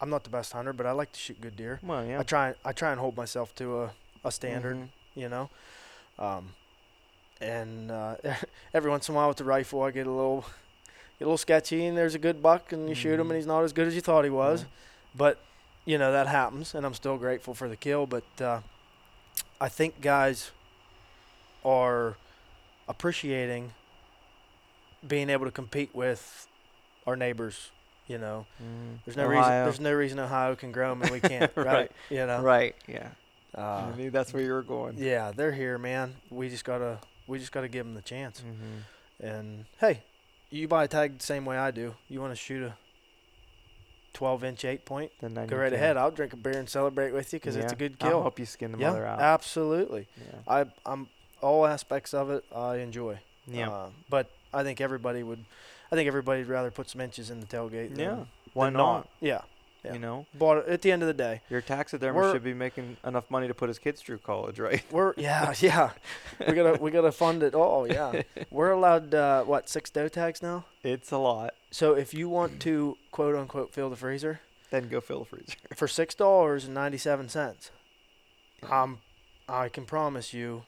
I'm 0.00 0.10
not 0.10 0.24
the 0.24 0.30
best 0.30 0.52
hunter, 0.52 0.72
but 0.72 0.86
I 0.86 0.90
like 0.92 1.12
to 1.12 1.18
shoot 1.18 1.40
good 1.40 1.56
deer. 1.56 1.80
Well, 1.82 2.04
yeah. 2.04 2.20
I 2.20 2.22
try 2.22 2.54
I 2.64 2.72
try 2.72 2.90
and 2.90 3.00
hold 3.00 3.16
myself 3.16 3.54
to 3.56 3.82
a, 3.82 3.90
a 4.24 4.30
standard, 4.30 4.76
Mhm. 4.76 4.88
you 5.14 5.28
know. 5.28 5.50
Um, 6.18 6.54
and 7.40 7.90
uh, 7.90 8.16
every 8.74 8.90
once 8.90 9.08
in 9.08 9.14
a 9.14 9.16
while 9.16 9.28
with 9.28 9.38
the 9.38 9.44
rifle, 9.44 9.82
I 9.82 9.90
get 9.90 10.06
a 10.06 10.10
little 10.10 10.44
a 11.24 11.26
little 11.26 11.38
sketchy, 11.38 11.86
and 11.86 11.96
there's 11.96 12.14
a 12.14 12.18
good 12.18 12.42
buck, 12.42 12.72
and 12.72 12.88
you 12.88 12.94
shoot 12.94 13.18
him, 13.18 13.30
and 13.30 13.36
he's 13.36 13.46
not 13.46 13.64
as 13.64 13.72
good 13.72 13.86
as 13.88 13.94
you 13.94 14.00
thought 14.00 14.24
he 14.24 14.30
was. 14.30 14.62
Yeah. 14.62 14.66
But 15.16 15.38
you 15.84 15.98
know 15.98 16.12
that 16.12 16.26
happens, 16.26 16.74
and 16.74 16.84
I'm 16.86 16.94
still 16.94 17.16
grateful 17.16 17.54
for 17.54 17.68
the 17.68 17.76
kill. 17.76 18.06
But 18.06 18.24
uh, 18.40 18.60
I 19.60 19.68
think 19.68 20.00
guys 20.00 20.50
are 21.64 22.16
appreciating 22.88 23.72
being 25.06 25.30
able 25.30 25.44
to 25.46 25.50
compete 25.50 25.90
with 25.94 26.46
our 27.06 27.16
neighbors. 27.16 27.70
You 28.06 28.18
know, 28.18 28.44
Mm. 28.62 28.98
there's 29.06 29.16
no 29.16 29.26
reason 29.26 29.44
Ohio. 29.44 29.64
there's 29.64 29.80
no 29.80 29.92
reason 29.94 30.18
Ohio 30.18 30.54
can 30.56 30.72
grow 30.72 30.90
'em 30.90 31.00
and 31.00 31.10
we 31.10 31.20
can't, 31.20 31.50
right? 31.56 31.66
Right. 31.66 31.92
You 32.10 32.26
know, 32.26 32.42
Right. 32.42 32.76
Yeah. 32.86 33.08
Uh, 33.56 33.90
I 33.92 33.96
knew 33.96 34.10
that's 34.10 34.30
where 34.34 34.42
you 34.42 34.52
were 34.52 34.62
going. 34.62 34.98
yeah, 34.98 35.32
they're 35.34 35.52
here, 35.52 35.78
man. 35.78 36.14
We 36.28 36.50
just 36.50 36.64
gotta 36.66 36.98
we 37.26 37.38
just 37.38 37.50
gotta 37.52 37.68
give 37.68 37.86
them 37.86 37.94
the 37.94 38.02
chance. 38.02 38.42
Mm-hmm. 38.42 39.26
And 39.26 39.64
hey, 39.80 40.02
you 40.58 40.68
buy 40.68 40.84
a 40.84 40.88
tag 40.88 41.18
the 41.18 41.24
same 41.24 41.44
way 41.44 41.56
I 41.56 41.70
do. 41.70 41.94
You 42.08 42.20
want 42.20 42.32
to 42.32 42.36
shoot 42.36 42.62
a 42.62 42.74
12 44.12 44.44
inch 44.44 44.64
eight 44.64 44.84
point? 44.84 45.10
Then 45.20 45.34
Go 45.46 45.56
right 45.56 45.72
ahead. 45.72 45.96
I'll 45.96 46.10
drink 46.10 46.32
a 46.32 46.36
beer 46.36 46.56
and 46.58 46.68
celebrate 46.68 47.12
with 47.12 47.32
you 47.32 47.38
because 47.40 47.56
it's 47.56 47.72
a 47.72 47.74
Yeah. 47.74 47.78
good 47.78 47.96
I'll 48.00 48.10
kill. 48.10 48.22
help 48.22 48.38
you 48.38 48.46
skin 48.46 48.72
the 48.72 48.78
yeah, 48.78 48.90
mother 48.90 49.06
out. 49.06 49.20
absolutely. 49.20 50.06
yeah. 50.16 50.38
I 50.46 50.64
I'm 50.86 51.08
all 51.40 51.66
aspects 51.66 52.14
of 52.14 52.30
it 52.30 52.44
I 52.54 52.76
enjoy. 52.76 53.18
Yeah. 53.46 53.70
Uh, 53.70 53.88
but 54.08 54.30
I 54.52 54.62
think 54.62 54.80
everybody 54.80 55.22
would. 55.22 55.44
I 55.92 55.96
think 55.96 56.06
everybody'd 56.08 56.46
rather 56.46 56.70
put 56.70 56.88
some 56.88 57.00
inches 57.00 57.30
in 57.30 57.40
the 57.40 57.46
tailgate. 57.46 57.90
Than, 57.90 57.98
yeah. 57.98 58.24
Why 58.54 58.66
than 58.66 58.74
not? 58.74 59.08
Yeah. 59.20 59.42
Yeah. 59.84 59.92
You 59.92 59.98
know, 59.98 60.26
But 60.38 60.68
at 60.68 60.82
the 60.82 60.90
end 60.92 61.02
of 61.02 61.08
the 61.08 61.14
day, 61.14 61.42
your 61.50 61.60
taxidermist 61.60 62.32
should 62.32 62.44
be 62.44 62.54
making 62.54 62.96
enough 63.04 63.30
money 63.30 63.48
to 63.48 63.54
put 63.54 63.68
his 63.68 63.78
kids 63.78 64.00
through 64.00 64.18
college, 64.18 64.58
right? 64.58 64.82
we're 64.90 65.14
yeah 65.16 65.52
yeah. 65.60 65.90
we 66.46 66.54
gotta 66.54 66.80
we 66.80 66.90
gotta 66.90 67.12
fund 67.12 67.42
it 67.42 67.54
all. 67.54 67.86
Yeah. 67.86 68.22
We're 68.50 68.70
allowed 68.70 69.14
uh, 69.14 69.44
what 69.44 69.68
six 69.68 69.90
doe 69.90 70.08
tags 70.08 70.42
now. 70.42 70.64
It's 70.82 71.10
a 71.12 71.18
lot. 71.18 71.54
So 71.70 71.94
if 71.94 72.14
you 72.14 72.28
want 72.28 72.60
to 72.60 72.96
quote 73.10 73.34
unquote 73.34 73.72
fill 73.72 73.90
the 73.90 73.96
freezer 73.96 74.40
Then 74.70 74.88
go 74.88 75.00
fill 75.00 75.20
the 75.20 75.24
freezer. 75.26 75.54
for 75.74 75.88
six 75.88 76.14
dollars 76.14 76.64
and 76.64 76.74
ninety 76.74 76.98
seven 76.98 77.28
cents, 77.28 77.70
um, 78.70 78.98
I 79.48 79.68
can 79.68 79.84
promise 79.84 80.32
you, 80.32 80.62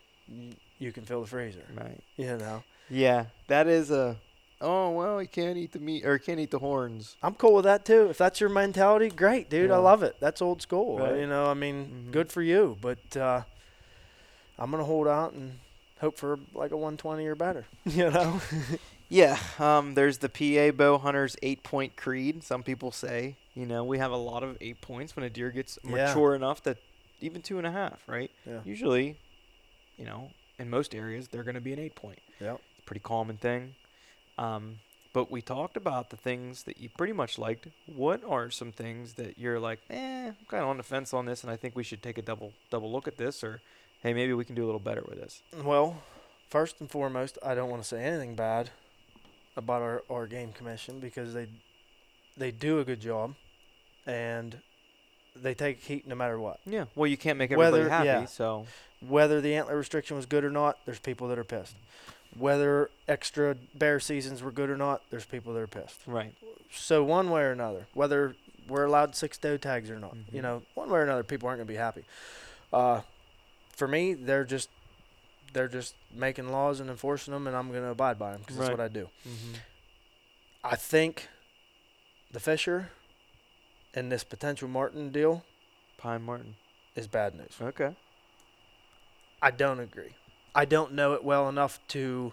you 0.78 0.92
can 0.92 1.04
fill 1.04 1.22
the 1.22 1.26
freezer. 1.26 1.64
Right. 1.74 2.00
You 2.16 2.36
know. 2.36 2.62
Yeah, 2.90 3.26
that 3.48 3.66
is 3.66 3.90
a 3.90 4.16
oh 4.60 4.90
well, 4.90 5.18
he 5.18 5.26
can't 5.26 5.56
eat 5.58 5.72
the 5.72 5.78
meat 5.78 6.04
or 6.04 6.14
he 6.16 6.24
can't 6.24 6.40
eat 6.40 6.50
the 6.50 6.58
horns. 6.58 7.16
I'm 7.22 7.34
cool 7.34 7.54
with 7.54 7.64
that 7.64 7.84
too. 7.84 8.08
If 8.10 8.18
that's 8.18 8.40
your 8.40 8.50
mentality, 8.50 9.08
great, 9.08 9.48
dude. 9.50 9.70
I 9.70 9.76
love 9.78 10.02
it. 10.02 10.16
That's 10.20 10.40
old 10.42 10.62
school. 10.62 10.98
Right. 10.98 11.16
You 11.20 11.26
know, 11.26 11.46
I 11.46 11.54
mean, 11.54 12.06
Mhm. 12.08 12.12
good 12.12 12.30
for 12.32 12.42
you. 12.42 12.76
But 12.80 13.16
uh, 13.16 13.42
I'm 14.58 14.70
gonna 14.70 14.84
hold 14.84 15.06
out 15.08 15.32
and 15.32 15.58
hope 16.00 16.16
for 16.18 16.38
like 16.54 16.70
a 16.72 16.76
120 16.76 17.26
or 17.26 17.34
better. 17.34 17.64
You 17.84 18.10
know. 18.10 18.40
Yeah, 19.08 19.38
um, 19.60 19.94
there's 19.94 20.18
the 20.18 20.28
PA 20.28 20.76
bow 20.76 20.98
hunters 20.98 21.36
eight 21.40 21.62
point 21.62 21.94
creed. 21.94 22.42
Some 22.42 22.64
people 22.64 22.90
say, 22.90 23.36
you 23.54 23.64
know, 23.64 23.84
we 23.84 23.98
have 23.98 24.10
a 24.10 24.16
lot 24.16 24.42
of 24.42 24.56
eight 24.60 24.80
points 24.80 25.14
when 25.14 25.24
a 25.24 25.30
deer 25.30 25.52
gets 25.52 25.78
Yeah. 25.84 26.06
mature 26.08 26.34
enough 26.34 26.60
that 26.64 26.78
even 27.20 27.40
two 27.40 27.58
and 27.58 27.68
a 27.68 27.70
half, 27.70 28.02
right? 28.08 28.32
Yeah. 28.44 28.62
Usually, 28.64 29.14
you 29.96 30.06
know, 30.06 30.30
in 30.58 30.68
most 30.70 30.92
areas, 30.92 31.28
they're 31.28 31.44
going 31.44 31.54
to 31.54 31.60
be 31.60 31.72
an 31.72 31.78
eight 31.78 31.94
point. 31.94 32.18
Yeah. 32.40 32.54
It's 32.54 32.80
a 32.80 32.82
pretty 32.82 32.98
common 32.98 33.36
thing. 33.36 33.76
Um, 34.38 34.78
but 35.12 35.30
we 35.30 35.40
talked 35.40 35.76
about 35.78 36.10
the 36.10 36.16
things 36.16 36.64
that 36.64 36.78
you 36.78 36.90
pretty 36.90 37.14
much 37.14 37.38
liked. 37.38 37.68
What 37.86 38.22
are 38.28 38.50
some 38.50 38.70
things 38.70 39.14
that 39.14 39.38
you're 39.38 39.58
like, 39.58 39.80
eh, 39.88 40.26
I'm 40.28 40.36
kind 40.48 40.62
of 40.62 40.68
on 40.68 40.76
the 40.76 40.82
fence 40.82 41.14
on 41.14 41.24
this, 41.24 41.42
and 41.42 41.50
I 41.50 41.56
think 41.56 41.74
we 41.74 41.82
should 41.84 42.02
take 42.02 42.18
a 42.18 42.22
double 42.22 42.52
double 42.70 42.92
look 42.92 43.08
at 43.08 43.16
this, 43.16 43.42
or 43.42 43.60
hey, 44.02 44.12
maybe 44.12 44.34
we 44.34 44.44
can 44.44 44.54
do 44.54 44.64
a 44.64 44.66
little 44.66 44.78
better 44.80 45.02
with 45.08 45.18
this. 45.18 45.42
Well, 45.64 46.02
first 46.50 46.80
and 46.80 46.90
foremost, 46.90 47.38
I 47.42 47.54
don't 47.54 47.70
want 47.70 47.82
to 47.82 47.88
say 47.88 48.02
anything 48.04 48.34
bad 48.34 48.70
about 49.56 49.80
our, 49.80 50.02
our 50.10 50.26
game 50.26 50.52
commission 50.52 51.00
because 51.00 51.32
they 51.32 51.48
they 52.36 52.50
do 52.50 52.78
a 52.80 52.84
good 52.84 53.00
job 53.00 53.34
and 54.06 54.58
they 55.34 55.54
take 55.54 55.82
heat 55.82 56.06
no 56.06 56.14
matter 56.14 56.38
what. 56.38 56.60
Yeah. 56.66 56.84
Well, 56.94 57.06
you 57.06 57.16
can't 57.16 57.38
make 57.38 57.50
everybody 57.50 57.78
Whether- 57.78 57.88
happy, 57.88 58.06
yeah. 58.06 58.24
so 58.26 58.66
Whether 59.00 59.40
the 59.40 59.54
antler 59.54 59.76
restriction 59.78 60.16
was 60.16 60.26
good 60.26 60.44
or 60.44 60.50
not, 60.50 60.78
there's 60.84 60.98
people 60.98 61.28
that 61.28 61.38
are 61.38 61.44
pissed. 61.44 61.74
Whether 62.38 62.90
extra 63.08 63.56
bear 63.74 63.98
seasons 64.00 64.42
were 64.42 64.50
good 64.52 64.68
or 64.70 64.76
not, 64.76 65.02
there's 65.10 65.24
people 65.24 65.52
that 65.54 65.60
are 65.60 65.66
pissed. 65.66 66.00
right. 66.06 66.34
So 66.72 67.02
one 67.04 67.30
way 67.30 67.42
or 67.42 67.52
another, 67.52 67.86
whether 67.94 68.34
we're 68.68 68.84
allowed 68.84 69.14
six 69.14 69.38
doe 69.38 69.56
tags 69.56 69.88
or 69.90 69.98
not, 69.98 70.14
Mhm. 70.16 70.32
you 70.32 70.42
know, 70.42 70.62
one 70.74 70.90
way 70.90 70.98
or 70.98 71.02
another, 71.02 71.22
people 71.22 71.48
aren't 71.48 71.58
gonna 71.60 71.68
be 71.68 71.76
happy. 71.76 72.04
Uh, 72.72 73.02
for 73.74 73.86
me, 73.88 74.14
they're 74.14 74.44
just 74.44 74.68
they're 75.52 75.68
just 75.68 75.94
making 76.12 76.50
laws 76.50 76.80
and 76.80 76.90
enforcing 76.90 77.32
them, 77.32 77.46
and 77.46 77.56
I'm 77.56 77.72
gonna 77.72 77.92
abide 77.92 78.18
by 78.18 78.32
them 78.32 78.40
because 78.42 78.58
that's 78.58 78.70
what 78.70 78.80
I 78.80 78.88
do. 78.88 79.08
Mm-hmm. 79.26 79.54
I 80.64 80.76
think 80.76 81.28
the 82.30 82.40
Fisher 82.40 82.90
and 83.94 84.12
this 84.12 84.22
potential 84.24 84.68
Marten 84.68 85.10
deal 85.10 85.44
Pine 85.96 86.22
Marten. 86.22 86.56
is 86.94 87.06
bad 87.06 87.34
news. 87.34 87.56
Okay. 87.62 87.94
I 89.40 89.50
don't 89.50 89.80
agree. 89.80 90.14
I 90.56 90.64
don't 90.64 90.92
know 90.94 91.12
it 91.14 91.22
well 91.22 91.48
enough 91.48 91.78
to. 91.88 92.32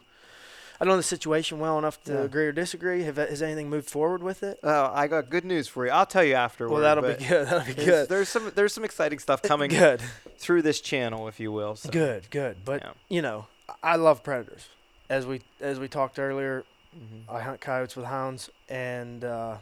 I 0.82 0.86
don't 0.86 0.94
know 0.94 0.98
the 0.98 1.04
situation 1.04 1.60
well 1.60 1.78
enough 1.78 2.04
to 2.06 2.14
Yeah. 2.14 2.20
agree 2.22 2.48
or 2.48 2.52
disagree. 2.52 3.04
Have 3.04 3.18
has 3.18 3.42
anything 3.42 3.70
moved 3.70 3.90
forward 3.90 4.24
with 4.24 4.42
it? 4.44 4.60
Oh, 4.64 4.90
I 4.94 5.08
got 5.08 5.30
good 5.30 5.46
news 5.46 5.68
for 5.68 5.86
you. 5.86 5.92
I'll 5.92 6.06
tell 6.06 6.24
you 6.24 6.34
afterward. 6.34 6.74
Well, 6.74 6.82
that'll 6.82 7.04
be 7.04 7.24
good. 7.24 7.48
That'll 7.48 7.66
be 7.76 7.86
good. 7.86 8.10
There's 8.10 8.28
some 8.30 8.52
there's 8.56 8.74
some 8.74 8.84
exciting 8.84 9.20
stuff 9.20 9.42
coming 9.52 9.70
Good. 9.70 10.02
through 10.40 10.64
this 10.64 10.82
channel, 10.82 11.28
if 11.28 11.40
you 11.40 11.52
will. 11.52 11.76
So. 11.76 11.90
Good. 11.90 12.30
Good. 12.32 12.58
But 12.66 12.82
Yeah. 12.82 12.94
you 13.08 13.22
know, 13.22 13.46
I 13.84 13.96
love 13.98 14.24
predators. 14.24 14.68
As 15.10 15.26
we 15.26 15.42
as 15.62 15.80
we 15.80 15.88
talked 15.88 16.18
earlier, 16.18 16.64
Mhm. 16.98 17.34
I 17.34 17.42
hunt 17.42 17.62
coyotes 17.62 17.96
with 17.96 18.06
hounds, 18.06 18.50
and 18.68 19.24
uh, 19.24 19.58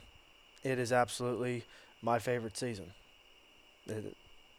it 0.64 0.80
is 0.80 0.92
absolutely 0.94 1.66
my 2.02 2.20
favorite 2.20 2.58
season. 2.58 2.94
It 3.88 4.16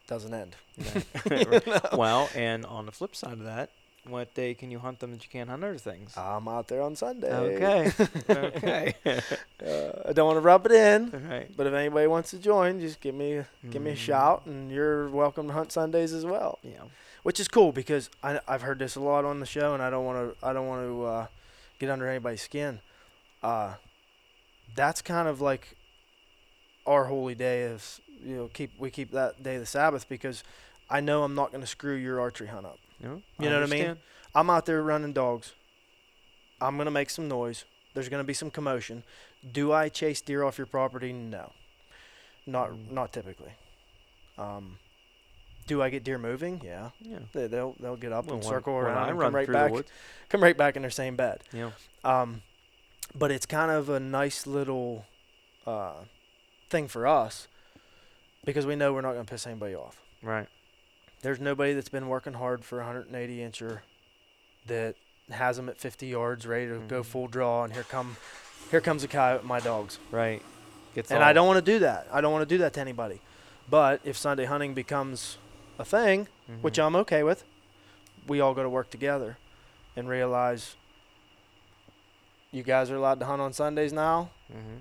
doesn't 0.06 0.34
end. 0.34 0.56
Right. 1.30 1.92
Well, 1.96 2.28
and 2.34 2.64
on 2.66 2.86
the 2.86 2.92
flip 2.92 3.14
side 3.16 3.32
of 3.34 3.44
that, 3.44 3.70
what 4.08 4.34
day 4.34 4.54
can 4.54 4.70
you 4.70 4.78
hunt 4.80 4.98
them 5.00 5.12
that 5.12 5.22
you 5.22 5.28
can't 5.30 5.48
hunt 5.48 5.62
other 5.62 5.78
things? 5.78 6.16
I'm 6.16 6.48
out 6.48 6.66
there 6.68 6.82
on 6.82 6.96
Sunday. 6.96 7.30
okay. 7.30 7.92
okay. 8.30 8.94
Uh, 9.64 10.08
I 10.08 10.12
don't 10.12 10.26
want 10.26 10.36
to 10.38 10.40
rub 10.40 10.66
it 10.66 10.72
in, 10.72 11.12
All 11.14 11.20
right. 11.20 11.48
but 11.56 11.68
if 11.68 11.72
anybody 11.72 12.08
wants 12.08 12.30
to 12.32 12.38
join, 12.38 12.80
just 12.80 13.00
give 13.00 13.14
me 13.14 13.42
give 13.70 13.80
me 13.80 13.92
a 13.92 13.94
Mm. 13.94 13.98
shout, 13.98 14.42
and 14.46 14.72
you're 14.72 15.08
welcome 15.08 15.46
to 15.46 15.52
hunt 15.52 15.70
Sundays 15.70 16.12
as 16.12 16.26
well. 16.26 16.58
Yeah. 16.64 16.82
Which 17.22 17.38
is 17.38 17.46
cool 17.46 17.70
because 17.70 18.10
I, 18.24 18.40
I've 18.48 18.62
heard 18.62 18.80
this 18.80 18.96
a 18.96 19.00
lot 19.00 19.24
on 19.24 19.38
the 19.38 19.46
show, 19.46 19.72
and 19.74 19.80
I 19.80 19.88
don't 19.88 20.04
want 20.04 20.18
to 20.40 20.44
I 20.46 20.52
don't 20.52 20.66
want 20.66 20.82
to 20.84 21.04
uh, 21.04 21.26
get 21.78 21.90
under 21.90 22.08
anybody's 22.08 22.42
skin. 22.42 22.80
Uh, 23.40 23.74
that's 24.74 25.00
kind 25.00 25.28
of 25.28 25.40
like 25.40 25.76
our 26.84 27.04
holy 27.04 27.36
day 27.36 27.62
is 27.62 28.00
you 28.24 28.34
know 28.36 28.50
keep 28.52 28.72
we 28.80 28.90
keep 28.90 29.12
that 29.12 29.40
day 29.44 29.58
the 29.58 29.66
Sabbath 29.66 30.08
because 30.08 30.42
I 30.90 30.98
know 31.00 31.22
I'm 31.22 31.36
not 31.36 31.52
going 31.52 31.60
to 31.62 31.68
screw 31.68 31.94
your 31.94 32.20
archery 32.20 32.48
hunt 32.48 32.66
up. 32.66 32.78
No, 33.02 33.22
You 33.38 33.50
know 33.50 33.60
what 33.60 33.68
I 33.68 33.70
mean? 33.72 33.80
understand. 33.80 33.98
I'm 34.34 34.48
out 34.50 34.66
there 34.66 34.82
running 34.82 35.12
dogs. 35.12 35.52
I'm 36.60 36.76
going 36.76 36.84
to 36.86 36.90
make 36.92 37.10
some 37.10 37.28
noise. 37.28 37.64
There's 37.94 38.08
going 38.08 38.20
to 38.22 38.26
be 38.26 38.34
some 38.34 38.50
commotion. 38.50 39.02
Do 39.52 39.72
I 39.72 39.88
chase 39.88 40.20
deer 40.20 40.44
off 40.44 40.56
your 40.58 40.66
property? 40.66 41.12
No. 41.12 41.52
Not 42.46 42.70
Mm. 42.70 42.90
not 42.92 43.12
typically. 43.12 43.52
Um, 44.38 44.78
do 45.66 45.82
I 45.82 45.90
get 45.90 46.02
deer 46.04 46.18
moving? 46.18 46.60
Yeah. 46.64 46.90
Yeah. 47.00 47.18
They, 47.32 47.46
they'll 47.46 47.74
they'll 47.78 47.96
get 47.96 48.12
up 48.12 48.26
Well, 48.26 48.36
and 48.36 48.44
circle 48.44 48.74
when 48.74 48.84
around 48.84 48.96
I 48.98 49.08
and 49.10 49.18
run 49.18 49.26
come 49.32 49.36
right 49.36 49.52
back 49.52 49.72
come 50.28 50.42
right 50.42 50.56
back 50.56 50.76
in 50.76 50.82
their 50.82 50.90
same 50.90 51.14
bed. 51.16 51.40
Yeah. 51.52 51.70
Um, 52.04 52.42
but 53.14 53.30
it's 53.30 53.46
kind 53.46 53.70
of 53.70 53.88
a 53.88 54.00
nice 54.00 54.46
little 54.46 55.04
uh, 55.66 56.00
thing 56.70 56.88
for 56.88 57.06
us 57.06 57.46
because 58.44 58.64
we 58.66 58.74
know 58.74 58.92
we're 58.92 59.02
not 59.02 59.12
going 59.12 59.24
to 59.26 59.30
piss 59.30 59.46
anybody 59.46 59.74
off. 59.74 60.00
Right. 60.22 60.48
There's 61.22 61.40
nobody 61.40 61.72
that's 61.72 61.88
been 61.88 62.08
working 62.08 62.34
hard 62.34 62.64
for 62.64 62.80
a 62.80 62.84
180 62.84 63.38
incher 63.38 63.80
that 64.66 64.96
has 65.30 65.56
them 65.56 65.68
at 65.68 65.78
50 65.78 66.06
yards 66.08 66.46
ready 66.46 66.66
to 66.66 66.78
go 66.80 67.02
Mhm. 67.02 67.06
full 67.06 67.28
draw, 67.28 67.64
and 67.64 67.72
here 67.72 67.84
come 67.84 68.16
here 68.70 68.80
comes 68.80 69.04
a 69.04 69.08
coyote 69.08 69.38
with 69.38 69.44
my 69.46 69.60
dogs. 69.60 69.98
Right. 70.10 70.40
Gets 70.94 71.10
And 71.10 71.22
all- 71.22 71.28
I 71.28 71.32
don't 71.34 71.46
want 71.46 71.64
to 71.64 71.72
do 71.72 71.78
that. 71.80 72.06
I 72.10 72.20
don't 72.22 72.32
want 72.32 72.48
to 72.48 72.54
do 72.54 72.58
that 72.58 72.72
to 72.74 72.80
anybody. 72.80 73.20
But 73.68 74.00
if 74.02 74.16
Sunday 74.16 74.46
hunting 74.46 74.72
becomes 74.72 75.36
a 75.78 75.84
thing, 75.84 76.26
which 76.62 76.76
Mhm. 76.78 76.86
I'm 76.86 76.96
okay 76.96 77.22
with, 77.22 77.44
we 78.26 78.40
all 78.40 78.54
got 78.54 78.62
to 78.62 78.68
work 78.70 78.88
together 78.90 79.36
and 79.94 80.08
realize 80.08 80.76
you 82.50 82.62
guys 82.62 82.90
are 82.90 82.96
allowed 82.96 83.20
to 83.20 83.26
hunt 83.26 83.40
on 83.42 83.52
Sundays 83.52 83.92
now. 83.92 84.30
Mhm. 84.50 84.80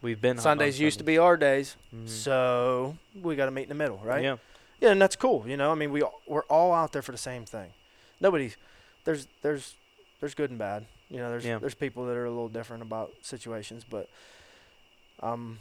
We've 0.00 0.20
been 0.20 0.38
Sundays 0.38 0.80
used 0.80 0.98
to 0.98 1.04
be 1.04 1.18
our 1.18 1.36
days, 1.36 1.76
Mhm. 1.94 2.08
so 2.08 2.96
we 3.20 3.36
got 3.36 3.46
to 3.46 3.50
meet 3.52 3.64
in 3.64 3.68
the 3.68 3.74
middle, 3.74 3.98
right? 3.98 4.22
Yeah. 4.24 4.36
Yeah, 4.82 4.90
and 4.90 5.00
that's 5.00 5.14
cool. 5.14 5.44
You 5.46 5.56
know, 5.56 5.70
I 5.70 5.76
mean, 5.76 5.92
we 5.92 6.02
we're 6.26 6.42
all 6.50 6.72
out 6.72 6.92
there 6.92 7.02
for 7.02 7.12
the 7.12 7.18
same 7.18 7.44
thing. 7.44 7.70
Nobody, 8.20 8.52
there's 9.04 9.28
there's 9.42 9.76
there's 10.20 10.34
good 10.34 10.50
and 10.50 10.58
bad. 10.58 10.86
You 11.08 11.18
know, 11.18 11.30
there's 11.30 11.44
Yeah. 11.44 11.58
there's 11.58 11.74
people 11.76 12.04
that 12.06 12.16
are 12.16 12.24
a 12.26 12.30
little 12.30 12.48
different 12.48 12.82
about 12.82 13.12
situations, 13.22 13.84
but 13.88 14.08
um, 15.22 15.60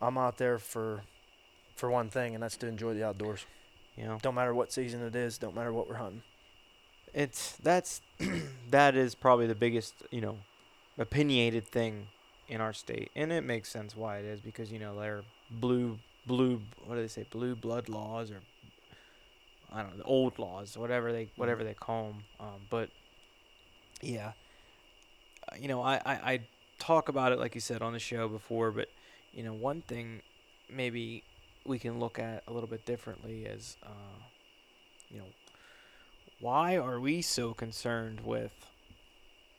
I'm 0.00 0.16
out 0.16 0.38
there 0.38 0.58
for 0.58 1.02
for 1.74 1.90
one 1.90 2.08
thing, 2.08 2.34
and 2.34 2.42
that's 2.42 2.56
to 2.58 2.68
enjoy 2.68 2.94
the 2.94 3.04
outdoors. 3.04 3.44
Yeah. 3.96 4.16
Don't 4.22 4.34
matter 4.36 4.54
what 4.54 4.72
season 4.72 5.02
it 5.02 5.16
is. 5.16 5.38
Don't 5.38 5.54
matter 5.56 5.72
what 5.72 5.88
we're 5.88 5.96
hunting. 5.96 6.22
It's 7.12 7.56
that's 7.56 8.00
that 8.70 8.94
is 8.94 9.16
probably 9.16 9.48
the 9.48 9.54
biggest 9.56 9.94
you 10.12 10.20
know 10.20 10.38
opinionated 10.98 11.66
thing 11.66 12.06
in 12.48 12.60
our 12.60 12.72
state, 12.72 13.10
and 13.16 13.32
it 13.32 13.42
makes 13.42 13.70
sense 13.70 13.96
why 13.96 14.18
it 14.18 14.24
is 14.24 14.40
because 14.40 14.70
you 14.70 14.78
know 14.78 14.98
they're 15.00 15.22
blue 15.50 15.98
blue 16.26 16.60
what 16.84 16.96
do 16.96 17.00
they 17.00 17.08
say? 17.08 17.26
Blue 17.30 17.54
blood 17.54 17.88
laws 17.88 18.30
or 18.30 18.40
I 19.72 19.82
don't 19.82 19.92
know 19.92 19.98
the 19.98 20.04
old 20.04 20.38
laws 20.38 20.76
whatever 20.76 21.12
they 21.12 21.28
whatever 21.36 21.64
they 21.64 21.74
call 21.74 22.04
them. 22.04 22.24
Um, 22.40 22.60
but 22.70 22.90
yeah, 24.02 24.32
uh, 25.50 25.56
you 25.58 25.68
know 25.68 25.82
I, 25.82 26.00
I 26.04 26.12
I 26.14 26.40
talk 26.78 27.08
about 27.08 27.32
it 27.32 27.38
like 27.38 27.54
you 27.54 27.60
said 27.60 27.82
on 27.82 27.92
the 27.92 27.98
show 27.98 28.28
before, 28.28 28.70
but 28.70 28.88
you 29.32 29.42
know 29.42 29.52
one 29.52 29.82
thing 29.82 30.22
maybe 30.70 31.22
we 31.64 31.78
can 31.78 31.98
look 31.98 32.18
at 32.18 32.42
a 32.46 32.52
little 32.52 32.68
bit 32.68 32.84
differently 32.84 33.44
is 33.44 33.76
uh, 33.82 34.22
you 35.08 35.18
know 35.18 35.26
why 36.40 36.76
are 36.76 37.00
we 37.00 37.22
so 37.22 37.54
concerned 37.54 38.20
with 38.20 38.52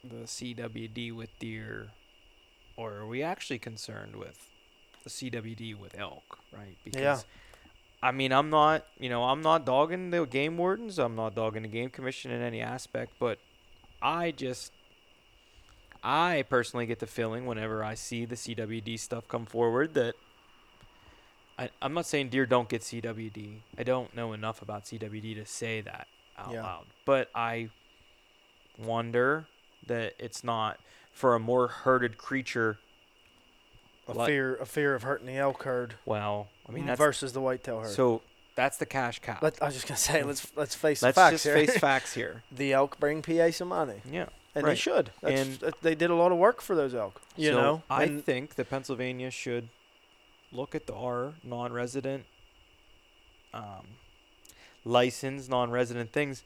the 0.04 0.26
CWD 0.26 1.14
with 1.14 1.38
deer, 1.40 1.88
or 2.76 2.94
are 2.94 3.08
we 3.08 3.24
actually 3.24 3.60
concerned 3.60 4.16
with 4.16 4.50
the 5.04 5.10
CWD 5.10 5.76
with 5.76 5.98
elk, 5.98 6.40
right? 6.52 6.78
Because 6.84 7.02
Yeah. 7.02 7.20
I 8.02 8.12
mean, 8.12 8.32
I'm 8.32 8.50
not, 8.50 8.86
you 9.00 9.10
know, 9.10 9.24
I'm 9.24 9.42
not 9.42 9.66
dogging 9.66 10.12
the 10.12 10.26
game 10.26 10.58
wardens, 10.58 11.00
I'm 11.00 11.16
not 11.16 11.36
dogging 11.36 11.64
the 11.64 11.68
game 11.68 11.90
commission 11.90 12.32
in 12.32 12.42
any 12.42 12.62
aspect, 12.62 13.14
but 13.20 13.40
I 14.02 14.32
just 14.32 14.72
I 16.04 16.44
personally 16.48 16.86
get 16.86 17.00
the 17.00 17.08
feeling 17.08 17.46
whenever 17.48 17.84
I 17.84 17.96
see 17.96 18.26
the 18.26 18.36
CWD 18.36 19.00
stuff 19.00 19.28
come 19.28 19.46
forward 19.46 19.94
that 19.96 20.16
I, 21.58 21.70
I'm 21.82 21.94
not 21.94 22.06
saying 22.06 22.30
deer 22.30 22.46
don't 22.46 22.70
get 22.70 22.82
CWD. 22.84 23.62
I 23.78 23.84
don't 23.84 24.16
know 24.16 24.32
enough 24.34 24.62
about 24.62 24.86
CWD 24.86 25.36
to 25.36 25.46
say 25.46 25.82
that 25.82 26.08
out 26.38 26.54
Yeah. 26.54 26.62
loud. 26.62 26.86
But 27.04 27.32
I 27.34 27.70
wonder 28.78 29.48
that 29.88 30.14
it's 30.20 30.44
not 30.44 30.80
for 31.12 31.34
a 31.34 31.40
more 31.40 31.68
herded 31.68 32.18
creature. 32.18 32.78
A 34.10 34.14
Like- 34.14 34.28
fear, 34.28 34.56
a 34.56 34.66
fear 34.66 34.96
of 34.96 35.04
hurting 35.04 35.28
the 35.28 35.36
elk 35.38 35.64
herd 35.64 35.96
Well, 36.06 36.48
I 36.68 36.72
mean 36.72 36.86
that's 36.86 36.98
versus 36.98 37.34
the 37.34 37.42
whitetail 37.42 37.82
herd. 37.82 37.92
so 37.92 38.22
that's 38.56 38.78
the 38.78 38.86
cash 38.86 39.20
cow. 39.20 39.38
Let, 39.42 39.62
I 39.62 39.66
was 39.66 39.76
just 39.76 39.88
gonna 39.88 39.98
say, 39.98 40.24
let's 40.24 40.48
let's 40.56 40.76
face 40.76 41.02
Let's 41.04 41.16
facts 41.16 41.32
just 41.34 41.44
here. 41.44 41.54
face 41.56 41.78
facts 41.80 42.14
here. 42.14 42.44
the 42.52 42.74
elk 42.74 43.00
bring 43.00 43.22
PA 43.22 43.52
some 43.52 43.68
money, 43.68 44.02
Yeah. 44.10 44.28
and 44.56 44.66
they 44.66 44.76
should. 44.76 45.12
That's, 45.22 45.42
And- 45.42 45.54
that- 45.60 45.82
they 45.82 45.94
did 45.96 46.10
a 46.10 46.16
lot 46.16 46.32
of 46.32 46.38
work 46.38 46.62
for 46.62 46.76
those 46.76 46.96
elk. 46.96 47.22
You 47.36 47.50
so 47.52 47.62
know, 47.62 47.84
I 47.90 48.04
And 48.04 48.24
think 48.26 48.56
that 48.56 48.70
Pennsylvania 48.70 49.30
should 49.30 49.70
look 50.52 50.74
at 50.74 50.88
the 50.88 50.96
our 50.96 51.34
non-resident 51.44 52.26
um, 53.54 53.88
license, 54.86 55.48
non-resident 55.50 56.12
things. 56.12 56.44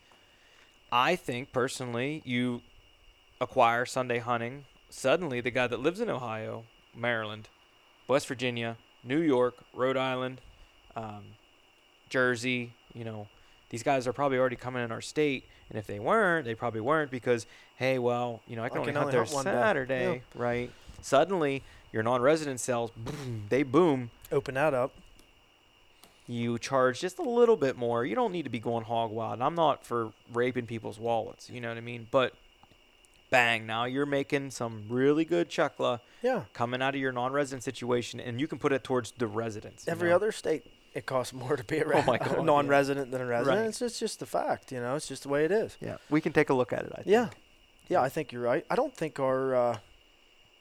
I 0.92 1.16
think 1.16 1.52
personally, 1.54 2.22
you 2.26 2.62
acquire 3.40 3.86
Sunday 3.86 4.20
hunting. 4.20 4.66
Suddenly, 4.90 5.42
the 5.42 5.52
guy 5.52 5.68
that 5.68 5.80
lives 5.80 6.00
in 6.02 6.10
Ohio, 6.10 6.66
Maryland, 6.96 7.48
West 8.12 8.28
Virginia, 8.28 8.76
New 9.06 9.20
York, 9.20 9.56
Rhode 9.74 9.96
Island, 9.96 10.42
um, 10.98 11.24
Jersey, 12.10 12.74
you 12.94 13.06
know, 13.06 13.30
these 13.70 13.84
guys 13.84 14.06
are 14.06 14.12
probably 14.12 14.38
already 14.38 14.58
coming 14.58 14.84
in 14.84 14.92
our 14.92 15.00
state. 15.00 15.46
And 15.70 15.80
if 15.80 15.88
they 15.88 15.98
weren't, 15.98 16.44
they 16.44 16.54
probably 16.54 16.82
weren't 16.82 17.10
because, 17.10 17.46
hey, 17.78 18.00
well, 18.00 18.42
you 18.50 18.58
know, 18.58 18.66
I 18.66 18.68
can 18.68 18.80
I 18.80 18.82
only 18.82 18.92
can 18.92 19.02
hunt 19.02 19.06
only 19.06 19.12
there 19.14 19.24
hunt 19.24 19.34
one 19.34 19.46
day. 19.46 19.52
Saturday, 19.52 20.22
right? 20.36 20.70
Suddenly, 21.02 21.64
your 21.94 22.04
non-resident 22.04 22.60
cells, 22.60 22.92
boom, 22.98 23.46
they 23.48 23.64
boom. 23.64 24.12
open 24.30 24.56
that 24.56 24.74
up. 24.74 24.92
You 26.28 26.60
charge 26.60 27.00
just 27.00 27.18
a 27.18 27.24
little 27.24 27.56
bit 27.56 27.78
more. 27.78 28.06
You 28.06 28.16
don't 28.16 28.34
need 28.34 28.44
to 28.44 28.50
be 28.50 28.60
going 28.60 28.84
hog 28.84 29.12
wild. 29.12 29.42
I'm 29.42 29.56
not 29.56 29.86
for 29.86 30.12
raping 30.34 30.66
people's 30.66 31.00
wallets. 31.00 31.50
You 31.50 31.62
know 31.62 31.70
what 31.70 31.78
I 31.78 31.82
mean? 31.82 32.10
But 32.12 32.34
bang, 33.32 33.66
now 33.66 33.86
you're 33.86 34.06
making 34.06 34.52
some 34.52 34.84
really 34.90 35.26
good 35.26 35.50
chuckla 35.50 36.02
Yeah. 36.22 36.44
coming 36.54 36.82
out 36.84 36.94
of 36.94 37.02
your 37.02 37.12
non-resident 37.12 37.64
situation, 37.64 38.20
and 38.20 38.40
you 38.40 38.48
can 38.48 38.60
put 38.60 38.72
it 38.72 38.84
towards 38.84 39.12
the 39.14 39.26
residents. 39.26 39.88
Every 39.88 40.10
know? 40.10 40.18
other 40.18 40.32
state, 40.32 40.66
it 40.94 41.08
costs 41.08 41.34
more 41.34 41.56
to 41.58 41.64
be 41.64 41.80
a, 41.80 41.86
Oh 41.86 41.90
re- 41.90 42.04
my 42.06 42.18
God, 42.20 42.32
yeah. 42.38 42.44
non-resident 42.44 43.10
than 43.10 43.22
a 43.22 43.26
resident. 43.26 43.60
Right. 43.62 43.68
It's 43.68 43.80
just, 43.80 44.00
just 44.00 44.20
the 44.20 44.26
fact, 44.28 44.72
you 44.72 44.80
know. 44.80 44.96
It's 44.96 45.08
just 45.08 45.24
the 45.24 45.30
way 45.30 45.46
it 45.46 45.52
is. 45.52 45.78
Yeah, 45.82 45.98
we 46.12 46.22
can 46.22 46.34
take 46.34 46.50
a 46.50 46.54
look 46.54 46.72
at 46.72 46.82
it. 46.84 46.92
I 46.92 46.96
think. 46.98 47.08
Yeah. 47.08 47.30
Yeah, 47.88 48.02
I 48.02 48.10
think 48.10 48.32
you're 48.32 48.44
right. 48.44 48.66
I 48.70 48.76
don't 48.76 48.96
think 48.96 49.20
our, 49.20 49.56
uh, 49.56 49.78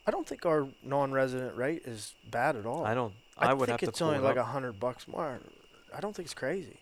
I 0.07 0.11
don't 0.11 0.27
think 0.27 0.47
our 0.47 0.67
non-resident 0.83 1.57
rate 1.57 1.83
is 1.85 2.15
bad 2.29 2.57
at 2.57 2.67
all. 2.67 2.85
I 2.85 2.95
don't. 2.95 3.13
I, 3.37 3.53
would 3.55 3.69
think 3.69 3.81
have 3.81 3.89
it's 3.91 3.99
to 3.99 4.05
only 4.05 4.19
it 4.19 4.23
like 4.23 4.37
a 4.37 4.45
hundred 4.45 4.79
bucks 4.79 5.09
more. 5.09 5.39
I 5.97 6.01
don't 6.01 6.15
think 6.15 6.27
it's 6.27 6.35
crazy. 6.35 6.79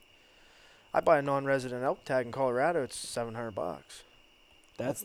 I 0.92 1.00
buy 1.00 1.18
a 1.18 1.22
non-resident 1.22 1.84
elk 1.84 2.04
tag 2.04 2.26
in 2.26 2.32
Colorado. 2.32 2.82
It's 2.82 2.96
seven 2.96 3.34
hundred 3.34 3.52
bucks. 3.52 4.02
That's. 4.76 5.04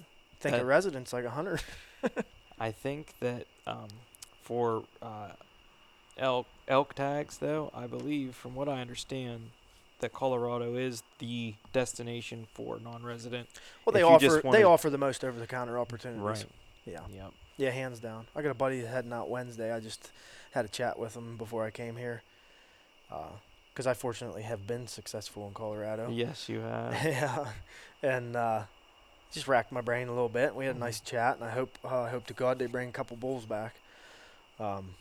Think 0.52 0.62
a 0.62 0.66
resident's 0.66 1.14
like 1.14 1.26
a 1.26 1.30
hundred. 1.30 1.62
I 2.60 2.72
think 2.72 3.14
that 3.20 3.48
um, 3.66 3.88
for 4.44 4.84
uh, 5.02 5.30
elk 6.18 6.48
elk 6.68 6.94
tags, 6.94 7.38
though, 7.38 7.72
I 7.74 7.88
believe, 7.88 8.36
from 8.36 8.56
what 8.56 8.70
I 8.70 8.82
understand, 8.82 9.50
that 10.00 10.14
Colorado 10.14 10.76
is 10.76 11.04
the 11.20 11.56
destination 11.72 12.48
for 12.54 12.80
non-resident. 12.80 13.48
Well, 13.86 13.94
they 13.94 14.04
offer 14.04 14.42
they 14.52 14.64
offer 14.64 14.90
the 14.90 14.98
most 14.98 15.24
over-the-counter 15.24 15.78
opportunities. 15.80 16.22
Right. 16.22 16.46
Yeah. 16.86 17.00
Yep. 17.14 17.32
Yeah, 17.58 17.70
hands 17.70 18.00
down. 18.00 18.28
I 18.36 18.42
got 18.42 18.50
a 18.50 18.56
buddy 18.56 18.84
heading 18.84 19.14
out 19.14 19.30
Wednesday. 19.30 19.72
I 19.72 19.80
just 19.80 20.12
had 20.52 20.66
a 20.66 20.68
chat 20.68 20.98
with 20.98 21.16
him 21.16 21.38
before 21.38 21.64
I 21.64 21.70
came 21.70 21.96
here, 21.96 22.22
because 23.10 23.88
I 23.88 23.94
fortunately 23.94 24.42
have 24.44 24.66
been 24.68 24.88
successful 24.88 25.48
in 25.48 25.54
Colorado. 25.54 26.10
Yes, 26.12 26.50
you 26.50 26.60
have. 26.62 26.94
yeah, 27.06 27.46
and 28.02 28.36
uh, 28.36 28.64
just 29.34 29.48
racked 29.48 29.72
my 29.72 29.82
brain 29.82 30.08
a 30.08 30.12
little 30.12 30.30
bit. 30.30 30.56
We 30.56 30.66
had 30.66 30.76
a 30.76 30.78
Mhm. 30.78 30.82
nice 30.82 31.00
chat, 31.02 31.36
and 31.36 31.44
I 31.46 31.52
hope 31.52 31.78
uh, 31.84 32.02
I 32.04 32.10
hope 32.10 32.26
to 32.28 32.34
God 32.34 32.60
they 32.60 32.68
bring 32.68 32.90
a 32.90 32.92
couple 32.92 33.18
bulls 33.18 33.46
back. 33.46 33.76
Um, 34.60 34.96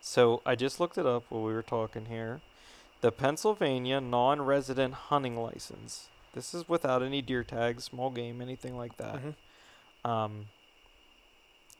So 0.00 0.42
I 0.44 0.54
just 0.54 0.78
looked 0.80 0.98
it 0.98 1.06
up 1.06 1.24
while 1.30 1.42
we 1.42 1.54
were 1.54 1.62
talking 1.62 2.06
here. 2.06 2.42
The 3.00 3.10
Pennsylvania 3.10 4.00
non-resident 4.02 4.92
hunting 4.94 5.36
license. 5.36 6.08
This 6.34 6.52
is 6.52 6.68
without 6.68 7.02
any 7.02 7.22
deer 7.22 7.42
tags, 7.44 7.84
small 7.84 8.10
game, 8.10 8.40
anything 8.42 8.76
like 8.76 8.96
that. 8.98 9.16
mhm. 9.16 9.34
Um, 10.08 10.48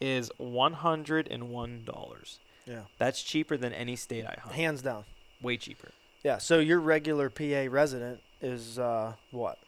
is 0.00 0.30
one 0.38 0.72
hundred 0.74 1.28
and 1.28 1.50
one 1.50 1.84
dollars. 1.84 2.38
Yeah, 2.66 2.84
That's 2.98 3.22
cheaper 3.22 3.56
than 3.58 3.72
any 3.74 3.94
state 3.96 4.24
I 4.24 4.40
hunt. 4.40 4.54
hands 4.54 4.80
down. 4.82 5.04
Way 5.42 5.58
cheaper. 5.58 5.90
Yeah. 6.22 6.38
So 6.38 6.58
your 6.60 6.80
regular 6.80 7.28
PA 7.28 7.68
resident 7.70 8.22
is 8.40 8.78
uh, 8.78 9.14
what, 9.30 9.58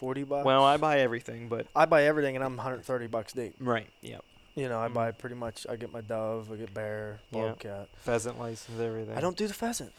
forty 0.00 0.24
bucks? 0.24 0.44
Well, 0.46 0.64
I 0.64 0.76
buy 0.78 1.00
everything, 1.00 1.48
but 1.48 1.66
I 1.76 1.84
buy 1.84 2.04
everything, 2.04 2.34
and 2.34 2.44
I'm 2.44 2.56
130 2.56 3.06
bucks 3.06 3.32
deep. 3.32 3.54
right. 3.60 3.86
Yep. 4.00 4.24
You 4.56 4.68
know, 4.68 4.80
I 4.80 4.88
Mm. 4.88 4.94
buy 4.94 5.10
pretty 5.12 5.36
much. 5.36 5.64
I 5.70 5.76
get 5.76 5.92
my 5.92 6.00
dove, 6.00 6.50
I 6.52 6.56
get 6.56 6.74
bear, 6.74 7.20
bobcat. 7.30 7.88
Pheasant 7.98 8.38
license, 8.40 8.80
everything. 8.80 9.16
I 9.16 9.20
don't 9.20 9.36
do 9.36 9.46
the 9.46 9.54
pheasant. 9.54 9.92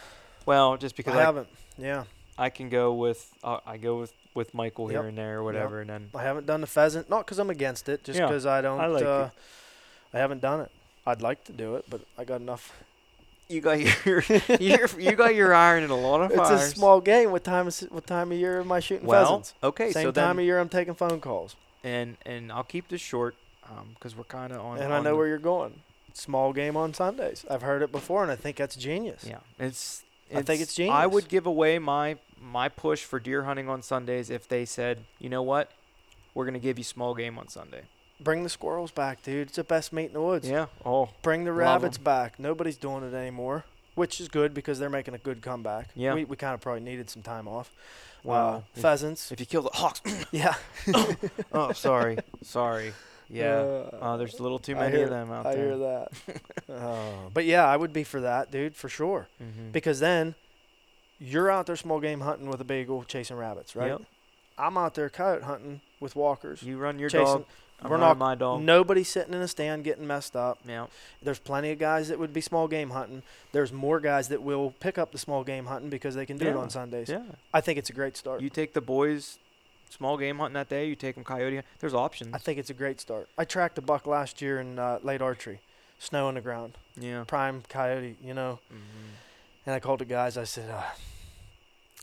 Well, 0.45 0.75
just 0.75 0.95
because 0.97 1.15
I 1.15 1.19
I, 1.19 1.23
haven't. 1.23 1.47
Yeah, 1.77 2.03
I 2.37 2.49
can 2.49 2.67
go 2.69 2.93
with 2.93 3.31
uh, 3.43 3.59
I 3.65 3.77
go 3.77 3.99
with 3.99 4.11
with 4.33 4.53
Michael 4.53 4.87
here 4.89 4.99
Yep. 4.99 5.09
and 5.09 5.17
there 5.17 5.37
or 5.39 5.43
whatever, 5.43 5.79
and 5.81 5.89
then 5.89 6.09
I 6.15 6.23
haven't 6.23 6.47
done 6.47 6.61
the 6.61 6.67
pheasant. 6.67 7.09
Not 7.09 7.25
because 7.25 7.39
I'm 7.39 7.49
against 7.49 7.87
it, 7.87 8.03
just 8.03 8.19
Yeah, 8.19 8.25
because 8.27 8.45
I 8.45 8.59
don't. 8.61 8.79
I 8.81 8.87
like 8.87 9.03
it. 9.03 9.07
uh, 9.07 9.29
I 10.13 10.17
haven't 10.19 10.41
done 10.41 10.61
it. 10.61 10.71
I'd 11.07 11.21
like 11.21 11.43
to 11.45 11.53
do 11.53 11.75
it, 11.77 11.85
but 11.89 12.01
I 12.17 12.23
got 12.25 12.41
enough. 12.41 12.73
You 13.49 13.61
got 13.61 13.79
your, 14.05 14.23
you 14.97 15.11
got 15.15 15.35
your 15.35 15.53
iron 15.53 15.83
in 15.83 15.89
a 15.89 15.95
lot 15.97 16.21
of 16.21 16.31
It's 16.31 16.39
fires. 16.39 16.61
a 16.61 16.75
small 16.75 17.01
game. 17.01 17.31
What 17.31 17.43
time 17.43 17.67
is 17.67 17.81
what 17.89 18.07
time 18.07 18.31
of 18.31 18.37
year 18.37 18.59
am 18.61 18.71
I 18.71 18.79
shooting 18.79 19.07
well, 19.07 19.23
pheasants? 19.25 19.53
okay, 19.63 19.91
Same 19.91 20.03
so 20.03 20.11
time 20.11 20.39
of 20.39 20.45
year 20.45 20.59
I'm 20.59 20.69
taking 20.69 20.93
phone 20.93 21.19
calls, 21.19 21.55
and 21.83 22.17
and 22.25 22.51
I'll 22.51 22.63
keep 22.63 22.87
this 22.87 23.01
short 23.01 23.35
um, 23.69 23.89
because 23.95 24.15
we're 24.15 24.23
kind 24.23 24.51
of 24.53 24.61
on. 24.61 24.77
and 24.79 24.93
I 24.93 25.01
know 25.01 25.15
where 25.15 25.27
you're 25.27 25.37
going. 25.37 25.81
Small 26.13 26.51
game 26.53 26.75
on 26.75 26.93
Sundays. 26.93 27.45
I've 27.49 27.61
heard 27.61 27.81
it 27.81 27.91
before, 27.91 28.21
and 28.23 28.31
I 28.31 28.35
think 28.35 28.57
that's 28.57 28.75
genius. 28.75 29.25
Yeah, 29.27 29.37
it's. 29.59 30.03
I 30.33 30.41
think 30.43 30.61
it's 30.61 30.73
genius. 30.75 30.93
I 30.95 31.07
would 31.07 31.27
give 31.27 31.45
away 31.45 31.77
my 31.79 32.17
my 32.41 32.69
push 32.69 33.03
for 33.03 33.19
deer 33.19 33.43
hunting 33.43 33.67
on 33.69 33.81
Sundays 33.81 34.29
if 34.29 34.47
they 34.47 34.65
said, 34.65 34.99
you 35.19 35.29
know 35.29 35.41
what, 35.43 35.69
we're 36.33 36.45
gonna 36.45 36.57
give 36.59 36.77
you 36.77 36.83
small 36.83 37.13
game 37.13 37.37
on 37.37 37.47
Sunday. 37.49 37.81
Bring 38.23 38.43
the 38.43 38.49
squirrels 38.49 38.91
back, 38.91 39.23
dude. 39.23 39.47
It's 39.47 39.55
the 39.55 39.63
best 39.63 39.91
meat 39.91 40.05
in 40.05 40.13
the 40.13 40.21
woods. 40.21 40.47
Yeah. 40.47 40.67
Oh. 40.85 41.09
Bring 41.21 41.43
the 41.43 41.51
rabbits 41.53 41.97
back. 41.97 42.39
Nobody's 42.39 42.77
doing 42.77 43.03
it 43.03 43.13
anymore, 43.15 43.65
which 43.95 44.21
is 44.21 44.27
good 44.27 44.53
because 44.53 44.77
they're 44.79 44.89
making 44.89 45.13
a 45.15 45.17
good 45.19 45.41
comeback. 45.41 45.89
Yeah. 45.95 46.13
We, 46.13 46.25
we 46.25 46.35
kind 46.35 46.53
of 46.53 46.61
probably 46.61 46.81
needed 46.81 47.09
some 47.09 47.23
time 47.23 47.47
off. 47.47 47.71
Wow. 48.23 48.63
Uh, 48.75 48.79
pheasants. 48.79 49.31
If 49.31 49.39
you 49.39 49.45
kill 49.47 49.63
the 49.63 49.71
hawks. 49.73 50.01
yeah. 50.31 50.53
oh, 51.51 51.71
sorry. 51.71 52.19
Sorry. 52.43 52.93
Yeah. 53.29 53.55
Uh, 53.55 53.97
Oh, 54.01 54.17
there's 54.17 54.37
a 54.39 54.43
little 54.43 54.59
too 54.59 54.75
many 54.75 54.95
hear- 54.95 55.05
of 55.05 55.09
them 55.09 55.31
out 55.31 55.45
I 55.47 55.55
there. 55.55 55.63
I 55.63 55.67
hear 55.67 55.77
that. 55.77 56.41
uh, 56.69 57.29
but 57.33 57.45
yeah, 57.45 57.65
I 57.65 57.75
would 57.77 57.93
be 57.93 58.03
for 58.03 58.21
that, 58.21 58.51
dude, 58.51 58.75
for 58.75 58.89
sure. 58.89 59.27
Mm-hmm. 59.41 59.71
Because 59.71 59.99
then 59.99 60.35
you're 61.19 61.49
out 61.49 61.65
there 61.65 61.75
small 61.75 61.99
game 61.99 62.19
hunting 62.21 62.47
with 62.49 62.61
a 62.61 62.65
beagle 62.65 63.03
chasing 63.03 63.37
rabbits, 63.37 63.75
right? 63.75 63.87
Yep. 63.89 64.01
I'm 64.57 64.77
out 64.77 64.93
there 64.95 65.09
coyote 65.09 65.43
hunting 65.43 65.81
with 65.99 66.15
walkers. 66.15 66.61
You 66.61 66.77
run 66.77 66.99
your 66.99 67.09
chasing. 67.09 67.25
dog. 67.25 67.45
I'm 67.81 67.89
We're 67.89 67.97
not- 67.97 68.17
my 68.17 68.35
dog. 68.35 68.61
Nobody 68.61 69.03
sitting 69.03 69.33
in 69.33 69.41
a 69.41 69.47
stand 69.47 69.83
getting 69.83 70.05
messed 70.05 70.35
up. 70.35 70.59
Yeah. 70.67 70.87
There's 71.21 71.39
plenty 71.39 71.71
of 71.71 71.79
guys 71.79 72.09
that 72.09 72.19
would 72.19 72.33
be 72.33 72.41
small 72.41 72.67
game 72.67 72.91
hunting. 72.91 73.23
There's 73.51 73.73
more 73.73 73.99
guys 73.99 74.27
that 74.27 74.43
will 74.43 74.71
pick 74.79 74.97
up 74.97 75.11
the 75.11 75.17
small 75.17 75.43
game 75.43 75.65
hunting 75.65 75.89
because 75.89 76.13
they 76.15 76.25
can 76.25 76.37
do 76.37 76.47
it 76.47 76.55
on 76.55 76.69
Sundays. 76.69 77.09
Yeah. 77.09 77.23
I 77.53 77.61
think 77.61 77.79
it's 77.79 77.89
a 77.89 77.93
great 77.93 78.15
start. 78.15 78.41
You 78.41 78.49
take 78.49 78.73
the 78.73 78.81
boys 78.81 79.39
small 79.89 80.17
game 80.17 80.37
hunting 80.37 80.53
that 80.53 80.69
day. 80.69 80.87
You 80.87 80.95
take 80.95 81.15
them 81.15 81.23
coyote. 81.23 81.61
There's 81.79 81.93
options. 81.93 82.33
I 82.33 82.37
think 82.37 82.59
it's 82.59 82.69
a 82.69 82.73
great 82.73 83.01
start. 83.01 83.27
I 83.37 83.45
tracked 83.45 83.77
a 83.77 83.81
buck 83.81 84.07
last 84.07 84.41
year 84.41 84.59
in 84.59 84.79
uh, 84.79 84.99
late 85.03 85.21
archery, 85.21 85.59
snow 85.99 86.27
on 86.27 86.35
the 86.35 86.41
ground, 86.41 86.77
yeah. 86.95 87.23
prime 87.25 87.63
coyote, 87.67 88.15
you 88.23 88.33
know. 88.33 88.59
Mm-hmm. 88.71 89.07
And 89.65 89.75
I 89.75 89.79
called 89.79 89.99
the 89.99 90.05
guys. 90.05 90.37
I 90.37 90.43
said, 90.43 90.69
uh, 90.69 90.81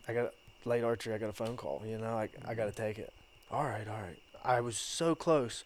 I 0.06 0.12
got 0.12 0.32
late 0.64 0.84
archery. 0.84 1.14
I 1.14 1.18
got 1.18 1.30
a 1.30 1.32
phone 1.32 1.56
call. 1.56 1.82
You 1.86 1.98
know, 1.98 2.16
I 2.16 2.28
I 2.46 2.54
got 2.54 2.66
to 2.66 2.72
take 2.72 2.98
it. 2.98 3.12
All 3.50 3.64
right, 3.64 3.86
all 3.88 4.00
right. 4.00 4.18
I 4.44 4.60
was 4.60 4.76
so 4.76 5.14
close 5.14 5.64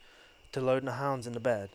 to 0.53 0.61
loading 0.61 0.87
the 0.87 0.93
hounds 0.93 1.27
in 1.27 1.33
the 1.33 1.41
bed 1.41 1.71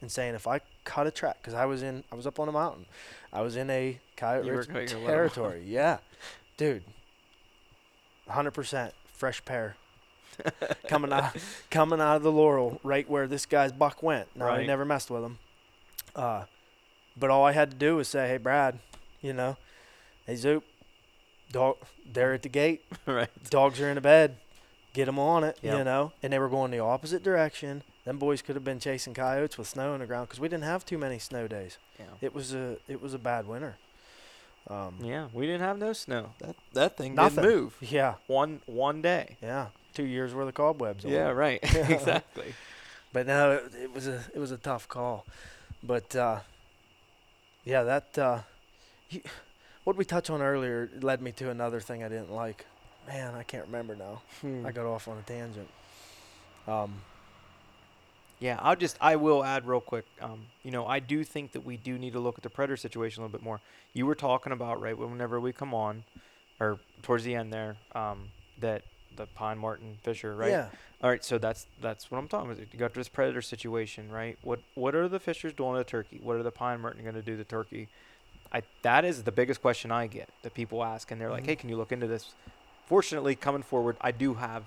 and 0.00 0.10
saying 0.10 0.34
if 0.34 0.46
I 0.46 0.60
cut 0.84 1.06
a 1.06 1.10
track 1.10 1.38
because 1.40 1.54
I 1.54 1.64
was 1.66 1.82
in 1.82 2.04
I 2.10 2.14
was 2.14 2.26
up 2.26 2.38
on 2.40 2.48
a 2.48 2.52
mountain. 2.52 2.86
I 3.32 3.42
was 3.42 3.56
in 3.56 3.70
a 3.70 3.98
coyote 4.16 4.46
You 4.46 4.52
were 4.52 4.58
rich 4.58 4.68
gonna 4.68 4.80
let 4.84 4.92
'em 5.00 5.06
territory. 5.06 5.62
yeah, 5.66 5.98
dude. 6.56 6.84
Hundred 8.28 8.52
percent 8.52 8.94
fresh 9.12 9.44
pair. 9.44 9.76
coming 10.88 11.12
out, 11.12 11.36
coming 11.70 12.00
out 12.00 12.16
of 12.16 12.22
the 12.22 12.32
laurel, 12.32 12.80
right 12.82 13.08
where 13.10 13.26
this 13.26 13.44
guy's 13.44 13.72
buck 13.72 14.02
went. 14.02 14.28
Now 14.34 14.46
I 14.46 14.64
never 14.66 14.84
messed 14.86 15.10
with 15.10 15.22
him. 15.22 15.38
Uh, 16.16 16.44
but 17.16 17.28
all 17.30 17.44
I 17.44 17.52
had 17.52 17.70
to 17.72 17.76
do 17.76 17.96
was 17.96 18.08
say, 18.08 18.26
"Hey, 18.28 18.38
Brad, 18.38 18.78
you 19.20 19.32
know, 19.34 19.56
hey 20.26 20.36
Zoop, 20.36 20.64
dog, 21.52 21.76
they're 22.10 22.32
at 22.34 22.42
the 22.42 22.48
gate. 22.48 22.84
right. 23.06 23.28
Dogs 23.50 23.80
are 23.80 23.88
in 23.88 23.96
the 23.96 24.00
bed. 24.00 24.36
Get 24.92 25.04
them 25.06 25.18
on 25.18 25.44
it, 25.44 25.58
Yep. 25.62 25.78
you 25.78 25.84
know." 25.84 26.12
And 26.22 26.32
they 26.32 26.38
were 26.38 26.48
going 26.48 26.70
the 26.70 26.80
opposite 26.80 27.22
direction. 27.22 27.82
Them 28.04 28.18
boys 28.18 28.42
could 28.42 28.56
have 28.56 28.64
been 28.64 28.80
chasing 28.80 29.14
coyotes 29.14 29.56
with 29.58 29.68
snow 29.68 29.92
on 29.92 30.00
the 30.00 30.06
ground 30.06 30.28
because 30.28 30.40
we 30.40 30.48
didn't 30.48 30.64
have 30.64 30.84
too 30.84 30.98
many 30.98 31.18
snow 31.18 31.46
days. 31.46 31.78
Yeah. 31.98 32.06
It 32.20 32.34
was 32.34 32.52
a 32.54 32.76
it 32.88 33.00
was 33.02 33.14
a 33.14 33.18
bad 33.18 33.46
winter. 33.46 33.76
Um, 34.68 34.96
Yeah. 35.02 35.28
We 35.32 35.46
didn't 35.46 35.62
have 35.62 35.78
no 35.78 35.92
snow. 35.92 36.30
That 36.38 36.56
that 36.72 36.96
thing 36.96 37.14
Nothing. 37.14 37.42
didn't 37.44 37.56
move. 37.56 37.76
yeah, 37.80 38.14
One 38.26 38.60
one 38.66 39.00
day. 39.02 39.36
yeah, 39.42 39.68
two 39.94 40.04
years 40.04 40.34
worth 40.34 40.48
of 40.48 40.54
cobwebs. 40.54 41.04
Yeah. 41.04 41.28
it. 41.30 41.32
Right. 41.32 41.60
exactly. 41.74 42.54
But 43.12 43.26
no, 43.26 43.52
it, 43.52 43.72
it 43.84 43.94
was 43.94 44.06
a 44.06 44.24
it 44.34 44.38
was 44.38 44.50
a 44.50 44.56
tough 44.58 44.88
call. 44.88 45.24
But 45.82 46.14
uh, 46.16 46.40
yeah, 47.64 47.82
that 47.84 48.18
uh, 48.18 48.40
you, 49.08 49.20
what 49.84 49.96
we 49.96 50.04
touched 50.04 50.30
on 50.30 50.42
earlier 50.42 50.90
led 51.00 51.20
me 51.22 51.32
to 51.32 51.50
another 51.50 51.80
thing 51.80 52.02
I 52.04 52.08
didn't 52.08 52.32
like. 52.32 52.66
Man, 53.08 53.34
I 53.34 53.42
can't 53.42 53.66
remember 53.66 53.96
now. 53.96 54.22
Hmm. 54.40 54.64
I 54.66 54.72
got 54.72 54.86
off 54.86 55.08
on 55.08 55.18
a 55.18 55.22
tangent. 55.22 55.68
Um, 56.68 56.94
Yeah, 58.38 58.58
I'll 58.62 58.76
just 58.76 58.96
I 59.00 59.16
will 59.16 59.44
add 59.44 59.66
real 59.66 59.80
quick. 59.80 60.06
Um, 60.20 60.46
you 60.62 60.70
know, 60.70 60.86
I 60.86 60.98
do 60.98 61.24
think 61.24 61.52
that 61.52 61.64
we 61.64 61.76
do 61.76 61.98
need 61.98 62.12
to 62.14 62.20
look 62.20 62.36
at 62.38 62.42
the 62.42 62.50
predator 62.50 62.76
situation 62.76 63.22
a 63.22 63.26
little 63.26 63.38
bit 63.38 63.44
more. 63.44 63.60
You 63.92 64.06
were 64.06 64.14
talking 64.14 64.52
about 64.52 64.80
right 64.80 64.96
whenever 64.96 65.38
we 65.40 65.52
come 65.52 65.74
on, 65.74 66.04
or 66.58 66.78
towards 67.02 67.24
the 67.24 67.34
end 67.34 67.52
there, 67.52 67.76
um, 67.94 68.28
that 68.60 68.82
the 69.16 69.26
pine 69.26 69.58
marten 69.58 69.98
fisher, 70.02 70.34
right? 70.34 70.50
Yeah. 70.52 70.68
All 71.02 71.10
right, 71.10 71.22
so 71.24 71.36
that's 71.38 71.66
that's 71.82 72.10
what 72.10 72.18
I'm 72.18 72.28
talking 72.28 72.50
about. 72.52 72.64
You 72.72 72.78
got 72.78 72.94
this 72.94 73.08
predator 73.08 73.42
situation, 73.42 74.10
right? 74.10 74.38
What 74.42 74.60
what 74.74 74.94
are 74.94 75.08
the 75.08 75.20
fishers 75.20 75.52
doing 75.52 75.72
to 75.74 75.78
the 75.78 75.84
turkey? 75.84 76.20
What 76.22 76.36
are 76.36 76.42
the 76.42 76.50
pine 76.52 76.80
marten 76.80 77.02
going 77.02 77.14
to 77.16 77.22
do 77.22 77.32
to 77.32 77.38
the 77.38 77.44
turkey? 77.44 77.88
I 78.52 78.62
that 78.82 79.04
is 79.04 79.22
the 79.24 79.32
biggest 79.32 79.60
question 79.60 79.90
I 79.92 80.06
get 80.06 80.28
that 80.42 80.54
people 80.54 80.82
ask, 80.82 81.10
and 81.10 81.20
they're 81.20 81.30
like, 81.30 81.42
Mhm. 81.42 81.46
"Hey, 81.46 81.56
can 81.56 81.68
you 81.68 81.76
look 81.76 81.92
into 81.92 82.06
this?" 82.06 82.34
Fortunately, 82.94 83.36
coming 83.36 83.62
forward, 83.62 83.96
I 84.00 84.10
do 84.10 84.34
have 84.34 84.64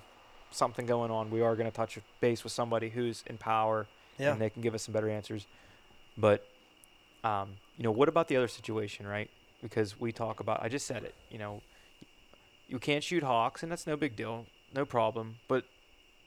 something 0.50 0.86
going 0.86 1.10
on. 1.10 1.30
We 1.30 1.42
are 1.42 1.54
going 1.54 1.70
to 1.70 1.76
touch 1.76 1.98
base 2.20 2.42
with 2.42 2.54
somebody 2.54 2.88
who's 2.88 3.22
in 3.26 3.36
power, 3.36 3.86
Yeah. 4.18 4.32
and 4.32 4.40
they 4.40 4.48
can 4.48 4.62
give 4.62 4.74
us 4.74 4.82
some 4.84 4.94
better 4.94 5.10
answers. 5.10 5.46
But, 6.16 6.42
um, 7.22 7.56
you 7.76 7.84
know, 7.84 7.90
what 7.90 8.08
about 8.08 8.28
the 8.28 8.38
other 8.38 8.48
situation, 8.48 9.06
right? 9.06 9.28
Because 9.60 10.00
we 10.00 10.10
talk 10.10 10.40
about, 10.40 10.62
I 10.62 10.70
just 10.70 10.86
said 10.86 11.02
it. 11.04 11.14
You 11.30 11.36
know, 11.38 11.60
you 12.66 12.78
can't 12.78 13.04
shoot 13.04 13.22
hawks, 13.22 13.62
and 13.62 13.70
that's 13.70 13.86
no 13.86 13.94
big 13.94 14.16
deal, 14.16 14.46
no 14.74 14.86
problem. 14.86 15.36
But 15.46 15.66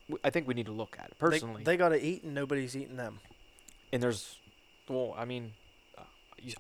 w- 0.08 0.20
I 0.24 0.30
think 0.30 0.48
we 0.48 0.54
need 0.54 0.68
to 0.68 0.72
look 0.72 0.98
at 1.00 1.08
it 1.10 1.18
personally. 1.18 1.64
they, 1.64 1.78
got 1.78 1.90
to 1.90 2.00
eat, 2.00 2.22
and 2.24 2.36
nobody's 2.36 2.78
eating 2.78 2.98
them. 2.98 3.22
and 3.92 4.04
there's, 4.04 4.36
well, 4.88 5.16
I 5.18 5.26
mean, 5.26 5.54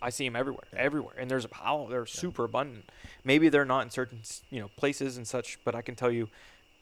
I 0.02 0.10
see 0.10 0.26
them 0.28 0.36
everywhere, 0.36 0.64
everywhere, 0.76 1.16
and 1.18 1.30
there's 1.30 1.45
a 1.45 1.49
pile. 1.49 1.88
They're 1.88 2.06
super 2.06 2.44
abundant. 2.45 2.90
Maybe 3.24 3.49
they're 3.49 3.66
not 3.66 3.82
in 3.84 3.90
certain, 3.90 4.22
you 4.49 4.60
know, 4.62 4.70
places 4.76 5.18
and 5.18 5.28
such, 5.28 5.60
but 5.64 5.76
I 5.76 5.82
can 5.82 5.95
tell 5.95 6.12
you, 6.12 6.30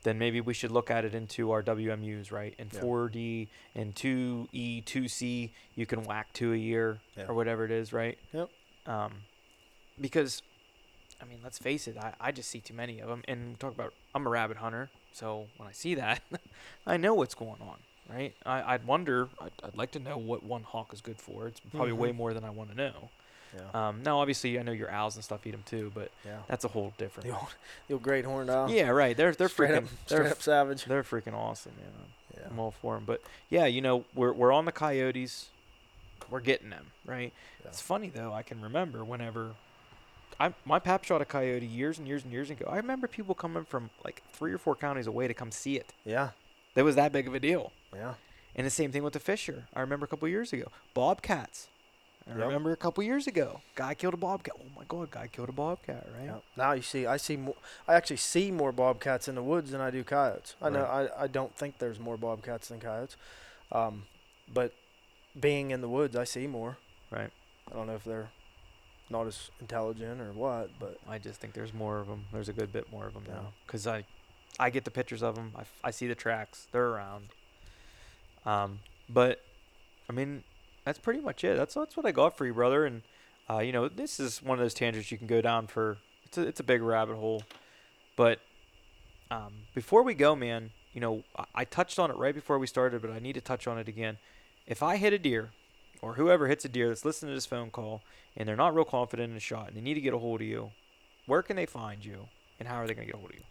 then 0.03 0.17
maybe 0.19 0.39
we 0.39 0.53
should 0.53 0.71
look 0.71 0.91
at 0.91 1.03
it 1.03 1.15
into 1.15 1.51
our 1.51 1.63
WMUs, 1.63 2.31
right? 2.31 2.53
And 2.59 2.71
Yeah. 2.73 2.79
4D 2.81 3.47
and 3.73 3.95
2E, 3.95 4.83
2C, 4.85 5.51
you 5.75 5.85
can 5.85 6.03
whack 6.03 6.31
two 6.33 6.53
a 6.53 6.57
year 6.57 6.99
Yeah. 7.17 7.25
or 7.27 7.33
whatever 7.33 7.65
it 7.65 7.71
is, 7.71 7.91
right? 7.91 8.17
Yep. 8.31 8.49
Um, 8.85 9.23
because, 9.99 10.43
I 11.21 11.25
mean, 11.25 11.39
let's 11.43 11.57
face 11.57 11.87
it, 11.87 11.97
I, 11.97 12.13
I 12.19 12.31
just 12.31 12.49
see 12.49 12.59
too 12.61 12.73
many 12.75 12.99
of 12.99 13.09
them. 13.09 13.23
And 13.27 13.59
talk 13.59 13.73
about, 13.73 13.93
I'm 14.13 14.27
a 14.27 14.29
rabbit 14.29 14.57
hunter, 14.57 14.89
so 15.11 15.47
when 15.57 15.67
I 15.67 15.71
see 15.71 15.95
that, 15.95 16.21
I 16.85 16.97
know 16.97 17.13
what's 17.15 17.33
going 17.35 17.61
on, 17.61 17.77
right? 18.09 18.33
I, 18.45 18.73
I'd 18.73 18.85
wonder, 18.85 19.27
I'd, 19.41 19.51
I'd 19.63 19.75
like 19.77 19.91
to 19.91 19.99
know 19.99 20.17
what 20.17 20.43
one 20.43 20.63
hawk 20.63 20.93
is 20.93 21.01
good 21.01 21.19
for. 21.19 21.47
It's 21.47 21.59
probably 21.59 21.93
way 21.93 22.11
Mhm. 22.11 22.15
more 22.15 22.33
than 22.33 22.43
I 22.43 22.49
want 22.49 22.69
to 22.71 22.75
know. 22.77 23.09
Yeah. 23.55 23.87
Um, 23.87 24.03
now, 24.03 24.19
obviously, 24.19 24.59
I 24.59 24.63
know 24.63 24.73
your 24.73 24.91
owls 24.91 25.15
and 25.15 25.23
stuff 25.23 25.47
eat 25.47 25.51
them 25.51 25.63
too, 25.65 25.91
but 25.95 26.11
yeah. 26.25 26.39
that's 26.47 26.65
a 26.65 26.67
whole 26.67 26.93
different. 26.97 27.29
The 27.29 27.35
old, 27.35 27.47
the 27.87 27.93
old 27.93 28.03
great 28.03 28.25
horned 28.25 28.49
owl. 28.49 28.69
Yeah, 28.69 28.89
right. 28.89 29.15
They're 29.15 29.31
they're 29.33 29.47
straight 29.47 29.71
freaking 29.71 29.77
up, 29.77 29.83
they're 30.07 30.17
straight 30.19 30.31
up 30.31 30.41
savage. 30.41 30.83
they're 30.85 31.03
freaking 31.03 31.33
awesome, 31.33 31.71
man. 31.79 31.91
Yeah. 32.35 32.47
I'm 32.51 32.59
all 32.59 32.71
for 32.71 32.95
them. 32.95 33.05
But 33.05 33.21
yeah, 33.49 33.65
you 33.65 33.79
know, 33.81 34.03
we're 34.13 34.33
we're 34.33 34.51
on 34.51 34.65
the 34.65 34.73
coyotes. 34.73 35.49
We're 36.29 36.41
getting 36.41 36.69
them 36.69 36.87
right. 37.05 37.31
Yeah. 37.63 37.69
It's 37.69 37.79
funny 37.81 38.09
though. 38.13 38.33
I 38.33 38.41
can 38.43 38.59
remember 38.61 39.05
whenever 39.05 39.51
I 40.37 40.53
my 40.65 40.79
pap 40.79 41.05
shot 41.05 41.21
a 41.21 41.25
coyote 41.25 41.65
years 41.65 41.97
and 41.97 42.05
years 42.07 42.23
and 42.23 42.33
years 42.33 42.49
ago. 42.49 42.65
I 42.69 42.75
remember 42.75 43.07
people 43.07 43.35
coming 43.35 43.63
from 43.63 43.89
like 44.03 44.21
three 44.33 44.51
or 44.51 44.57
four 44.57 44.75
counties 44.75 45.07
away 45.07 45.29
to 45.29 45.33
come 45.33 45.51
see 45.51 45.77
it. 45.77 45.93
Yeah. 46.03 46.31
That 46.73 46.83
was 46.83 46.95
that 46.95 47.13
big 47.13 47.25
of 47.25 47.33
a 47.33 47.39
deal. 47.39 47.71
Yeah. 47.95 48.13
And 48.55 48.65
the 48.65 48.71
same 48.71 48.91
thing 48.91 49.03
with 49.03 49.13
the 49.13 49.19
fisher. 49.19 49.65
I 49.73 49.81
remember 49.81 50.05
a 50.05 50.07
couple 50.07 50.27
years 50.27 50.53
ago, 50.53 50.71
bobcats. 50.93 51.67
I 52.27 52.31
Yep. 52.31 52.39
remember 52.39 52.71
a 52.71 52.77
couple 52.77 53.03
years 53.03 53.27
ago, 53.27 53.61
guy 53.75 53.93
killed 53.93 54.15
a 54.15 54.17
bobcat. 54.17 54.55
Oh 54.59 54.65
my 54.75 54.83
god, 54.87 55.11
guy 55.11 55.27
killed 55.27 55.49
a 55.49 55.51
bobcat, 55.51 56.07
right? 56.17 56.25
Yeah. 56.25 56.37
Now 56.57 56.71
you 56.71 56.81
see, 56.81 57.05
I 57.05 57.17
see 57.17 57.37
more. 57.37 57.55
I 57.87 57.93
actually 57.93 58.17
see 58.17 58.49
more 58.49 58.71
bobcats 58.71 59.27
in 59.27 59.35
the 59.35 59.43
woods 59.43 59.69
than 59.71 59.79
I 59.81 59.91
do 59.91 60.03
coyotes. 60.03 60.55
I 60.61 60.69
know. 60.69 60.85
I, 60.85 61.23
I 61.25 61.27
don't 61.27 61.55
think 61.55 61.77
there's 61.77 61.99
more 61.99 62.17
bobcats 62.17 62.69
than 62.69 62.79
coyotes, 62.79 63.15
um, 63.71 64.05
but 64.51 64.73
being 65.39 65.69
in 65.71 65.81
the 65.81 65.89
woods, 65.89 66.15
I 66.15 66.23
see 66.23 66.47
more. 66.47 66.77
Right. 67.11 67.29
I 67.71 67.75
don't 67.75 67.85
know 67.85 67.95
if 67.95 68.03
they're 68.05 68.29
not 69.11 69.27
as 69.27 69.51
intelligent 69.61 70.19
or 70.19 70.31
what, 70.33 70.71
but 70.79 70.97
I 71.07 71.19
just 71.19 71.39
think 71.39 71.53
there's 71.53 71.73
more 71.75 71.99
of 71.99 72.07
them. 72.07 72.25
There's 72.31 72.49
a 72.49 72.53
good 72.53 72.71
bit 72.73 72.91
more 72.91 73.05
of 73.05 73.13
them 73.13 73.23
Yeah. 73.27 73.33
now 73.35 73.53
because 73.67 73.85
I, 73.85 74.03
I 74.59 74.71
get 74.71 74.83
the 74.83 74.89
pictures 74.91 75.21
of 75.21 75.35
them. 75.35 75.51
I, 75.55 75.61
f- 75.61 75.73
I 75.83 75.91
see 75.91 76.07
the 76.07 76.15
tracks. 76.15 76.67
They're 76.71 76.87
around. 76.87 77.25
Um, 78.45 78.79
but, 79.09 79.41
I 80.09 80.13
mean, 80.13 80.43
that's 80.83 80.99
pretty 80.99 81.21
much 81.21 81.43
it. 81.43 81.57
That's 81.57 81.73
that's 81.73 81.97
what 81.97 82.05
I 82.05 82.11
got 82.11 82.37
for 82.37 82.45
you, 82.45 82.53
brother. 82.53 82.85
And, 82.85 83.01
uh, 83.49 83.59
you 83.59 83.71
know, 83.71 83.87
this 83.87 84.19
is 84.19 84.41
one 84.41 84.57
of 84.57 84.63
those 84.63 84.73
tangents 84.73 85.11
you 85.11 85.17
can 85.17 85.27
go 85.27 85.41
down 85.41 85.67
for. 85.67 85.97
It's 86.25 86.37
a 86.37 86.41
it's 86.41 86.59
a 86.59 86.63
big 86.63 86.81
rabbit 86.81 87.15
hole, 87.15 87.43
but, 88.15 88.39
um, 89.31 89.53
before 89.73 90.03
we 90.03 90.13
go, 90.13 90.35
man, 90.35 90.71
you 90.93 91.01
know, 91.01 91.23
I, 91.37 91.45
I 91.55 91.65
touched 91.65 91.99
on 91.99 92.09
it 92.11 92.17
right 92.17 92.33
before 92.33 92.59
we 92.59 92.67
started, 92.67 93.01
but 93.01 93.11
I 93.11 93.19
need 93.19 93.33
to 93.33 93.41
touch 93.41 93.67
on 93.67 93.77
it 93.77 93.87
again. 93.87 94.17
If 94.67 94.81
I 94.81 94.97
hit 94.97 95.13
a 95.13 95.19
deer, 95.19 95.51
or 96.01 96.13
whoever 96.13 96.47
hits 96.47 96.65
a 96.65 96.69
deer 96.69 96.89
that's 96.89 97.05
listening 97.05 97.31
to 97.31 97.35
this 97.35 97.45
phone 97.45 97.69
call, 97.71 98.01
and 98.35 98.47
they're 98.47 98.55
not 98.55 98.75
real 98.75 98.85
confident 98.85 99.31
in 99.31 99.37
a 99.37 99.39
shot, 99.39 99.67
and 99.67 99.77
they 99.77 99.81
need 99.81 99.95
to 99.95 100.01
get 100.01 100.13
a 100.13 100.19
hold 100.19 100.41
of 100.41 100.47
you, 100.47 100.71
where 101.25 101.41
can 101.41 101.55
they 101.55 101.65
find 101.65 102.03
you, 102.03 102.27
and 102.59 102.67
how 102.67 102.75
are 102.75 102.87
they 102.87 102.93
going 102.93 103.07
to 103.07 103.11
get 103.11 103.17
a 103.17 103.19
hold 103.19 103.31
of 103.31 103.37
you? 103.37 103.43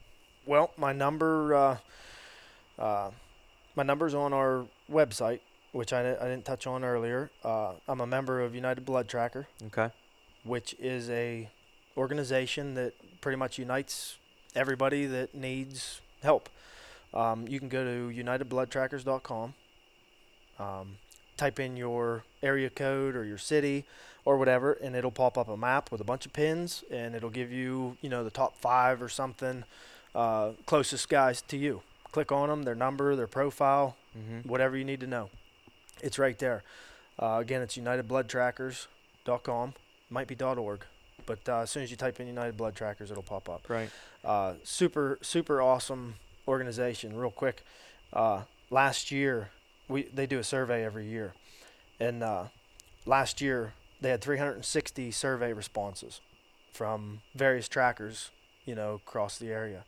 well, 0.47 0.71
my 0.77 0.93
number, 0.93 1.55
uh, 1.55 1.77
uh, 2.79 3.11
my 3.77 3.83
number's 3.83 4.15
on 4.15 4.33
our 4.33 4.65
website, 4.90 5.40
which 5.73 5.93
I, 5.93 6.01
I 6.12 6.24
didn't 6.28 6.44
touch 6.44 6.66
on 6.66 6.85
earlier. 6.85 7.31
Uh, 7.43 7.73
I'm 7.89 8.01
a 8.01 8.06
member 8.06 8.40
of 8.40 8.55
United 8.55 8.85
Blood 8.85 9.09
Tracker. 9.09 9.47
Okay. 9.66 9.90
which 10.44 10.74
is 10.78 11.09
a 11.11 11.48
organization 11.97 12.74
that 12.74 12.93
pretty 13.20 13.36
much 13.36 13.59
unites 13.59 14.16
everybody 14.55 15.06
that 15.06 15.35
needs 15.35 16.01
help. 16.23 16.48
Um, 17.12 17.47
you 17.48 17.59
can 17.61 17.69
go 17.69 17.85
to 17.85 18.12
unitedbloodtrackers.com, 18.15 19.55
um, 20.59 20.97
type 21.36 21.61
in 21.61 21.77
your 21.77 22.24
area 22.43 22.69
code 22.70 23.15
or 23.16 23.24
your 23.24 23.39
city 23.39 23.85
or 24.24 24.36
whatever, 24.39 24.73
and 24.73 24.97
it'll 24.97 25.11
pop 25.11 25.36
up 25.39 25.48
a 25.48 25.56
map 25.56 25.93
with 25.93 26.01
a 26.01 26.05
bunch 26.05 26.27
of 26.27 26.32
pins, 26.32 26.82
and 26.90 27.15
it'll 27.15 27.31
give 27.31 27.52
you, 27.52 27.97
you 28.01 28.09
know, 28.09 28.24
the 28.24 28.31
top 28.31 28.56
five 28.56 29.02
or 29.02 29.09
something 29.09 29.65
uh, 30.15 30.51
closest 30.66 31.09
guys 31.09 31.43
to 31.43 31.56
you. 31.56 31.82
Click 32.15 32.31
on 32.31 32.49
them, 32.49 32.62
their 32.62 32.77
number, 32.77 33.16
their 33.16 33.27
profile, 33.27 33.97
Mm-hmm. 34.16 34.49
whatever 34.49 34.77
you 34.77 34.85
need 34.85 35.01
to 35.01 35.09
know. 35.09 35.28
It's 36.01 36.20
right 36.20 36.39
there. 36.39 36.62
Uh, 37.19 37.39
again, 37.41 37.61
it's 37.62 37.77
unitedbloodtrackers.com. 37.77 39.74
Might 40.09 40.28
be 40.28 40.36
.org, 40.41 40.85
but 41.27 41.41
uh, 41.49 41.62
as 41.62 41.70
soon 41.73 41.82
as 41.82 41.91
you 41.91 41.97
type 41.97 42.20
in 42.20 42.28
United 42.28 42.57
Blood 42.57 42.77
Trackers, 42.77 43.11
it'll 43.11 43.24
pop 43.24 43.49
up. 43.49 43.69
Right. 43.69 43.91
Uh, 44.24 44.55
super, 44.62 45.19
super 45.20 45.61
awesome 45.61 46.15
organization. 46.47 47.16
Real 47.16 47.32
quick, 47.32 47.65
uh, 48.12 48.43
last 48.70 49.11
year 49.11 49.49
we 49.89 50.05
they 50.05 50.27
do 50.27 50.39
a 50.39 50.45
survey 50.45 50.85
every 50.85 51.07
year, 51.07 51.32
and 51.99 52.23
uh, 52.23 52.45
last 53.05 53.41
year 53.41 53.73
they 54.01 54.11
had 54.11 54.20
360 54.20 55.11
survey 55.11 55.53
responses 55.53 56.20
from 56.73 57.20
various 57.35 57.66
trackers, 57.66 58.31
you 58.65 58.77
know, 58.77 58.95
across 58.95 59.39
the 59.39 59.49
area, 59.51 59.82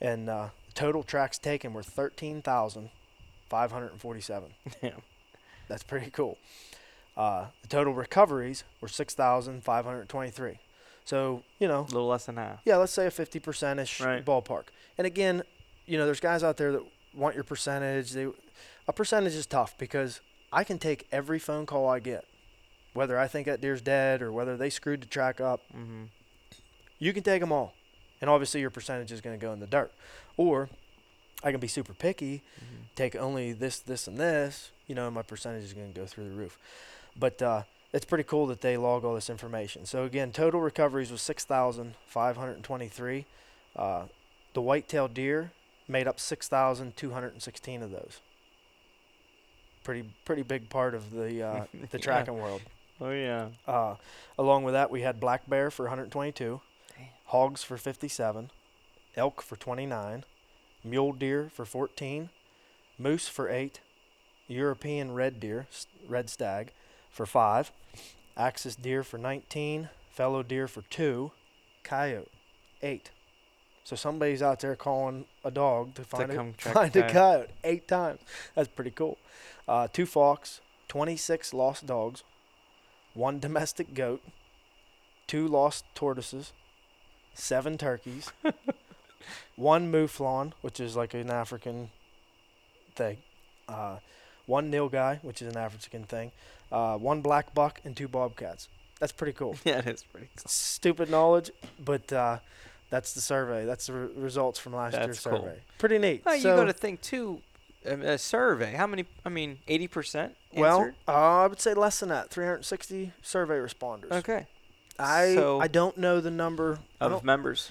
and 0.00 0.28
uh, 0.28 0.48
total 0.72 1.02
tracks 1.02 1.38
taken 1.38 1.72
were 1.72 1.82
13,547. 1.82 4.50
Yeah. 4.82 4.90
That's 5.68 5.82
pretty 5.82 6.10
cool. 6.10 6.38
Uh, 7.16 7.46
the 7.62 7.68
total 7.68 7.94
recoveries 7.94 8.64
were 8.80 8.88
6,523. 8.88 10.58
So, 11.04 11.42
you 11.58 11.66
know, 11.68 11.80
A 11.80 11.92
little 11.92 12.06
less 12.06 12.26
than 12.26 12.36
half. 12.36 12.60
yeah, 12.64 12.76
let's 12.76 12.92
say 12.92 13.06
a 13.06 13.10
50% 13.10 13.80
ish 13.80 14.00
Right. 14.00 14.24
ballpark. 14.24 14.64
And 14.98 15.06
again, 15.06 15.42
you 15.86 15.98
know, 15.98 16.04
there's 16.06 16.20
guys 16.20 16.42
out 16.44 16.56
there 16.56 16.72
that 16.72 16.82
want 17.14 17.34
your 17.34 17.44
percentage. 17.44 18.12
They, 18.12 18.26
a 18.88 18.92
percentage 18.92 19.34
is 19.34 19.46
tough 19.46 19.76
because 19.78 20.20
I 20.52 20.64
can 20.64 20.78
take 20.78 21.06
every 21.12 21.38
phone 21.38 21.66
call 21.66 21.88
I 21.88 21.98
get, 21.98 22.24
whether 22.94 23.18
I 23.18 23.26
think 23.26 23.46
that 23.46 23.60
deer's 23.60 23.82
dead 23.82 24.22
or 24.22 24.32
whether 24.32 24.56
they 24.56 24.70
screwed 24.70 25.02
the 25.02 25.06
track 25.06 25.40
up. 25.40 25.60
Mm-hmm. 25.76 26.04
You 26.98 27.12
can 27.12 27.22
take 27.24 27.40
them 27.40 27.52
all. 27.52 27.74
And 28.22 28.30
obviously, 28.30 28.60
your 28.62 28.70
percentage 28.70 29.12
is 29.12 29.20
going 29.20 29.38
to 29.38 29.44
go 29.44 29.52
in 29.52 29.60
the 29.60 29.66
dirt. 29.66 29.92
Or 30.38 30.70
I 31.44 31.50
can 31.50 31.60
be 31.60 31.68
super 31.68 31.92
picky 31.92 32.40
Mm-hmm. 32.56 32.82
take 32.94 33.16
only 33.16 33.52
this, 33.52 33.80
this, 33.80 34.06
and 34.06 34.16
this, 34.16 34.70
you 34.86 34.94
know, 34.94 35.06
and 35.06 35.14
my 35.14 35.22
percentage 35.22 35.64
is 35.64 35.72
going 35.74 35.92
to 35.92 36.00
go 36.00 36.06
through 36.06 36.28
the 36.30 36.34
roof. 36.36 36.56
But 37.18 37.42
uh, 37.42 37.62
it's 37.92 38.04
pretty 38.06 38.24
cool 38.24 38.46
that 38.46 38.60
they 38.62 38.76
log 38.78 39.04
all 39.04 39.14
this 39.14 39.28
information. 39.28 39.84
So 39.86 40.04
again, 40.04 40.30
total 40.32 40.60
recoveries 40.60 41.10
was 41.10 41.20
six 41.20 41.44
thousand 41.44 41.94
five 42.06 42.36
hundred 42.38 42.62
twenty-three. 42.62 43.26
Uh, 43.76 44.04
the 44.54 44.60
whitetail 44.62 45.08
deer 45.08 45.50
made 45.88 46.06
up 46.06 46.20
six 46.20 46.46
thousand 46.48 46.96
two 46.96 47.10
hundred 47.10 47.32
and 47.32 47.42
sixteen 47.42 47.82
of 47.82 47.90
those. 47.90 48.20
Pretty 49.84 50.04
pretty 50.24 50.42
big 50.42 50.70
part 50.70 50.94
of 50.94 51.10
the 51.10 51.42
uh, 51.42 51.64
the 51.90 51.98
Yeah. 51.98 51.98
tracking 51.98 52.38
world. 52.38 52.62
Oh 53.00 53.10
yeah. 53.10 53.48
Uh, 53.66 53.96
along 54.38 54.62
with 54.64 54.74
that, 54.74 54.90
we 54.90 55.00
had 55.02 55.18
black 55.18 55.48
bear 55.50 55.70
for 55.72 55.84
122, 55.86 56.44
Damn. 56.44 56.60
Hogs 57.32 57.62
for 57.62 57.78
57, 57.78 58.50
elk 59.16 59.40
for 59.40 59.56
29, 59.56 60.24
mule 60.84 61.12
deer 61.14 61.48
for 61.50 61.64
14, 61.64 62.28
moose 62.98 63.26
for 63.26 63.48
8, 63.48 63.80
European 64.48 65.14
red 65.14 65.40
deer, 65.40 65.66
red 66.06 66.28
stag, 66.28 66.72
for 67.10 67.24
5, 67.24 67.72
axis 68.36 68.76
deer 68.76 69.02
for 69.02 69.16
19, 69.16 69.88
fallow 70.10 70.42
deer 70.42 70.68
for 70.68 70.82
2, 70.82 71.32
coyote 71.82 72.28
8. 72.82 73.10
So 73.82 73.96
somebody's 73.96 74.42
out 74.42 74.60
there 74.60 74.76
calling 74.76 75.24
a 75.42 75.50
dog 75.50 75.94
to 75.94 76.04
find 76.04 76.34
come 76.34 76.54
a, 76.58 76.70
find 76.70 76.94
a 76.96 77.06
a 77.08 77.10
coyote 77.10 77.50
eight 77.64 77.88
times. 77.88 78.20
That's 78.54 78.68
pretty 78.68 78.90
cool. 78.90 79.16
Uh, 79.66 79.88
two 79.90 80.04
fox, 80.04 80.60
26 80.88 81.54
lost 81.54 81.86
dogs, 81.86 82.24
one 83.14 83.38
domestic 83.38 83.94
goat, 83.94 84.20
two 85.26 85.48
lost 85.48 85.86
tortoises, 85.94 86.52
seven 87.34 87.78
turkeys, 87.78 88.30
one 89.56 89.90
mouflon, 89.92 90.52
which 90.60 90.80
is 90.80 90.96
like 90.96 91.14
an 91.14 91.30
African 91.30 91.90
thing, 92.94 93.18
uh, 93.68 93.96
one 94.46 94.70
nilgai, 94.70 95.22
which 95.22 95.42
is 95.42 95.48
an 95.54 95.56
African 95.60 96.04
thing, 96.04 96.32
uh, 96.70 96.96
one 96.96 97.20
black 97.20 97.54
buck, 97.54 97.80
and 97.84 97.96
two 97.96 98.08
bobcats. 98.08 98.68
That's 99.00 99.12
pretty 99.12 99.32
cool. 99.32 99.56
Yeah, 99.64 99.78
it 99.78 99.86
is 99.88 100.02
pretty 100.04 100.28
cool. 100.36 100.44
Stupid 100.46 101.10
knowledge, 101.10 101.50
but 101.84 102.12
uh, 102.12 102.38
that's 102.90 103.12
the 103.14 103.20
survey. 103.20 103.64
That's 103.64 103.86
the 103.86 103.92
re- 103.94 104.08
results 104.16 104.58
from 104.58 104.74
last 104.74 104.96
year's 104.96 105.20
cool. 105.20 105.38
survey. 105.38 105.58
Pretty 105.78 105.98
neat. 105.98 106.22
Well, 106.24 106.36
you 106.36 106.42
got 106.44 106.64
to 106.64 106.72
think 106.72 107.00
too. 107.00 107.40
um, 107.90 108.02
A 108.02 108.16
survey. 108.18 108.74
How 108.74 108.86
many? 108.86 109.06
I 109.24 109.28
mean, 109.28 109.58
eighty 109.66 109.88
percent. 109.88 110.36
Well, 110.54 110.92
uh, 111.08 111.12
I 111.42 111.46
would 111.46 111.60
say 111.60 111.72
less 111.74 111.98
than 112.00 112.10
that. 112.10 112.28
360 112.30 113.12
survey 113.22 113.54
responders. 113.56 114.12
okay. 114.12 114.46
I 115.02 115.34
so- 115.34 115.60
I 115.60 115.68
don't 115.68 115.96
know 115.98 116.20
the 116.20 116.30
number. 116.30 116.78
Of 117.00 117.24
members. 117.24 117.70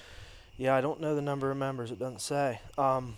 yeah, 0.56 0.74
I 0.74 0.80
don't 0.80 1.00
know 1.00 1.14
the 1.14 1.22
number 1.22 1.50
of 1.50 1.56
members. 1.56 1.90
It 1.90 1.98
doesn't 1.98 2.20
say. 2.20 2.60
Um, 2.76 3.16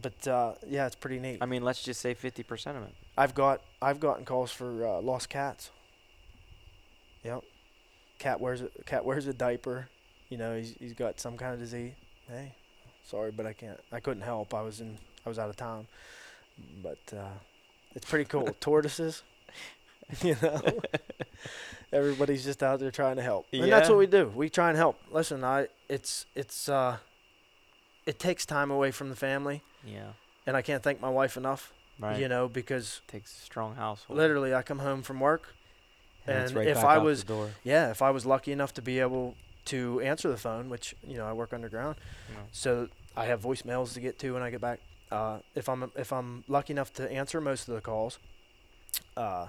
but 0.00 0.26
uh, 0.26 0.54
yeah, 0.66 0.86
it's 0.86 0.96
pretty 0.96 1.18
neat. 1.20 1.38
I 1.40 1.46
mean, 1.46 1.62
let's 1.62 1.82
just 1.82 2.00
say 2.00 2.14
fifty 2.14 2.42
percent 2.42 2.76
of 2.76 2.84
it. 2.84 2.94
I've 3.16 3.34
got 3.34 3.60
I've 3.80 4.00
gotten 4.00 4.24
calls 4.24 4.50
for 4.50 4.86
uh, 4.86 5.00
lost 5.00 5.28
cats. 5.28 5.70
Yep. 7.24 7.42
Cat 8.18 8.40
wears 8.40 8.60
a 8.62 8.68
cat 8.86 9.04
wears 9.04 9.26
a 9.26 9.32
diaper. 9.32 9.88
You 10.28 10.38
know, 10.38 10.56
he's 10.56 10.74
he's 10.78 10.92
got 10.94 11.20
some 11.20 11.36
kind 11.36 11.54
of 11.54 11.60
disease. 11.60 11.92
Hey, 12.28 12.54
sorry, 13.04 13.30
but 13.30 13.46
I 13.46 13.52
can't. 13.52 13.78
I 13.92 14.00
couldn't 14.00 14.22
help. 14.22 14.54
I 14.54 14.62
was 14.62 14.80
in 14.80 14.98
I 15.24 15.28
was 15.28 15.38
out 15.38 15.48
of 15.50 15.56
town. 15.56 15.86
But 16.82 16.98
uh, 17.16 17.28
it's 17.94 18.08
pretty 18.08 18.24
cool. 18.26 18.48
Tortoises. 18.60 19.22
You 20.22 20.36
know. 20.42 20.60
Everybody's 21.94 22.44
just 22.44 22.62
out 22.62 22.80
there 22.80 22.90
trying 22.90 23.16
to 23.16 23.22
help. 23.22 23.46
And 23.52 23.70
that's 23.72 23.88
what 23.88 23.98
we 23.98 24.06
do. 24.06 24.30
We 24.34 24.50
try 24.50 24.68
and 24.68 24.76
help. 24.76 24.98
Listen, 25.10 25.44
I 25.44 25.68
it's 25.88 26.26
it's 26.34 26.68
uh 26.68 26.96
it 28.04 28.18
takes 28.18 28.44
time 28.44 28.70
away 28.70 28.90
from 28.90 29.08
the 29.08 29.16
family 29.16 29.62
Yeah. 29.84 30.08
and 30.46 30.56
I 30.56 30.62
can't 30.62 30.82
thank 30.82 31.00
my 31.00 31.08
wife 31.08 31.36
enough. 31.36 31.72
Right. 31.98 32.18
You 32.18 32.28
know, 32.28 32.48
because 32.48 33.00
it 33.06 33.10
Takes 33.12 33.38
a 33.38 33.40
strong 33.42 33.76
household. 33.76 34.18
literally 34.18 34.52
I 34.52 34.62
come 34.62 34.80
home 34.80 35.02
from 35.02 35.20
work 35.20 35.54
and, 36.26 36.46
and 36.46 36.54
right 36.56 36.66
if 36.66 36.78
I 36.78 36.98
was- 36.98 37.24
Yeah, 37.62 37.90
if 37.90 38.02
I 38.02 38.10
was 38.10 38.26
lucky 38.26 38.50
enough 38.52 38.74
to 38.74 38.82
be 38.82 38.98
able 38.98 39.36
to 39.66 40.00
answer 40.00 40.28
the 40.28 40.36
phone, 40.36 40.68
which 40.68 40.94
you 41.06 41.16
know 41.16 41.26
I 41.26 41.32
work 41.32 41.52
underground, 41.54 41.96
know. 42.30 42.40
so 42.52 42.88
I 43.16 43.26
have 43.26 43.40
voicemails 43.42 43.94
to 43.94 44.00
get 44.00 44.18
to 44.18 44.32
when 44.34 44.42
I 44.42 44.50
get 44.50 44.60
back. 44.60 44.80
Uh, 45.10 45.38
if 45.54 45.68
I'm 45.68 45.90
if 45.96 46.12
I'm 46.12 46.44
lucky 46.48 46.72
enough 46.72 46.92
to 46.94 47.10
answer 47.10 47.40
most 47.40 47.68
of 47.68 47.74
the 47.74 47.80
calls, 47.80 48.18
uh, 49.16 49.46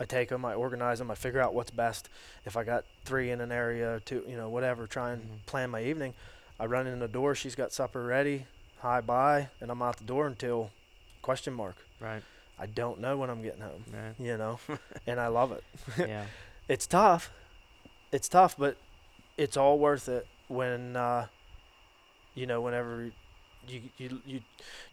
I 0.00 0.04
take 0.04 0.30
them, 0.30 0.44
I 0.44 0.54
organize 0.54 0.98
them, 0.98 1.10
I 1.10 1.14
figure 1.14 1.40
out 1.40 1.54
what's 1.54 1.70
best. 1.70 2.08
If 2.44 2.56
I 2.56 2.64
got 2.64 2.84
three 3.04 3.30
in 3.30 3.40
an 3.40 3.52
area, 3.52 4.00
two, 4.04 4.24
you 4.26 4.36
know, 4.36 4.48
whatever, 4.48 4.86
try 4.86 5.12
and 5.12 5.22
Mhm. 5.22 5.46
plan 5.46 5.70
my 5.70 5.82
evening. 5.82 6.14
I 6.58 6.66
run 6.66 6.86
in 6.86 6.98
the 6.98 7.08
door, 7.08 7.34
she's 7.34 7.54
got 7.54 7.72
supper 7.72 8.02
ready, 8.04 8.46
hi 8.80 9.00
bye, 9.00 9.48
and 9.60 9.70
I'm 9.70 9.82
out 9.82 9.96
the 9.98 10.04
door 10.04 10.26
until 10.26 10.70
question 11.20 11.52
mark. 11.54 11.76
Right. 12.00 12.22
I 12.58 12.66
don't 12.66 13.00
know 13.00 13.16
when 13.16 13.30
I'm 13.30 13.42
getting 13.42 13.60
home, 13.62 13.84
Right. 13.92 14.14
you 14.18 14.36
know, 14.36 14.58
and 15.06 15.20
I 15.20 15.28
love 15.28 15.52
it. 15.52 15.64
yeah. 15.98 16.26
it's 16.68 16.86
tough. 16.86 17.30
It's 18.12 18.28
tough, 18.28 18.56
but 18.58 18.76
it's 19.36 19.56
all 19.56 19.78
worth 19.78 20.08
it 20.08 20.26
when 20.48 20.96
uh, 20.96 21.26
you 22.34 22.46
know 22.46 22.60
whenever 22.60 23.10
you 23.68 23.82
you 23.96 24.20
you 24.26 24.40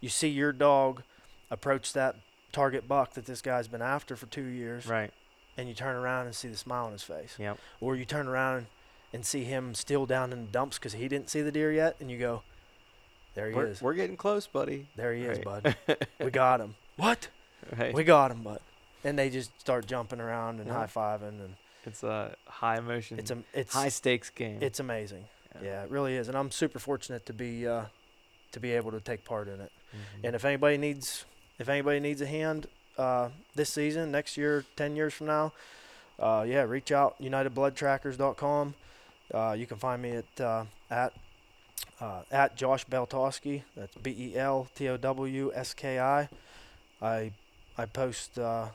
you 0.00 0.08
see 0.08 0.28
your 0.28 0.52
dog 0.52 1.02
approach 1.50 1.92
that 1.92 2.16
target 2.52 2.86
buck 2.88 3.12
that 3.14 3.26
this 3.26 3.42
guy's 3.42 3.68
been 3.68 3.82
after 3.82 4.16
for 4.16 4.26
two 4.26 4.44
years, 4.44 4.86
Right. 4.86 5.12
and 5.56 5.68
you 5.68 5.74
turn 5.74 5.96
around 5.96 6.26
and 6.26 6.34
see 6.34 6.48
the 6.48 6.56
smile 6.56 6.86
on 6.86 6.92
his 6.92 7.02
face, 7.02 7.34
Yep. 7.38 7.58
or 7.80 7.96
you 7.96 8.04
turn 8.04 8.28
around 8.28 8.66
and 9.12 9.24
see 9.26 9.44
him 9.44 9.74
still 9.74 10.06
down 10.06 10.32
in 10.32 10.46
the 10.46 10.50
dumps 10.52 10.78
because 10.78 10.92
he 10.94 11.08
didn't 11.08 11.30
see 11.30 11.42
the 11.42 11.52
deer 11.52 11.72
yet, 11.72 11.96
and 12.00 12.10
you 12.10 12.18
go, 12.18 12.42
"There 13.34 13.48
he 13.48 13.54
We're, 13.54 13.66
is, 13.66 13.82
we're 13.82 13.94
getting 13.94 14.16
close, 14.16 14.46
buddy. 14.46 14.86
there 14.96 15.12
he 15.14 15.22
is, 15.24 15.38
Right. 15.44 15.76
bud. 15.86 16.06
we 16.20 16.30
got 16.30 16.60
him. 16.60 16.76
What? 16.96 17.28
right. 17.76 17.92
We 17.94 18.04
got 18.04 18.30
him, 18.30 18.42
bud." 18.42 18.60
And 19.02 19.18
they 19.18 19.30
just 19.30 19.58
start 19.60 19.86
jumping 19.86 20.20
around 20.20 20.58
and 20.60 20.66
Yeah. 20.68 20.74
high 20.74 20.86
fiving, 20.86 21.40
and 21.40 21.56
it's 21.86 22.02
a 22.02 22.36
high 22.46 22.76
emotion, 22.78 23.18
it's 23.18 23.30
a 23.30 23.38
it's 23.54 23.72
high 23.72 23.88
stakes 23.88 24.30
game. 24.30 24.62
It's 24.62 24.78
amazing. 24.80 25.26
Yeah, 25.62 25.82
it 25.84 25.90
really 25.90 26.14
is, 26.16 26.28
and 26.28 26.36
I'm 26.36 26.50
super 26.50 26.78
fortunate 26.78 27.26
to 27.26 27.32
be 27.32 27.66
uh, 27.66 27.86
to 28.52 28.60
be 28.60 28.72
able 28.72 28.90
to 28.92 29.00
take 29.00 29.24
part 29.24 29.48
in 29.48 29.60
it. 29.60 29.72
Mhm. 29.92 30.24
And 30.24 30.36
if 30.36 30.44
anybody 30.44 30.76
needs 30.76 31.24
if 31.60 31.68
anybody 31.68 32.00
needs 32.00 32.20
a 32.20 32.26
hand 32.26 32.66
uh, 32.98 33.28
this 33.54 33.70
season, 33.70 34.10
next 34.10 34.36
year, 34.36 34.64
ten 34.74 34.96
years 34.96 35.14
from 35.14 35.28
now, 35.28 35.52
uh, 36.18 36.44
yeah, 36.46 36.62
reach 36.62 36.90
out 36.90 37.20
UnitedBloodTrackers.com. 37.22 38.74
Uh, 39.32 39.54
you 39.56 39.66
can 39.66 39.76
find 39.76 40.02
me 40.02 40.10
at 40.10 40.40
uh, 40.40 40.64
at 40.90 41.12
uh, 42.00 42.22
at 42.32 42.56
Josh 42.56 42.84
Beltowski. 42.86 43.62
That's 43.76 43.94
B 43.96 44.10
E 44.18 44.36
L 44.36 44.68
T 44.74 44.88
O 44.88 44.96
W 44.96 45.52
S 45.54 45.72
K 45.74 46.00
I. 46.00 46.28
I 47.00 47.30
I 47.78 47.86
post. 47.86 48.38
Uh, 48.38 48.66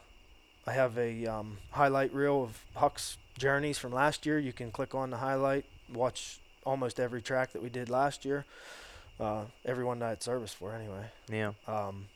I 0.68 0.72
have 0.72 0.98
a 0.98 1.26
um, 1.28 1.58
highlight 1.72 2.14
reel 2.14 2.44
of 2.44 2.64
Huck's 2.76 3.18
journeys 3.38 3.78
from 3.78 3.92
last 3.92 4.26
year. 4.26 4.40
You 4.40 4.54
can 4.54 4.72
click 4.72 4.96
on 4.96 5.12
the 5.12 5.18
highlight, 5.18 5.66
watch 5.94 6.40
almost 6.66 7.00
every 7.00 7.22
track 7.22 7.52
that 7.54 7.62
we 7.62 7.70
did 7.70 7.90
last 7.90 8.26
year. 8.26 8.46
Uh, 9.20 9.44
everyone 9.64 10.00
that 10.00 10.06
I 10.06 10.10
had 10.10 10.24
service 10.24 10.54
for, 10.54 10.74
anyway. 10.74 11.06
yeah. 11.30 11.52
Um, 11.68 12.08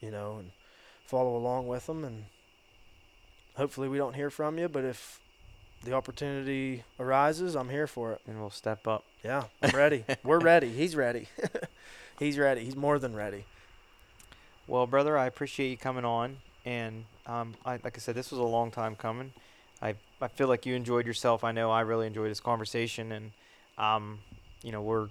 you 0.00 0.10
know, 0.10 0.36
and 0.38 0.50
follow 1.06 1.36
along 1.36 1.66
with 1.66 1.86
them, 1.86 2.04
and 2.04 2.24
hopefully 3.56 3.88
we 3.88 3.98
don't 3.98 4.14
hear 4.14 4.30
from 4.30 4.58
you. 4.58 4.68
But 4.68 4.84
if 4.84 5.20
the 5.84 5.92
opportunity 5.92 6.84
arises, 6.98 7.54
I'm 7.54 7.68
here 7.68 7.86
for 7.86 8.12
it. 8.12 8.20
And 8.26 8.40
we'll 8.40 8.50
step 8.50 8.86
up. 8.86 9.04
Yeah, 9.22 9.44
I'm 9.62 9.76
ready. 9.76 10.04
We're 10.22 10.40
ready. 10.52 10.70
He's 10.70 10.96
ready. 10.96 11.28
He's 12.18 12.38
ready. 12.38 12.64
He's 12.64 12.76
more 12.76 12.98
than 12.98 13.14
ready. 13.14 13.44
Well, 14.66 14.86
brother, 14.86 15.18
I 15.18 15.26
appreciate 15.26 15.70
you 15.70 15.76
coming 15.76 16.04
on, 16.04 16.38
and 16.64 17.04
um, 17.26 17.54
I, 17.66 17.72
like 17.84 17.96
I 17.96 17.98
said, 17.98 18.14
this 18.14 18.30
was 18.30 18.40
a 18.40 18.44
long 18.44 18.70
time 18.70 18.96
coming. 18.96 19.32
I 19.82 19.94
I 20.22 20.28
feel 20.28 20.48
like 20.48 20.64
you 20.64 20.74
enjoyed 20.74 21.06
yourself. 21.06 21.44
I 21.44 21.52
know 21.52 21.70
I 21.70 21.82
really 21.82 22.06
enjoyed 22.06 22.30
this 22.30 22.40
conversation, 22.40 23.12
and 23.12 23.32
um, 23.76 24.20
you 24.62 24.72
know, 24.72 24.80
we're 24.80 25.08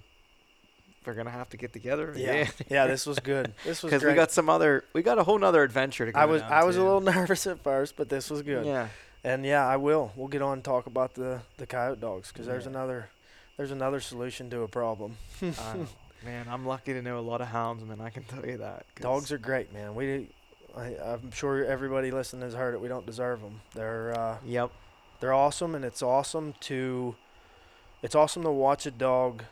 we're 1.06 1.14
gonna 1.14 1.30
have 1.30 1.48
to 1.50 1.56
get 1.56 1.72
together. 1.72 2.14
Yeah, 2.16 2.48
yeah. 2.68 2.86
This 2.86 3.06
was 3.06 3.18
good. 3.18 3.52
This 3.64 3.82
was 3.82 3.90
because 3.92 4.04
we 4.04 4.14
got 4.14 4.30
some 4.30 4.48
other, 4.48 4.84
we 4.92 5.02
got 5.02 5.18
a 5.18 5.24
whole 5.24 5.38
nother 5.38 5.62
adventure 5.62 6.06
to 6.06 6.12
go 6.12 6.18
I 6.18 6.24
was 6.24 6.42
I 6.42 6.64
was 6.64 6.76
a 6.76 6.82
little 6.82 7.00
nervous 7.14 7.46
at 7.46 7.62
first, 7.62 7.96
but 7.96 8.08
this 8.08 8.30
was 8.30 8.42
good. 8.42 8.66
Yeah, 8.66 8.88
And 9.22 9.44
yeah, 9.44 9.66
I 9.66 9.76
will. 9.76 10.12
We'll 10.16 10.28
get 10.28 10.42
on 10.42 10.54
and 10.54 10.64
talk 10.64 10.86
about 10.86 11.14
the 11.14 11.40
the 11.58 11.66
coyote 11.66 12.00
dogs 12.00 12.30
because 12.32 12.46
there's 12.46 12.66
another 12.66 13.08
there's 13.56 13.70
another 13.70 14.00
solution 14.00 14.50
to 14.50 14.62
a 14.62 14.68
problem. 14.68 15.16
Man, 15.40 16.46
I'm 16.48 16.64
lucky 16.66 16.94
to 16.94 17.02
know 17.02 17.18
a 17.18 17.20
lot 17.20 17.42
of 17.42 17.48
hounds, 17.48 17.82
houndsmen. 17.82 18.00
I 18.00 18.08
can 18.08 18.24
tell 18.24 18.46
you 18.46 18.56
that. 18.58 18.86
Dogs 18.98 19.30
are 19.30 19.38
great, 19.38 19.74
man. 19.74 19.94
We 19.94 20.28
I, 20.76 20.96
I'm 21.04 21.30
sure 21.30 21.64
everybody 21.64 22.10
listening 22.10 22.42
has 22.42 22.54
heard 22.54 22.74
it. 22.74 22.80
We 22.80 22.88
don't 22.88 23.06
deserve 23.06 23.42
them. 23.42 23.60
They're 23.74 24.18
uh, 24.18 24.38
Yep. 24.44 24.70
they're 25.20 25.34
awesome, 25.34 25.74
and 25.74 25.84
it's 25.84 26.02
awesome 26.02 26.54
to 26.60 27.14
it's 28.02 28.14
awesome 28.14 28.42
to 28.42 28.50
watch 28.50 28.86
a 28.86 28.90
dog 28.90 29.44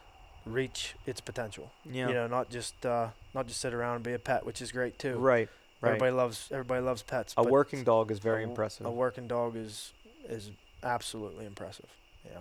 reach 0.45 0.95
its 1.07 1.21
potential. 1.21 1.71
Yeah. 1.91 2.09
You 2.09 2.15
know, 2.15 2.27
not 2.27 2.51
just 2.51 2.85
uh, 2.87 3.09
not 3.35 3.47
just 3.47 3.61
sit 3.61 3.73
around 3.75 3.97
and 3.97 4.05
be 4.05 4.13
a 4.13 4.19
pet, 4.19 4.45
which 4.47 4.61
is 4.63 4.73
great 4.73 4.99
too. 4.99 5.17
Right. 5.19 5.49
Right. 5.81 5.91
Everybody 5.91 6.13
loves 6.13 6.49
everybody 6.53 6.81
loves 6.83 7.03
pets. 7.03 7.35
a 7.37 7.43
working 7.43 7.83
dog 7.85 8.11
is 8.11 8.19
very 8.19 8.45
a- 8.45 8.49
impressive. 8.49 8.87
A 8.87 8.91
working 8.91 9.27
dog 9.29 9.57
is 9.57 9.93
is 10.29 10.51
absolutely 10.83 11.45
impressive. 11.47 11.89
Yeah. 12.25 12.39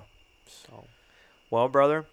So, 0.48 0.86
well, 1.50 1.68
brother, 1.68 2.06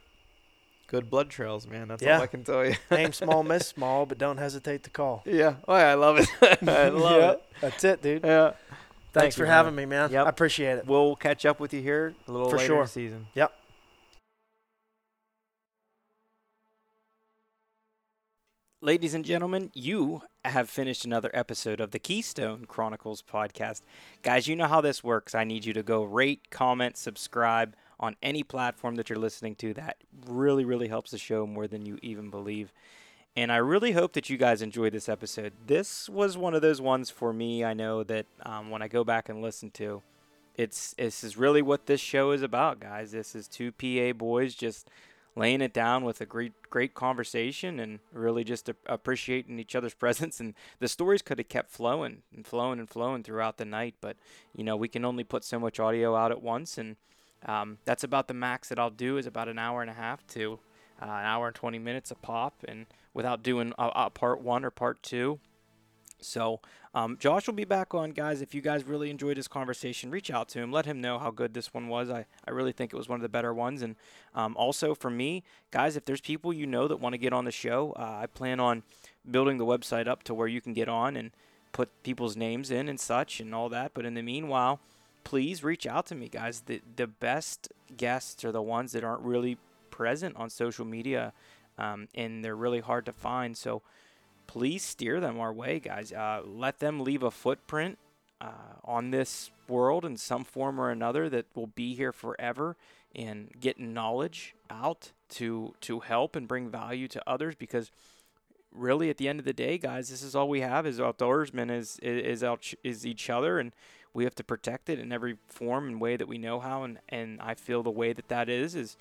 good 0.87 1.11
blood 1.11 1.29
trails, 1.29 1.67
man. 1.67 1.89
That's 1.89 2.03
Yeah. 2.03 2.17
all 2.17 2.23
I 2.23 2.27
can 2.29 2.45
tell 2.45 2.65
you. 2.65 2.77
Aim 2.91 3.13
small, 3.13 3.43
miss 3.43 3.67
small, 3.77 4.07
but 4.07 4.17
don't 4.19 4.39
hesitate 4.39 4.85
to 4.85 4.91
call. 4.91 5.23
yeah. 5.27 5.57
Oh, 5.67 5.77
yeah, 5.77 5.91
I 5.91 5.95
love 5.95 6.19
it. 6.19 6.29
I 6.69 6.89
love 6.89 7.21
Yeah, 7.21 7.31
it. 7.33 7.43
That's 7.61 7.85
it, 7.85 8.03
dude. 8.03 8.25
Yeah. 8.25 8.53
Thanks 9.13 9.13
Thank 9.13 9.35
for 9.35 9.41
you, 9.41 9.47
man. 9.49 9.53
having 9.55 9.75
me, 9.75 9.87
man. 9.87 10.13
Yep. 10.13 10.27
I 10.27 10.29
appreciate 10.29 10.79
it. 10.79 10.87
We'll 10.87 11.17
catch 11.17 11.45
up 11.47 11.61
with 11.61 11.73
you 11.75 11.81
here 11.83 12.15
a 12.27 12.33
little 12.33 12.49
For 12.51 12.57
later 12.59 12.67
sure. 12.67 12.77
in 12.77 12.83
the 12.83 12.89
season. 12.89 13.27
Yep. 13.35 13.53
Ladies 18.81 19.13
and 19.13 19.25
gentlemen, 19.25 19.73
you 19.75 20.23
have 20.45 20.71
finished 20.71 21.05
another 21.05 21.33
episode 21.35 21.81
of 21.81 21.91
the 21.91 21.99
Keystone 21.99 22.65
Chronicles 22.65 23.23
podcast. 23.23 23.83
Guys, 24.23 24.47
you 24.47 24.55
know 24.55 24.69
how 24.69 24.81
this 24.81 25.03
works. 25.03 25.35
I 25.35 25.43
need 25.43 25.65
you 25.65 25.73
to 25.73 25.83
go 25.83 26.05
rate, 26.05 26.49
comment, 26.53 26.97
subscribe 26.97 27.75
on 27.99 28.15
any 28.23 28.45
platform 28.45 28.95
that 28.95 29.11
you're 29.11 29.19
listening 29.19 29.57
to. 29.57 29.75
That 29.75 29.97
really, 30.29 30.65
really 30.65 30.87
helps 30.87 31.11
the 31.11 31.19
show 31.19 31.45
more 31.45 31.67
than 31.67 31.87
you 31.87 31.99
even 32.03 32.31
believe. 32.31 32.73
And 33.35 33.51
I 33.51 33.57
really 33.57 33.91
hope 33.91 34.13
that 34.13 34.31
you 34.31 34.37
guys 34.37 34.63
enjoyed 34.63 34.93
this 34.93 35.09
episode. 35.09 35.55
This 35.67 36.09
was 36.09 36.39
one 36.39 36.55
of 36.55 36.63
those 36.63 36.81
ones 36.81 37.11
for 37.11 37.33
me. 37.33 37.65
I 37.65 37.75
know 37.75 38.05
that 38.05 38.27
um, 38.45 38.71
when 38.71 38.81
I 38.81 38.87
go 38.87 39.03
back 39.03 39.29
and 39.29 39.43
listen 39.43 39.73
to, 39.73 40.03
it's 40.55 40.95
this 40.97 41.25
is 41.25 41.37
really 41.37 41.63
what 41.63 41.87
this 41.87 42.01
show 42.01 42.31
is 42.31 42.43
about, 42.43 42.79
guys. 42.79 43.11
This 43.11 43.35
is 43.35 43.49
two 43.49 43.73
PA 43.73 44.17
boys 44.17 44.55
just 44.55 44.89
laying 45.37 45.61
it 45.61 45.73
down 45.73 46.05
with 46.05 46.21
a 46.21 46.27
great 46.27 46.53
great 46.71 46.95
conversation 46.95 47.79
and 47.79 48.01
really 48.13 48.45
just 48.45 48.71
appreciating 48.87 49.59
each 49.59 49.75
other's 49.75 49.95
presence. 50.05 50.41
And 50.41 50.55
the 50.81 50.89
stories 50.89 51.23
could 51.23 51.39
have 51.39 51.49
kept 51.49 51.71
flowing 51.71 52.23
and 52.35 52.47
flowing 52.47 52.79
and 52.79 52.89
flowing 52.89 53.23
throughout 53.23 53.57
the 53.57 53.65
night, 53.65 53.95
but 54.01 54.17
you 54.55 54.65
know 54.65 54.77
we 54.77 54.89
can 54.89 55.05
only 55.05 55.25
put 55.25 55.45
so 55.45 55.59
much 55.59 55.81
audio 55.81 56.17
out 56.17 56.33
at 56.33 56.43
once, 56.43 56.79
and 56.79 56.97
um, 57.47 57.79
that's 57.85 58.05
about 58.05 58.29
the 58.29 58.35
max 58.35 58.69
that 58.69 58.79
I'll 58.79 58.91
do 58.91 59.17
is 59.17 59.27
about 59.27 59.49
an 59.49 59.59
hour 59.59 59.81
and 59.81 59.91
a 59.91 59.95
half 59.95 60.27
to 60.29 60.59
uh, 61.01 61.05
an 61.05 61.25
hour 61.25 61.47
and 61.47 61.55
20 61.55 61.79
minutes 61.79 62.11
a 62.11 62.17
pop, 62.17 62.65
and 62.67 62.87
without 63.15 63.43
doing 63.43 63.73
a, 63.79 63.91
a 63.95 64.11
part 64.11 64.41
one 64.41 64.65
or 64.65 64.71
part 64.71 65.03
two. 65.03 65.39
So, 66.21 66.61
um, 66.95 67.17
Josh 67.19 67.47
will 67.47 67.55
be 67.55 67.65
back 67.65 67.95
on, 67.95 68.11
guys. 68.11 68.43
If 68.43 68.55
you 68.55 68.61
guys 68.61 68.85
really 68.85 69.11
enjoyed 69.11 69.37
this 69.37 69.49
conversation, 69.49 70.11
reach 70.11 70.31
out 70.31 70.49
to 70.51 70.59
him. 70.59 70.73
Let 70.73 70.87
him 70.87 71.01
know 71.01 71.19
how 71.19 71.31
good 71.31 71.55
this 71.55 71.73
one 71.73 71.89
was. 71.89 72.11
I, 72.11 72.27
I 72.47 72.51
really 72.51 72.73
think 72.73 72.93
it 72.93 72.97
was 72.97 73.09
one 73.09 73.17
of 73.17 73.23
the 73.23 73.29
better 73.29 73.55
ones. 73.55 73.83
And 73.83 73.97
um, 74.35 74.57
also 74.57 74.95
for 74.95 75.11
me, 75.11 75.45
guys, 75.71 75.97
if 75.97 76.05
there's 76.05 76.21
people 76.21 76.53
you 76.53 76.67
know 76.67 76.89
that 76.89 76.97
want 76.97 77.13
to 77.13 77.19
get 77.19 77.33
on 77.33 77.45
the 77.45 77.53
show, 77.53 77.93
uh, 77.93 78.19
I 78.23 78.27
plan 78.27 78.59
on 78.59 78.83
building 79.31 79.59
the 79.59 79.67
website 79.67 80.09
up 80.09 80.23
to 80.25 80.35
where 80.35 80.49
you 80.49 80.61
can 80.61 80.73
get 80.73 80.89
on 80.89 81.17
and 81.17 81.31
put 81.73 81.91
people's 82.03 82.37
names 82.37 82.71
in 82.71 82.89
and 82.89 82.99
such 82.99 83.41
and 83.41 83.55
all 83.55 83.69
that. 83.69 83.93
But 83.95 84.05
in 84.05 84.15
the 84.15 84.23
meanwhile, 84.23 84.81
please 85.25 85.63
reach 85.63 85.87
out 85.87 86.07
to 86.07 86.15
me, 86.15 86.29
guys. 86.29 86.63
The, 86.67 86.81
the 86.97 87.07
best 87.07 87.69
guests 87.97 88.45
are 88.45 88.53
the 88.53 88.63
ones 88.63 88.93
that 88.93 89.05
aren't 89.05 89.23
really 89.23 89.59
present 89.91 90.37
on 90.37 90.51
social 90.51 90.85
media 90.85 91.33
um, 91.79 92.09
and 92.15 92.45
they're 92.45 92.57
really 92.57 92.81
hard 92.81 93.07
to 93.07 93.13
find. 93.13 93.57
So, 93.57 93.83
please 94.49 94.83
steer 94.83 95.21
them 95.21 95.39
our 95.39 95.53
way, 95.53 95.79
guys. 95.79 96.13
Uh, 96.13 96.43
let 96.45 96.81
them 96.81 96.99
leave 96.99 97.23
a 97.23 97.31
footprint 97.31 97.99
uh, 98.41 98.75
on 98.83 99.13
this 99.13 99.53
world 99.69 100.05
in 100.05 100.17
some 100.17 100.43
form 100.43 100.81
or 100.81 100.91
another 100.91 101.29
that 101.29 101.47
will 101.55 101.69
be 101.69 101.95
here 101.95 102.13
forever 102.13 102.77
and 103.15 103.51
get 103.61 103.79
knowledge 103.79 104.55
out 104.71 105.13
to 105.29 105.75
to 105.81 106.01
help 106.01 106.35
and 106.35 106.49
bring 106.49 106.69
value 106.69 107.09
to 107.09 107.23
others 107.29 107.55
because 107.55 107.91
really 108.73 109.11
at 109.11 109.17
the 109.17 109.29
end 109.29 109.39
of 109.39 109.45
the 109.45 109.53
day 109.53 109.77
guys 109.79 110.09
this 110.11 110.23
is 110.23 110.37
all 110.37 110.49
we 110.49 110.61
have 110.61 110.87
as 110.87 110.99
outdoorsmen 110.99 111.71
is 111.71 111.99
is 112.01 112.43
is, 112.43 112.75
is 112.85 113.07
each 113.07 113.29
other 113.29 113.59
and 113.59 113.73
we 114.15 114.25
have 114.25 114.35
to 114.35 114.45
protect 114.45 114.89
it 114.89 114.99
in 114.99 115.11
every 115.11 115.37
form 115.47 115.89
and 115.89 116.01
way 116.01 116.17
that 116.17 116.29
we 116.29 116.39
know 116.39 116.61
how 116.61 116.83
and 116.83 116.99
and 117.09 117.41
I 117.41 117.55
feel 117.55 117.83
the 117.83 117.91
way 117.91 118.13
that 118.13 118.29
that 118.29 118.49
is 118.49 118.75
is 118.75 118.97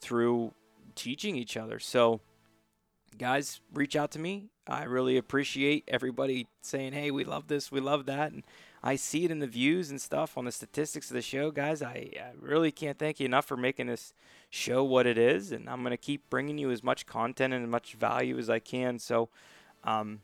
through 0.00 0.52
teaching 0.94 1.34
each 1.34 1.56
other 1.56 1.78
so 1.78 2.20
guys, 3.18 3.60
reach 3.72 3.96
out 3.96 4.10
to 4.12 4.18
me. 4.18 4.46
I 4.66 4.84
really 4.84 5.16
appreciate 5.16 5.84
everybody 5.88 6.48
saying, 6.60 6.92
"Hey, 6.92 7.10
we 7.10 7.24
love 7.24 7.48
this, 7.48 7.70
we 7.70 7.80
love 7.80 8.06
that," 8.06 8.32
and 8.32 8.42
I 8.82 8.96
see 8.96 9.24
it 9.24 9.30
in 9.30 9.38
the 9.38 9.46
views 9.46 9.90
and 9.90 10.00
stuff 10.00 10.36
on 10.36 10.44
the 10.44 10.52
statistics 10.52 11.10
of 11.10 11.14
the 11.14 11.22
show, 11.22 11.50
guys. 11.50 11.82
I, 11.82 12.10
I 12.16 12.32
really 12.40 12.72
can't 12.72 12.98
thank 12.98 13.20
you 13.20 13.26
enough 13.26 13.46
for 13.46 13.56
making 13.56 13.86
this 13.86 14.12
show 14.50 14.84
what 14.84 15.06
it 15.06 15.18
is, 15.18 15.52
and 15.52 15.68
I'm 15.68 15.82
gonna 15.82 15.96
keep 15.96 16.28
bringing 16.30 16.58
you 16.58 16.70
as 16.70 16.82
much 16.82 17.06
content 17.06 17.54
and 17.54 17.64
as 17.64 17.70
much 17.70 17.94
value 17.94 18.38
as 18.38 18.50
I 18.50 18.58
can. 18.58 18.98
So, 18.98 19.28
um, 19.84 20.20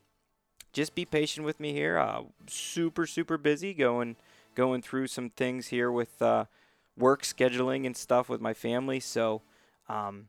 just 0.73 0.95
be 0.95 1.05
patient 1.05 1.47
with 1.47 1.61
me 1.61 1.73
here. 1.73 1.99
Uh, 1.99 2.23
super, 2.47 3.07
super 3.07 3.39
busy 3.39 3.75
going 3.75 4.17
going 4.55 4.83
through 4.83 5.07
some 5.07 5.31
things 5.31 5.69
here 5.69 5.91
with 5.91 6.21
uh, 6.21 6.45
work 6.97 7.23
scheduling 7.23 7.87
and 7.87 7.97
stuff 7.97 8.29
with 8.29 8.41
my 8.41 8.55
family. 8.55 9.01
So. 9.01 9.43
Um, 9.89 10.29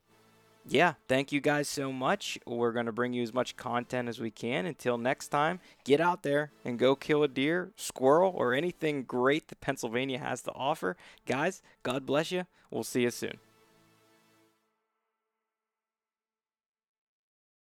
yeah, 0.67 0.93
thank 1.07 1.31
you 1.31 1.41
guys 1.41 1.67
so 1.67 1.91
much. 1.91 2.37
We're 2.45 2.71
going 2.71 2.85
to 2.85 2.91
bring 2.91 3.13
you 3.13 3.23
as 3.23 3.33
much 3.33 3.55
content 3.55 4.07
as 4.07 4.19
we 4.19 4.31
can. 4.31 4.65
Until 4.65 4.97
next 4.97 5.27
time, 5.29 5.59
get 5.83 5.99
out 5.99 6.23
there 6.23 6.51
and 6.63 6.79
go 6.79 6.95
kill 6.95 7.23
a 7.23 7.27
deer, 7.27 7.71
squirrel, 7.75 8.33
or 8.35 8.53
anything 8.53 9.03
great 9.03 9.47
that 9.49 9.61
Pennsylvania 9.61 10.19
has 10.19 10.41
to 10.43 10.51
offer. 10.53 10.95
Guys, 11.25 11.61
God 11.83 12.05
bless 12.05 12.31
you. 12.31 12.45
We'll 12.71 12.83
see 12.83 13.01
you 13.01 13.11
soon. 13.11 13.37